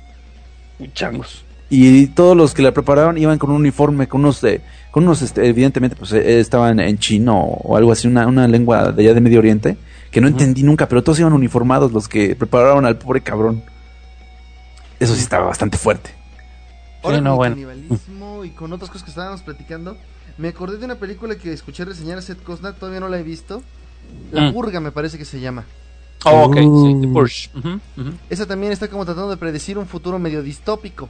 [0.93, 1.43] Changos.
[1.69, 5.21] Y todos los que la preparaban iban con un uniforme, con unos, de, con unos,
[5.21, 9.13] este, evidentemente, pues eh, estaban en chino o algo así, una, una lengua de allá
[9.13, 9.77] de Medio Oriente,
[10.09, 13.61] que no entendí nunca, pero todos iban uniformados los que prepararon al pobre cabrón.
[14.99, 16.09] Eso sí estaba bastante fuerte.
[17.03, 17.55] Ahora Sí, no, con el bueno.
[17.55, 19.95] canibalismo y con otras cosas que estábamos platicando,
[20.39, 23.23] me acordé de una película que escuché reseñar a Seth Cosna, todavía no la he
[23.23, 23.61] visto.
[24.31, 24.53] La Mm.
[24.53, 25.65] Purga me parece que se llama.
[26.25, 27.01] Oh, ok, sí, Uh.
[27.01, 27.49] The Purge.
[28.29, 31.09] Esa también está como tratando de predecir un futuro medio distópico.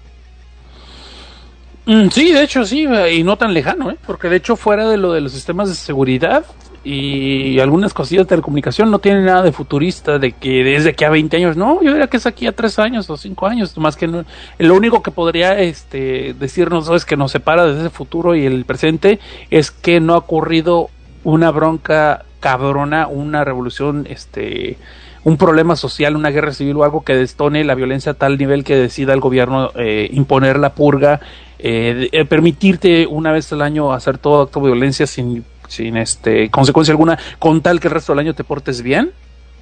[1.85, 3.97] Mm, sí, de hecho, sí, y no tan lejano, ¿eh?
[4.05, 6.45] Porque de hecho, fuera de lo de los sistemas de seguridad
[6.83, 11.09] y algunas cosillas de telecomunicación, no tiene nada de futurista, de que desde aquí a
[11.09, 13.95] 20 años, no, yo diría que es aquí a 3 años o 5 años, más
[13.95, 14.23] que no.
[14.59, 18.65] Lo único que podría este, decirnos es que nos separa desde ese futuro y el
[18.65, 19.19] presente
[19.49, 20.89] es que no ha ocurrido
[21.23, 24.77] una bronca cabrona, una revolución, este
[25.25, 28.63] un problema social, una guerra civil o algo que destone la violencia a tal nivel
[28.63, 31.19] que decida el gobierno eh, imponer la purga,
[31.59, 35.97] eh, de- eh, permitirte una vez al año hacer todo acto de violencia sin, sin
[35.97, 39.11] este consecuencia alguna, con tal que el resto del año te portes bien.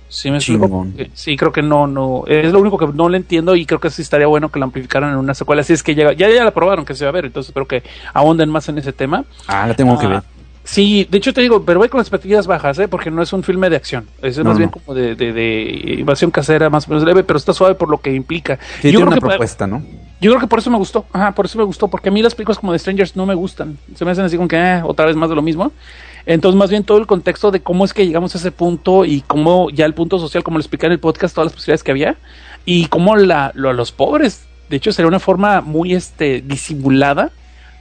[0.10, 0.86] ¿Sí me explico?
[0.98, 3.80] Eh, Sí, creo que no, no, es lo único que no le entiendo y creo
[3.82, 5.64] que sí estaría bueno que la amplificaran en una secuela.
[5.64, 7.68] Así es que llega, ya, ya la probaron que se va a ver, entonces espero
[7.68, 7.84] que
[8.14, 9.26] ahonden más en ese tema.
[9.48, 10.22] Ah, la tengo que Ah, ver.
[10.70, 12.90] Sí, de hecho te digo, pero voy con las expectativas bajas, ¿eh?
[12.90, 14.58] porque no es un filme de acción, es No, más no.
[14.58, 17.90] bien como de, de, de invasión casera, más o menos leve, pero está suave por
[17.90, 18.60] lo que implica.
[18.82, 19.82] Sí, yo, tiene creo una que, propuesta, ¿no?
[20.20, 22.22] yo creo que por eso me gustó, ajá, por eso me gustó, porque a mí
[22.22, 24.82] las películas como de Strangers no me gustan, se me hacen así como que eh,
[24.84, 25.72] otra vez más de lo mismo.
[26.26, 29.22] Entonces, más bien todo el contexto de cómo es que llegamos a ese punto y
[29.22, 31.92] cómo ya el punto social, como lo expliqué en el podcast, todas las posibilidades que
[31.92, 32.18] había
[32.66, 37.32] y cómo la, lo- los pobres, de hecho, sería una forma muy este, disimulada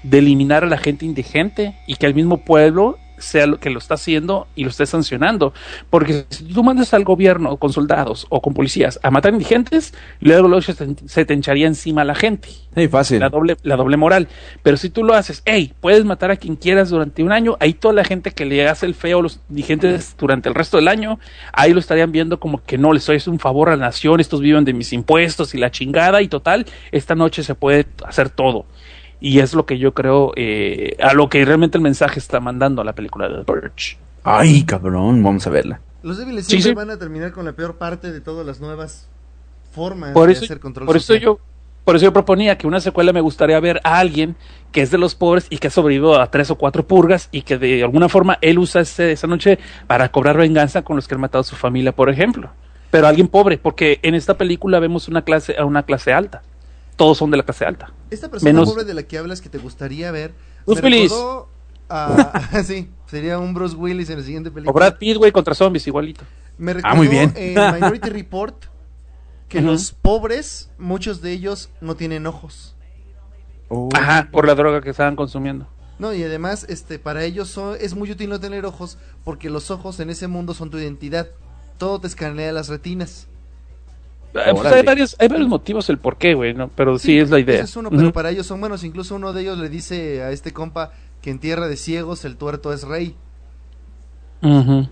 [0.09, 3.79] de eliminar a la gente indigente y que el mismo pueblo sea lo que lo
[3.79, 5.53] está haciendo y lo esté sancionando.
[5.91, 10.49] Porque si tú mandas al gobierno con soldados o con policías a matar indigentes, luego,
[10.49, 12.49] luego se, te, se te hincharía encima la gente.
[12.75, 13.21] Sí, fácil.
[13.21, 14.29] La doble, la doble moral.
[14.63, 17.73] Pero si tú lo haces, hey, puedes matar a quien quieras durante un año, ahí
[17.73, 20.89] toda la gente que le hace el feo a los indigentes durante el resto del
[20.89, 21.19] año,
[21.53, 24.21] ahí lo estarían viendo como que no, les estoy haciendo un favor a la nación,
[24.21, 28.29] estos viven de mis impuestos y la chingada, y total, esta noche se puede hacer
[28.29, 28.67] todo.
[29.21, 32.83] Y es lo que yo creo, eh, a lo que realmente el mensaje está mandando
[32.83, 33.99] a la película de The Purge.
[34.25, 35.81] Ay, cabrón, vamos a verla.
[36.03, 36.75] Los débiles Sí, siempre sí.
[36.75, 39.09] van a terminar con la peor parte de todas las nuevas
[39.73, 41.23] formas Por de eso, hacer control por eso social.
[41.23, 41.39] yo
[41.85, 44.35] por eso yo proponía que una secuela me gustaría ver a alguien
[44.73, 47.43] que es de los pobres y que ha sobrevivido a tres o cuatro purgas y
[47.43, 51.15] que de alguna forma él usa ese- esa noche para cobrar venganza con los que
[51.15, 52.51] han matado a su familia, por ejemplo.
[52.91, 56.43] Pero alguien pobre, porque en esta película vemos una clase a una clase alta.
[56.97, 57.93] Todos son de la clase alta.
[58.11, 60.33] Esta persona menos- pobre de la que hablas que te gustaría ver.
[60.67, 61.13] Bruce Willis.
[61.89, 64.73] a- sí, sería un Bruce Willis en la siguiente O película.
[64.73, 66.25] Brad Pitt, güey, contra zombies, igualito.
[66.59, 67.33] Me Ah, recordó muy bien.
[67.37, 68.65] en Minority Report
[69.49, 72.75] que los pobres, muchos de ellos no tienen ojos.
[73.69, 73.89] Oh.
[73.95, 75.67] Ajá, por la droga que estaban consumiendo.
[75.99, 79.71] No, y además, este, para ellos son- es muy útil no tener ojos porque los
[79.71, 81.29] ojos en ese mundo son tu identidad.
[81.79, 83.29] Todo te escanea las retinas.
[84.35, 86.69] Eh, pues hay, varios, hay varios motivos el por qué, güey, ¿no?
[86.69, 87.57] Pero sí, es la idea.
[87.57, 88.85] Ese es uno, pero para ellos son buenos.
[88.85, 92.37] Incluso uno de ellos le dice a este compa que en tierra de ciegos el
[92.37, 93.17] tuerto es rey.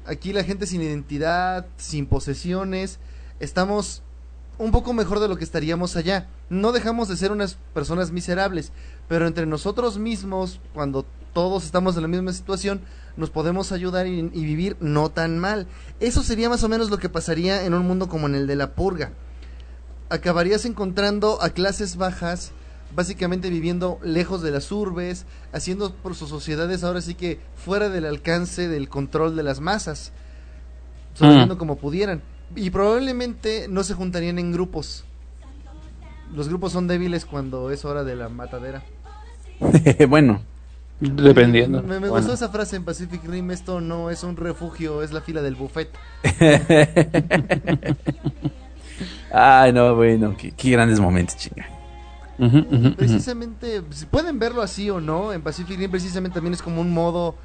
[0.06, 2.98] Aquí la gente sin identidad, sin posesiones,
[3.38, 4.02] estamos
[4.58, 6.26] un poco mejor de lo que estaríamos allá.
[6.48, 8.72] No dejamos de ser unas personas miserables,
[9.08, 12.80] pero entre nosotros mismos, cuando todos estamos en la misma situación,
[13.16, 15.66] nos podemos ayudar y, y vivir no tan mal.
[16.00, 18.56] Eso sería más o menos lo que pasaría en un mundo como en el de
[18.56, 19.12] la purga.
[20.10, 22.52] Acabarías encontrando a clases bajas,
[22.94, 28.04] básicamente viviendo lejos de las urbes, haciendo por sus sociedades ahora sí que fuera del
[28.06, 30.12] alcance del control de las masas,
[31.14, 31.58] sobreviviendo Mm.
[31.58, 32.22] como pudieran.
[32.54, 35.04] Y probablemente no se juntarían en grupos.
[36.34, 38.82] Los grupos son débiles cuando es hora de la matadera.
[40.08, 40.42] bueno,
[41.00, 41.82] Dependiendo.
[41.82, 42.14] Me, me Bueno.
[42.14, 45.56] gustó esa frase en Pacific Rim, esto no es un refugio, es la fila del
[45.56, 45.88] buffet.
[49.32, 51.68] ay, no, bueno, qué, qué grandes momentos, chinga.
[52.96, 56.92] Precisamente, si pueden verlo así o no, en Pacific Rim precisamente también es como un
[56.92, 57.36] modo,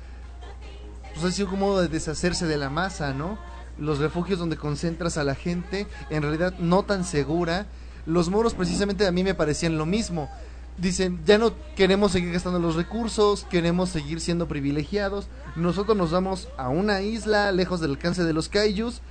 [1.14, 3.38] pues ha sido como un modo de deshacerse de la masa, ¿no?
[3.78, 7.68] Los refugios donde concentras a la gente, en realidad no tan segura.
[8.06, 10.30] Los muros precisamente a mí me parecían lo mismo.
[10.78, 15.28] Dicen, ya no queremos seguir gastando los recursos, queremos seguir siendo privilegiados.
[15.56, 19.02] Nosotros nos vamos a una isla lejos del alcance de los kaijus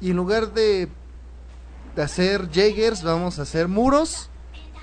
[0.00, 0.88] y en lugar de,
[1.96, 4.30] de hacer Jaegers vamos a hacer muros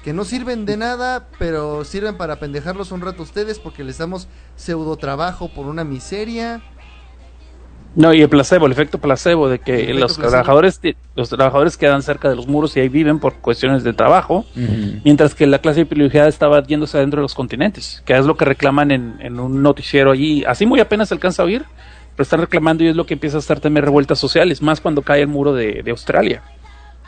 [0.04, 3.98] que no sirven de nada, pero sirven para pendejarlos un rato a ustedes porque les
[3.98, 6.62] damos pseudo trabajo por una miseria.
[7.94, 10.30] No, y el placebo, el efecto placebo de que los placebo.
[10.30, 10.80] trabajadores
[11.16, 14.46] los trabajadores quedan cerca de los muros y ahí viven por cuestiones de trabajo,
[15.04, 18.46] mientras que la clase privilegiada estaba yéndose adentro de los continentes, que es lo que
[18.46, 21.66] reclaman en, en un noticiero allí, así muy apenas se alcanza a oír,
[22.16, 25.02] pero están reclamando y es lo que empieza a estar también revueltas sociales, más cuando
[25.02, 26.44] cae el muro de, de Australia.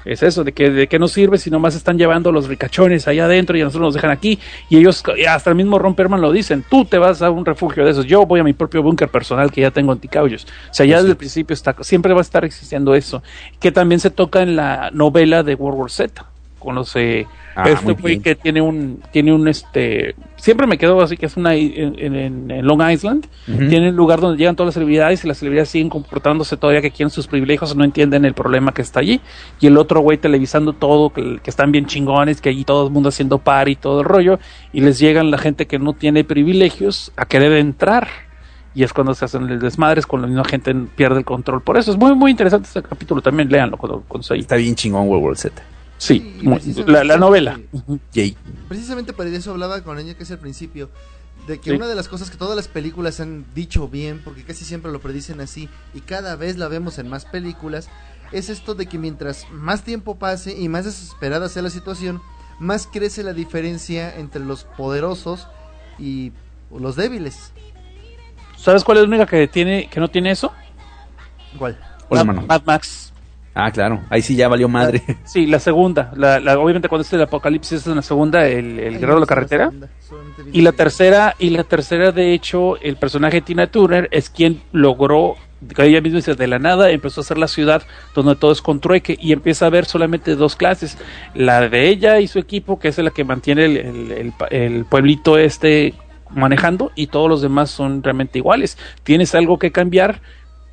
[0.06, 3.26] Es eso, de que de qué nos sirve si nomás están llevando los ricachones allá
[3.26, 4.40] adentro y a nosotros nos dejan aquí.
[4.70, 7.84] Y ellos, hasta el mismo Ron Perlman lo dicen, tú te vas a un refugio
[7.84, 10.46] de esos, yo voy a mi propio búnker personal que ya tengo en Ticauyos.
[10.70, 13.22] O sea, ya desde el principio está, siempre va a estar existiendo eso.
[13.60, 16.26] Que también se toca en la novela de World War Z,
[16.60, 16.96] con los...
[16.96, 17.28] eh,
[17.62, 21.38] Ah, este güey que tiene un, tiene un, este, siempre me quedo así que es
[21.38, 23.26] una, en, en- en Long Island,
[23.70, 26.92] tiene un lugar donde llegan todas las celebridades y las celebridades siguen comportándose todavía que
[26.92, 29.22] quieren sus privilegios no entienden el problema que está allí.
[29.60, 32.94] Y el otro güey televisando todo, que, que están bien chingones, que allí todo el
[32.94, 34.40] mundo haciendo par y todo el rollo,
[34.74, 38.08] y les llegan la gente que no tiene privilegios a querer entrar.
[38.76, 41.62] Y es cuando se hacen el desmadres, con la misma gente pierde el control.
[41.64, 43.20] Por eso es muy, muy interesante este capítulo.
[43.20, 45.62] También léanlo cuando, cuando Está bien chingón World War Z.
[46.00, 46.40] Sí,
[46.88, 47.60] la, la novela.
[48.68, 50.90] Precisamente para eso hablaba con ella que es al principio.
[51.48, 51.76] De que Sí.
[51.76, 55.00] una de las cosas que todas las películas han dicho bien, porque casi siempre lo
[55.02, 57.90] predicen así, y cada vez la vemos en más películas,
[58.32, 62.22] es esto de que mientras más tiempo pase y más desesperada sea la situación,
[62.60, 65.48] más crece la diferencia entre los poderosos
[65.98, 66.32] y
[66.78, 67.52] los débiles.
[68.58, 70.52] ¿Sabes cuál es la única que tiene que no tiene eso?
[71.58, 71.80] ¿Cuál?
[72.10, 72.48] Hola, Mad- mano.
[72.48, 73.09] Mad Max.
[73.62, 74.02] Ah, claro.
[74.10, 75.02] Ahí sí ya valió madre.
[75.26, 76.12] Sí, la segunda.
[76.16, 79.20] La, la- obviamente cuando es el apocalipsis es en la segunda, el, el guerrero de
[79.22, 79.72] la carretera.
[80.54, 84.62] Y la tercera, y la tercera, de hecho, el personaje de Tina Turner es quien
[84.72, 85.36] logró,
[85.76, 87.84] que ella misma dice, de la nada empezó a ser la ciudad
[88.16, 90.98] donde todo es con trueque y empieza a ver solamente dos clases,
[91.36, 94.48] la de ella y su equipo, que es la que mantiene el, el- el pa-
[94.48, 95.94] el pueblito este
[96.32, 98.78] manejando y todos los demás son realmente iguales.
[99.04, 100.22] Tienes algo que cambiar,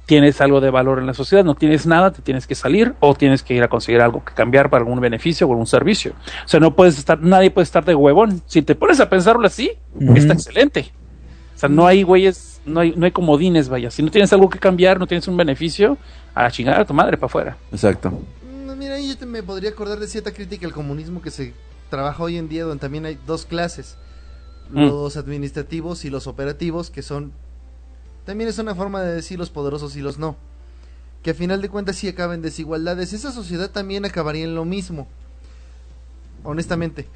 [0.07, 3.15] tienes algo de valor en la sociedad, no tienes nada, te tienes que salir o
[3.15, 6.13] tienes que ir a conseguir algo que cambiar para algún beneficio o algún servicio.
[6.45, 8.41] O sea, no puedes estar, nadie puede estar de huevón.
[8.47, 9.73] Si te pones a pensarlo así,
[10.15, 10.93] está excelente.
[11.55, 13.91] O sea, no hay güeyes, no hay, no hay comodines, vaya.
[13.91, 15.99] Si no tienes algo que cambiar, no tienes un beneficio,
[16.35, 17.57] a la chingada a tu madre para afuera.
[17.73, 18.11] Exacto.
[18.11, 21.55] Mm, Mira, ahí yo te- me podría acordar de cierta crítica al comunismo que se
[21.91, 23.97] trabaja hoy en día, donde también hay dos clases:
[24.71, 24.85] Mm.
[24.87, 27.33] los administrativos y los operativos, que son.
[28.27, 30.37] También es una forma de decir los poderosos y los no.
[31.23, 33.13] Que a final de cuentas sí acaban desigualdades.
[33.13, 35.09] Esa sociedad también acabaría en lo mismo.
[36.45, 37.09] Honestamente.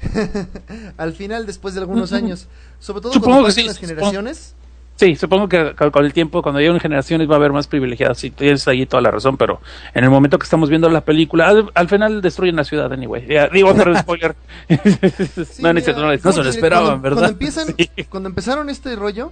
[0.97, 2.47] al final, después de algunos años.
[2.79, 3.79] Sobre todo sí, las supongo.
[3.79, 4.55] generaciones.
[4.97, 8.19] Sí, supongo que con con el tiempo, cuando haya generaciones, va a haber más privilegiadas.
[8.19, 9.59] Sí, tienes ahí toda la razón, pero
[9.95, 13.25] en el momento que estamos viendo la película, al, al final destruyen la ciudad, anyway.
[13.27, 14.35] Ya, digo, otro spoiler.
[14.69, 15.81] Sí, no, mira,
[16.19, 17.17] se lo esperaban, cuando- ¿verdad?
[17.17, 17.89] Cuando empiezan, Sí.
[18.09, 19.31] cuando empezaron este rollo,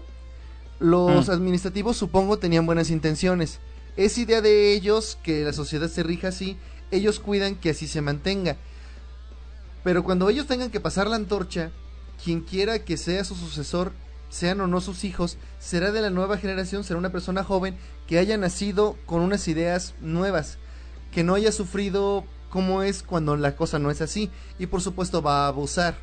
[0.80, 1.32] los Mm.
[1.32, 3.60] administrativos supongo tenían buenas intenciones.
[3.98, 6.58] Es idea de ellos que la sociedad se rija así,
[6.92, 8.58] ellos cuidan que así se mantenga.
[9.84, 11.72] Pero cuando ellos tengan que pasar la antorcha,
[12.24, 13.92] quien quiera que sea su sucesor,
[14.30, 17.76] sean o no sus hijos, será de la nueva generación, será una persona joven
[18.08, 20.58] que haya nacido con unas ideas nuevas,
[21.12, 25.22] que no haya sufrido como es cuando la cosa no es así, y por supuesto
[25.22, 25.96] va a abusar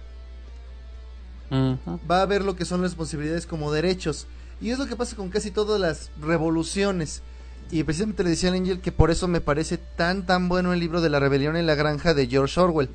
[2.11, 4.27] va a ver lo que son responsabilidades como derechos.
[4.61, 7.23] Y es lo que pasa con casi todas las revoluciones.
[7.71, 10.81] Y precisamente le decía al Angel que por eso me parece tan tan bueno el
[10.81, 12.91] libro de la rebelión en la granja de George Orwell.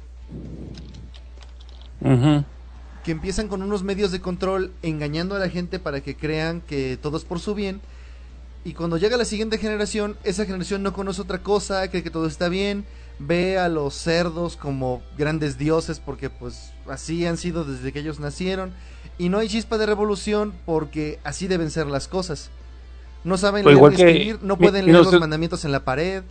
[3.04, 6.98] Que empiezan con unos medios de control engañando a la gente para que crean que
[7.02, 7.82] todo es por su bien.
[8.64, 12.28] Y cuando llega la siguiente generación, esa generación no conoce otra cosa, cree que todo
[12.28, 12.86] está bien,
[13.18, 18.20] ve a los cerdos como grandes dioses porque pues así han sido desde que ellos
[18.20, 18.74] nacieron.
[19.22, 22.50] Y no hay chispa de revolución porque así deben ser las cosas.
[23.24, 26.24] No saben O leer escribir, no pueden mi- leer los mandamientos en la pared.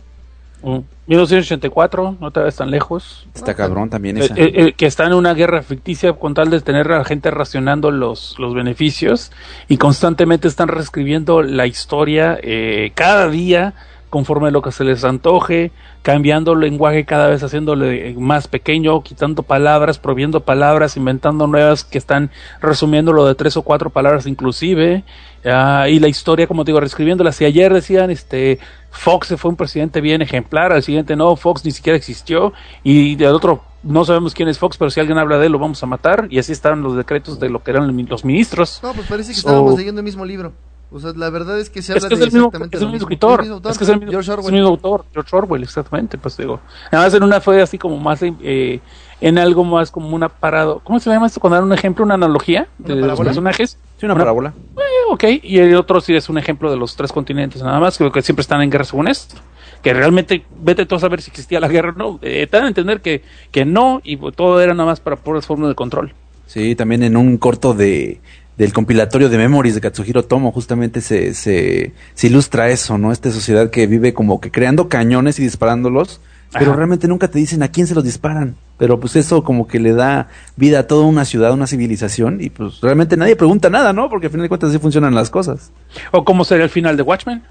[0.61, 0.79] Mm.
[1.07, 3.25] 1984, no te ves tan lejos.
[3.33, 4.35] Está cabrón también Eh, esa.
[4.35, 7.31] eh, eh, que está en una guerra ficticia con tal de tener a la gente
[7.31, 9.31] racionando los, los beneficios
[9.69, 13.73] y constantemente están reescribiendo la historia eh, cada día
[14.11, 19.01] conforme a lo que se les antoje, cambiando el lenguaje cada vez haciéndole más pequeño,
[19.01, 22.29] quitando palabras, prohibiendo palabras, inventando nuevas que están
[22.61, 25.05] resumiendo lo de tres o cuatro palabras inclusive,
[25.45, 27.31] ah, y la historia, como te digo, reescribiéndola.
[27.31, 28.59] Si ayer decían, este,
[28.91, 32.51] Fox se fue un presidente bien ejemplar, al siguiente no, Fox ni siquiera existió,
[32.83, 35.59] y del otro no sabemos quién es Fox, pero si alguien habla de él lo
[35.59, 38.81] vamos a matar, y así estaban los decretos de lo que eran los ministros.
[38.83, 40.51] No, pues parece que So- estábamos leyendo el mismo libro.
[40.93, 42.77] O sea, la verdad es que se Es habla que es de el mismo, exactamente
[42.77, 43.07] es el lo mismo mismo.
[43.07, 44.53] escritor, El mismo autor, es que es el mismo, George es el Orwell.
[44.53, 46.59] mismo autor, George Orwell, exactamente, pues digo.
[46.91, 48.79] Además en una fue así como más eh,
[49.21, 51.39] en algo más como una parado, ¿cómo se llama esto?
[51.39, 53.77] Cuando dan un ejemplo, una analogía de los personajes.
[53.97, 54.53] Sí, una parábola.
[54.77, 57.97] Eh, ok, y el otro sí es un ejemplo de los tres continentes nada más,
[57.97, 59.35] creo que siempre están en guerra según esto.
[59.81, 62.19] Que realmente, vete tú a saber si existía la guerra o no.
[62.21, 65.45] Eh, te dan a entender que, que no, y todo era nada más para puras
[65.47, 66.13] formas de control.
[66.45, 68.19] Sí, también en un corto de
[68.61, 73.11] del compilatorio de Memories de Katsuhiro Tomo justamente se, se, se ilustra eso, ¿no?
[73.11, 76.21] Esta sociedad que vive como que creando cañones y disparándolos,
[76.53, 78.55] pero realmente nunca te dicen a quién se los disparan.
[78.77, 82.51] Pero pues eso como que le da vida a toda una ciudad, una civilización, y
[82.51, 84.11] pues realmente nadie pregunta nada, ¿no?
[84.11, 85.71] Porque al final de cuentas así funcionan las cosas.
[86.11, 87.41] O cómo sería el final de Watchmen.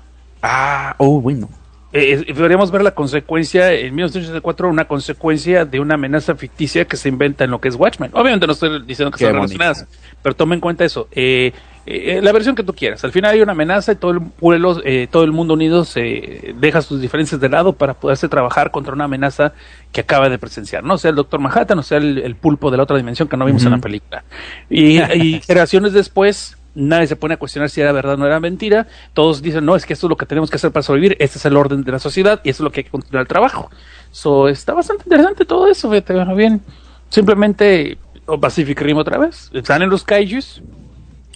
[0.43, 1.49] Ah, oh, bueno.
[1.93, 6.97] Eh, eh, podríamos ver la consecuencia en 1984, una consecuencia de una amenaza ficticia que
[6.97, 8.11] se inventa en lo que es Watchmen.
[8.15, 9.59] Obviamente no estoy diciendo que Qué sean bonito.
[9.59, 9.89] relacionadas,
[10.23, 11.09] pero toma en cuenta eso.
[11.11, 11.53] Eh,
[11.87, 13.03] eh, la versión que tú quieras.
[13.03, 16.55] Al final hay una amenaza y todo el pueblo, eh, todo el mundo unido se
[16.59, 19.55] deja sus diferencias de lado para poderse trabajar contra una amenaza
[19.91, 20.85] que acaba de presenciar.
[20.85, 23.37] No sea el Doctor Manhattan, no sea el, el pulpo de la otra dimensión que
[23.37, 24.23] no vimos en la película.
[24.69, 28.41] Y, y generaciones después nadie se pone a cuestionar si era verdad o no era
[28.41, 28.87] mentira.
[29.15, 31.39] Todos dicen, no, es que esto es lo que tenemos que hacer para sobrevivir, este
[31.39, 33.29] es el orden de la sociedad y eso es lo que hay que continuar el
[33.29, 33.71] trabajo.
[34.11, 36.61] So, está bastante interesante todo eso, bueno, bien.
[37.09, 37.99] Simplemente
[38.41, 39.51] Pacific Rim otra vez.
[39.53, 40.63] Están en los kaijus.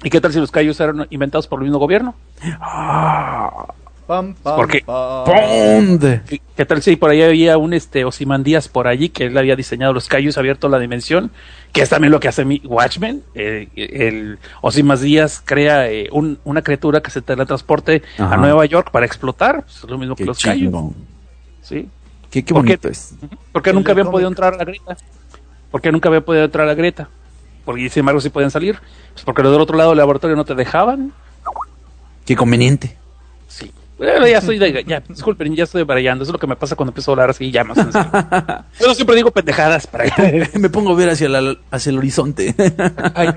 [0.02, 2.14] ¿Y qué tal si los kaijus eran inventados por el mismo gobierno?
[4.06, 5.98] Pam, pam, Porque- pam.
[6.28, 9.56] ¿Qué- ¿Qué tal si por ahí había un este Osimandías por allí que él había
[9.56, 11.30] diseñado los kaijus, abierto la dimensión?
[11.72, 13.22] Que es también lo que hace mi Watchmen.
[13.34, 18.34] Eh, el Osimandías crea eh, un- una criatura que se teletransporte Ajá.
[18.34, 19.62] a Nueva York para explotar.
[19.62, 20.60] Pues es lo mismo que Qué los kaijus.
[20.62, 20.94] chingón.
[21.62, 21.88] ¿sí?
[22.30, 22.68] Qué, qué ¿Por qué?
[22.72, 23.14] bonito es.
[23.52, 24.96] ¿Por qué El nunca del habían podido entrar a la grieta?
[25.70, 27.08] ¿Por qué nunca habían podido entrar a la grieta?
[27.64, 28.78] Porque sin embargo sí podían salir.
[29.14, 31.12] Pues porque los del otro lado del laboratorio no te dejaban.
[32.26, 32.96] Qué conveniente.
[33.48, 33.70] Sí.
[33.96, 36.24] Bueno, ya estoy, de- ya, disculpen, ya estoy barallando.
[36.24, 37.78] Eso es lo que me pasa cuando empiezo a hablar así, ya más.
[38.80, 40.04] Yo siempre digo pendejadas para
[40.58, 42.54] Me pongo a ver hacia, la- hacia el horizonte.
[43.14, 43.28] Ay,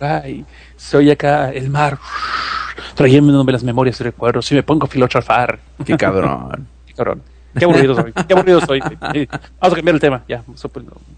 [0.00, 0.44] ay,
[0.76, 1.98] soy acá el mar,
[2.94, 4.50] trayéndome las memorias y recuerdos.
[4.52, 5.58] Y me pongo a filosofar.
[5.84, 6.66] Qué cabrón.
[6.86, 7.22] Qué cabrón.
[7.58, 8.12] Qué aburrido soy.
[8.12, 8.80] Qué aburrido soy.
[8.80, 10.22] Vamos a cambiar el tema.
[10.28, 10.42] Ya,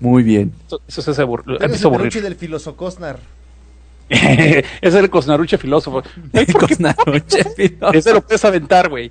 [0.01, 0.53] Muy bien.
[0.67, 2.23] eso, eso se hace abur- Tráigase empiezo a el peluche aburrir.
[2.23, 3.19] del filosocosnar.
[4.09, 6.03] Ese es el cosnaruche filósofo.
[6.59, 7.93] Cosnaruche, filósofo.
[7.93, 9.11] Ese lo puedes aventar, güey.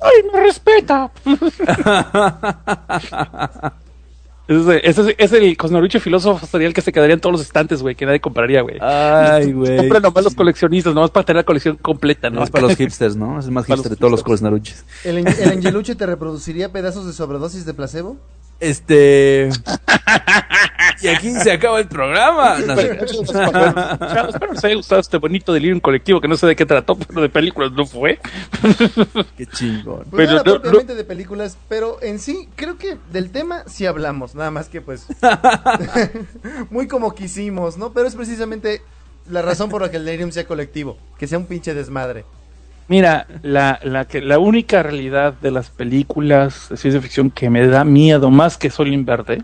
[0.00, 1.10] ¡Ay, me respeta!
[4.48, 7.42] Ese, es- ese es- el cosnaruche filósofo sería el que se quedaría en todos los
[7.42, 8.78] estantes, güey, que nadie compraría, güey.
[8.80, 9.76] Ay, güey.
[9.76, 12.44] Compran nomás los coleccionistas, nomás para tener la colección completa, No, ¿no?
[12.44, 13.38] es para los hipsters, ¿no?
[13.38, 14.86] Es el más hipster de todos los cosnaruches.
[15.04, 18.16] ¿El, el angeluche te reproduciría pedazos de sobredosis de placebo?
[18.60, 19.50] Este.
[21.00, 22.58] y aquí se acaba el programa.
[22.58, 22.98] No sé.
[23.32, 26.96] Chavos, espero les haya gustado este bonito delirio colectivo que no sé de qué trató,
[26.96, 28.18] pero de películas no fue.
[29.36, 30.04] Qué chingón.
[30.10, 34.34] Pues Pero no- propiamente de películas, pero en sí creo que del tema sí hablamos,
[34.34, 35.06] nada más que pues
[36.70, 37.92] muy como quisimos, ¿no?
[37.92, 38.82] Pero es precisamente
[39.30, 42.24] la razón por la que el delirium sea colectivo, que sea un pinche desmadre.
[42.88, 47.66] Mira, la, la, que, la única realidad de las películas de ciencia ficción que me
[47.66, 49.42] da miedo más que Sol Inverde,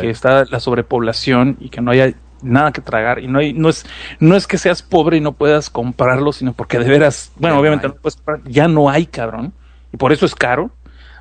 [0.00, 2.12] que está la sobrepoblación y que no haya
[2.42, 3.86] nada que tragar y no hay, no es
[4.18, 7.60] no es que seas pobre y no puedas comprarlo sino porque de veras bueno Ya
[7.60, 9.52] obviamente no puedes comprar, ya no hay cabrón
[9.92, 10.70] y por eso es caro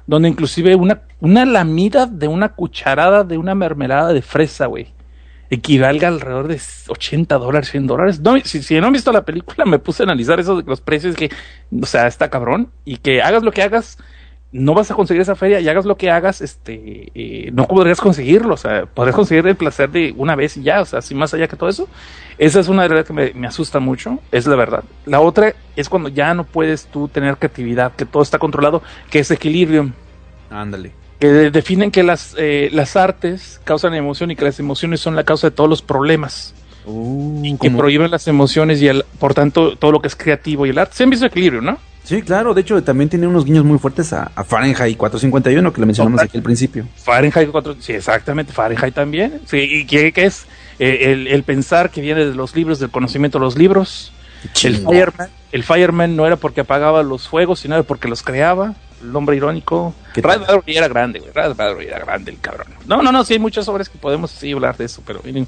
[0.08, 4.88] donde inclusive una una lamida de una cucharada de una mermelada de fresa güey
[5.52, 9.66] equivalga alrededor de 80 dólares 100 dólares no, si, si no han visto la película
[9.66, 11.30] me puse a analizar eso de los precios que
[11.80, 14.00] o sea está cabrón y que hagas lo que hagas
[14.52, 18.02] no vas a conseguir esa feria y hagas lo que hagas, este, eh, no podrías
[18.02, 21.18] conseguirlo, o sea, podrías conseguir el placer de una vez y ya, o sea, sin
[21.18, 21.88] más allá que todo eso.
[22.38, 24.84] Esa es una realidad que me, me asusta mucho, es la verdad.
[25.06, 29.20] La otra es cuando ya no puedes tú tener creatividad, que todo está controlado, que
[29.20, 29.94] es equilibrio,
[30.52, 31.01] Ándale.
[31.22, 35.16] Que de- definen que las, eh, las artes causan emoción y que las emociones son
[35.16, 36.54] la causa de todos los problemas.
[36.84, 40.66] Uh, Y que prohíben las emociones y el, por tanto, todo lo que es creativo
[40.66, 40.96] y el arte.
[40.96, 41.78] Se han visto equilibrio, ¿no?
[42.04, 42.56] Sí, claro.
[42.56, 46.18] De hecho, también tiene unos guiños muy fuertes a, a Fahrenheit 451, que le mencionamos
[46.18, 46.28] Total.
[46.28, 46.88] aquí al principio.
[46.96, 49.42] Fahrenheit 4, sí, exactamente, Fahrenheit también.
[49.46, 50.48] Sí, ¿Y qué, qué es?
[50.80, 54.12] Eh, el, el pensar que viene de los libros, del conocimiento de los libros.
[54.64, 58.74] El fireman, el fireman no era porque apagaba los fuegos, sino era porque los creaba.
[59.02, 59.94] El hombre irónico.
[60.14, 60.46] ¿Qué Rad tal?
[60.46, 61.32] Bradbury era grande, güey.
[61.34, 62.68] Rad Bradbury era grande el cabrón.
[62.86, 65.48] No, no, no, sí hay muchas obras que podemos sí hablar de eso, pero miren.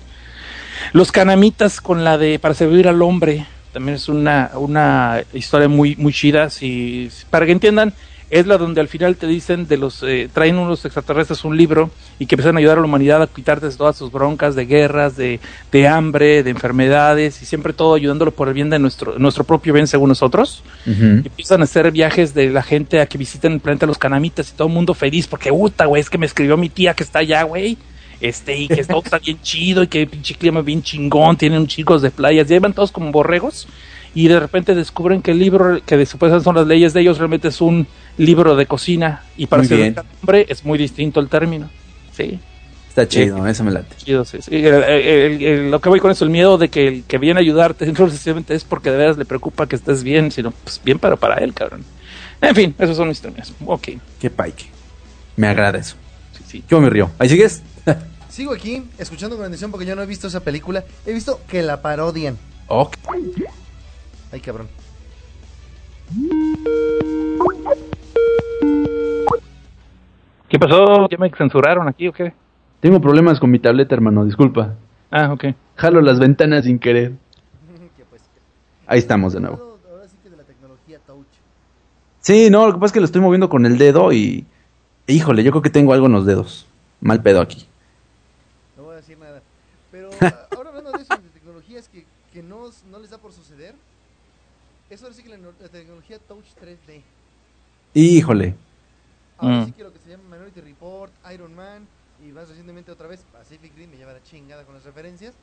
[0.91, 3.45] Los canamitas con la de Para servir al hombre.
[3.71, 6.49] También es una, una historia muy, muy chida.
[6.49, 7.93] Si, para que entiendan,
[8.29, 11.91] es la donde al final te dicen de los eh, traen unos extraterrestres un libro
[12.19, 14.65] y que empiezan a ayudar a la humanidad a quitarte de todas sus broncas de
[14.65, 15.39] guerras, de,
[15.71, 19.73] de hambre, de enfermedades y siempre todo ayudándolo por el bien de nuestro nuestro propio
[19.73, 20.63] bien según nosotros.
[20.85, 21.21] Ujú.
[21.23, 23.97] Y empiezan a hacer viajes de la gente a que visiten el planeta de los
[23.97, 26.93] canamitas y todo el mundo feliz porque, puta, güey, es que me escribió mi tía
[26.93, 27.77] que está allá, güey.
[28.21, 32.01] Este, y que todo está bien chido y que pinche clima bien chingón, tienen chicos
[32.01, 33.67] de playas, llevan todos como borregos
[34.15, 37.17] y de repente descubren que el libro que de- supuestamente son las leyes de ellos
[37.17, 41.69] realmente es un libro de cocina y para ser hombre es muy distinto el término.
[42.15, 42.39] Sí,
[42.89, 43.95] Está chido, esa me late.
[43.97, 44.55] chido, sí, sí.
[44.55, 47.39] El- el- el- lo que voy con eso, el miedo de que el que viene
[47.39, 50.79] a ayudarte no necesariamente es porque de veras le preocupa que estés bien, sino pues
[50.83, 51.83] bien para, para él, cabrón.
[52.39, 53.51] En fin, esos son mis términos.
[53.65, 53.87] Ok,
[54.19, 54.65] Qué paique.
[55.37, 55.95] Me agrada eso.
[56.37, 56.63] sí, sí.
[56.69, 57.09] Yo me río.
[57.17, 57.63] ¿Ahí sigues?
[58.29, 60.83] Sigo aquí escuchando con atención porque yo no he visto esa película.
[61.07, 62.37] He visto que la parodian.
[62.67, 62.95] Ok.
[64.33, 64.67] Ay, cabrón.
[70.49, 71.07] ¿Qué pasó?
[71.07, 72.33] ¿Ya me censuraron aquí o qué?
[72.79, 74.25] Tengo problemas con mi tableta, hermano.
[74.25, 74.73] Disculpa.
[75.11, 75.45] Ah, ok.
[75.75, 77.11] Jalo las ventanas sin querer.
[77.95, 78.23] Que pues,
[78.87, 79.77] Ahí estamos de nuevo.
[79.87, 81.27] Ahora sí que de la tecnología touch.
[82.19, 84.47] Sí, no, lo que pasa es que lo estoy moviendo con el dedo y...
[85.05, 86.65] Híjole, yo creo que tengo algo en los dedos.
[87.01, 87.67] Mal pedo aquí.
[88.77, 89.43] No voy a decir nada.
[89.91, 93.31] Pero ah, ahora hablando de eso, de tecnologías que, que no, no les da por
[93.31, 93.75] suceder.
[94.93, 97.03] Eso ahora sí que la, la tecnología touch 3D.
[97.95, 98.55] Híjole.
[99.37, 99.65] Ahora Mm.
[99.65, 101.89] sí que lo que se llama Minority Report, Iron Man
[102.19, 105.33] y más recientemente otra vez Pacific Rim me lleva la chingada con las referencias.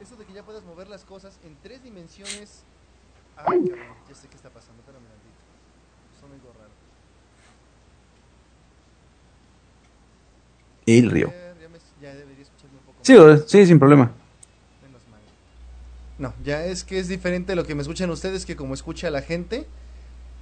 [0.00, 2.66] Eso de que ya puedas mover las cosas en tres dimensiones.
[3.36, 5.38] Ay, cabrón, ya sé qué está pasando, espérame tantito.
[6.18, 6.74] Son algo raro.
[10.86, 11.28] El río.
[11.28, 13.44] Ya, ya me- ya debería escucharme un poco Sí, más.
[13.48, 14.12] sí, sin problema.
[16.18, 19.22] No, ya es que es diferente lo que me escuchan ustedes que como escucha la
[19.22, 19.66] gente.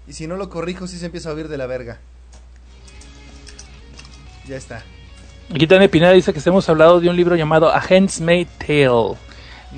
[0.07, 1.99] Y si no lo corrijo, sí se empieza a oír de la verga.
[4.47, 4.83] Ya está.
[5.55, 9.17] Aquí también Pineda dice que hemos hablado de un libro llamado A Handmaid's Tale No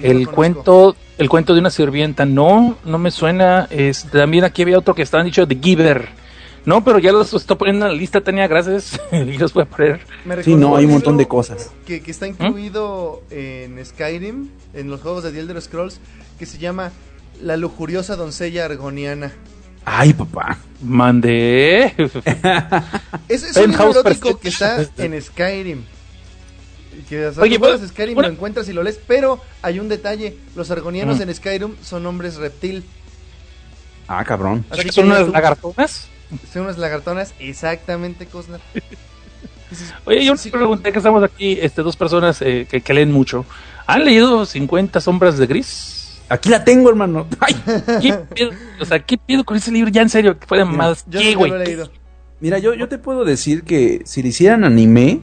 [0.02, 3.66] El cuento, el cuento de una sirvienta, no, no me suena.
[3.70, 6.23] Es, también aquí había otro que estaban dicho The Giver.
[6.66, 8.98] No, pero ya los estoy poniendo en la lista, tenía gracias.
[9.12, 10.00] y los voy a poner.
[10.24, 11.70] Me Sí, no, hay un montón de cosas.
[11.86, 16.00] Que, que está incluido en Skyrim, en los juegos de The Elder Scrolls,
[16.38, 16.90] que se llama
[17.42, 19.32] La lujuriosa doncella argoniana.
[19.84, 20.58] Ay, papá.
[20.82, 21.94] Mandé.
[23.28, 25.82] Es, es un libro erótico que está en Skyrim.
[27.08, 28.28] Que, o sea, Oye, juegas pues, Skyrim, bueno.
[28.28, 30.38] lo encuentras y lo lees, pero hay un detalle.
[30.56, 31.22] Los argonianos Mm.
[31.22, 32.84] en Skyrim son hombres reptil.
[34.08, 34.64] Ah, cabrón.
[34.70, 36.08] Así que ¿Son unas tú- lagartonas?
[36.52, 38.60] Son unas lagartonas, exactamente, Cosner.
[40.04, 43.12] Oye, yo sí, me pregunté que estamos aquí, este, dos personas eh, que, que leen
[43.12, 43.44] mucho.
[43.86, 46.20] ¿Han leído 50 sombras de gris?
[46.28, 47.26] Aquí la tengo, hermano.
[47.40, 47.54] Ay.
[48.00, 48.50] ¿Qué pedo?
[48.80, 49.90] O sea, ¿qué pedo con ese libro?
[49.90, 51.04] Ya en serio, que fue más.
[51.08, 51.52] Yo ¿Qué, güey?
[51.52, 51.90] leído.
[52.40, 55.20] Mira, yo, yo te puedo decir que si le hicieran anime,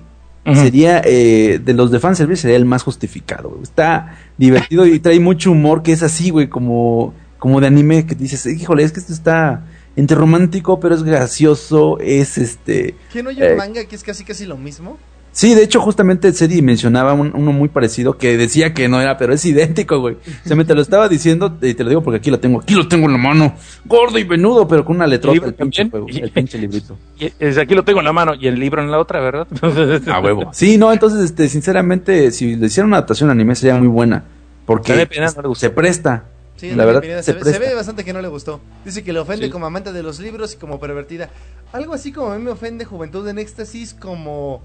[0.56, 3.50] sería eh, de los de fanservice sería el más justificado.
[3.50, 3.64] güey.
[3.64, 8.16] Está divertido y trae mucho humor que es así, güey, como, como de anime que
[8.16, 12.96] dices, híjole, es que esto está entre romántico, pero es gracioso, es este...
[13.12, 13.56] ¿Quién oye un Eh.
[13.56, 14.98] manga que es casi casi lo mismo?
[15.34, 19.18] Sí, de hecho, justamente Sedi mencionaba un- uno muy parecido que decía que no era,
[19.18, 20.16] pero es idéntico, güey.
[20.16, 22.60] O sea, me te lo estaba diciendo y te lo digo porque aquí lo tengo,
[22.60, 23.56] aquí lo tengo en la mano,
[23.86, 25.90] gordo y venudo, pero con una letrota, el pinche, también?
[25.90, 26.98] juego, el pinche librito.
[27.20, 29.48] Y- es- aquí lo tengo en la mano y el libro en la otra, ¿verdad?
[30.12, 30.50] A huevo.
[30.54, 34.26] Sí, no, entonces, este, sinceramente, si le hicieran una adaptación anime sería muy buena.
[34.66, 35.08] Porque
[35.56, 36.24] se presta.
[36.62, 37.60] Sí, la verdad, se se, ve, se presta.
[37.60, 38.62] ve bastante que no le gustó.
[38.86, 39.52] Dice que le ofende Sí.
[39.52, 41.30] como amante de los libros y como pervertida.
[41.74, 44.62] Algo así como a mí me ofende Juventud en Éxtasis como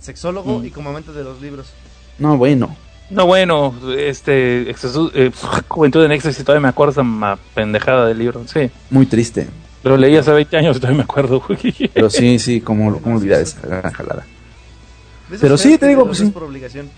[0.00, 0.64] sexólogo Mm.
[0.66, 1.68] y como amante de los libros.
[2.18, 2.76] No, bueno.
[3.08, 5.30] No, bueno, este, exceso- eh,
[5.68, 8.70] Juventud en Éxtasis, todavía me acuerdo esa ma- pendejada del libro, sí.
[8.90, 9.46] Muy triste.
[9.84, 11.42] Lo leí hace 20 años, todavía me acuerdo.
[11.94, 14.26] Pero sí, sí, cómo, cómo olvidar esa gran jalada.
[15.40, 16.90] Pero sí, te digo, pues por obligación.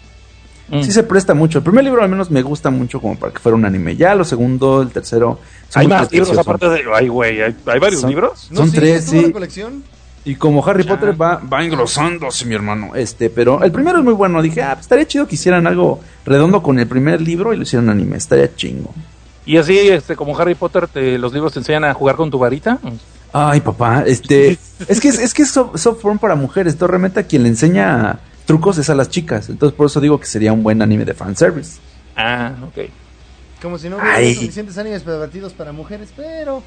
[0.68, 0.82] Mm.
[0.82, 1.58] Sí se presta mucho.
[1.58, 3.96] El primer libro al menos me gusta mucho como para que fuera un anime.
[3.96, 5.38] Ya lo segundo, el tercero...
[5.68, 6.82] son Hay más libros aparte de...
[6.94, 8.48] Ay, güey, ¿hay, hay varios Son- libros?
[8.50, 9.30] No, Son sí, tres, sí.
[9.30, 9.84] colección.
[10.24, 10.90] Y como Harry Ya.
[10.98, 12.94] Potter va, va engrosándose, mi hermano.
[12.94, 14.40] Este, pero el primero es muy bueno.
[14.40, 17.62] Dije, ah, pues estaría chido que hicieran algo redondo con el primer libro y lo
[17.64, 18.16] hicieran anime.
[18.16, 18.94] Estaría chingo.
[19.44, 22.38] Y así, este, como Harry Potter, te- los libros te enseñan a jugar con tu
[22.38, 22.78] varita.
[23.34, 24.56] Ay, papá, este,
[24.88, 27.42] es que es, es que es soft, soft porn para mujeres, entonces realmente a quien
[27.42, 30.80] le enseña trucos es a las chicas, entonces por eso digo que sería un buen
[30.82, 31.78] anime de fanservice.
[32.16, 32.88] Ah, ok.
[33.62, 34.34] Como si no hubiera Ay.
[34.34, 36.62] suficientes animes pervertidos para mujeres, pero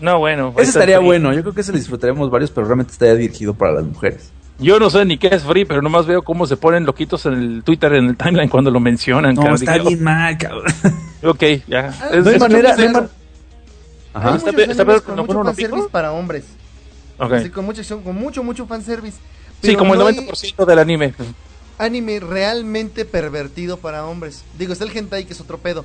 [0.00, 0.52] No, bueno.
[0.58, 1.06] Ese estaría free.
[1.06, 4.30] bueno, yo creo que ese lo disfrutaríamos varios, pero realmente estaría dirigido para las mujeres.
[4.58, 7.34] Yo no sé ni qué es free, pero nomás veo cómo se ponen loquitos en
[7.34, 9.34] el Twitter, en el timeline cuando lo mencionan.
[9.34, 9.54] No, cabrón.
[9.60, 10.64] está bien mal, cabrón.
[11.24, 11.94] Ok, ya.
[12.00, 13.08] Ah, Es- No hay es- manera, es- no hay man-
[14.14, 14.36] hay Ajá.
[14.36, 16.44] Está está con mucho fanservice para hombres.
[17.18, 17.32] ok.
[17.32, 19.18] Así, con mucha acción, con mucho, mucho fanservice.
[19.62, 21.14] Sí, como el no hay 90% del anime.
[21.78, 24.42] anime realmente pervertido para hombres.
[24.58, 25.84] Digo, está el hentai que es otro pedo.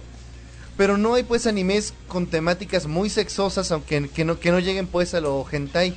[0.77, 4.87] Pero no hay pues animes con temáticas muy sexosas, aunque que no, que no lleguen
[4.87, 5.95] pues a lo hentai.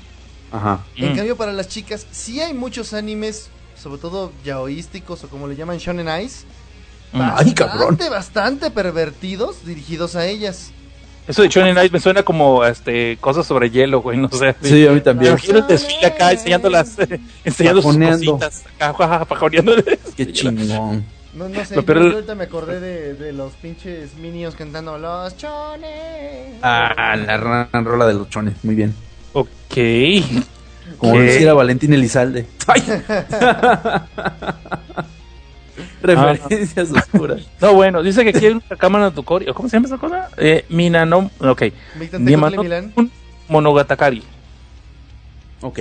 [0.52, 0.84] Ajá.
[0.97, 1.17] En Mm.
[1.17, 3.49] cambio para las chicas sí hay muchos animes,
[3.81, 6.44] sobre todo yaoísticos o como le llaman shonen eyes.
[7.12, 7.20] Mm.
[7.36, 7.78] Ay, cabrón.
[7.97, 10.70] Bastante, bastante pervertidos dirigidos a ellas.
[11.28, 14.55] Eso de Shonen Ice me suena como este cosas sobre hielo, güey, no sé.
[14.62, 15.32] Sí, a mí también.
[15.32, 16.97] imagino el desfile acá enseñando las
[17.44, 18.39] enseñando sus Pajoneando.
[18.39, 19.26] cositas, acá.
[20.16, 21.05] Qué chingón.
[21.32, 25.36] No, no sé, peor- yo ahorita me acordé de, de los pinches minions cantando los
[25.36, 26.57] chones.
[26.62, 28.92] Ah, la gran rola de los chones, muy bien.
[29.32, 29.47] Ok.
[30.99, 31.20] Como ¿Qué?
[31.20, 32.47] decía Valentín Elizalde.
[32.66, 32.82] Ay.
[36.02, 37.46] Referencias oscuras.
[37.60, 39.22] No, bueno, dice que aquí hay una cámara de.
[39.22, 40.28] ¿Cómo se llama esa cosa?
[40.36, 41.28] Eh, Minanom.
[41.40, 41.64] Ok.
[42.18, 42.92] Milán.
[43.48, 44.22] Monogatakari.
[45.60, 45.78] Ok.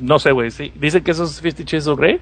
[0.00, 0.72] No sé, güey, sí.
[0.76, 2.20] Dice que eso es Fifty Shades of Grey.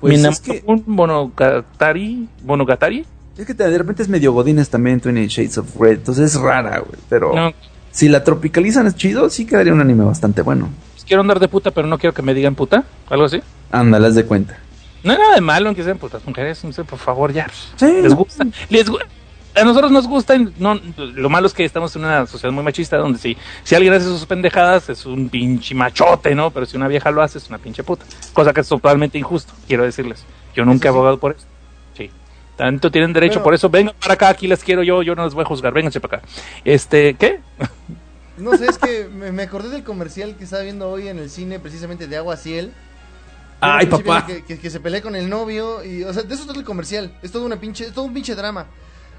[0.00, 2.28] Pues es que, Monogatari.
[2.44, 3.04] Monogatari.
[3.36, 5.98] es que de repente es medio godines también, 20 Shades of Red.
[5.98, 7.00] Entonces es rara, güey.
[7.08, 7.52] Pero No,
[7.90, 10.68] si la tropicalizan es chido, sí quedaría un anime bastante bueno.
[10.92, 12.84] pues quiero andar de puta, pero no quiero que me digan puta.
[13.08, 13.40] Algo así.
[13.70, 14.58] Ándale, haz de cuenta.
[15.02, 17.46] No hay nada de malo en que sean putas mujeres, no sé, por favor, ya.
[17.76, 18.16] Sí, les no.
[18.16, 18.44] gusta.
[18.68, 18.98] Les gu-
[19.54, 22.98] a nosotros nos gusta, no, lo malo es que estamos en una sociedad muy machista
[22.98, 26.50] donde si, si alguien hace sus pendejadas es un pinche machote, ¿no?
[26.50, 28.04] Pero si una vieja lo hace es una pinche puta.
[28.34, 30.24] Cosa que es totalmente injusto, quiero decirles.
[30.54, 31.46] Yo nunca he abogado por eso.
[31.96, 32.10] Sí.
[32.56, 35.24] Tanto tienen derecho, Pero- por eso vengan para acá, aquí les quiero yo, yo no
[35.24, 36.28] les voy a juzgar, vénganse para acá.
[36.64, 37.40] Este, ¿qué?
[38.36, 41.30] No sé, es que me, me acordé del comercial que estaba viendo hoy en el
[41.30, 42.72] cine, precisamente de Agua Ciel.
[43.74, 44.26] Ay, papá.
[44.26, 46.58] Que, que- que se pelea con el novio y, o sea, de eso es todo
[46.58, 47.18] el comercial.
[47.22, 48.66] Es todo una pinche, es todo un pinche drama.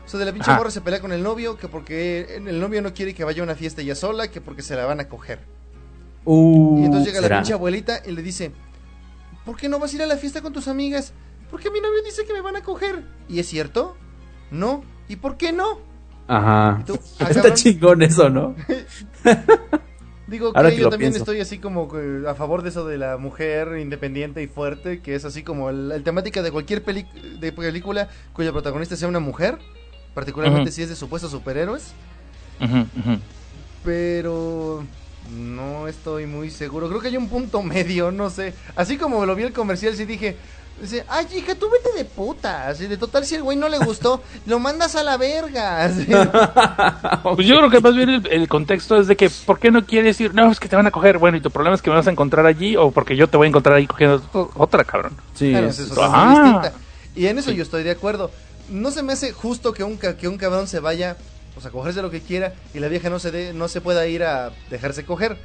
[0.05, 0.57] O sea, de la pinche Ajá.
[0.59, 3.43] morra se pelea con el novio, que porque el novio no quiere que vaya a
[3.43, 5.39] una fiesta ella sola, que porque se la van a coger.
[6.23, 7.35] Uh, Y entonces llega ¿será?
[7.37, 8.51] la pinche abuelita y le dice,
[9.45, 11.13] ¿por qué no vas a ir a la fiesta con tus amigas?
[11.49, 13.05] porque mi novio dice que me van a coger.
[13.29, 13.95] ¿Y es cierto?
[14.51, 14.83] No.
[15.07, 15.79] ¿Y por qué no?
[16.27, 16.83] Ajá.
[16.85, 16.99] ¿Tú?
[17.19, 18.53] Ah, Está chingón eso, ¿no?
[20.27, 21.23] Digo Ahora que que yo también pienso.
[21.31, 21.89] estoy así como
[22.27, 25.91] a favor de eso de la mujer independiente y fuerte, que es así como el,
[25.91, 27.07] el temática de cualquier peli-
[27.39, 29.57] de película cuya protagonista sea una mujer,
[30.13, 31.93] particularmente si es de supuestos superhéroes,
[32.59, 32.87] ujú.
[33.83, 34.83] pero
[35.31, 36.89] no estoy muy seguro.
[36.89, 38.53] Creo que hay un punto medio, no sé.
[38.75, 40.35] Así como lo vi el comercial, sí dije,
[40.81, 43.79] dice, ay hija, tú vete de puta, así de total si el güey no le
[43.79, 45.83] gustó, lo mandas a la verga.
[45.85, 46.05] así.
[47.35, 49.85] Pues yo creo que más bien el, el contexto es de que, ¿por qué no
[49.85, 50.33] quieres ir?
[50.33, 51.17] No, es que te van a coger.
[51.17, 53.37] Bueno, y tu problema es que me vas a encontrar allí o porque yo te
[53.37, 55.13] voy a encontrar ahí cogiendo o- otra, cabrón.
[55.35, 56.25] Sí, Claro, es- es otra Ah.
[56.25, 56.73] muy distinta.
[57.15, 58.29] Y en eso yo estoy de acuerdo.
[58.69, 61.17] No se me hace justo que un, ca- que un cabrón se vaya
[61.53, 64.05] pues, a cogerse lo que quiera y la vieja no se de, no se pueda
[64.05, 65.37] ir a dejarse coger.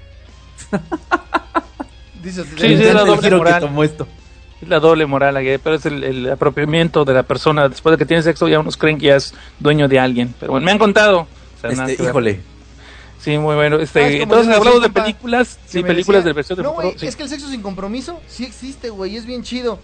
[2.23, 3.61] Dice, Sí, sí, la doble que moral.
[3.61, 4.07] tomó esto.
[4.63, 7.69] Es la doble moral, aquí, pero es el, el apropiamiento de la persona.
[7.69, 10.35] Después de que tiene sexo, ya unos creen que ya es dueño de alguien.
[10.39, 11.21] Pero bueno, me han contado.
[11.23, 12.41] O sea, nada Este, híjole.
[13.19, 13.77] Sí, muy bueno.
[13.79, 15.59] Ah, Este, es como entonces hablamos de películas.
[15.67, 16.89] Sí, películas decía, de versión de No, futuro.
[16.89, 17.07] güey, sí.
[17.07, 19.79] es que el sexo sin compromiso sí existe, güey, es bien chido.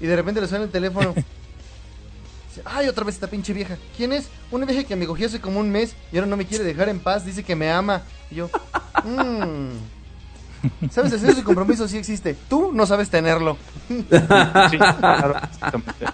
[0.00, 1.14] Y de repente le suena el teléfono.
[2.64, 3.76] Ay, otra vez esta pinche vieja.
[3.96, 4.28] ¿Quién es?
[4.50, 6.88] Una vieja que me cogió hace como un mes y ahora no me quiere dejar
[6.88, 7.24] en paz.
[7.24, 8.02] Dice que me ama.
[8.30, 8.50] Y yo,
[9.04, 9.68] mmm.
[10.90, 11.12] ¿Sabes?
[11.12, 12.36] El sexo sin compromiso sí existe.
[12.48, 13.56] Tú no sabes tenerlo.
[13.88, 14.04] Sí,
[14.78, 16.06] claro, exactamente.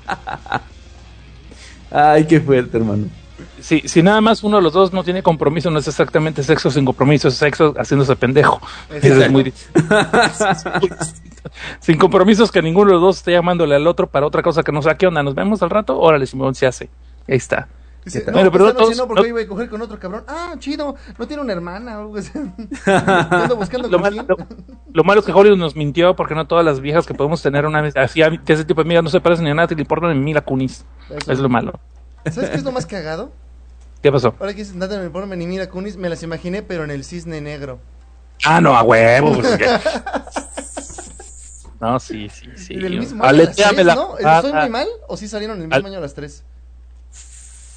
[1.91, 3.07] Ay, qué fuerte, hermano.
[3.61, 6.71] Sí, si nada más uno de los dos no tiene compromiso, no es exactamente sexo
[6.71, 8.61] sin compromiso, es sexo haciéndose pendejo.
[8.91, 9.53] Eso es muy
[11.81, 14.73] Sin compromisos que ninguno de los dos esté llamándole al otro para otra cosa que
[14.73, 15.23] no sea, ¿qué onda?
[15.23, 15.99] ¿Nos vemos al rato?
[15.99, 16.89] Órale, Simón, se hace.
[17.29, 17.69] Ahí está.
[18.07, 20.23] Dice, no, pero noche todos- no, porque no- voy a coger con otro cabrón.
[20.29, 20.95] Ah, chido.
[21.19, 22.31] No tiene una hermana o algo así.
[22.87, 24.37] Ando buscando Lo malo, lo-
[24.93, 27.67] lo malo es que Hollywood nos mintió porque no todas las viejas que podemos tener
[27.67, 29.81] una así de ese tipo de amigas no se parecen ni a nada, te le
[29.83, 30.85] importan en Mila Kunis.
[31.11, 31.33] Eso.
[31.33, 31.73] Es lo malo.
[32.31, 33.33] ¿Sabes qué es lo más cagado?
[34.03, 34.37] ¿Qué pasó?
[34.39, 37.03] Ahora que dices, nada me pone ni mira Kunis, me las imaginé, pero en el
[37.03, 37.81] cisne negro.
[38.45, 39.35] Ah, no, a huevo.
[39.35, 39.59] pues,
[41.81, 42.75] no, sí, sí, sí.
[42.75, 44.17] Y del mismo año a las tres, la ¿no?
[44.19, 44.87] ¿Estoy muy mal?
[45.09, 46.45] ¿O sí salieron el mismo Al- año a las tres?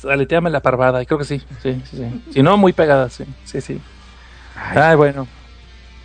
[0.06, 2.24] Aleteame la parvada, creo que sí, sí, sí, sí.
[2.34, 3.80] Si no, muy pegada, sí, sí, sí.
[4.56, 5.28] Ay, bueno.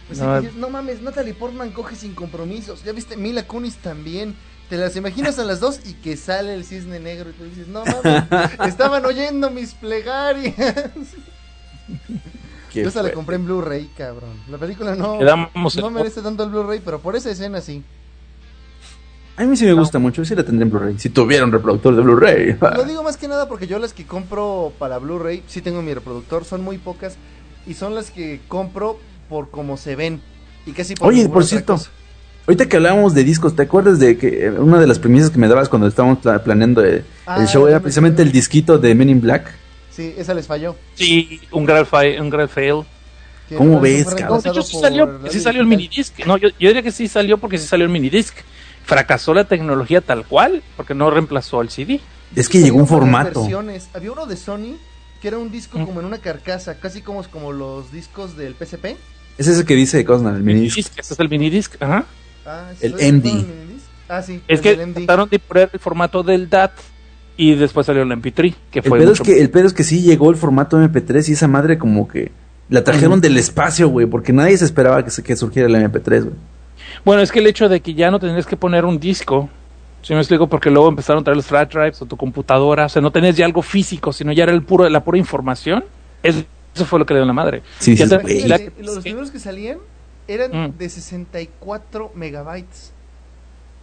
[0.07, 2.85] Pues No, sí, no mames, Natalie Portman coge sin compromisos.
[2.85, 4.37] Ya viste, Mila Kunis también.
[4.69, 7.69] Te las imaginas a las dos y que sale el cisne negro y tú dices,
[7.69, 8.25] no mames,
[8.67, 10.55] estaban oyendo mis plegarias.
[12.73, 14.41] Yo se la compré en Blu-ray, cabrón.
[14.51, 17.85] La película no, no merece tanto el Blu-ray, pero por esa escena sí.
[19.37, 20.99] A mí sí me gusta mucho, sí la tendré en Blu-ray.
[20.99, 22.57] Si tuviera un reproductor de Blu-ray.
[22.77, 25.93] Lo digo más que nada porque yo las que compro para Blu-ray, sí tengo mi
[25.93, 27.17] reproductor, son muy pocas
[27.67, 28.99] y son las que compro
[29.29, 30.21] por cómo se ven.
[30.67, 31.91] Y casi por Oye, por cierto, cosa.
[32.47, 35.39] ahorita que hablábamos de discos, ¿te acuerdas de que eh, una de las premisas que
[35.39, 38.79] me dabas cuando estábamos pla- planeando eh, Ah, el show era me precisamente el disquito
[38.79, 39.53] de Men in Black?
[39.91, 40.77] Sí, esa les falló.
[40.95, 42.83] Sí, un gran, fa- un gran fail.
[43.57, 44.29] ¿Cómo no, ves, cabrón?
[44.29, 46.25] No, de hecho sí salió, sí salió el minidisc.
[46.25, 48.35] No, yo, yo diría que sí salió porque sí salió el minidisc.
[48.85, 52.01] Fracasó la tecnología tal cual porque no reemplazó el CD.
[52.37, 53.41] Es que llegó un formato.
[53.41, 53.89] versiones.
[53.95, 54.77] Había uno de Sony
[55.23, 55.87] que era un disco Mm.
[55.87, 58.97] como en una carcasa, casi como, como los discos del PSP.
[59.39, 62.05] Es ese que dice Cosnar, el mini Minidisc, ese es el minidisc, ajá.
[62.47, 62.93] Ah, El.
[62.93, 63.25] MD.
[63.33, 63.47] ¿No, el?
[64.09, 64.43] Ah, sí.
[64.47, 66.73] Es el que trataron de poner el formato del DAT
[67.39, 69.83] y después salió el MP3, que El fue pedo, es que, el pedo es que
[69.83, 72.31] sí llegó el formato MP3 y esa madre como que
[72.69, 76.23] la trajeron del espacio, güey, porque nadie se esperaba que, se- que surgiera el MP3,
[76.25, 76.35] güey.
[77.05, 79.49] Bueno, es que el hecho de que ya no tendrías que poner un disco,
[80.03, 82.89] si me explico, porque luego empezaron a traer los flash drives o tu computadora, o
[82.89, 85.85] sea, no tenías ya algo físico, sino ya era el puro, la pura información.
[86.23, 87.63] Es- eso fue lo que le dio la madre.
[87.79, 89.79] Sí, sí, la- Imagínate, los primeros que salían
[90.29, 90.79] eran Mm.
[90.79, 92.93] de 64 megabytes.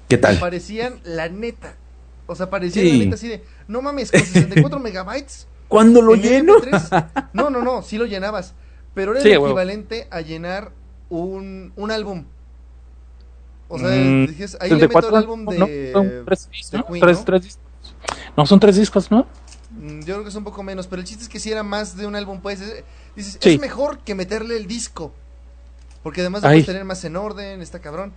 [0.09, 0.38] ¿Qué tal?
[0.40, 1.75] Parecían la neta.
[2.27, 2.98] O sea, parecían Sí.
[2.98, 5.48] la neta así de, no mames, con 64 megabytes.
[5.67, 6.56] ¿Cuándo lo en lleno?
[6.57, 7.30] MP3.
[7.33, 8.53] No, no, no, sí lo llenabas.
[8.93, 10.72] Pero era Sí, el equivalente a llenar
[11.09, 12.25] un, un álbum.
[13.74, 16.77] O sea, Mm, dijes, ahí le meto 34, el álbum no, de, son tres, de
[16.77, 16.85] ¿no?
[16.88, 17.24] Queen, Tres- ¿no?
[17.25, 17.64] tres discos.
[18.35, 19.25] No, son tres discos, ¿no?
[19.72, 21.64] Mm, Yo creo que es un poco menos, pero el chiste es que si era
[21.64, 22.83] más de un álbum, pues es-
[23.16, 23.53] dices, Sí.
[23.53, 25.14] es mejor que meterle el disco.
[26.03, 26.56] Porque además lo Ay.
[26.56, 28.11] puedes tener más en orden, está cabrón.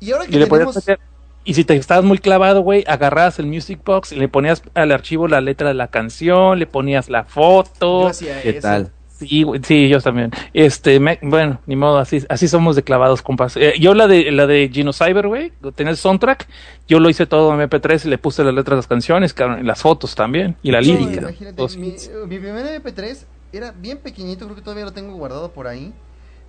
[0.00, 0.76] Y ahora que Y le podías tenemos...
[0.76, 1.00] meter-
[1.44, 4.92] Y si te estabas muy clavado, güey, agarrabas el Music Box y le ponías al
[4.92, 8.06] archivo la letra de la canción, le ponías la Yo foto.
[8.08, 8.60] hacía ¿Qué eso.
[8.60, 8.92] tal?
[9.28, 10.30] Sí, yo también.
[10.54, 13.56] Este, me- bueno, ni modo, así, así somos de clavados, compas.
[13.56, 16.46] Eh, yo la de la de Gino Cyber, güey, tenía el soundtrack,
[16.88, 19.64] yo lo hice todo en MP3 y le puse las letras de las canciones, y
[19.64, 21.20] las fotos también, y la No, lírica.
[21.22, 21.94] imagínate, mi,
[22.28, 25.92] mi primer MP3 era bien pequeñito, creo que todavía lo tengo guardado por ahí.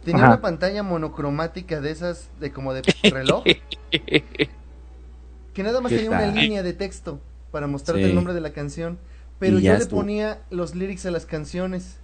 [0.06, 0.34] Tenía Ajá.
[0.34, 3.44] una pantalla monocromática de esas, de como de reloj.
[5.54, 7.20] que nada más ¿Qué tenía una línea de texto
[7.52, 8.10] para mostrarte Sí.
[8.10, 8.98] el nombre de la canción,
[9.40, 12.00] pero yo le ponía los lyrics a las canciones.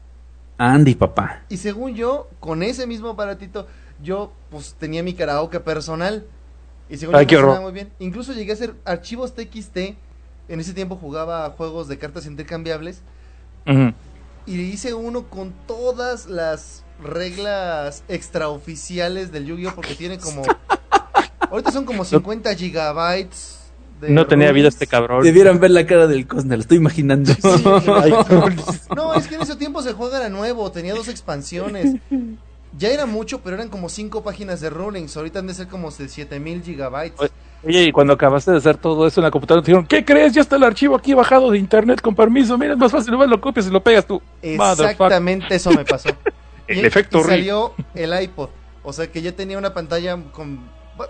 [0.59, 1.43] Andy, papá.
[1.47, 3.65] Y según yo, con ese mismo aparatito,
[4.03, 6.25] yo pues tenía mi karaoke personal.
[6.89, 7.61] Y según Ay, yo horror.
[7.61, 7.91] muy bien.
[7.99, 9.77] Incluso llegué a hacer archivos TXT.
[10.49, 13.01] En ese tiempo jugaba juegos de cartas intercambiables.
[13.65, 13.93] Ujú.
[14.45, 19.75] Y hice uno con todas las reglas extraoficiales del Yu-Gi-Oh!
[19.75, 20.41] porque tiene como...
[21.39, 23.58] Ahorita son como 50 gigabytes.
[23.99, 25.23] De No tenía vida este cabrón.
[25.23, 27.33] Debieran ver la cara del Cosner, lo estoy imaginando.
[28.95, 31.95] No, es que en ese tiempo se juega era nuevo, tenía dos expansiones.
[32.77, 35.15] Ya era mucho, pero eran como cinco páginas de rulings.
[35.17, 37.31] Ahorita han de ser como de 7000 gigabytes.
[37.65, 40.33] Oye, y cuando acabaste de hacer todo eso en la computadora, te dijeron, ¿qué crees?
[40.33, 42.57] Ya está el archivo aquí bajado de internet con permiso.
[42.57, 44.21] Mira, es más fácil, nomás lo copias y lo pegas tú.
[44.41, 46.09] Exactamente eso me pasó.
[46.67, 48.49] El efecto y salió el iPod.
[48.83, 50.59] O sea que ya tenía una pantalla con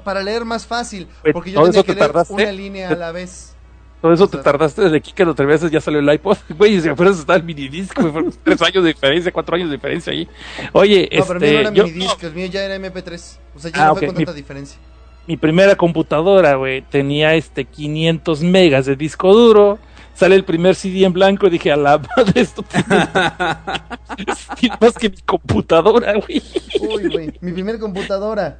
[0.03, 1.07] para leer más fácil.
[1.33, 2.33] Porque yo ¿todo tenía que te leer tardaste?
[2.33, 3.55] una línea a la vez.
[4.01, 6.37] Todo eso O te sea- tardaste desde aquí que lo veces ya salió el iPod.
[6.57, 10.13] Güey, si apenas está el minidisc, güey, tres años de diferencia, cuatro años de diferencia
[10.13, 10.27] ahí.
[10.71, 13.37] Oye, No, pero el mío no este, era yo, minidisc, el mío ya era MP3.
[13.55, 14.79] O sea, ya Ah, no fue ok, con mi- tanta diferencia.
[15.27, 19.79] mi primera computadora, güey, tenía este 500 megas de disco duro.
[20.15, 22.85] Sale el primer CD en blanco y dije, a la madre, esto tiene,
[24.81, 26.41] más que mi computadora, güey.
[26.81, 27.33] Uy, güey.
[27.41, 28.59] Mi primer computadora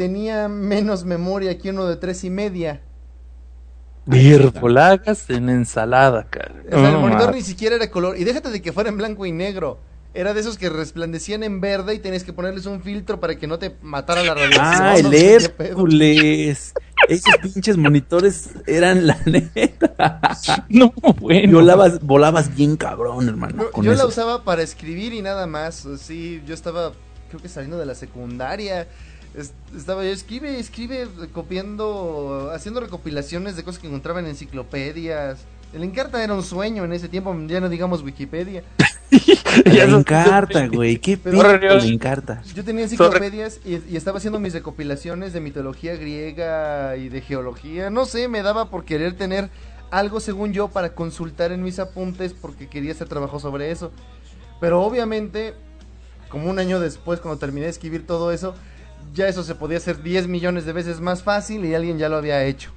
[0.00, 2.80] tenía menos memoria que uno de tres y media.
[4.06, 6.54] Virgolagas en ensalada, cara.
[6.72, 8.16] O sea, el monitor ni siquiera era color.
[8.16, 9.78] Y déjate de que fuera en blanco y negro.
[10.14, 13.46] Era de esos que resplandecían en verde y tenías que ponerles un filtro para que
[13.46, 14.64] no te matara la radiación.
[14.64, 15.14] Ah, no el.
[15.14, 16.72] Hércules.
[17.06, 20.22] Esos pinches monitores eran la neta.
[20.70, 21.58] No, bueno.
[21.58, 23.64] Volabas, volabas bien cabrón, hermano.
[23.64, 25.86] No, con yo la usaba para escribir y nada más.
[25.98, 26.92] Sí, yo estaba,
[27.28, 28.88] creo que saliendo de la secundaria.
[29.34, 35.40] Es- Estaba yo, escribe, escribe, copiando, haciendo recopilaciones de cosas que encontraba en enciclopedias.
[35.72, 38.64] El Encarta era un sueño en ese tiempo, ya no digamos Wikipedia.
[39.88, 40.98] No- encarta, güey.
[40.98, 42.42] Qué la encarta.
[42.54, 47.90] Yo tenía enciclopedias y, y estaba haciendo mis recopilaciones de mitología griega y de geología.
[47.90, 49.50] No sé, me daba por querer tener
[49.90, 53.90] algo, según yo, para consultar en mis apuntes porque quería hacer trabajo sobre eso.
[54.60, 55.54] Pero obviamente,
[56.28, 58.54] como un año después, cuando terminé de escribir todo eso,
[59.14, 62.16] ya eso se podía hacer 10 millones de veces más fácil y alguien ya lo
[62.16, 62.70] había hecho.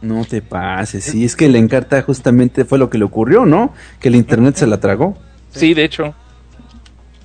[0.00, 1.04] No te pases.
[1.04, 3.72] Sí, es que la encarta justamente fue lo que le ocurrió, ¿no?
[4.00, 5.16] Que el internet se la tragó.
[5.50, 6.14] Sí, de hecho.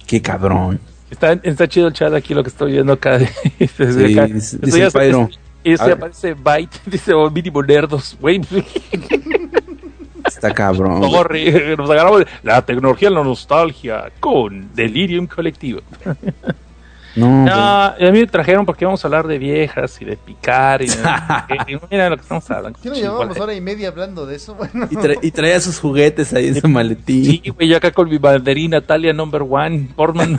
[0.06, 0.80] Qué cabrón.
[1.10, 3.18] Está, está chido el chat aquí lo que estoy viendo acá.
[3.58, 4.28] Desde Sí, acá.
[4.28, 5.30] dice- dice ya el Pyro.
[5.64, 5.94] Y A ver.
[5.94, 8.42] aparece Byte, dice oh, mínimo nerdos, güey.
[10.26, 11.02] Está cabrón.
[11.10, 15.80] Corre, nos agarramos la tecnología la nostalgia con Delirium Colectivo.
[17.16, 20.82] No, No, a mí me trajeron porque íbamos a hablar de viejas y de picar
[20.84, 20.96] y de,
[21.68, 22.78] y mira lo que estamos hablando.
[22.82, 23.12] ¿Qué nos Igual.
[23.14, 24.56] llevábamos hora y media hablando de eso?
[24.58, 27.26] Bueno, Y, tra- y traía sus juguetes ahí en su maletín.
[27.26, 30.38] Sí, güey, yo acá con mi banderín Natalia Number One, Portman.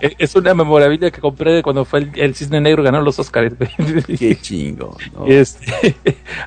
[0.00, 3.18] Es- es una memorabilia que compré de cuando fue el, el Cisne Negro ganó los
[3.18, 3.54] Oscars.
[4.18, 4.96] Qué chingo.
[5.14, 5.26] ¿no?
[5.26, 5.96] Este,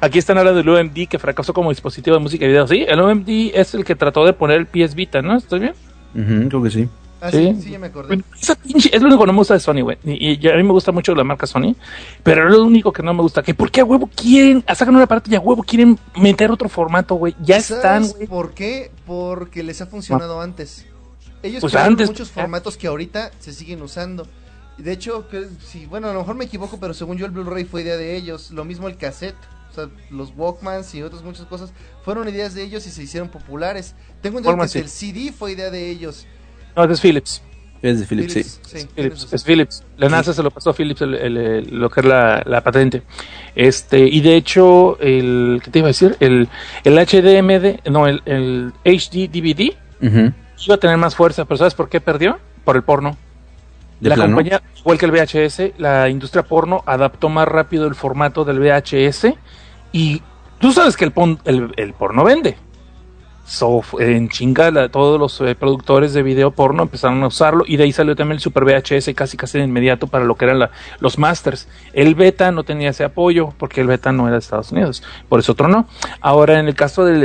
[0.01, 2.67] aquí están hablando del UMD que fracasó como dispositivo de música y video.
[2.67, 5.38] Sí, el UMD es el que trató de poner el PS Vita, ¿no?
[5.38, 5.73] ¿Estoy bien?
[6.15, 6.89] Ujú, creo que sí.
[7.22, 7.61] Ah, sí, sí.
[7.64, 8.07] sí, ya me acordé.
[8.07, 9.98] Bueno, esa pinche- es lo único que no me gusta de Sony, güey.
[10.03, 11.75] Y, y a mí me gusta mucho la marca Sony.
[12.23, 13.41] Pero es lo único que no me gusta.
[13.43, 16.69] Que ¿Por qué a huevo quieren, sacan un aparato y a huevo quieren meter otro
[16.69, 17.35] formato, güey?
[17.41, 18.27] Ya están, ¿Sabes güey.
[18.27, 18.91] ¿Por qué?
[19.06, 20.85] Porque les ha funcionado antes.
[21.41, 22.41] Ellos Pues crearon antes, muchos ya.
[22.41, 24.27] formatos que ahorita se siguen usando.
[24.77, 27.65] De hecho, que, sí, bueno, a lo mejor me equivoco, pero según yo el Blu-ray
[27.65, 28.51] fue idea de ellos.
[28.51, 29.35] Lo mismo el cassette.
[29.72, 31.72] O sea, los Walkmans y otras muchas cosas
[32.03, 33.93] fueron ideas de ellos y se hicieron populares.
[34.22, 34.80] Tengo entendido que sí.
[34.80, 36.25] el CD fue idea de ellos.
[36.75, 37.41] No, es Philips.
[37.81, 38.39] Es de Philips, sí.
[38.43, 39.83] Philips, sí, tienes Philips, es Philips.
[39.98, 42.61] La NASA se lo pasó a Philips el- el- el- lo que es la, la
[42.61, 43.03] patente.
[43.56, 46.17] Este, y de hecho, el, ¿qué te iba a decir?
[46.19, 46.49] El,
[46.83, 50.33] el HDMD, no, el, el HD DVD Ujú.
[50.65, 52.38] iba a tener más fuerza, pero ¿sabes por qué perdió?
[52.65, 53.15] Por el porno.
[54.01, 54.35] De la plano.
[54.35, 59.33] compañía, igual que el VHS, la industria porno adaptó más rápido el formato del VHS
[59.93, 60.22] y
[60.59, 62.57] tú sabes que el, pon- el, el porno vende.
[63.99, 67.83] En chinga, la- todos los eh, productores de video porno empezaron a usarlo y de
[67.85, 70.69] ahí salió también el Super VHS casi casi de inmediato para lo que eran la-
[70.99, 71.67] los masters.
[71.93, 75.39] El beta no tenía ese apoyo porque el beta no era de Estados Unidos, por
[75.39, 75.87] eso otro no.
[76.21, 77.23] Ahora en el caso del,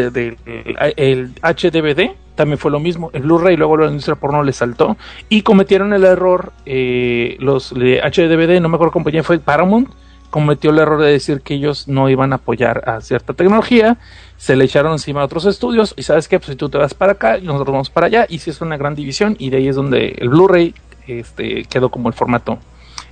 [0.97, 4.97] el, HDVD también fue lo mismo, el Blu-ray luego la industria porno le saltó
[5.29, 9.89] y cometieron el error, eh, los de HDVD, no me acuerdo compañía fue, Paramount,
[10.35, 13.99] cometió el error de decir que ellos no iban a apoyar a cierta tecnología,
[14.37, 16.93] se le echaron encima a otros estudios y sabes qué, pues si tú te vas
[16.93, 19.59] para acá y nosotros vamos para allá y si es una gran división y de
[19.59, 20.75] ahí es donde el Blu-ray
[21.07, 22.59] este, quedó como el formato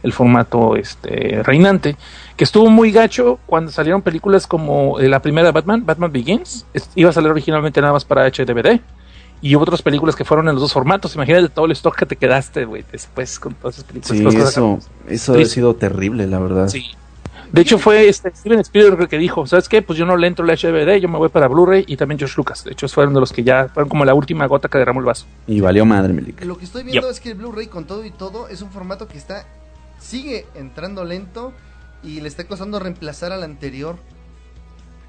[0.03, 1.95] el formato este reinante,
[2.37, 6.67] que estuvo muy gacho cuando salieron películas como eh, la primera de Batman, Batman Begins,
[6.75, 8.81] es- iba a salir originalmente nada más para HDVD.
[9.45, 11.15] Y hubo otras películas que fueron en los dos formatos.
[11.17, 14.19] Imagínate todo el stock que te quedaste, güey, después con todas esas películas.
[14.19, 14.79] Sí, eso,
[15.09, 16.69] eso ha sido terrible, la verdad.
[16.69, 16.85] Sí.
[17.53, 19.83] De hecho, fue este Steven Spielberg el que dijo, ¿sabes qué?
[19.83, 22.35] Pues yo no le entro el HDVD, yo me voy para Blu-ray y también George
[22.39, 22.65] Lucas.
[22.65, 25.07] De hecho, fueron de los que ya fueron como la última gota que derramó el
[25.07, 25.27] vaso.
[25.47, 26.43] Y valió madre, Milik.
[26.45, 29.07] Lo que estoy viendo es que el Blu-ray con todo y todo es un formato
[29.07, 29.47] que está
[30.01, 31.53] sigue entrando lento
[32.03, 33.97] y le está costando reemplazar al anterior.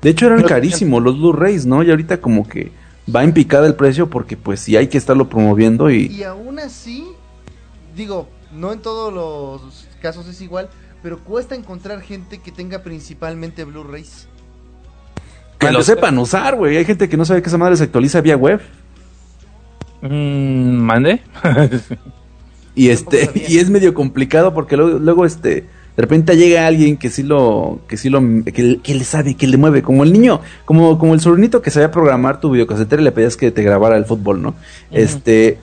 [0.01, 1.81] De hecho, eran carísimos los Blu-rays, ¿no?
[1.81, 2.71] Y ahorita como que
[3.13, 6.07] va en picada el precio porque pues sí hay que estarlo promoviendo y...
[6.07, 7.07] Y aún así,
[7.95, 10.69] digo, no en todos los casos es igual,
[11.03, 14.27] pero cuesta encontrar gente que tenga principalmente Blu-rays.
[15.59, 16.77] Que lo sepan usar, güey.
[16.77, 18.61] Hay gente que no sabe que esa madre se actualiza vía web.
[20.01, 21.21] Mm, ¿Mande?
[22.75, 27.11] Y este, y es medio complicado porque luego, luego este, de repente llega alguien que
[27.11, 30.41] sí lo, que sí lo, que, que le sabe, que le mueve, como el niño,
[30.65, 33.95] como, como el sobrinito que sabía programar tu videocasetera y le pedías que te grabara
[33.95, 34.55] el fútbol, ¿no?
[34.89, 35.59] Este,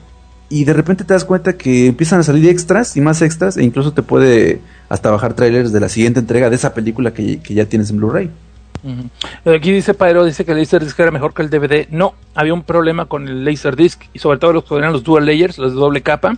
[0.47, 3.63] y de repente te das cuenta que empiezan a salir extras y más extras, e
[3.63, 4.61] incluso te puede
[4.91, 7.97] hasta bajar trailers de la siguiente entrega de esa película que, que ya tienes en
[7.97, 8.29] Blu-ray.
[9.45, 11.87] Aquí dice Pairo, dice que el Laserdisc era mejor que el DVD.
[11.91, 15.25] No, había un problema con el Laserdisc y sobre todo los que eran los dual
[15.25, 16.35] layers, los de doble capa,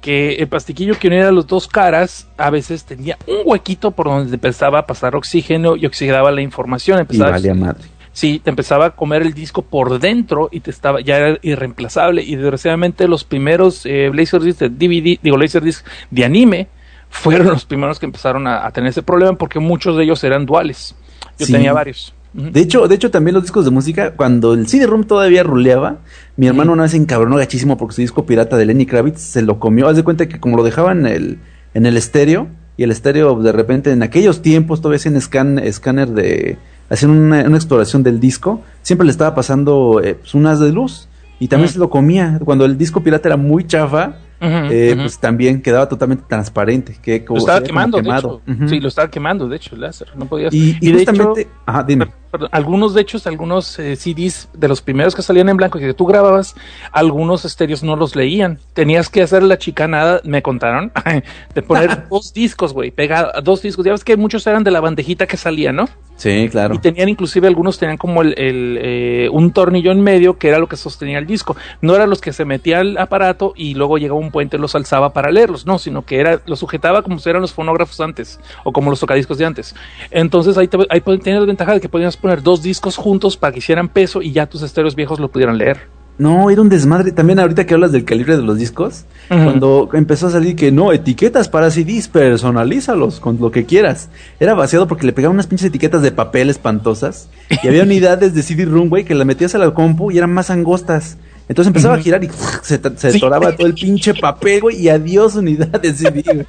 [0.00, 4.32] que el plastiquillo que unía las dos caras a veces tenía un huequito por donde
[4.32, 6.98] empezaba a pasar oxígeno y oxidaba la información.
[6.98, 7.84] Y Empezaba, valía madre.
[8.12, 12.22] Sí, te empezaba a comer el disco por dentro y te estaba ya era irreemplazable.
[12.22, 16.68] Y desgraciadamente los primeros eh, Laserdisc de DVD, digo Laserdisc de anime,
[17.10, 20.46] fueron los primeros que empezaron a, a tener ese problema porque muchos de ellos eran
[20.46, 20.94] duales.
[21.38, 21.52] Yo Sí.
[21.52, 22.14] tenía varios.
[22.32, 25.98] De hecho, de hecho también los discos de música, cuando el CD-ROM todavía ruleaba,
[26.36, 29.42] mi hermano una vez se encabronó gachísimo porque su disco pirata de Lenny Kravitz se
[29.42, 29.88] lo comió.
[29.88, 31.38] Haz de cuenta que como lo dejaban en el,
[31.74, 36.08] en el estéreo, y el estéreo de repente en aquellos tiempos todavía hacían scan, escáner
[36.10, 36.56] de,
[36.88, 41.08] hacían una, una exploración del disco, siempre le estaba pasando eh, pues, unas de luz.
[41.40, 41.72] Y también Ujú.
[41.74, 42.38] se lo comía.
[42.44, 46.96] Cuando el disco pirata era muy chafa, Eh, pues también quedaba totalmente transparente.
[47.02, 48.42] Que lo como- estaba veía como quemando, de quemado.
[48.48, 48.68] Ujú.
[48.68, 50.08] Sí, lo estaba quemando, de hecho, el láser.
[50.16, 50.54] No podías.
[50.54, 52.06] Y, y de justamente, hecho, ajá, dime.
[52.30, 55.78] Per- perdón, algunos, de hecho, algunos eh, CDs de los primeros que salían en blanco
[55.78, 56.54] y que tú grababas,
[56.92, 58.58] algunos estéreos no los leían.
[58.72, 60.92] Tenías que hacer la chicanada, me contaron,
[61.54, 63.84] de poner dos discos, güey, pegado, dos discos.
[63.84, 65.88] Ya ves que muchos eran de la bandejita que salía, ¿no?
[66.16, 66.74] Sí, claro.
[66.74, 70.58] Y tenían inclusive algunos tenían como el, el, eh, un tornillo en medio que era
[70.58, 71.56] lo que sostenía el disco.
[71.80, 74.74] No eran los que se metía al aparato y luego llegaba un puente y los
[74.74, 78.38] alzaba para leerlos, no, sino que era lo sujetaba como si eran los fonógrafos antes
[78.64, 79.74] o como los tocadiscos de antes.
[80.10, 83.52] Entonces ahí, te, ahí tenías la ventaja de que podías poner dos discos juntos para
[83.52, 85.88] que hicieran peso y ya tus estéreos viejos lo pudieran leer.
[86.18, 87.12] No, era un desmadre.
[87.12, 90.92] También ahorita que hablas del calibre de los discos, cuando empezó a salir que no,
[90.92, 94.10] etiquetas para CDs, personalízalos con lo que quieras.
[94.38, 97.30] Era vaciado porque le pegaban unas pinches etiquetas de papel espantosas.
[97.62, 100.50] Y había unidades de CD-ROOM, güey, que las metías a la compu y eran más
[100.50, 101.16] angostas.
[101.48, 102.28] Entonces empezaba a girar y
[102.62, 103.20] se, se Sí.
[103.20, 106.46] todo el pinche papel, güey, y adiós unidad de CD.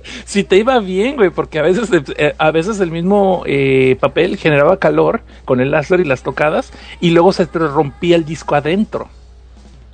[0.24, 4.36] Si te iba bien, güey, porque a veces, eh, a veces el mismo eh, papel
[4.36, 8.54] generaba calor con el láser y las tocadas y luego se te rompía el disco
[8.54, 9.08] adentro.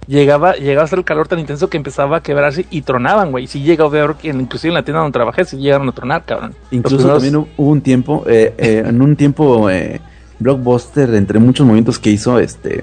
[0.08, 3.46] Llegaba, llegaba a ser el calor tan intenso que empezaba a quebrarse y tronaban, güey.
[3.46, 6.54] Si llegó a ver inclusive en la tienda donde trabajé, si llegaron a tronar, cabrón.
[6.72, 10.00] Incluso primeros- también hubo un tiempo, eh, eh, en un tiempo, eh,
[10.40, 12.82] Blockbuster, entre muchos movimientos que hizo, este,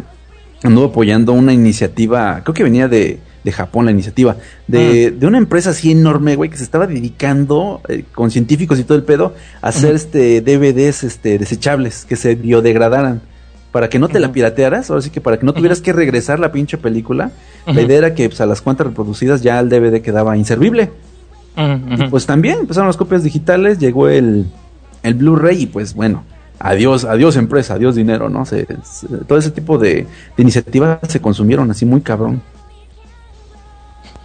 [0.63, 3.19] anduvo apoyando una iniciativa, creo que venía de,
[3.49, 4.37] de Japón la iniciativa,
[4.67, 8.83] de, de una empresa así enorme, güey, que se estaba dedicando, eh, con científicos y
[8.83, 13.21] todo el pedo, a hacer este DVDs este, desechables, que se biodegradaran.
[13.71, 16.39] Para que no te la piratearas, ahora sí que para que no tuvieras que regresar
[16.39, 17.31] la pinche película,
[17.67, 17.81] la Ujú.
[17.81, 20.89] idea era que pues, a las cuantas reproducidas ya el DVD quedaba inservible.
[21.55, 24.45] Y pues también empezaron las copias digitales, llegó el,
[25.03, 26.23] el Blu-ray y pues bueno,
[26.57, 28.45] adiós, adiós empresa, adiós dinero, ¿no?
[28.45, 32.41] Se- se- todo ese tipo de, de iniciativas se consumieron así muy cabrón.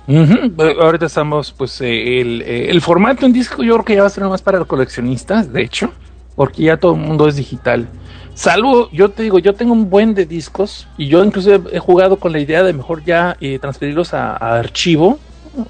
[0.06, 4.00] Eh, Ahorita estamos, pues, eh, el, eh, el formato en disco yo creo que ya
[4.02, 5.92] va a ser más para los coleccionistas, de hecho,
[6.36, 7.88] porque ya todo el mundo es digital.
[8.34, 12.16] Salvo, yo te digo, yo tengo un buen de discos y yo incluso he jugado
[12.16, 15.18] con la idea de mejor ya eh, transferirlos a, a archivo,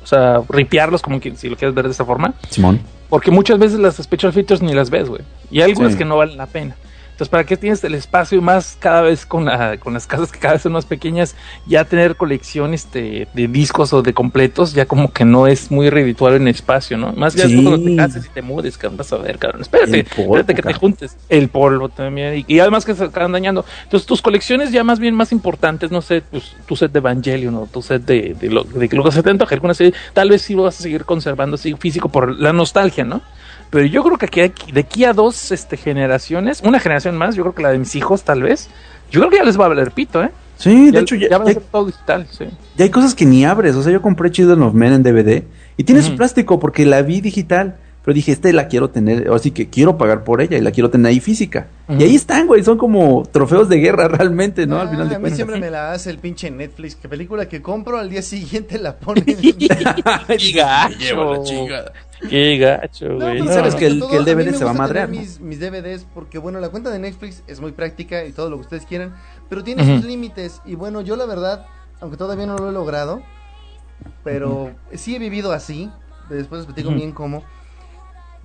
[0.02, 2.80] o sea, ripearlos como que, si lo quieres ver de esa forma, Simón.
[3.10, 5.98] porque muchas veces las special features ni las ves, güey, y hay algunas Sí.
[5.98, 6.74] que no valen la pena.
[7.14, 10.40] Entonces, ¿para qué tienes el espacio más cada vez con, la, con las casas que
[10.40, 11.36] cada vez son más pequeñas?
[11.64, 15.90] Ya tener colección este, de discos o de completos, ya como que no es muy
[15.90, 17.12] redituable en espacio, ¿no?
[17.12, 17.54] Más ya Sí.
[17.62, 19.62] cuando te cases y te mudes, cabrón, vas a ver, cabrón.
[19.62, 21.16] Espérate, polvo, espérate que te juntes.
[21.28, 22.44] El polvo también.
[22.48, 23.64] Y, y además que se acaban dañando.
[23.84, 27.54] Entonces, tus colecciones ya más bien más importantes, no sé, pues, tu set de Evangelion
[27.54, 30.30] o tu set de, de, lo, de lo que se te antoje, alguna serie, tal
[30.30, 33.22] vez sí lo vas a seguir conservando así físico por la nostalgia, ¿no?
[33.70, 37.42] Pero yo creo que aquí, de aquí a dos este, generaciones, una generación más, yo
[37.42, 38.68] creo que la de mis hijos tal vez,
[39.10, 40.30] yo creo que ya les va a valer pito, ¿eh?
[40.56, 42.44] Sí, de ya, hecho, ya, ya va a ya- ser todo digital, sí.
[42.76, 43.74] ya hay cosas que ni abres.
[43.74, 45.42] O sea, yo compré Children of Men en DVD
[45.76, 47.76] y tiene su plástico porque la vi digital.
[48.04, 50.90] Pero dije, este la quiero tener, así que quiero pagar por ella y la quiero
[50.90, 51.68] tener ahí física.
[51.88, 54.78] Y ahí están, güey, son como trofeos de guerra realmente, ¿no?
[54.78, 55.36] Al Ah, final de a mí cuentas.
[55.38, 56.96] siempre me la hace el pinche Netflix.
[56.96, 59.24] Que película que compro al día siguiente la ponen.
[59.24, 61.38] Qué gacho.
[62.28, 63.38] Qué gacho, No, güey.
[63.38, 65.16] pues, Y sabes no, que el- todo- que el DVD se va a madrear, ¿no?
[65.18, 68.56] Mis, mis DVDs, porque bueno, la cuenta de Netflix es muy práctica y todo lo
[68.56, 69.14] que ustedes quieran,
[69.48, 69.96] pero tiene Ujú.
[69.96, 70.60] sus límites.
[70.64, 71.66] Y bueno, yo la verdad,
[72.00, 73.22] aunque todavía no lo he logrado,
[74.22, 75.90] pero sí he vivido así.
[76.28, 76.96] Después les platico Ujú.
[76.98, 77.42] bien cómo.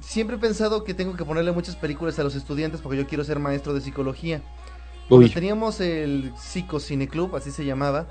[0.01, 3.23] Siempre he pensado que tengo que ponerle muchas películas a los estudiantes porque yo quiero
[3.23, 4.41] ser maestro de psicología.
[5.07, 8.07] Cuando Uy, teníamos el Psicocine Club, así se llamaba.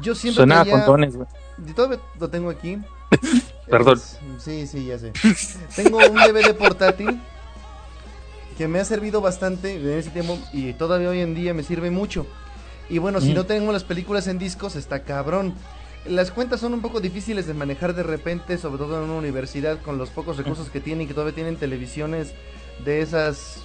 [0.00, 1.28] Yo siempre suena traía- con dones, güey.
[1.66, 2.78] y Todavía lo tengo aquí.
[3.70, 3.98] Perdón.
[3.98, 5.12] Es- sí, sí, ya sé.
[5.76, 7.20] tengo un DVD portátil
[8.56, 11.90] que me ha servido bastante en ese tiempo y todavía hoy en día me sirve
[11.90, 12.26] mucho.
[12.90, 13.34] Y bueno, si Mm.
[13.34, 15.54] no tengo las películas en discos, está cabrón.
[16.06, 19.80] Las cuentas son un poco difíciles de manejar de repente, sobre todo en una universidad
[19.82, 22.32] con los pocos recursos que tienen, que todavía tienen televisiones
[22.84, 23.58] de esas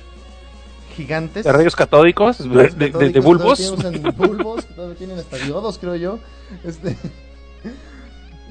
[0.97, 1.45] gigantes.
[1.45, 3.59] De rayos catódicos, de, de- de- bulbos.
[3.59, 6.19] Todavía usan bulbos, que todavía tienen hasta diodos, creo yo.
[6.63, 6.97] Este.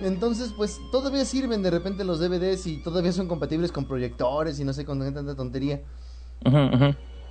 [0.02, 4.64] Entonces, pues todavía sirven de repente los DVDs y todavía son compatibles con proyectores y
[4.64, 5.80] no sé con tanta tontería.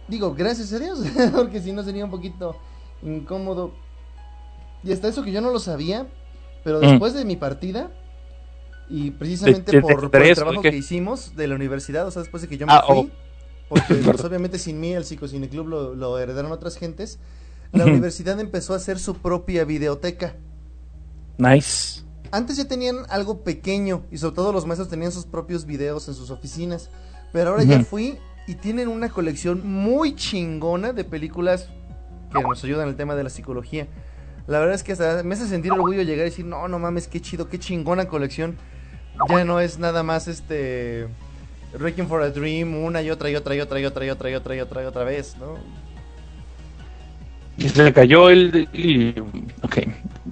[0.08, 1.00] Digo, gracias a Dios,
[1.36, 2.56] porque si no sería un poquito
[3.04, 3.72] incómodo.
[4.84, 6.08] Y hasta eso que yo no lo sabía,
[6.64, 6.82] pero Mm.
[6.82, 7.92] después de mi partida
[8.90, 12.12] y precisamente De- de- por, el tres, ¿o trabajo que hicimos de la universidad, o
[12.12, 13.10] sea, después de que yo me Ah, fui, oh.
[13.70, 17.20] porque pues, obviamente sin mí el Psicocine Club lo, lo heredaron otras gentes,
[17.74, 20.36] la universidad empezó a hacer su propia videoteca.
[21.38, 22.01] Nice.
[22.32, 26.14] Antes ya tenían algo pequeño y sobre todo los maestros tenían sus propios videos en
[26.14, 26.90] sus oficinas.
[27.34, 31.70] Pero ahora ya fui y tienen una colección muy chingona de películas
[32.34, 33.88] que nos ayudan el tema de la psicología.
[34.48, 37.08] La verdad es que hasta me hace sentir orgullo llegar y decir, no, no mames,
[37.08, 38.58] qué chido, qué chingona colección.
[39.30, 41.08] Ya no es nada más este
[41.78, 44.30] Wrecking for a Dream una y otra y otra y otra y otra y otra
[44.30, 45.58] y otra y otra y otra vez, ¿no?
[47.58, 48.68] Y se le cayó el.
[48.74, 49.14] y-
[49.62, 49.78] ok,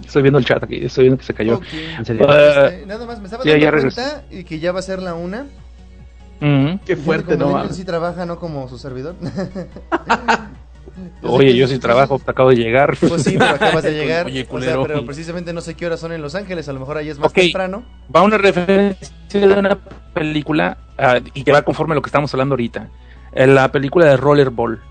[0.05, 1.59] estoy viendo el chat aquí, estoy viendo que se cayó.
[2.03, 2.25] Serio.
[2.29, 4.83] Ah, Este, nada más, me estaba sí, dando ya cuenta y que ya va a
[4.83, 5.45] ser la una.
[6.41, 6.79] ujú.
[6.85, 9.15] Qué Gente como Daniel sí trabaja, no como su servidor.
[11.21, 12.97] Oye, yo sí trabajo, acabo de llegar.
[12.99, 14.25] Pues sí, pero acabas de llegar.
[14.25, 16.79] Oye, o sea, pero precisamente no sé qué horas son en Los Ángeles, a lo
[16.79, 17.83] mejor ahí es más temprano.
[18.13, 19.77] va una referencia de una
[20.13, 22.89] película ah, y que va conforme a lo que estamos hablando ahorita.
[23.33, 24.81] Eh, La película de Rollerball.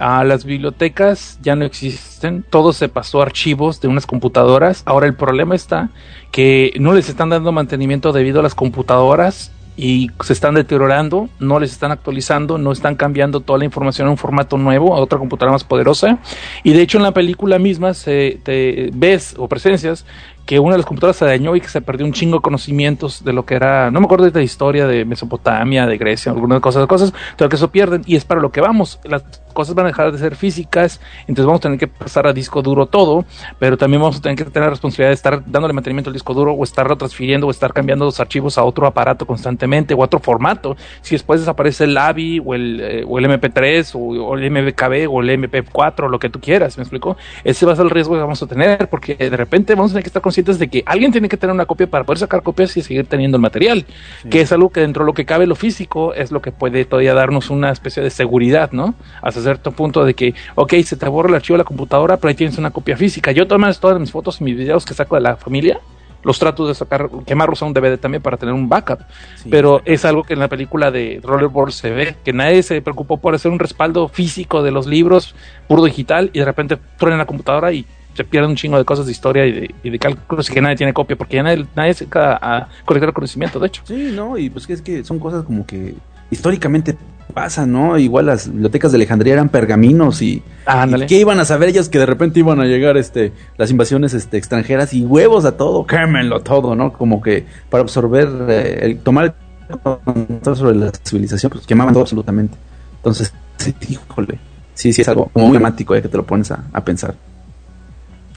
[0.00, 4.82] Ah, las bibliotecas ya no existen, todo se pasó a archivos de unas computadoras.
[4.86, 5.90] Ahora el problema está
[6.32, 11.58] que no les están dando mantenimiento debido a las computadoras y se están deteriorando, no
[11.58, 15.18] les están actualizando, no están cambiando toda la información a un formato nuevo, a otra
[15.18, 16.18] computadora más poderosa.
[16.62, 20.06] Y de hecho en la película misma se te ves o presencias
[20.46, 23.24] que una de las computadoras se dañó y que se perdió un chingo de conocimientos
[23.24, 26.60] de lo que era, no me acuerdo de la historia de Mesopotamia, de Grecia, algunas
[26.60, 29.00] cosas, cosas, pero que eso pierden y es para lo que vamos.
[29.04, 32.32] Las cosas van a dejar de ser físicas, entonces vamos a tener que pasar a
[32.32, 33.24] disco duro todo,
[33.58, 36.34] pero también vamos a tener que tener la responsabilidad de estar dándole mantenimiento al disco
[36.34, 40.04] duro o estarlo transfiriendo o estar cambiando los archivos a otro aparato constantemente o a
[40.04, 40.76] otro formato.
[41.00, 45.10] Si después desaparece el AVI o el, eh, o el MP3 o, o el MBKB
[45.10, 47.16] o el MP4 o lo que tú quieras, ¿me explico?
[47.44, 49.94] Ese va a ser el riesgo que vamos a tener porque de repente vamos a
[49.94, 52.42] tener que estar conscientes de que alguien tiene que tener una copia para poder sacar
[52.42, 53.86] copias y seguir teniendo el material,
[54.28, 56.84] que es algo que dentro de lo que cabe lo físico es lo que puede
[56.84, 58.94] todavía darnos una especie de seguridad, ¿no?
[59.22, 62.30] Hasta cierto punto de que, ok, se te borra el archivo de la computadora, pero
[62.30, 63.30] ahí tienes una copia física.
[63.30, 65.78] Yo todas, todas mis fotos y mis videos que saco de la familia,
[66.24, 69.00] los trato de sacar, quemarlos a un DVD también para tener un backup.
[69.36, 69.50] Sí.
[69.50, 73.18] Pero es algo que en la película de Rollerball se ve, que nadie se preocupó
[73.18, 75.34] por hacer un respaldo físico de los libros,
[75.68, 79.06] puro digital, y de repente truena la computadora y se pierden un chingo de cosas
[79.06, 81.66] de historia y de, y de cálculos y que nadie tiene copia, porque ya nadie,
[81.74, 83.82] nadie se dedica a colectar conocimiento, de hecho.
[83.84, 85.94] Sí, no, y pues que es que son cosas como que
[86.30, 86.96] históricamente
[87.32, 87.98] pasan, ¿no?
[87.98, 91.04] Igual las bibliotecas de Alejandría eran pergaminos y, Ándale.
[91.04, 94.14] ¿y qué iban a saber ellos que de repente iban a llegar este las invasiones
[94.14, 96.92] este extranjeras y huevos a todo, quémenlo todo, ¿no?
[96.92, 99.34] Como que para absorber eh, el tomar
[99.68, 102.56] el control sobre la civilización, pues quemaban todo absolutamente.
[102.96, 104.38] Entonces, Sí, híjole.
[104.74, 107.14] Sí, sí, es algo muy dramático, eh, que te lo pones a, a pensar.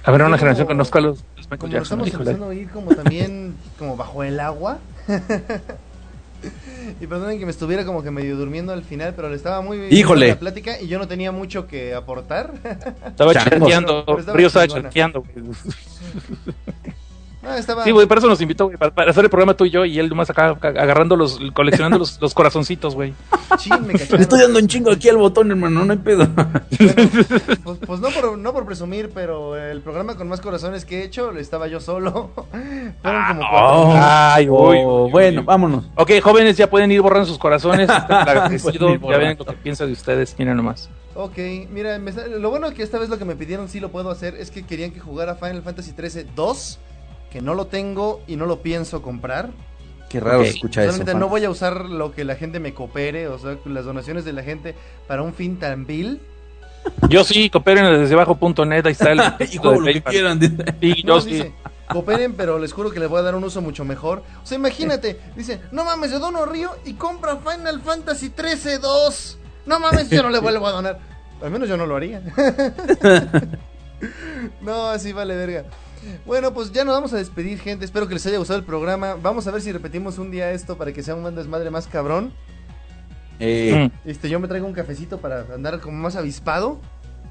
[0.07, 1.99] Habrá una generación que como- conozca a los, los Michael Como lo Jackson.
[2.01, 2.31] estamos híjole.
[2.31, 4.77] empezando a oír como también como bajo el agua.
[7.01, 9.77] y perdonen que me estuviera como que medio durmiendo al final, pero le estaba muy
[9.79, 10.29] bien Híjole.
[10.29, 12.53] la plática y yo no tenía mucho que aportar.
[13.07, 14.03] Estaba estaba
[14.33, 14.89] Río estaba chingona.
[17.47, 19.65] Ah, estaba Sí, güey, para eso nos invitó, güey, para, para hacer el programa tú
[19.65, 23.13] y yo, y él nomás acá agarrando los, coleccionando los, los corazoncitos, güey.
[23.89, 26.27] Le estoy dando un chingo aquí al botón, hermano, no hay pedo.
[26.27, 26.51] Bueno,
[27.63, 31.03] pues, pues no, por, no por presumir, pero el programa con más corazones que he
[31.05, 32.31] hecho estaba yo solo.
[33.01, 33.79] Fueron como cuatro.
[33.79, 35.45] Oh, Ay, uy, oh, uy, bueno, uy.
[35.45, 35.85] vámonos.
[35.95, 37.87] Ok, jóvenes, ya pueden ir borrando sus corazones.
[37.87, 40.35] Pueden ir ya ven lo que piensa de ustedes.
[40.37, 40.89] Miren nomás.
[41.15, 41.37] Ok,
[41.71, 44.35] mira, me lo bueno que esta vez lo que me pidieron sí lo puedo hacer
[44.35, 46.79] es que querían que jugara Final Fantasy 13 2,
[47.31, 49.49] que no lo tengo y no lo pienso comprar.
[50.09, 50.45] Qué raro Ok.
[50.45, 51.03] se escucha eso.
[51.15, 54.33] No voy a usar lo que la gente me coopere, o sea, las donaciones de
[54.33, 54.75] la gente
[55.07, 56.21] para un fin tan vil.
[57.09, 59.21] Yo sí, cooperen desde abajo.net, ahí está el.
[59.51, 60.39] Hijo, lo que quieran.
[60.39, 60.65] No,
[61.03, 61.31] yo sí.
[61.31, 61.53] dice,
[61.89, 64.23] cooperen, pero les juro que les voy a dar un uso mucho mejor.
[64.41, 69.37] O sea, imagínate, dice, no mames, yo dono Río y compra Final Fantasy 13 2.
[69.65, 70.99] No mames, yo no le vuelvo a donar.
[71.41, 72.21] Al menos yo no lo haría.
[74.61, 75.65] no, así vale verga.
[76.25, 77.85] Bueno, pues ya nos vamos a despedir, gente.
[77.85, 79.15] Espero que les haya gustado el programa.
[79.21, 81.87] Vamos a ver si repetimos un día esto para que sea un buen desmadre más
[81.87, 82.33] cabrón.
[83.39, 84.09] Eh, Mm.
[84.09, 86.79] Este, yo me traigo un cafecito para andar como más avispado.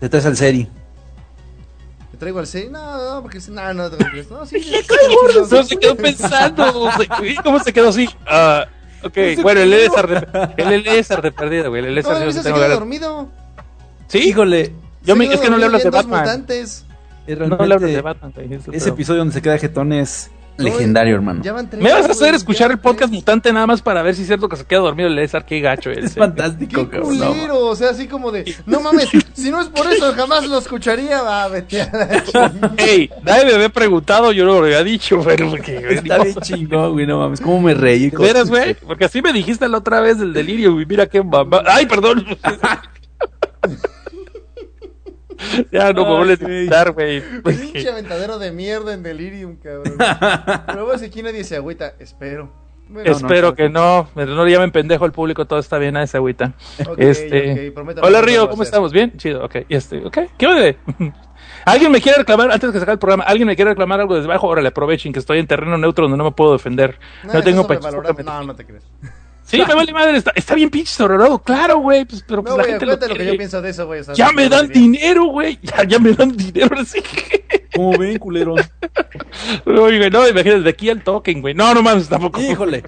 [0.00, 0.68] Te traes al seri.
[2.12, 2.68] Me traigo al C.
[2.70, 3.96] No, no, porque no, no, te.
[4.30, 6.90] No, sí, sí, sí, No, se quedó pensando.
[7.44, 8.08] ¿Cómo se quedó así?
[8.26, 8.66] Ah,
[9.02, 9.84] ok, bueno, el de,
[10.56, 11.84] el Elezar de perdida, güey.
[11.84, 12.78] El No, se queda ganas.
[12.78, 13.28] dormido.
[14.08, 14.72] Sí, Híjole,
[15.02, 16.20] yo me, es que no le hablas de Batman.
[16.20, 16.85] mutantes.
[17.26, 20.30] Es No le realmente- hablas de Batman, es ese episodio donde se queda jetón es
[20.58, 21.42] No, legendario, hermano.
[21.42, 22.92] Ya van tres, Me vas a hacer escuchar el van tres.
[22.94, 25.44] podcast mutante nada más para ver si es cierto que se queda dormido el Elezar.
[25.44, 26.18] Qué gacho Es ese.
[26.18, 27.18] fantástico, Qué cabrón.
[27.18, 30.46] no, culero, o sea, así como de, no mames, si no es por eso jamás
[30.46, 31.90] lo escucharía, va, vete a.
[32.78, 35.76] Ey, nadie me había preguntado, yo no lo había dicho, pero porque.
[35.90, 37.40] Está bien chingón, güey, no mames.
[37.42, 38.08] ¿Cómo me reí?
[38.08, 38.72] ¿De veras, güey?
[38.74, 40.86] Porque así me dijiste la otra vez del delirio, güey.
[40.86, 41.62] Mira qué mamá.
[41.66, 42.24] ¡Ay, perdón!
[45.73, 47.23] ya no me vuelves a invitar, güey.
[47.42, 49.97] Pinche aventadero de mierda en Delirium, cabrón.
[50.66, 52.50] Pero si aquí nadie se agüita, espero.
[52.89, 54.08] Bueno, Espero que no.
[54.15, 56.52] No le llamen pendejo al público, todo está bien a esa agüita.
[56.98, 57.73] este.
[58.00, 58.92] Hola Río, ¿cómo estamos?
[58.92, 59.16] ¿Bien?
[59.16, 59.56] Chido, ok.
[59.68, 60.18] Este, ok.
[60.39, 60.76] ¿Qué onda?
[61.65, 64.00] ¿Alguien me quiere reclamar, antes de que se acabe el programa, alguien me quiere reclamar
[64.00, 64.47] algo desde abajo?
[64.47, 66.97] Órale, aprovechen que estoy en terreno neutro donde no me puedo defender.
[67.24, 67.66] No, No, tengo
[68.24, 68.84] No, no te crees.
[69.47, 72.05] Sí, me vale madre, está, está bien pinche sobrevalorado, claro, güey.
[72.05, 74.00] Pues, pero pues No, la güey, gente acuérdate lo que yo pienso de eso, güey.
[74.00, 75.58] o sea, Ya me dan dinero, güey.
[75.62, 77.00] Ya, ya me dan dinero, así
[77.76, 78.55] ¿Cómo ven, culero?
[79.66, 81.55] Oye, no, imagínate, de aquí al token, güey.
[81.55, 82.40] No, no mames, tampoco.
[82.40, 82.82] Híjole.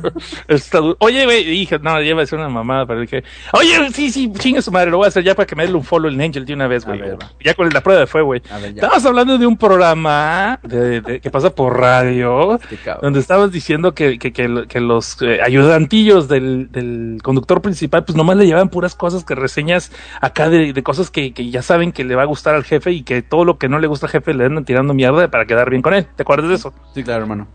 [0.48, 0.80] Está.
[0.98, 4.30] Oye, güey, dije, no, ya iba a ser una mamada, pero dije, oye, sí, sí,
[4.38, 6.20] chingue su madre, lo voy a hacer ya para que me dé un follow en
[6.20, 7.00] Angel de una vez, güey.
[7.00, 7.16] va.
[7.42, 8.42] Ya con la prueba de fue, güey.
[8.74, 12.58] Estabas hablando de un programa de, de- que pasa por radio,
[13.00, 18.04] donde estabas diciendo que, que, que, lo- que los eh, ayudantillos del, del conductor principal,
[18.04, 19.90] pues nomás le llevaban puras cosas que reseñas
[20.20, 22.92] acá de, de cosas que, que ya saben que le va a gustar al jefe
[22.92, 25.46] y que todo lo que no le gusta al jefe le andan tirando mierda para
[25.46, 26.06] quedar bien con él.
[26.16, 26.74] ¿Te acuerdas de eso?
[26.94, 27.46] Sí, claro, hermano.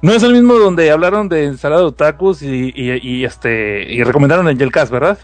[0.00, 4.02] No es el mismo donde hablaron de ensalada de otakus y, y, y, este y
[4.02, 5.18] recomendaron Angel Cast, ¿verdad?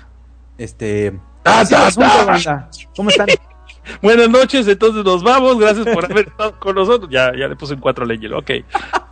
[0.58, 1.18] Este.
[1.44, 2.24] Ah, ah, ah.
[2.26, 2.70] banda.
[2.96, 3.28] ¿Cómo están?
[4.02, 5.58] Buenas noches, entonces nos vamos.
[5.58, 7.10] Gracias por haber estado con nosotros.
[7.10, 8.50] Ya, ya le puse en cuatro leyes, ok.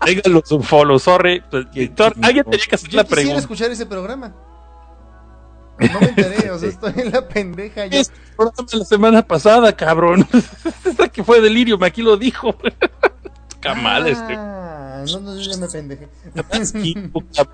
[0.04, 1.42] Déganos un follow, sorry.
[1.50, 3.38] Pues, Víctor, alguien tenía que hacer Yo la quisiera pregunta.
[3.40, 4.34] escuchar ese programa.
[5.78, 7.86] No me enteré, o sea, estoy en la pendeja.
[7.86, 10.26] Yo, Es el programa de la semana pasada, cabrón.
[10.84, 12.54] Esta que fue delirio, aquí lo dijo.
[13.60, 14.34] Camal, este.
[14.36, 16.08] Ah, no, no, yo ya me pendejé.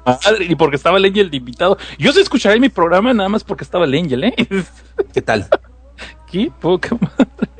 [0.05, 1.79] Madre, y porque estaba el Angel de invitado.
[1.99, 4.35] Yo sí escucharé mi programa nada más porque estaba el Angel, ¿eh?
[5.15, 5.49] ¿Qué tal?
[6.31, 7.52] Qué poca madre.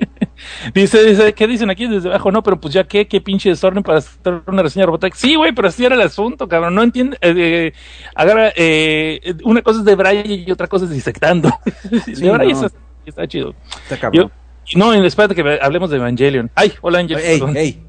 [0.75, 2.31] Dice, dice, ¿qué dicen aquí desde abajo?
[2.31, 5.15] No, pero pues ya qué, qué pinche desorden para hacer una reseña de Robotech.
[5.15, 6.75] Sí, güey, pero así era el asunto, cabrón.
[6.75, 7.17] No entiende.
[7.21, 7.73] Eh, eh,
[8.15, 11.51] agarra, eh, una cosa es de Brian y otra cosa es disectando.
[11.91, 12.67] de Brian no.
[12.67, 13.55] está, está chido.
[13.89, 14.33] Está Yo, cabrón.
[14.77, 16.51] no, espérate que hablemos de Evangelion.
[16.55, 17.19] Ay, hola Angel.
[17.19, 17.83] Ey, ey.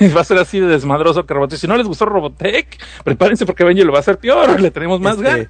[0.16, 1.58] Va a ser así de desmadroso que Robotech.
[1.58, 4.60] Si no les gustó Robotech, prepárense porque Evangelion va a hacer peor.
[4.60, 5.48] Le tenemos más Este, ganas.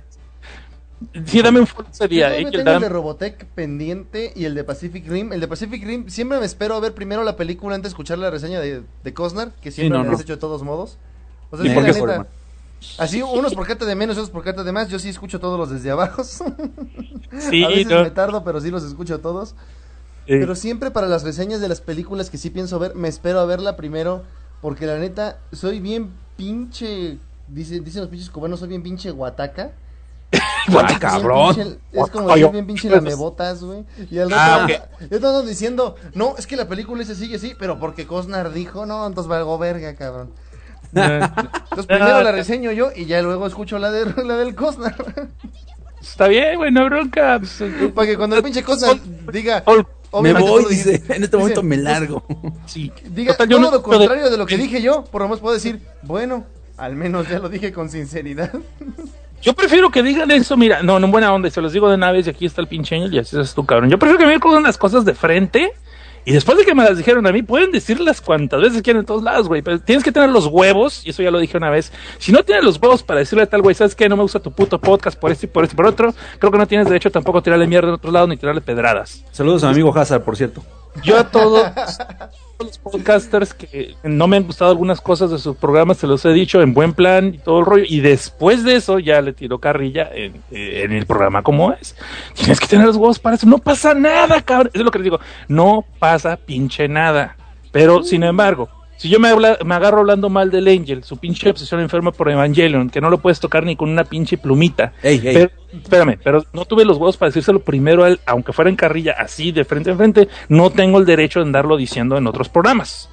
[1.27, 2.31] Sí, dame un follow ese día.
[2.31, 5.33] tengo el de Robotech pendiente y el de Pacific Rim.
[5.33, 8.19] El de Pacific Rim, siempre me espero a ver primero la película antes de escuchar
[8.19, 10.17] la reseña de, de Cosnar, que siempre no, me no.
[10.17, 10.99] has hecho de todos modos.
[11.51, 12.27] O sea, ¿Y sí, por la qué, neta,
[12.99, 14.89] así, unos por carta de menos, otros por carta de más.
[14.89, 16.23] Yo sí escucho todos los desde abajo.
[17.39, 18.03] Sí, a veces no.
[18.03, 19.55] me tardo, pero sí los escucho todos.
[20.27, 23.41] Eh, Pero siempre para las reseñas de las películas que sí pienso ver, me espero
[23.41, 24.23] a verla primero.
[24.61, 27.19] Porque la neta, soy bien pinche.
[27.49, 29.73] Dicen, dicen los pinches cubanos, soy bien pinche guataca.
[30.69, 31.55] Bien cabrón.
[31.55, 33.85] pinche- Es como Ay, decir bien pinche lamebotas, güey.
[34.11, 37.55] Y al Ah, otro, y todos diciendo, no, es que la película se sigue así,
[37.59, 40.33] pero porque Cosnar dijo, no, entonces valgo verga, cabrón.
[40.93, 44.97] Entonces primero la reseño yo y ya luego escucho la, de, la del Cosnar.
[46.01, 47.39] Está bien, güey, no hay bronca.
[47.41, 47.63] Pues,
[47.95, 48.97] Para que cuando el pinche Cosnar
[49.33, 49.87] diga, Ol-
[50.23, 50.93] Me voy, dice.
[50.99, 52.25] dice- En este momento dice, me largo.
[52.67, 52.93] sí.
[53.11, 55.41] Diga Total, yo todo no- lo contrario de lo que dije yo, por lo menos
[55.41, 56.45] puedo decir, bueno,
[56.77, 58.53] al menos ya lo dije con sinceridad.
[59.47, 61.95] Yo prefiero que digan eso, mira, no, no en buena onda, se los digo de
[61.95, 63.89] una vez y aquí está el pinche Angel y así es tu cabrón.
[63.89, 65.73] Yo prefiero que me digan las cosas de frente
[66.25, 69.07] y después de que me las dijeron a mí, pueden decirlas cuantas veces quieran en
[69.07, 71.71] todos lados, güey, pero tienes que tener los huevos, y eso ya lo dije una
[71.71, 71.93] vez.
[72.19, 74.09] Si no tienes los huevos para decirle a tal güey, ¿sabes qué?
[74.09, 76.51] No me gusta tu puto podcast por este y por este y por otro, creo
[76.51, 79.23] que no tienes derecho tampoco a tirarle mierda en otro lado ni tirarle pedradas.
[79.31, 80.65] Saludos a mi amigo Hazard, por cierto.
[81.03, 81.73] Yo a todos
[82.59, 86.31] los podcasters que no me han gustado algunas cosas de sus programas, se los he
[86.31, 87.85] dicho en buen plan y todo el rollo.
[87.87, 91.97] Y después de eso ya le tiró carrilla en, eh, en el programa como es.
[92.35, 93.47] Tienes que tener los huevos para eso.
[93.47, 94.71] No pasa nada, cabrón.
[94.73, 95.21] Eso es lo que les digo.
[95.49, 97.37] No pasa pinche nada.
[97.73, 101.51] Pero, sin embargo, si yo me, habla- me agarro hablando mal del Angel, su pinche
[101.51, 104.93] obsesión enferma por Evangelion, que no lo puedes tocar ni con una pinche plumita.
[105.03, 105.35] Ey, ey.
[105.35, 105.51] Pero,
[105.83, 109.15] espérame, pero no tuve los huevos para decírselo primero a él, aunque fuera en carrilla,
[109.19, 113.11] así de frente a frente, no tengo el derecho de andarlo diciendo en otros programas.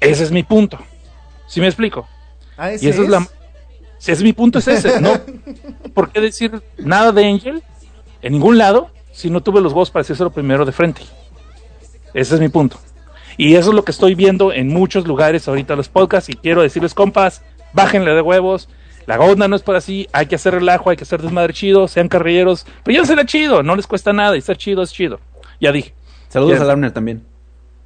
[0.00, 0.78] Ese es mi punto.
[1.46, 2.06] ¿Sí me explico?
[2.56, 3.26] Ah, Y esa es la...
[3.98, 5.12] Si es mi punto es ese, no
[5.94, 7.62] por qué decir nada de Angel
[8.22, 11.00] en ningún lado si no tuve los huevos para decírselo primero de frente.
[12.12, 12.78] Ese es mi punto.
[13.36, 16.62] Y eso es lo que estoy viendo en muchos lugares ahorita los podcasts y quiero
[16.62, 18.68] decirles, compas, bájenle de huevos.
[19.06, 21.88] La onda no es para así, hay que hacer relajo, hay que hacer desmadre chido,
[21.88, 25.20] sean carrilleros, pero ya será chido, no les cuesta nada y ser chido es chido.
[25.60, 25.94] Ya dije.
[26.28, 26.62] Saludos Ya.
[26.62, 27.22] a Lamner también.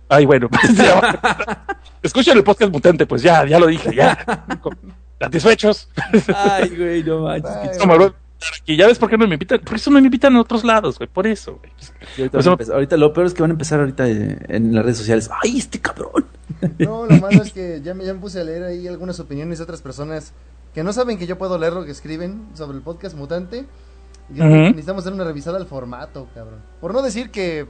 [0.09, 0.49] Ay, bueno.
[0.49, 1.65] pues, ya.
[2.03, 4.17] Escuchen el podcast mutante, pues ya, ya lo dije, ya.
[5.21, 5.89] Satisfechos.
[6.35, 7.79] Ay, güey, no manches.
[7.81, 7.87] Ay,
[8.39, 8.77] invitar aquí.
[8.77, 9.61] Ya ves por qué no me invitan.
[9.61, 11.09] Por eso no me invitan a otros lados, güey.
[11.09, 11.73] Por eso, güey.
[11.79, 14.75] Sí, ahorita, Pues, empezar- ahorita lo peor es que van a empezar ahorita eh, en
[14.75, 15.31] las redes sociales.
[15.43, 16.27] ¡Ay, este cabrón!
[16.79, 19.59] No, lo malo es que ya me, ya me puse a leer ahí algunas opiniones
[19.59, 20.33] de otras personas
[20.75, 23.67] que no saben que yo puedo leer lo que escriben sobre el podcast mutante.
[24.35, 26.61] Y necesitamos dar una revisada al formato, cabrón.
[26.81, 27.67] Por no decir que.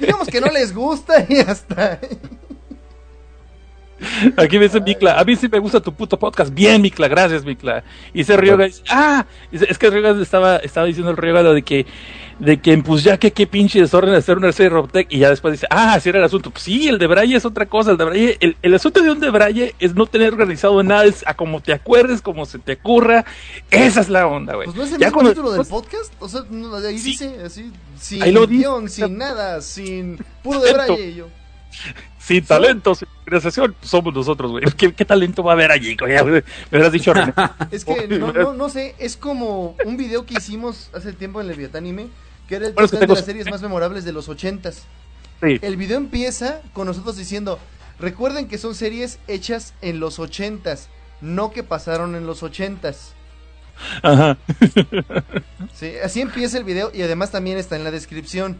[0.00, 1.98] digamos que no les gusta y hasta.
[4.36, 6.52] Aquí me dice Mikla, a mí sí me gusta tu puto podcast.
[6.52, 7.82] Bien, Mikla, gracias, Mikla.
[8.12, 11.62] Y dice Ryoga, dice, ah, es que Ryoga estaba, estaba diciendo el Ryoga lo de
[11.62, 11.86] que,
[12.38, 15.06] de que, pues ya que qué pinche desorden de hacer una serie de Robotech.
[15.10, 16.50] Y ya después dice, ah, así era el asunto.
[16.50, 17.92] Pues sí, el de Braille es otra cosa.
[17.92, 21.04] El de Braille, el, el asunto de un de Braille es no tener organizado nada,
[21.06, 23.24] es a como te acuerdes, como se te ocurra.
[23.70, 24.66] Esa es la onda, güey.
[24.66, 26.12] Pues no es el Ya mismo cuando- título del podcast.
[26.20, 26.42] O sea,
[26.86, 27.10] ahí Sí.
[27.12, 28.62] dice así, sin Ahí lo dice.
[28.62, 31.08] guion, sin nada, sin puro de braille.
[31.08, 31.28] y yo.
[32.18, 34.64] Sin talento, sin organización, somos nosotros, güey.
[34.76, 36.12] ¿Qué, qué talento va a haber allí, güey?
[36.12, 37.32] Me hubieras dicho, René.
[37.70, 41.46] Es que no, no, no sé, es como un video que hicimos hace tiempo en
[41.46, 42.08] Leviatánime,
[42.48, 44.28] que era el Bueno, es que top 10 de las series más memorables de los
[44.28, 44.82] ochentas.
[45.40, 45.58] Sí.
[45.62, 47.58] El video empieza con nosotros diciendo,
[48.00, 50.88] recuerden que son series hechas en los ochentas,
[51.20, 53.14] no que pasaron en los ochentas.
[54.02, 54.38] Ajá.
[55.74, 58.56] Sí, así empieza el video y además también está en la descripción.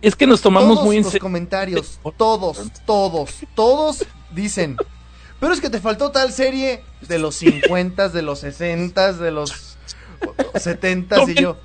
[0.00, 1.22] Es que nos tomamos todos muy en los serio.
[1.22, 4.76] comentarios, todos, todos, todos dicen,
[5.40, 9.76] pero es que te faltó tal serie de los 50, de los 60, de los
[10.54, 11.56] 70 y yo.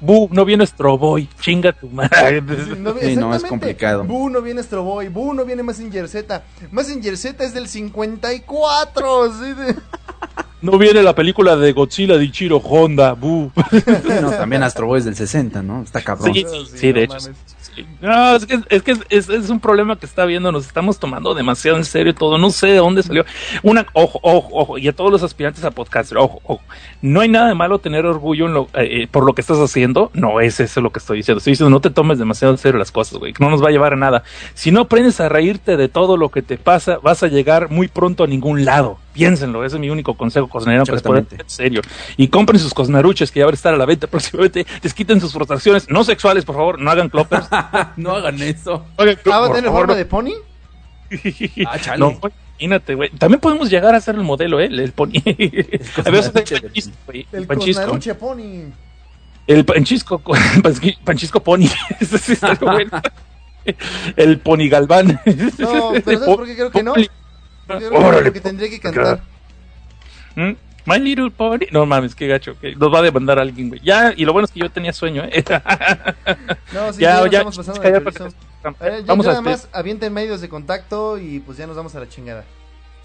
[0.00, 2.40] Bu, no viene Stroboy, chinga tu madre.
[2.40, 4.04] No, Sí, no, es complicado.
[4.04, 6.42] Bu no viene Astro Boy, Bu no viene Mazinger Z.
[6.70, 9.32] Mazinger Z es del 54.
[9.32, 9.52] ¿sí?
[9.54, 9.76] de-
[10.62, 13.50] No viene la película de Godzilla de Ichiro Honda, bu.
[13.70, 13.82] Sí,
[14.20, 15.82] no, también Astro Boy es del 60, ¿no?
[15.82, 16.34] Está cabrón.
[16.34, 17.14] Sí, Sí, sí, de no hecho.
[17.14, 17.30] mames.
[18.00, 21.34] No, es que, es, que es, es un problema que está viendo, nos estamos tomando
[21.34, 23.24] demasiado en serio todo, no sé de dónde salió.
[23.62, 26.62] Una, ojo, ojo, ojo, y a todos los aspirantes a podcaster, ojo, ojo,
[27.02, 29.58] no hay nada de malo tener orgullo en lo, eh, eh, por lo que estás
[29.58, 32.58] haciendo, no es eso lo que estoy diciendo, estoy diciendo no te tomes demasiado en
[32.58, 34.22] serio las cosas, güey, no nos va a llevar a nada.
[34.54, 37.88] Si no aprendes a reírte de todo lo que te pasa, vas a llegar muy
[37.88, 38.98] pronto a ningún lado.
[39.12, 41.44] Piénsenlo, ese es mi único consejo cosnero que les puedo dar Exactamente.
[41.44, 41.82] en serio.
[42.16, 44.66] Y compren sus cosnaruches que ya van a estar a la venta próximamente.
[44.82, 47.46] Desquiten sus frustraciones, no sexuales, por favor, no hagan cloppers.
[47.96, 48.84] no hagan eso.
[48.96, 50.30] Oigan, Ah, ¿va a tener forma de pony?
[51.66, 51.98] Ah, chale.
[51.98, 52.18] No,
[52.56, 53.10] imagínate, güey.
[53.10, 54.66] También podemos llegar a hacer el modelo, ¿eh?
[54.66, 55.14] El pony.
[55.24, 57.82] El panchisco, El el panchisco.
[57.82, 58.70] Cosnaruche Pony.
[59.46, 60.22] El panchisco,
[61.02, 61.66] panchisco, pony.
[61.98, 62.90] Ese sí está bueno.
[64.14, 65.20] El pony galván.
[65.58, 66.94] No, pero ¿sabes por qué creo que no?
[67.92, 69.20] Órale, que tendría que cantar.
[70.36, 70.52] ¿Mm?
[70.86, 71.66] My Little Pony.
[71.70, 72.58] No mames, qué gacho.
[72.58, 73.80] que Nos va a demandar alguien, güey.
[73.82, 75.44] Ya, y lo bueno es que yo tenía sueño, ¿eh?
[76.72, 77.38] No, sí, ya, ya, nos ya.
[77.38, 81.18] estamos pasando ya, de ya, A Vamos ya a nada más avienten medios de contacto
[81.18, 82.44] y pues ya nos vamos a la chingada.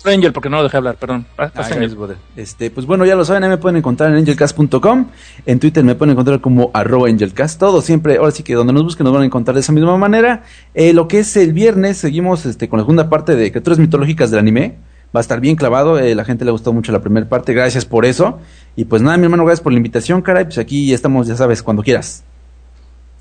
[0.07, 1.25] Angel, porque no lo dejé hablar, perdón.
[1.37, 1.95] Ah, Angel.
[2.35, 5.07] Este, pues bueno, ya lo saben, ahí me pueden encontrar en angelcast.com,
[5.45, 8.83] en Twitter me pueden encontrar como arroba angelcast, todo siempre, ahora sí que donde nos
[8.83, 10.43] busquen nos van a encontrar de esa misma manera.
[10.73, 14.31] Eh, lo que es el viernes, seguimos este, con la segunda parte de criaturas mitológicas
[14.31, 14.77] del anime,
[15.15, 17.85] va a estar bien clavado, eh, la gente le gustó mucho la primera parte, gracias
[17.85, 18.39] por eso.
[18.75, 21.63] Y pues nada, mi hermano, gracias por la invitación, caray, pues aquí estamos, ya sabes,
[21.63, 22.23] cuando quieras.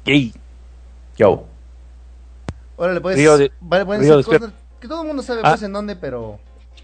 [0.05, 0.35] Yay.
[1.17, 1.47] Chao.
[2.77, 3.17] Órale, pues.
[3.17, 5.51] Río de- vale, pueden Río decir de- cosas que todo el mundo sabe Ah.
[5.53, 6.39] pues en dónde, pero.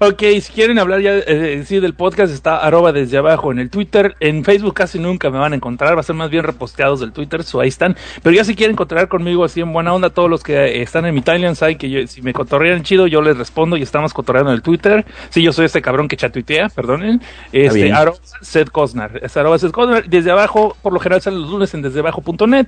[0.00, 3.70] Ok, si quieren hablar ya eh, sí del podcast, está arroba desde abajo en el
[3.70, 4.14] Twitter.
[4.20, 7.12] En Facebook casi nunca me van a encontrar, va a ser más bien reposteados del
[7.12, 7.96] Twitter, so ahí están.
[8.22, 11.06] Pero ya si quieren encontrar conmigo así en buena onda, todos los que eh, están
[11.06, 14.12] en mi timeline saben que yo- si me cotorrean chido, yo les respondo y estamos
[14.12, 15.04] cotorreando en el Twitter.
[15.30, 17.20] Sí, yo soy este cabrón que chatuitea, perdonen.
[17.52, 19.20] Este, arroba Seth Cosnar.
[19.22, 20.04] Es arroba Seth Cosnar.
[20.08, 22.66] Desde abajo, por lo general salen los lunes en desdeabajo.net.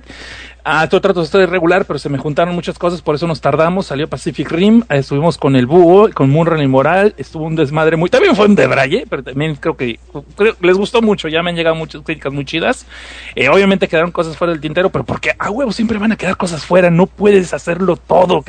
[0.63, 3.41] Ah, yo trato de estar regular, pero se me juntaron muchas cosas, por eso nos
[3.41, 3.87] tardamos.
[3.87, 7.95] Salió Pacific Rim, eh, estuvimos con el Búho, con Munran y Moral, estuvo un desmadre
[7.97, 8.09] muy.
[8.09, 9.99] También fue un de Braille, pero también creo que
[10.35, 11.27] creo- les gustó mucho.
[11.27, 12.85] Ya me han llegado muchas críticas muy chidas.
[13.35, 16.35] Eh, obviamente quedaron cosas fuera del tintero, pero porque a huevo siempre van a quedar
[16.37, 16.89] cosas fuera.
[16.89, 18.43] No puedes hacerlo todo,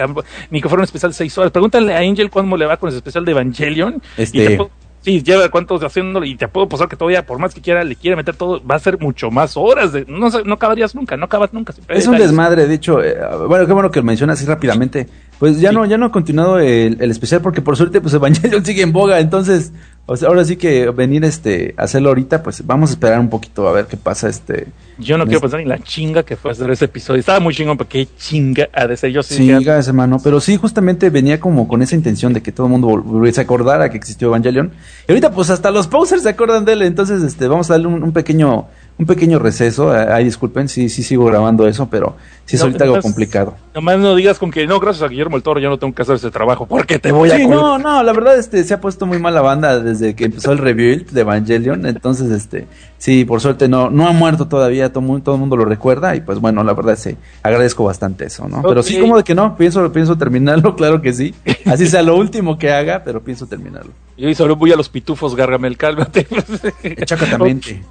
[0.50, 1.52] ni que fuera un especial de seis horas.
[1.52, 4.02] Pregúntale a Angel cómo le va con ese especial de Evangelion.
[4.16, 4.70] y Este- te puedo-
[5.02, 7.96] Sí, lleva cuántos haciéndolo y te puedo posar que todavía, por más que quiera, le
[7.96, 9.94] quiera meter todo, va a ser mucho más horas.
[9.94, 11.72] De, no, no acabarías nunca, no acabas nunca.
[11.88, 12.18] Es un detalles.
[12.28, 13.16] desmadre, de hecho, eh,
[13.48, 15.08] bueno, qué bueno que lo mencionas así rápidamente.
[15.40, 18.62] Pues ya no, ya no ha continuado el, el especial porque por suerte pues Evangelion
[18.64, 19.72] sigue en boga, entonces,
[20.04, 23.30] o sea, ahora sí que venir este a hacerlo ahorita, pues vamos a esperar un
[23.30, 24.66] poquito a ver qué pasa este.
[24.98, 27.20] Yo no quiero este- pensar en la chinga que fue hacer ese episodio.
[27.20, 29.12] Estaba muy chingón, porque qué chinga ha de ser.
[29.12, 30.18] Yo sí, dije, gracias, hermano.
[30.22, 33.02] Pero sí, justamente venía como con esa intención de que todo el mundo
[33.32, 34.72] se acordara que existió Evangelion.
[35.08, 36.82] Y ahorita, pues hasta los posers se acuerdan de él.
[36.82, 38.66] Entonces, este, vamos a darle un, un pequeño,
[39.00, 39.96] un pequeño receso.
[39.96, 43.56] Eh, Ay, disculpen, sí, sí sigo grabando eso, pero sí es No, ahorita algo complicado.
[43.74, 46.02] Nomás no digas con que no, gracias a Guillermo el Toro, yo no tengo que
[46.02, 48.80] hacer ese trabajo, porque te voy a Sí, no, no, la verdad, este, se ha
[48.80, 51.86] puesto muy mal la banda desde que empezó el rebuild de Evangelion.
[51.86, 52.66] Entonces, este,
[53.00, 54.92] sí, por suerte no, no ha muerto todavía.
[54.92, 56.14] Todo, todo el mundo lo recuerda.
[56.14, 58.62] Y pues bueno, la verdad, sí, agradezco bastante eso, ¿no?
[58.62, 61.34] Pero sí, como de que no, pienso, pienso terminarlo, claro que sí.
[61.66, 63.90] Así sea lo último que haga, pero pienso terminarlo.
[64.16, 66.26] Yo solo voy a los pitufos, Gargamel, cálmate.
[66.82, 67.82] Exactamente.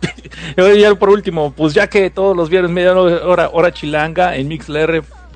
[0.56, 4.48] Y ya por último, pues ya que todos los viernes media hora, hora chilanga en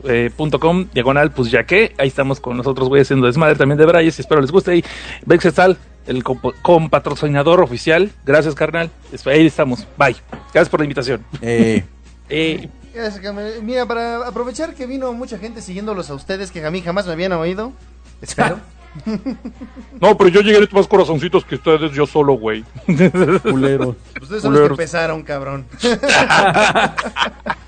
[0.03, 4.19] mixlr.com, diagonal, pues ya que, ahí estamos con nosotros, voy haciendo desmadre también de Brayes,
[4.19, 4.77] espero les guste.
[4.77, 4.83] Y
[5.25, 8.89] Bexestal, el compatrocinador oficial, gracias carnal,
[9.25, 10.15] ahí estamos, bye.
[10.53, 11.25] Gracias por la invitación.
[11.41, 11.83] Eh,
[12.29, 12.69] Eh.
[13.61, 17.13] Mira, para aprovechar que vino mucha gente siguiéndolos a ustedes que a mí jamás me
[17.13, 17.73] habían oído.
[18.21, 18.59] Espero.
[19.99, 22.63] no, pero yo llegué a más corazoncitos que ustedes, yo solo, güey.
[23.43, 23.95] culero.
[24.21, 24.69] Ustedes son los que Culeros.
[24.71, 25.65] empezaron, cabrón.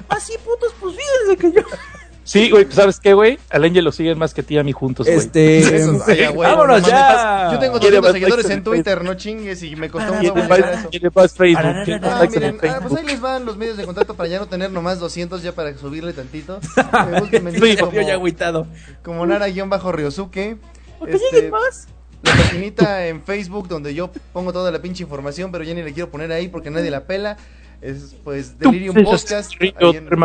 [0.10, 1.62] Así, putos, pues fíjense que yo.
[2.26, 3.38] Sí, güey, pues, ¿sabes qué, güey?
[3.52, 5.18] Al Angel lo siguen más que a ti a mí juntos, güey.
[5.20, 6.04] Este, Eso,
[6.36, 7.50] vámonos no ya.
[7.54, 10.12] Yo tengo Quiere 200 más seguidores en Twitter, no chingues, y me costó
[11.14, 14.40] más Facebook, Ah, miren, ah, pues ahí les van los medios de contacto para ya
[14.40, 16.60] no tener nomás 200 ya para subirle tantito.
[17.06, 18.68] Eh, Twitter Yo ya como, agüitado.
[19.04, 20.58] como Nara-Ryosuke.
[21.00, 21.88] Porque Este, lleguen más.
[22.24, 25.94] La paginita en Facebook donde yo pongo toda la pinche información, pero ya ni le
[25.94, 27.38] quiero poner ahí porque nadie la pela.
[27.82, 29.52] Es pues Tú Delirium Podcast.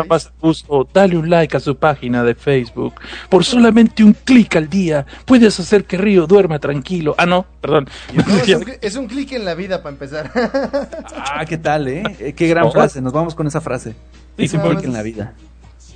[0.07, 2.95] más gusto, dale un like a su página de Facebook.
[3.29, 7.15] Por solamente un clic al día puedes hacer que Río duerma tranquilo.
[7.17, 7.87] Ah, no, perdón.
[8.81, 10.31] Es, un, clic en la vida para empezar.
[11.33, 12.03] Ah, ¿qué tal, eh?
[12.19, 12.73] Eh, Qué gran Ojo.
[12.73, 13.01] frase.
[13.01, 13.91] Nos vamos con esa frase.
[14.37, 15.33] Sí, Es un clic en la vida.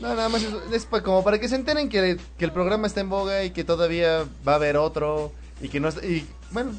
[0.01, 2.85] No, nada más es, es pa- como para que se enteren que, que el programa
[2.87, 6.25] está en boga y que todavía va a haber otro y que no está- y
[6.51, 6.71] bueno,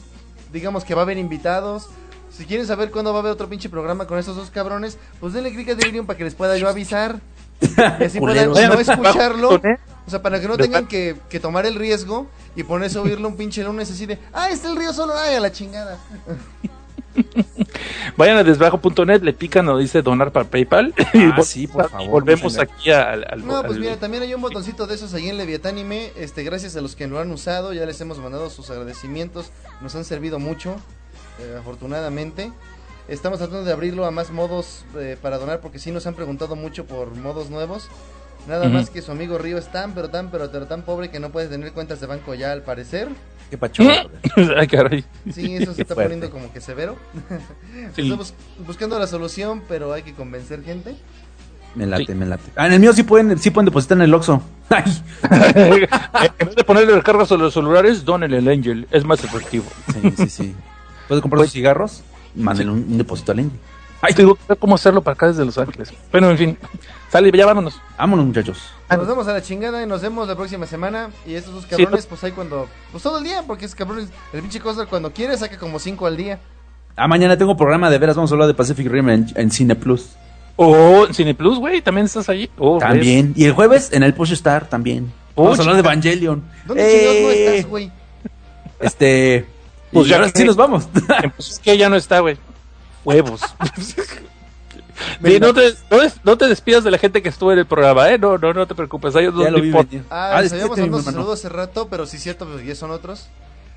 [0.53, 1.89] digamos que va a haber invitados.
[2.37, 5.33] Si quieren saber cuándo va a haber otro pinche programa con estos dos cabrones, pues
[5.33, 7.19] denle clic a Delirium para que les pueda yo avisar.
[7.61, 9.57] Y así puedan no escucharlo.
[9.57, 9.79] ¿eh?
[10.07, 13.27] O sea, para que no tengan que, que tomar el riesgo y ponerse a oírlo
[13.29, 15.99] un pinche lunes así de, ah, está el río solo, ay, a la chingada.
[18.17, 20.95] Vayan a desbajo.net, le pican o dice donar para PayPal.
[20.99, 23.25] Ah, sí, por favor, Volvemos aquí al.
[23.29, 26.13] al- No, pues al- mira, también hay un botoncito de esos ahí en Leviatánime.
[26.17, 29.51] Este, gracias a los que lo han usado, ya les hemos mandado sus agradecimientos.
[29.81, 30.77] Nos han servido mucho,
[31.41, 32.51] eh, afortunadamente.
[33.09, 36.57] Estamos tratando de abrirlo a más modos eh, para donar, porque sí nos han preguntado
[36.57, 37.89] mucho por modos nuevos.
[38.49, 41.19] Nada más que su amigo Río es tan, pero tan, pero, pero tan pobre que
[41.19, 43.09] no puede tener cuentas de banco ya, al parecer.
[43.51, 43.89] Qué pachón.
[44.57, 45.05] Ay, caray.
[45.33, 46.15] Sí, eso se Qué está fuerte.
[46.15, 46.97] poniendo como que severo.
[47.95, 48.03] Sí.
[48.03, 48.35] Estamos
[48.67, 50.97] buscando la solución, pero hay que convencer gente.
[51.75, 52.15] Me late, Sí.
[52.15, 52.43] me late.
[52.57, 54.43] Ah, en el mío sí pueden, sí pueden depositar en el Oxxo.
[56.39, 58.87] En vez de ponerle recargas a los celulares, donenle el Angel.
[58.91, 59.65] Es más efectivo.
[59.93, 60.55] Sí, sí, sí.
[61.09, 62.03] ¿Puedes comprar sus cigarros?
[62.35, 63.57] Mándenle un, un depósito al Indy.
[64.03, 65.93] Ay, te digo cómo hacerlo para acá desde Los Ángeles.
[66.13, 66.59] Bueno, en fin.
[67.11, 67.81] Sale, ya vámonos.
[67.99, 68.59] Vámonos, muchachos.
[68.91, 71.11] Nos vemos a la chingada y nos vemos la próxima semana.
[71.27, 72.69] Y estos dos cabrones, pues ahí cuando.
[72.93, 74.09] Pues todo el día, porque es cabrones.
[74.33, 76.39] El pinche cosa cuando quiere saca como cinco al día.
[76.95, 78.17] Ah, mañana tengo programa de veras.
[78.17, 80.11] Vamos a hablar de Pacific Rim en, en Cine Plus.
[80.57, 82.51] Oh, en Cine Plus, güey, también estás allí.
[82.59, 83.33] Oh, También.
[83.37, 85.13] Y el jueves en el Push Star también.
[85.35, 85.81] Oh, Vamos a hablar de.
[85.81, 86.43] Evangelion.
[86.67, 87.93] ¿Dónde Eh, chingados no estás, güey?
[88.81, 89.47] Este.
[89.93, 90.89] Pues y ya ahora sí nos vamos.
[91.37, 92.37] Pues es que ya no está, güey.
[93.05, 93.41] Huevos.
[95.23, 97.67] Sí, no, te, no, des- no te despidas de la gente que estuvo en el
[97.67, 98.19] programa, ¿eh?
[98.19, 99.13] No, no, no te preocupes.
[99.13, 99.91] Lo les vi importa.
[99.91, 100.05] venir.
[100.09, 101.19] Ah, les este habíamos mandado hermano.
[101.19, 103.29] saludos hace rato, pero sí es cierto, pues ya son otros.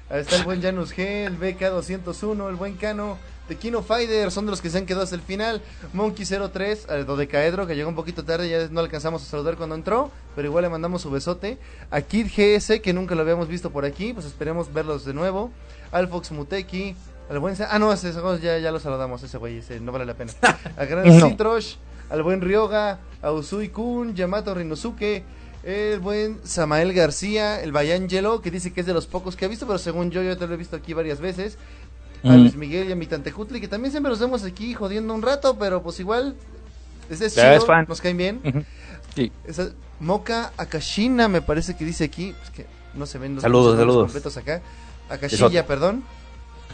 [0.09, 3.17] Ahí está el buen Janus G, el BK201, el buen Cano,
[3.49, 5.61] The Kino Fighter, son de los que se han quedado hasta el final.
[5.93, 9.75] Monkey 03, el Dodecaedro, que llegó un poquito tarde, ya no alcanzamos a saludar cuando
[9.75, 11.57] entró, pero igual le mandamos su besote.
[11.91, 15.51] A Kid GS, que nunca lo habíamos visto por aquí, pues esperemos verlos de nuevo.
[15.91, 16.95] Al Fox Muteki,
[17.29, 17.55] al buen...
[17.69, 20.31] Ah, no, ese, ya, ya lo saludamos, ese güey, ese no vale la pena.
[20.77, 21.29] A Gran No.
[21.29, 21.75] Citrosh,
[22.09, 25.23] al buen Ryoga, a Usui Kun, Yamato Rinosuke,
[25.63, 29.47] el buen Samael García, el Bayangelo, que dice que es de los pocos que ha
[29.47, 31.57] visto, pero según yo, yo te lo he visto aquí varias veces.
[32.23, 32.41] A Mm.
[32.41, 35.21] Luis Miguel y a mi tante Cutli, que también siempre los vemos aquí jodiendo un
[35.21, 36.35] rato, pero pues igual,
[37.09, 38.65] es, Ya, chido, es nos caen bien.
[39.15, 39.31] Sí.
[39.45, 39.69] Esa-
[40.01, 44.03] Moka Akashina me parece que dice aquí, es que no se ven los Saludos, saludos.
[44.03, 44.61] completos acá.
[45.09, 46.03] Akashiya, perdón.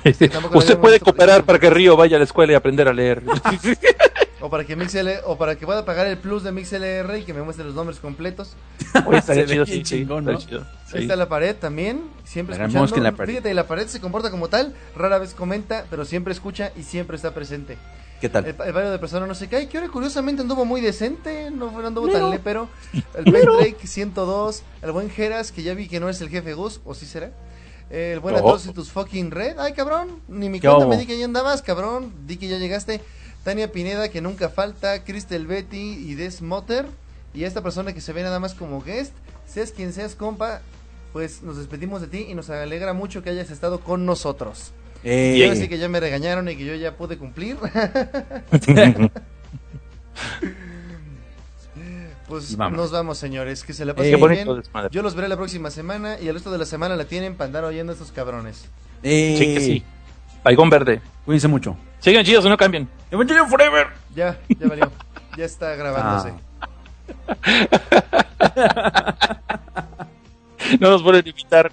[0.31, 2.93] Tampoco lo Usted puede cooperar para que Río vaya a la escuela y aprender a
[2.93, 3.23] leer.
[4.41, 7.33] O para que MixL, o para que pueda pagar el plus de MixLR y que
[7.33, 8.53] me muestre los nombres completos.
[9.07, 10.45] Oye, estaría chido, sí, chingón, estaría ¿no?
[10.45, 10.97] chido, sí.
[10.97, 12.97] Ahí está la pared también, siempre La escuchando.
[13.01, 13.31] la pared.
[13.33, 17.15] Fíjate, la pared se comporta como tal, rara vez comenta, pero siempre escucha y siempre
[17.15, 17.77] está presente.
[18.21, 18.45] ¿Qué tal?
[18.45, 21.71] El, el barrio de persona no se cae, que ahora curiosamente anduvo muy decente, no,
[21.71, 22.69] fue- no anduvo tan lépero.
[23.15, 26.53] El Ben Drake 102, el buen Geras, que ya vi que no es el jefe
[26.53, 27.31] Gus, o sí será.
[27.89, 28.39] El buen No.
[28.39, 32.13] Atrocitus fucking Red, ay cabrón, ni mi ¿Qué cuenta me di que ya andabas, cabrón,
[32.25, 33.01] di que ya llegaste.
[33.43, 36.87] Tania Pineda, que nunca falta, Cristel Betty y Des Motter.
[37.33, 39.13] Y esta persona que se ve nada más como guest,
[39.45, 40.61] seas quien seas, compa,
[41.13, 44.71] pues nos despedimos de ti y nos alegra mucho que hayas estado con nosotros.
[45.03, 47.57] Eh, Quiero decir que ya me regañaron y que yo ya pude cumplir.
[52.27, 53.63] pues nos vamos, señores.
[53.63, 54.63] Que se la Eh, pasen bonito bien.
[54.63, 54.89] desmadre.
[54.91, 57.47] Yo los veré la próxima semana y el resto de la semana la tienen para
[57.47, 58.65] andar oyendo a estos cabrones.
[59.03, 59.83] eh, Sí que sí.
[60.43, 61.01] Paigón verde.
[61.25, 61.75] Cuídense mucho.
[61.99, 62.87] Sigan chidos, no cambien.
[63.11, 63.87] Evangelion Forever.
[64.15, 64.91] Ya, ya valió.
[65.37, 66.33] ya está grabándose.
[70.79, 71.71] No nos pueden invitar.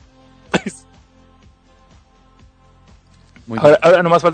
[3.46, 3.76] Muy bien.
[3.82, 4.30] Ahora nomás falta